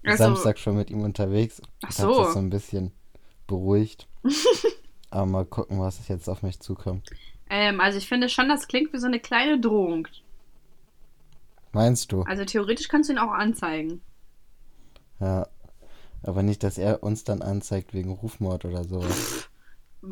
Also- 0.05 0.23
Samstag 0.23 0.59
schon 0.59 0.77
mit 0.77 0.91
ihm 0.91 1.01
unterwegs. 1.01 1.61
Ach 1.83 1.87
Hat 1.89 1.95
so. 1.95 2.23
sich 2.25 2.33
so 2.33 2.39
ein 2.39 2.51
bisschen 2.51 2.91
beruhigt. 3.47 4.07
aber 5.09 5.25
mal 5.25 5.45
gucken, 5.45 5.79
was 5.79 6.07
jetzt 6.07 6.29
auf 6.29 6.43
mich 6.43 6.59
zukommt. 6.59 7.09
Ähm, 7.49 7.81
also 7.81 7.97
ich 7.97 8.07
finde 8.07 8.29
schon, 8.29 8.47
das 8.49 8.67
klingt 8.67 8.93
wie 8.93 8.99
so 8.99 9.07
eine 9.07 9.19
kleine 9.19 9.59
Drohung. 9.59 10.07
Meinst 11.73 12.11
du? 12.11 12.21
Also 12.23 12.45
theoretisch 12.45 12.87
kannst 12.87 13.09
du 13.09 13.13
ihn 13.13 13.19
auch 13.19 13.31
anzeigen. 13.31 14.01
Ja. 15.19 15.47
Aber 16.23 16.43
nicht, 16.43 16.63
dass 16.63 16.77
er 16.77 17.03
uns 17.03 17.23
dann 17.23 17.41
anzeigt 17.41 17.93
wegen 17.93 18.11
Rufmord 18.11 18.65
oder 18.65 18.83
sowas. 18.83 19.49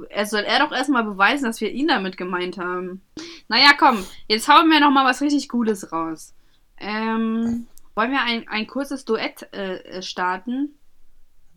er 0.09 0.25
soll 0.25 0.41
er 0.41 0.59
doch 0.59 0.71
erstmal 0.71 1.03
beweisen, 1.03 1.45
dass 1.45 1.61
wir 1.61 1.71
ihn 1.71 1.87
damit 1.87 2.17
gemeint 2.17 2.57
haben. 2.57 3.01
Naja, 3.47 3.71
komm, 3.77 4.03
jetzt 4.27 4.47
hauen 4.47 4.69
wir 4.69 4.79
noch 4.79 4.91
mal 4.91 5.05
was 5.05 5.21
richtig 5.21 5.49
Gutes 5.49 5.91
raus. 5.91 6.33
Ähm, 6.77 7.67
wollen 7.95 8.11
wir 8.11 8.21
ein, 8.21 8.47
ein 8.47 8.67
kurzes 8.67 9.05
Duett 9.05 9.51
äh, 9.53 10.01
starten? 10.01 10.75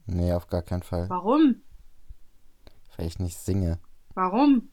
Nee, 0.07 0.33
auf 0.33 0.49
gar 0.49 0.63
keinen 0.63 0.83
Fall. 0.83 1.09
Warum? 1.09 1.63
Weil 2.97 3.07
ich 3.07 3.19
nicht 3.19 3.39
singe. 3.39 3.79
Warum? 4.15 4.69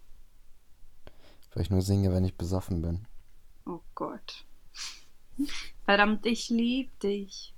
Weil 1.53 1.63
ich 1.63 1.69
nur 1.69 1.81
singe, 1.81 2.11
wenn 2.11 2.25
ich 2.25 2.35
besoffen 2.35 2.81
bin. 2.81 3.05
Oh 3.65 3.81
Gott. 3.95 4.45
Verdammt, 5.85 6.25
ich 6.25 6.49
lieb 6.49 6.99
dich. 6.99 7.53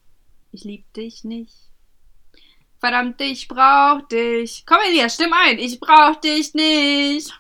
Ich 0.52 0.64
lieb 0.64 0.92
dich 0.94 1.24
nicht. 1.24 1.71
Verdammt, 2.82 3.22
ich 3.22 3.48
brauch 3.48 4.02
dich. 4.08 4.66
Komm, 4.66 4.80
Elias, 4.90 5.14
stimm 5.14 5.32
ein. 5.34 5.60
Ich 5.60 5.80
brauch 5.80 6.16
dich 6.16 6.56
nicht. 6.56 7.32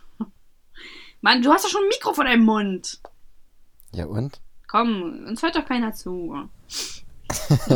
Mann, 1.21 1.41
du 1.41 1.51
hast 1.51 1.65
doch 1.65 1.69
schon 1.69 1.81
ein 1.81 1.87
Mikro 1.87 2.13
vor 2.13 2.25
deinem 2.25 2.45
Mund. 2.45 3.01
Ja 3.91 4.05
und? 4.05 4.39
Komm, 4.67 5.25
uns 5.27 5.41
hört 5.41 5.55
doch 5.55 5.65
keiner 5.65 5.93
zu. 5.93 6.47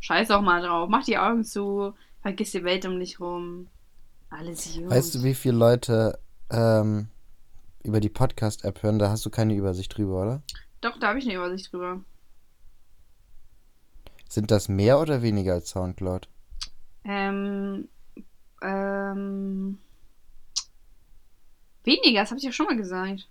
Scheiß 0.00 0.28
doch 0.28 0.40
mal 0.40 0.62
drauf. 0.62 0.88
Mach 0.88 1.04
die 1.04 1.18
Augen 1.18 1.44
zu. 1.44 1.92
Vergiss 2.22 2.52
die 2.52 2.64
Welt 2.64 2.86
um 2.86 2.98
dich 2.98 3.20
rum. 3.20 3.68
Alles 4.30 4.74
gut. 4.74 4.88
Weißt 4.88 5.14
du, 5.14 5.22
wie 5.22 5.34
viele 5.34 5.58
Leute 5.58 6.18
ähm, 6.50 7.08
über 7.82 8.00
die 8.00 8.08
Podcast-App 8.08 8.82
hören? 8.82 8.98
Da 8.98 9.10
hast 9.10 9.26
du 9.26 9.30
keine 9.30 9.54
Übersicht 9.54 9.94
drüber, 9.94 10.22
oder? 10.22 10.42
Doch, 10.80 10.98
da 10.98 11.08
habe 11.08 11.18
ich 11.18 11.26
eine 11.26 11.34
Übersicht 11.34 11.70
drüber. 11.74 12.00
Sind 14.30 14.50
das 14.50 14.70
mehr 14.70 14.98
oder 14.98 15.20
weniger 15.20 15.52
als 15.52 15.68
Soundcloud? 15.68 16.26
Ähm, 17.04 17.88
ähm, 18.62 19.78
weniger, 21.84 22.20
das 22.20 22.30
habe 22.30 22.38
ich 22.38 22.44
ja 22.44 22.52
schon 22.52 22.66
mal 22.66 22.76
gesagt. 22.76 23.28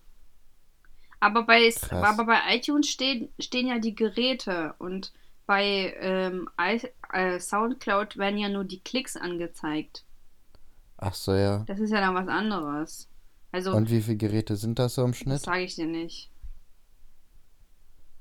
Aber 1.19 1.43
bei, 1.43 1.69
Krass. 1.69 1.91
aber 1.91 2.25
bei 2.25 2.39
iTunes 2.55 2.87
stehen, 2.87 3.29
stehen 3.39 3.67
ja 3.67 3.79
die 3.79 3.95
Geräte 3.95 4.73
und 4.79 5.11
bei 5.45 5.95
ähm, 5.99 6.47
I, 6.59 6.81
äh, 7.11 7.39
Soundcloud 7.39 8.17
werden 8.17 8.37
ja 8.39 8.49
nur 8.49 8.63
die 8.63 8.79
Klicks 8.79 9.17
angezeigt. 9.17 10.05
Ach 10.97 11.13
so, 11.13 11.33
ja. 11.33 11.63
Das 11.67 11.79
ist 11.79 11.91
ja 11.91 11.99
dann 12.01 12.15
was 12.15 12.27
anderes. 12.27 13.09
Also, 13.51 13.73
Und 13.73 13.89
wie 13.89 14.01
viele 14.01 14.17
Geräte 14.17 14.55
sind 14.55 14.77
das 14.79 14.95
so 14.95 15.03
im 15.03 15.11
das 15.11 15.19
Schnitt? 15.19 15.41
sage 15.41 15.63
ich 15.63 15.75
dir 15.75 15.87
nicht. 15.87 16.29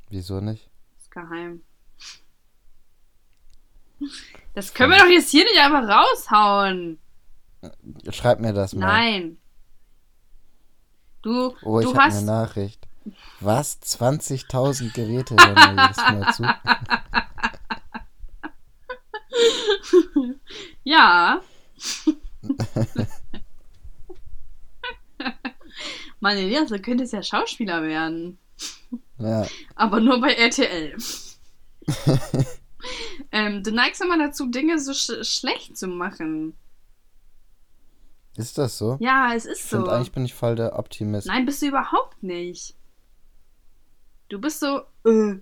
Wieso 0.09 0.41
nicht? 0.41 0.71
Das 0.95 1.03
ist 1.03 1.11
geheim. 1.11 1.63
Das 4.55 4.75
können 4.75 4.93
wir 4.93 4.99
doch 4.99 5.07
jetzt 5.07 5.31
hier 5.31 5.45
nicht 5.45 5.59
einfach 5.59 5.89
raushauen. 5.89 6.99
Schreib 8.11 8.41
mir 8.41 8.53
das 8.53 8.73
mal. 8.75 8.87
Nein. 8.87 9.39
Du, 11.23 11.55
Oh, 11.63 11.81
ich 11.81 11.87
du 11.87 11.93
habe 11.95 12.03
eine 12.03 12.15
hast. 12.15 12.25
Nachricht. 12.25 12.87
Was? 13.41 13.81
20.000 13.83 14.93
Geräte 14.93 15.35
hören 15.35 15.55
mir 15.77 15.83
jedes 15.83 15.97
Mal 15.97 16.33
zu? 16.35 16.45
Ja. 20.85 21.41
Mann, 26.21 26.37
Elias, 26.37 26.69
du 26.71 26.81
könntest 26.81 27.13
ja 27.13 27.23
Schauspieler 27.23 27.83
werden. 27.83 28.39
Ja, 29.19 29.47
Aber 29.75 30.01
nur 30.01 30.19
bei 30.21 30.33
RTL. 30.33 30.97
ähm, 33.47 33.63
du 33.63 33.71
neigst 33.73 34.01
immer 34.03 34.19
dazu, 34.19 34.47
Dinge 34.47 34.79
so 34.79 34.93
sch 34.93 35.25
schlecht 35.25 35.77
zu 35.77 35.87
machen. 35.89 36.55
ist 38.37 38.59
das 38.59 38.79
so? 38.79 38.97
Ja, 39.01 39.33
es 39.35 39.45
ich 39.47 39.53
ist 39.53 39.71
so. 39.71 39.77
finde, 39.79 39.93
eigentlich 39.93 40.13
bin 40.13 40.25
ich 40.25 40.35
voll 40.35 40.57
der 40.57 40.79
Optimist. 40.79 41.27
Nein, 41.27 41.47
bist 41.47 41.63
du 41.63 41.67
überhaupt 41.67 42.23
nicht. 42.23 42.75
Du 44.29 44.39
bist 44.41 44.61
so, 44.61 44.81
äh, 45.05 45.41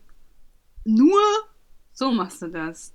nur 0.85 1.21
so 1.93 2.13
machst 2.13 2.43
du 2.43 2.49
das. 2.49 2.93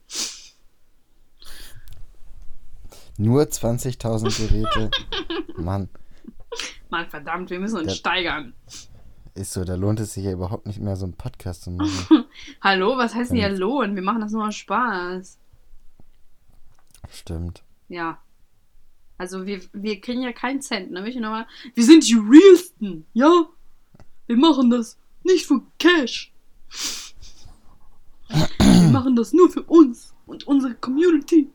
Nur 3.18 3.44
20.000 3.44 4.38
Geräte. 4.48 4.90
Mann, 5.58 5.90
Mann, 6.90 7.10
verdammt, 7.10 7.50
wir 7.50 7.60
müssen 7.60 7.78
uns 7.78 7.88
Ja. 7.88 7.94
steigern. 7.96 8.54
Ist 9.34 9.54
so, 9.54 9.64
da 9.64 9.76
lohnt 9.76 10.00
es 10.00 10.14
sich 10.14 10.26
ja 10.26 10.32
überhaupt 10.32 10.66
nicht 10.68 10.80
mehr, 10.80 10.96
so 10.96 11.06
einen 11.06 11.14
Podcast 11.16 11.64
zu 11.64 11.72
machen. 11.72 12.26
Hallo, 12.62 12.98
was 12.98 13.16
heißt 13.16 13.32
denn 13.32 13.40
Wenn- 13.42 13.58
Lohn? 13.58 13.96
Wir 13.96 14.02
machen 14.04 14.22
das 14.22 14.32
nur 14.32 14.48
aus 14.48 14.56
Spaß. 14.56 15.38
Stimmt. 17.10 17.64
Ja. 17.90 18.20
Also 19.18 19.46
wir, 19.46 19.62
wir 19.74 20.02
kriegen 20.02 20.22
ja 20.24 20.32
keinen 20.32 20.62
Cent, 20.62 20.92
ne? 20.92 21.02
Möchte 21.02 21.18
ich 21.18 21.22
nochmal. 21.24 21.46
Wir 21.76 21.84
sind 21.84 22.08
die 22.08 22.16
realsten, 22.18 23.06
ja? 23.14 23.46
Wir 24.28 24.38
machen 24.38 24.70
das 24.70 24.98
nicht 25.24 25.46
für 25.46 25.62
Cash. 25.78 26.32
Wir 28.60 28.90
machen 28.90 29.16
das 29.16 29.34
nur 29.34 29.50
für 29.52 29.64
uns 29.64 30.14
und 30.26 30.48
unsere 30.48 30.74
Community. 30.76 31.50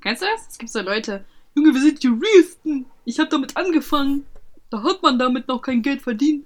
Kennst 0.00 0.22
du 0.22 0.26
das? 0.26 0.48
Es 0.48 0.58
gibt 0.58 0.72
so 0.72 0.80
Leute, 0.80 1.24
Junge, 1.54 1.74
wir 1.74 1.80
sind 1.80 2.02
die 2.02 2.08
realsten. 2.08 2.86
Ich 3.04 3.18
habe 3.18 3.28
damit 3.28 3.56
angefangen. 3.56 4.26
Da 4.70 4.82
hat 4.82 5.02
man 5.02 5.18
damit 5.18 5.46
noch 5.48 5.60
kein 5.62 5.82
Geld 5.82 6.02
verdient. 6.02 6.44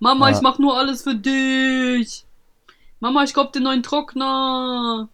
Mama, 0.00 0.30
Ja. 0.30 0.36
ich 0.36 0.42
mach 0.42 0.58
nur 0.58 0.76
alles 0.78 1.02
für 1.02 1.14
dich. 1.14 2.24
Mama, 3.00 3.24
ich 3.24 3.34
kauf 3.34 3.50
den 3.52 3.62
neuen 3.64 3.82
Trockner. 3.82 5.08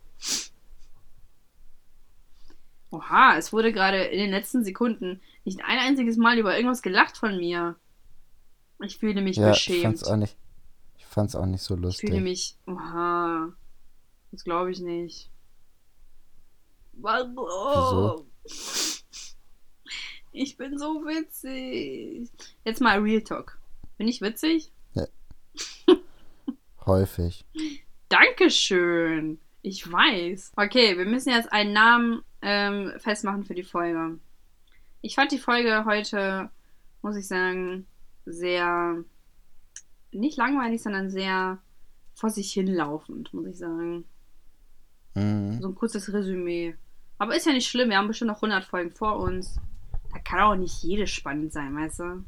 Oha, 2.90 3.36
es 3.36 3.52
wurde 3.52 3.72
gerade 3.72 4.04
in 4.04 4.18
den 4.20 4.30
letzten 4.30 4.64
Sekunden 4.64 5.20
nicht 5.44 5.60
ein 5.64 5.78
einziges 5.78 6.16
Mal 6.16 6.38
über 6.38 6.54
irgendwas 6.56 6.82
gelacht 6.82 7.16
von 7.16 7.36
mir. 7.36 7.74
Ich 8.82 8.98
fühle 8.98 9.20
mich 9.20 9.36
Ja, 9.36 9.48
ich 9.50 9.54
beschämt. 9.66 9.82
fand's 9.82 10.04
auch 10.04 10.16
nicht. 10.16 10.36
Ich 10.98 11.04
fand's 11.06 11.34
auch 11.34 11.46
nicht 11.46 11.62
so 11.62 11.74
Ich 11.74 11.80
lustig. 11.80 12.10
fühle 12.10 12.20
mich. 12.22 12.56
Oha. 12.66 13.52
Das 14.30 14.44
glaube 14.44 14.70
ich 14.70 14.80
nicht. 14.80 15.30
Warum? 16.92 17.36
Wieso? 17.36 18.26
Ich 20.32 20.56
bin 20.56 20.78
so 20.78 21.04
witzig. 21.04 22.28
Jetzt 22.64 22.80
mal 22.80 22.98
Real 23.00 23.22
Talk. 23.22 23.58
Bin 23.98 24.08
ich 24.08 24.20
witzig? 24.20 24.70
Häufig. 26.86 27.44
Dankeschön. 28.08 29.38
Ich 29.62 29.90
weiß. 29.90 30.52
Okay, 30.56 30.98
wir 30.98 31.06
müssen 31.06 31.30
jetzt 31.30 31.52
einen 31.52 31.72
Namen 31.72 32.22
ähm, 32.42 32.92
festmachen 32.98 33.44
für 33.44 33.54
die 33.54 33.62
Folge. 33.62 34.18
Ich 35.00 35.14
fand 35.14 35.32
die 35.32 35.38
Folge 35.38 35.84
heute, 35.86 36.50
muss 37.02 37.16
ich 37.16 37.26
sagen, 37.26 37.86
sehr 38.26 39.02
nicht 40.12 40.36
langweilig, 40.36 40.82
sondern 40.82 41.10
sehr 41.10 41.58
vor 42.14 42.30
sich 42.30 42.52
hinlaufend, 42.52 43.32
muss 43.34 43.46
ich 43.46 43.56
sagen. 43.58 44.04
Mhm. 45.14 45.60
So 45.60 45.68
ein 45.68 45.74
kurzes 45.74 46.12
Resümee. 46.12 46.76
Aber 47.18 47.36
ist 47.36 47.46
ja 47.46 47.52
nicht 47.52 47.68
schlimm, 47.68 47.90
wir 47.90 47.96
haben 47.96 48.08
bestimmt 48.08 48.30
noch 48.30 48.42
100 48.42 48.64
Folgen 48.64 48.90
vor 48.92 49.16
uns. 49.16 49.58
Da 50.12 50.18
kann 50.18 50.40
auch 50.40 50.54
nicht 50.56 50.82
jede 50.82 51.06
spannend 51.06 51.52
sein, 51.52 51.74
weißt 51.76 52.00
du? 52.00 52.24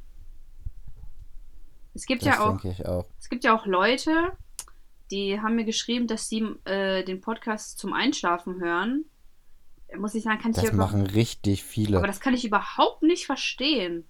Es 1.94 2.06
gibt 2.06 2.22
Das 2.22 2.28
ja 2.36 2.40
auch 2.40 2.64
auch. 2.84 3.06
es 3.18 3.28
gibt 3.28 3.44
ja 3.44 3.56
auch 3.56 3.66
Leute, 3.66 4.32
die 5.10 5.40
haben 5.40 5.56
mir 5.56 5.64
geschrieben, 5.64 6.06
dass 6.06 6.28
sie 6.28 6.44
äh, 6.64 7.04
den 7.04 7.20
Podcast 7.20 7.78
zum 7.78 7.92
Einschlafen 7.92 8.60
hören. 8.60 9.04
Muss 9.96 10.14
ich 10.14 10.24
sagen, 10.24 10.40
kann 10.40 10.50
ich 10.50 10.56
Das 10.56 10.72
machen 10.72 11.06
richtig 11.06 11.62
viele. 11.62 11.98
aber 11.98 12.06
das 12.08 12.20
kann 12.20 12.34
ich 12.34 12.44
überhaupt 12.44 13.02
nicht 13.02 13.26
verstehen. 13.26 14.04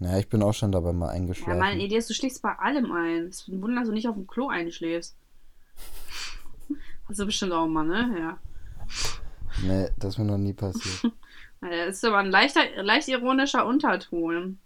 Ja, 0.00 0.18
ich 0.18 0.28
bin 0.28 0.42
auch 0.42 0.52
schon 0.52 0.72
dabei 0.72 0.92
mal 0.92 1.06
Ja, 1.06 1.12
eingeschlafen. 1.12 1.58
meine 1.60 1.80
Idee 1.82 1.96
ist, 1.96 2.10
du 2.10 2.14
schläfst 2.14 2.42
bei 2.42 2.52
allem 2.58 2.90
ein. 2.90 3.28
Es 3.28 3.42
ist 3.42 3.48
ein 3.48 3.62
Wunder, 3.62 3.80
dass 3.82 3.88
du 3.88 3.94
nicht 3.94 4.08
auf 4.08 4.16
dem 4.16 4.26
Klo 4.26 4.48
einschläfst. 4.48 5.16
Hast 7.08 7.18
du 7.20 7.26
bestimmt 7.26 7.52
auch 7.52 7.68
mal, 7.68 7.84
ne? 7.86 8.16
Ja. 8.18 8.38
Nee, 9.62 9.88
das 9.98 10.14
ist 10.14 10.18
mir 10.18 10.24
noch 10.24 10.38
nie 10.38 10.52
passiert. 10.54 11.12
Ja, 11.64 11.86
Das 11.86 11.98
ist 11.98 12.04
aber 12.04 12.18
ein 12.18 12.32
leichter, 12.32 12.60
leicht 12.82 13.06
ironischer 13.06 13.64
Unterton. 13.64 14.58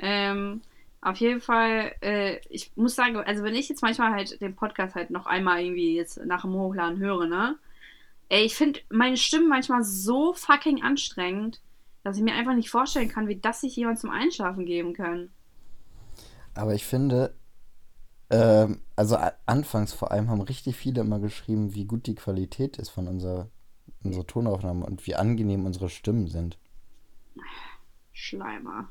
Ähm, 0.00 0.62
auf 1.02 1.16
jeden 1.16 1.40
Fall, 1.40 1.92
äh, 2.00 2.38
ich 2.48 2.72
muss 2.76 2.94
sagen, 2.94 3.16
also 3.16 3.42
wenn 3.42 3.56
ich 3.56 3.68
jetzt 3.68 3.82
manchmal 3.82 4.12
halt 4.12 4.40
den 4.40 4.54
Podcast 4.54 4.94
halt 4.94 5.10
noch 5.10 5.26
einmal 5.26 5.60
irgendwie 5.60 5.96
jetzt 5.96 6.24
nach 6.24 6.42
dem 6.42 6.54
Hochladen 6.54 6.98
höre, 6.98 7.26
ne? 7.26 7.58
Ey, 8.28 8.44
ich 8.44 8.54
finde 8.54 8.80
meine 8.88 9.16
Stimme 9.16 9.48
manchmal 9.48 9.82
so 9.82 10.32
fucking 10.32 10.82
anstrengend, 10.82 11.60
dass 12.04 12.16
ich 12.16 12.22
mir 12.22 12.34
einfach 12.34 12.54
nicht 12.54 12.70
vorstellen 12.70 13.08
kann, 13.08 13.26
wie 13.26 13.36
das 13.36 13.60
sich 13.60 13.74
jemand 13.74 13.98
zum 13.98 14.10
Einschlafen 14.10 14.64
geben 14.64 14.94
kann. 14.94 15.30
Aber 16.54 16.72
ich 16.72 16.84
finde, 16.84 17.34
ähm, 18.30 18.80
also 18.94 19.18
anfangs 19.44 19.92
vor 19.92 20.12
allem 20.12 20.30
haben 20.30 20.40
richtig 20.40 20.76
viele 20.76 21.00
immer 21.00 21.18
geschrieben, 21.18 21.74
wie 21.74 21.84
gut 21.84 22.06
die 22.06 22.14
Qualität 22.14 22.78
ist 22.78 22.90
von 22.90 23.08
unserer, 23.08 23.50
unserer 24.04 24.26
Tonaufnahme 24.26 24.86
und 24.86 25.04
wie 25.06 25.16
angenehm 25.16 25.66
unsere 25.66 25.88
Stimmen 25.88 26.28
sind. 26.28 26.58
Schleimer. 28.12 28.88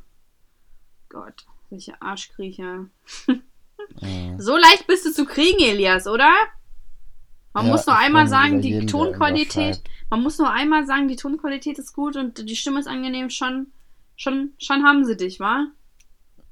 Gott, 1.08 1.46
welche 1.72 2.02
Arschkriecher. 2.02 2.86
Mhm. 3.28 3.42
So 4.38 4.56
leicht 4.56 4.88
bist 4.88 5.06
du 5.06 5.12
zu 5.12 5.26
kriegen, 5.26 5.60
Elias, 5.60 6.08
oder? 6.08 6.32
Man 7.54 7.66
Ja, 7.66 7.72
muss 7.72 7.86
nur 7.86 7.98
einmal 7.98 8.28
sagen, 8.28 8.62
die 8.62 8.86
Tonqualität, 8.86 9.82
man 10.10 10.22
muss 10.22 10.38
nur 10.38 10.50
einmal 10.50 10.86
sagen, 10.86 11.08
die 11.08 11.18
Tonqualität 11.18 11.78
ist 11.78 11.94
gut 11.94 12.16
und 12.16 12.48
die 12.48 12.56
Stimme 12.56 12.80
ist 12.80 12.88
angenehm, 12.88 13.30
schon, 13.30 13.68
schon, 14.16 14.54
schon 14.60 14.84
haben 14.86 15.04
sie 15.04 15.18
dich, 15.18 15.40
wa? 15.40 15.68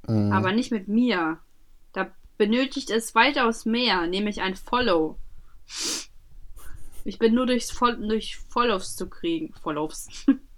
Mhm. 0.07 0.33
Aber 0.33 0.51
nicht 0.51 0.71
mit 0.71 0.87
mir. 0.87 1.37
Da 1.93 2.11
benötigt 2.37 2.89
es 2.89 3.15
weitaus 3.15 3.65
mehr, 3.65 4.07
nämlich 4.07 4.41
ein 4.41 4.55
Follow. 4.55 5.17
Ich 7.05 7.19
bin 7.19 7.33
nur 7.33 7.45
durchs 7.45 7.71
Fol 7.71 7.95
durch 7.95 8.37
Follows 8.37 8.95
zu 8.95 9.09
kriegen. 9.09 9.53
Follows. 9.61 10.07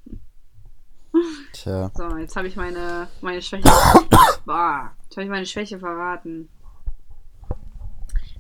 Tja, 1.54 1.92
So, 1.96 2.18
jetzt 2.18 2.36
habe 2.36 2.48
ich 2.48 2.56
meine, 2.56 3.08
meine 3.22 3.42
Schwäche. 3.42 3.64
Boah, 4.46 4.92
jetzt 5.04 5.16
habe 5.18 5.24
ich 5.24 5.30
meine 5.30 5.46
Schwäche 5.46 5.80
verraten. 5.80 6.50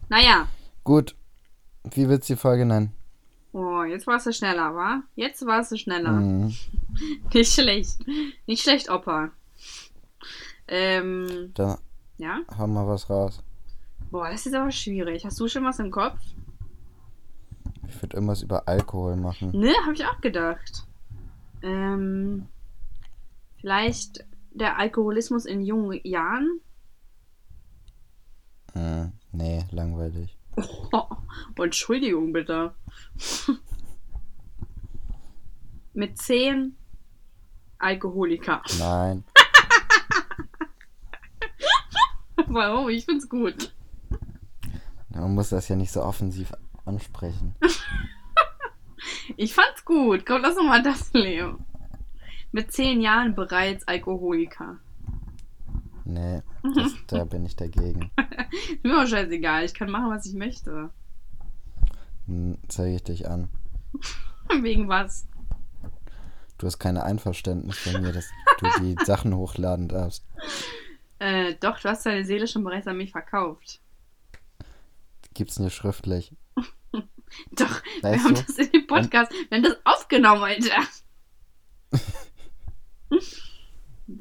Naja. 0.10 0.48
gut. 0.84 1.16
Wie 1.84 2.08
wird's 2.08 2.28
die 2.28 2.36
Folge 2.36 2.66
nennen? 2.66 2.94
Oh, 3.54 3.84
jetzt 3.84 4.06
warst 4.06 4.28
du 4.28 4.32
schneller, 4.34 4.76
wa? 4.76 5.02
Jetzt 5.16 5.44
warst 5.46 5.72
du 5.72 5.78
schneller. 5.78 6.12
Mhm. 6.12 6.54
Nicht 7.34 7.54
schlecht. 7.54 7.98
Nicht 8.46 8.62
schlecht, 8.62 8.90
Opa. 8.90 9.32
Ähm, 10.68 11.52
Da 11.56 11.80
ja? 12.18 12.40
haben 12.56 12.74
wir 12.74 12.88
was 12.88 13.10
raus. 13.10 13.42
Boah, 14.12 14.30
das 14.30 14.46
ist 14.46 14.54
aber 14.54 14.72
schwierig. 14.72 15.26
Hast 15.26 15.40
du 15.40 15.48
schon 15.48 15.66
was 15.66 15.80
im 15.80 15.90
Kopf? 15.90 16.20
Ich 17.88 18.02
würde 18.02 18.16
irgendwas 18.18 18.42
über 18.44 18.68
Alkohol 18.68 19.16
machen. 19.16 19.52
Ne, 19.54 19.74
habe 19.84 19.94
ich 19.94 20.06
auch 20.06 20.22
gedacht. 20.22 20.86
Ähm, 21.62 22.48
vielleicht 23.62 24.26
der 24.52 24.78
Alkoholismus 24.78 25.46
in 25.46 25.62
jungen 25.62 26.00
Jahren? 26.04 26.60
Mhm. 28.74 29.14
Nee, 29.32 29.66
langweilig. 29.72 30.38
Oh, 30.92 31.08
Entschuldigung 31.64 32.34
bitte. 32.34 32.76
Mit 35.94 36.18
10 36.18 36.76
Alkoholiker. 37.78 38.62
Nein. 38.78 39.24
Warum? 42.48 42.90
Ich 42.90 43.06
find's 43.06 43.30
gut. 43.30 43.74
Man 45.10 45.36
muss 45.36 45.50
das 45.50 45.68
ja 45.68 45.76
nicht 45.76 45.92
so 45.92 46.02
offensiv 46.04 46.54
ansprechen. 46.86 47.56
Ich 49.38 49.54
fand's 49.54 49.84
gut. 49.86 50.26
Komm, 50.26 50.42
lass 50.42 50.58
uns 50.58 50.68
mal 50.68 50.84
das 50.84 51.14
nehmen. 51.14 51.66
Mit 52.52 52.72
10 52.72 53.02
Jahren 53.02 53.36
bereits 53.36 53.88
Alkoholiker. 53.88 54.78
Nee, 56.04 56.42
das, 56.76 56.94
da 57.08 57.24
bin 57.24 57.46
ich 57.46 57.56
dagegen. 57.56 58.12
Mir 58.84 59.02
auch 59.02 59.08
scheißegal. 59.08 59.64
Ich 59.66 59.74
kann 59.74 59.90
machen, 59.90 60.10
was 60.10 60.26
ich 60.26 60.34
möchte. 60.34 60.90
Hm, 62.28 62.58
Zeige 62.68 62.96
ich 62.96 63.04
dich 63.04 63.28
an. 63.30 63.50
Wegen 64.62 64.90
was? 64.90 65.28
Du 66.58 66.68
hast 66.68 66.80
keine 66.80 67.04
Einverständnis 67.04 67.78
von 67.80 68.02
mir, 68.02 68.12
dass 68.12 68.30
du 68.60 68.68
die 68.82 68.96
Sachen 69.06 69.36
hochladen 69.36 69.88
darfst. 69.88 70.26
Äh, 71.20 71.56
doch, 71.60 71.80
du 71.80 71.90
hast 71.90 72.06
deine 72.06 72.26
Seele 72.26 72.48
schon 72.48 72.64
bereits 72.64 72.88
an 72.88 72.98
mich 72.98 73.12
verkauft. 73.12 73.80
Gibt's 75.34 75.60
nur 75.60 75.70
schriftlich. 75.70 76.36
Doch, 77.54 77.82
wir 78.02 78.04
Weißt 78.12 78.26
haben 78.26 78.36
du? 78.36 78.42
das 78.44 78.58
in 78.58 78.72
dem 78.72 78.88
Podcast, 78.88 79.32
wir 79.32 79.58
haben 79.58 79.64
das 79.64 79.78
aufgenommen, 79.86 80.44
Alter. 80.44 80.82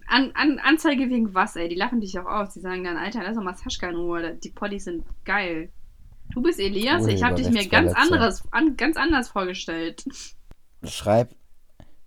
An, 0.07 0.31
an, 0.35 0.59
Anzeige 0.59 1.09
wegen 1.09 1.35
was, 1.35 1.57
ey? 1.57 1.69
Die 1.69 1.75
lachen 1.75 2.01
dich 2.01 2.19
auch 2.19 2.27
aus. 2.27 2.55
Die 2.55 2.61
sagen 2.61 2.85
dann, 2.85 2.97
Alter, 2.97 3.23
lass 3.23 3.37
doch 3.37 3.43
mal 3.43 3.57
Saschka 3.57 3.89
in 3.89 3.97
Ruhe. 3.97 4.37
Die 4.37 4.51
Poddies 4.51 4.85
sind 4.85 5.05
geil. 5.25 5.73
Du 6.33 6.43
bist 6.43 6.61
Elias, 6.61 7.07
ich 7.07 7.25
habe 7.25 7.35
dich 7.35 7.51
mir 7.51 7.67
ganz 7.67 7.93
anderes, 7.93 8.45
an, 8.53 8.77
ganz 8.77 8.97
anders 8.97 9.29
vorgestellt. 9.29 10.05
Schreib 10.85 11.35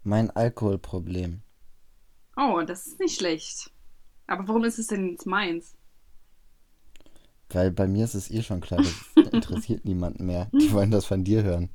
mein 0.03 0.29
Alkoholproblem. 0.31 1.41
Oh, 2.37 2.61
das 2.65 2.87
ist 2.87 2.99
nicht 2.99 3.17
schlecht. 3.17 3.71
Aber 4.27 4.47
warum 4.47 4.63
ist 4.63 4.79
es 4.79 4.87
denn 4.87 5.11
jetzt 5.11 5.25
meins? 5.25 5.75
Weil 7.49 7.71
bei 7.71 7.87
mir 7.87 8.05
ist 8.05 8.15
es 8.15 8.31
eh 8.31 8.41
schon 8.41 8.61
klar, 8.61 8.81
das 8.81 9.27
interessiert 9.33 9.85
niemanden 9.85 10.25
mehr. 10.25 10.49
Die 10.53 10.71
wollen 10.71 10.91
das 10.91 11.05
von 11.05 11.23
dir 11.23 11.43
hören. 11.43 11.69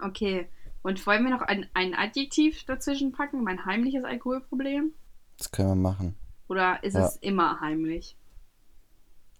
Okay. 0.00 0.48
Und 0.84 1.04
wollen 1.06 1.24
wir 1.24 1.30
noch 1.30 1.40
ein, 1.40 1.66
ein 1.72 1.94
Adjektiv 1.94 2.64
dazwischen 2.64 3.12
packen? 3.12 3.42
Mein 3.42 3.64
heimliches 3.64 4.04
Alkoholproblem? 4.04 4.92
Das 5.38 5.50
können 5.50 5.68
wir 5.70 5.74
machen. 5.74 6.14
Oder 6.46 6.84
ist 6.84 6.92
Ja. 6.94 7.06
es 7.06 7.16
immer 7.16 7.58
heimlich? 7.60 8.16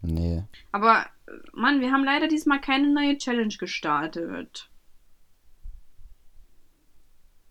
Nee. 0.00 0.42
Aber, 0.72 1.04
äh, 1.26 1.32
Mann, 1.52 1.80
wir 1.82 1.92
haben 1.92 2.02
leider 2.02 2.28
diesmal 2.28 2.60
keine 2.62 2.92
neue 2.92 3.18
Challenge 3.18 3.54
gestartet. 3.58 4.70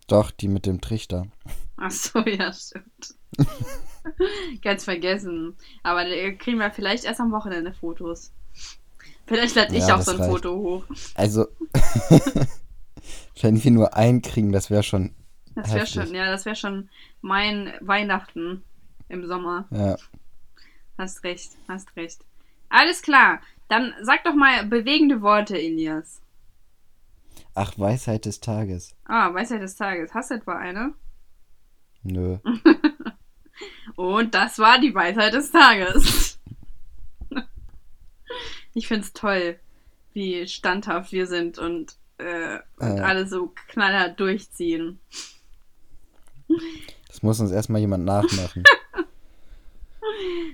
Doch, 0.08 0.32
die 0.32 0.48
mit 0.48 0.66
dem 0.66 0.80
Trichter. 0.80 1.28
Ach 1.76 1.90
so, 1.92 2.18
ja, 2.26 2.52
stimmt. 2.52 3.14
Ganz 4.62 4.84
vergessen. 4.84 5.56
Aber 5.84 6.04
da 6.04 6.32
kriegen 6.32 6.58
wir 6.58 6.70
vielleicht 6.72 7.04
erst 7.04 7.20
am 7.20 7.30
Wochenende 7.32 7.72
Fotos. 7.72 8.32
Vielleicht 9.26 9.54
lade 9.54 9.74
ich 9.76 9.86
Ja, 9.86 9.96
auch 9.96 10.02
so 10.02 10.10
ein 10.10 10.18
reicht. 10.18 10.30
Foto 10.30 10.56
hoch. 10.56 10.84
Also, 11.14 11.46
wenn 13.40 13.62
wir 13.62 13.70
nur 13.70 13.96
einen 13.96 14.22
kriegen, 14.22 14.52
das 14.52 14.70
wäre 14.70 14.82
schon. 14.82 15.14
Das 15.54 15.72
wäre 15.72 15.86
schon, 15.86 16.14
ja, 16.14 16.26
das 16.26 16.44
wäre 16.44 16.56
schon 16.56 16.88
mein 17.20 17.72
Weihnachten 17.80 18.64
im 19.08 19.26
Sommer. 19.26 19.66
Ja. 19.70 19.96
Hast 20.98 21.22
recht, 21.24 21.52
hast 21.68 21.94
recht. 21.96 22.20
Alles 22.68 23.02
klar. 23.02 23.40
Dann 23.68 23.94
sag 24.02 24.24
doch 24.24 24.34
mal 24.34 24.66
bewegende 24.66 25.22
Worte, 25.22 25.56
Elias. 25.56 26.20
Ach, 27.54 27.78
Weisheit 27.78 28.24
des 28.24 28.40
Tages. 28.40 28.96
Ah, 29.04 29.32
Weisheit 29.32 29.62
des 29.62 29.76
Tages. 29.76 30.12
Hast 30.12 30.30
du 30.30 30.34
etwa 30.34 30.56
eine? 30.56 30.92
Nö. 32.02 32.38
Und 33.96 34.34
das 34.34 34.58
war 34.58 34.80
die 34.80 34.94
Weisheit 34.94 35.34
des 35.34 35.50
Tages. 35.50 36.38
Ich 38.76 38.88
find's 38.88 39.12
toll, 39.12 39.56
wie 40.14 40.48
standhaft 40.48 41.12
wir 41.12 41.28
sind 41.28 41.58
und, 41.58 41.96
äh, 42.24 42.58
und 42.78 42.98
Äh. 42.98 43.00
alle 43.00 43.26
so 43.26 43.52
knallhart 43.68 44.18
durchziehen. 44.18 44.98
Das 47.08 47.22
muss 47.22 47.40
uns 47.40 47.50
erstmal 47.50 47.80
jemand 47.80 48.04
nachmachen. 48.04 48.64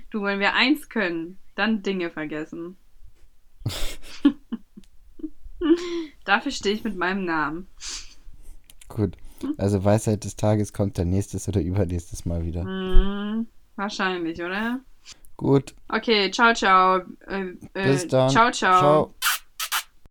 Du, 0.09 0.23
wenn 0.23 0.39
wir 0.39 0.53
eins 0.55 0.89
können, 0.89 1.37
dann 1.55 1.83
Dinge 1.83 2.09
vergessen. 2.09 2.77
Dafür 6.25 6.51
stehe 6.51 6.75
ich 6.75 6.83
mit 6.83 6.97
meinem 6.97 7.25
Namen. 7.25 7.67
Gut. 8.87 9.15
Also 9.57 9.83
Weisheit 9.83 10.23
des 10.23 10.35
Tages 10.35 10.73
kommt 10.73 10.97
dann 10.97 11.09
nächstes 11.09 11.47
oder 11.47 11.61
übernächstes 11.61 12.25
Mal 12.25 12.43
wieder. 12.45 12.63
Hm, 12.63 13.47
wahrscheinlich, 13.75 14.41
oder? 14.41 14.79
Gut. 15.37 15.75
Okay, 15.87 16.31
ciao, 16.31 16.53
ciao. 16.53 17.01
Äh, 17.27 17.55
äh, 17.73 17.91
Bis 17.91 18.07
dann. 18.07 18.29
Ciao, 18.29 18.51
ciao. 18.51 18.79
Ciao. 18.79 19.13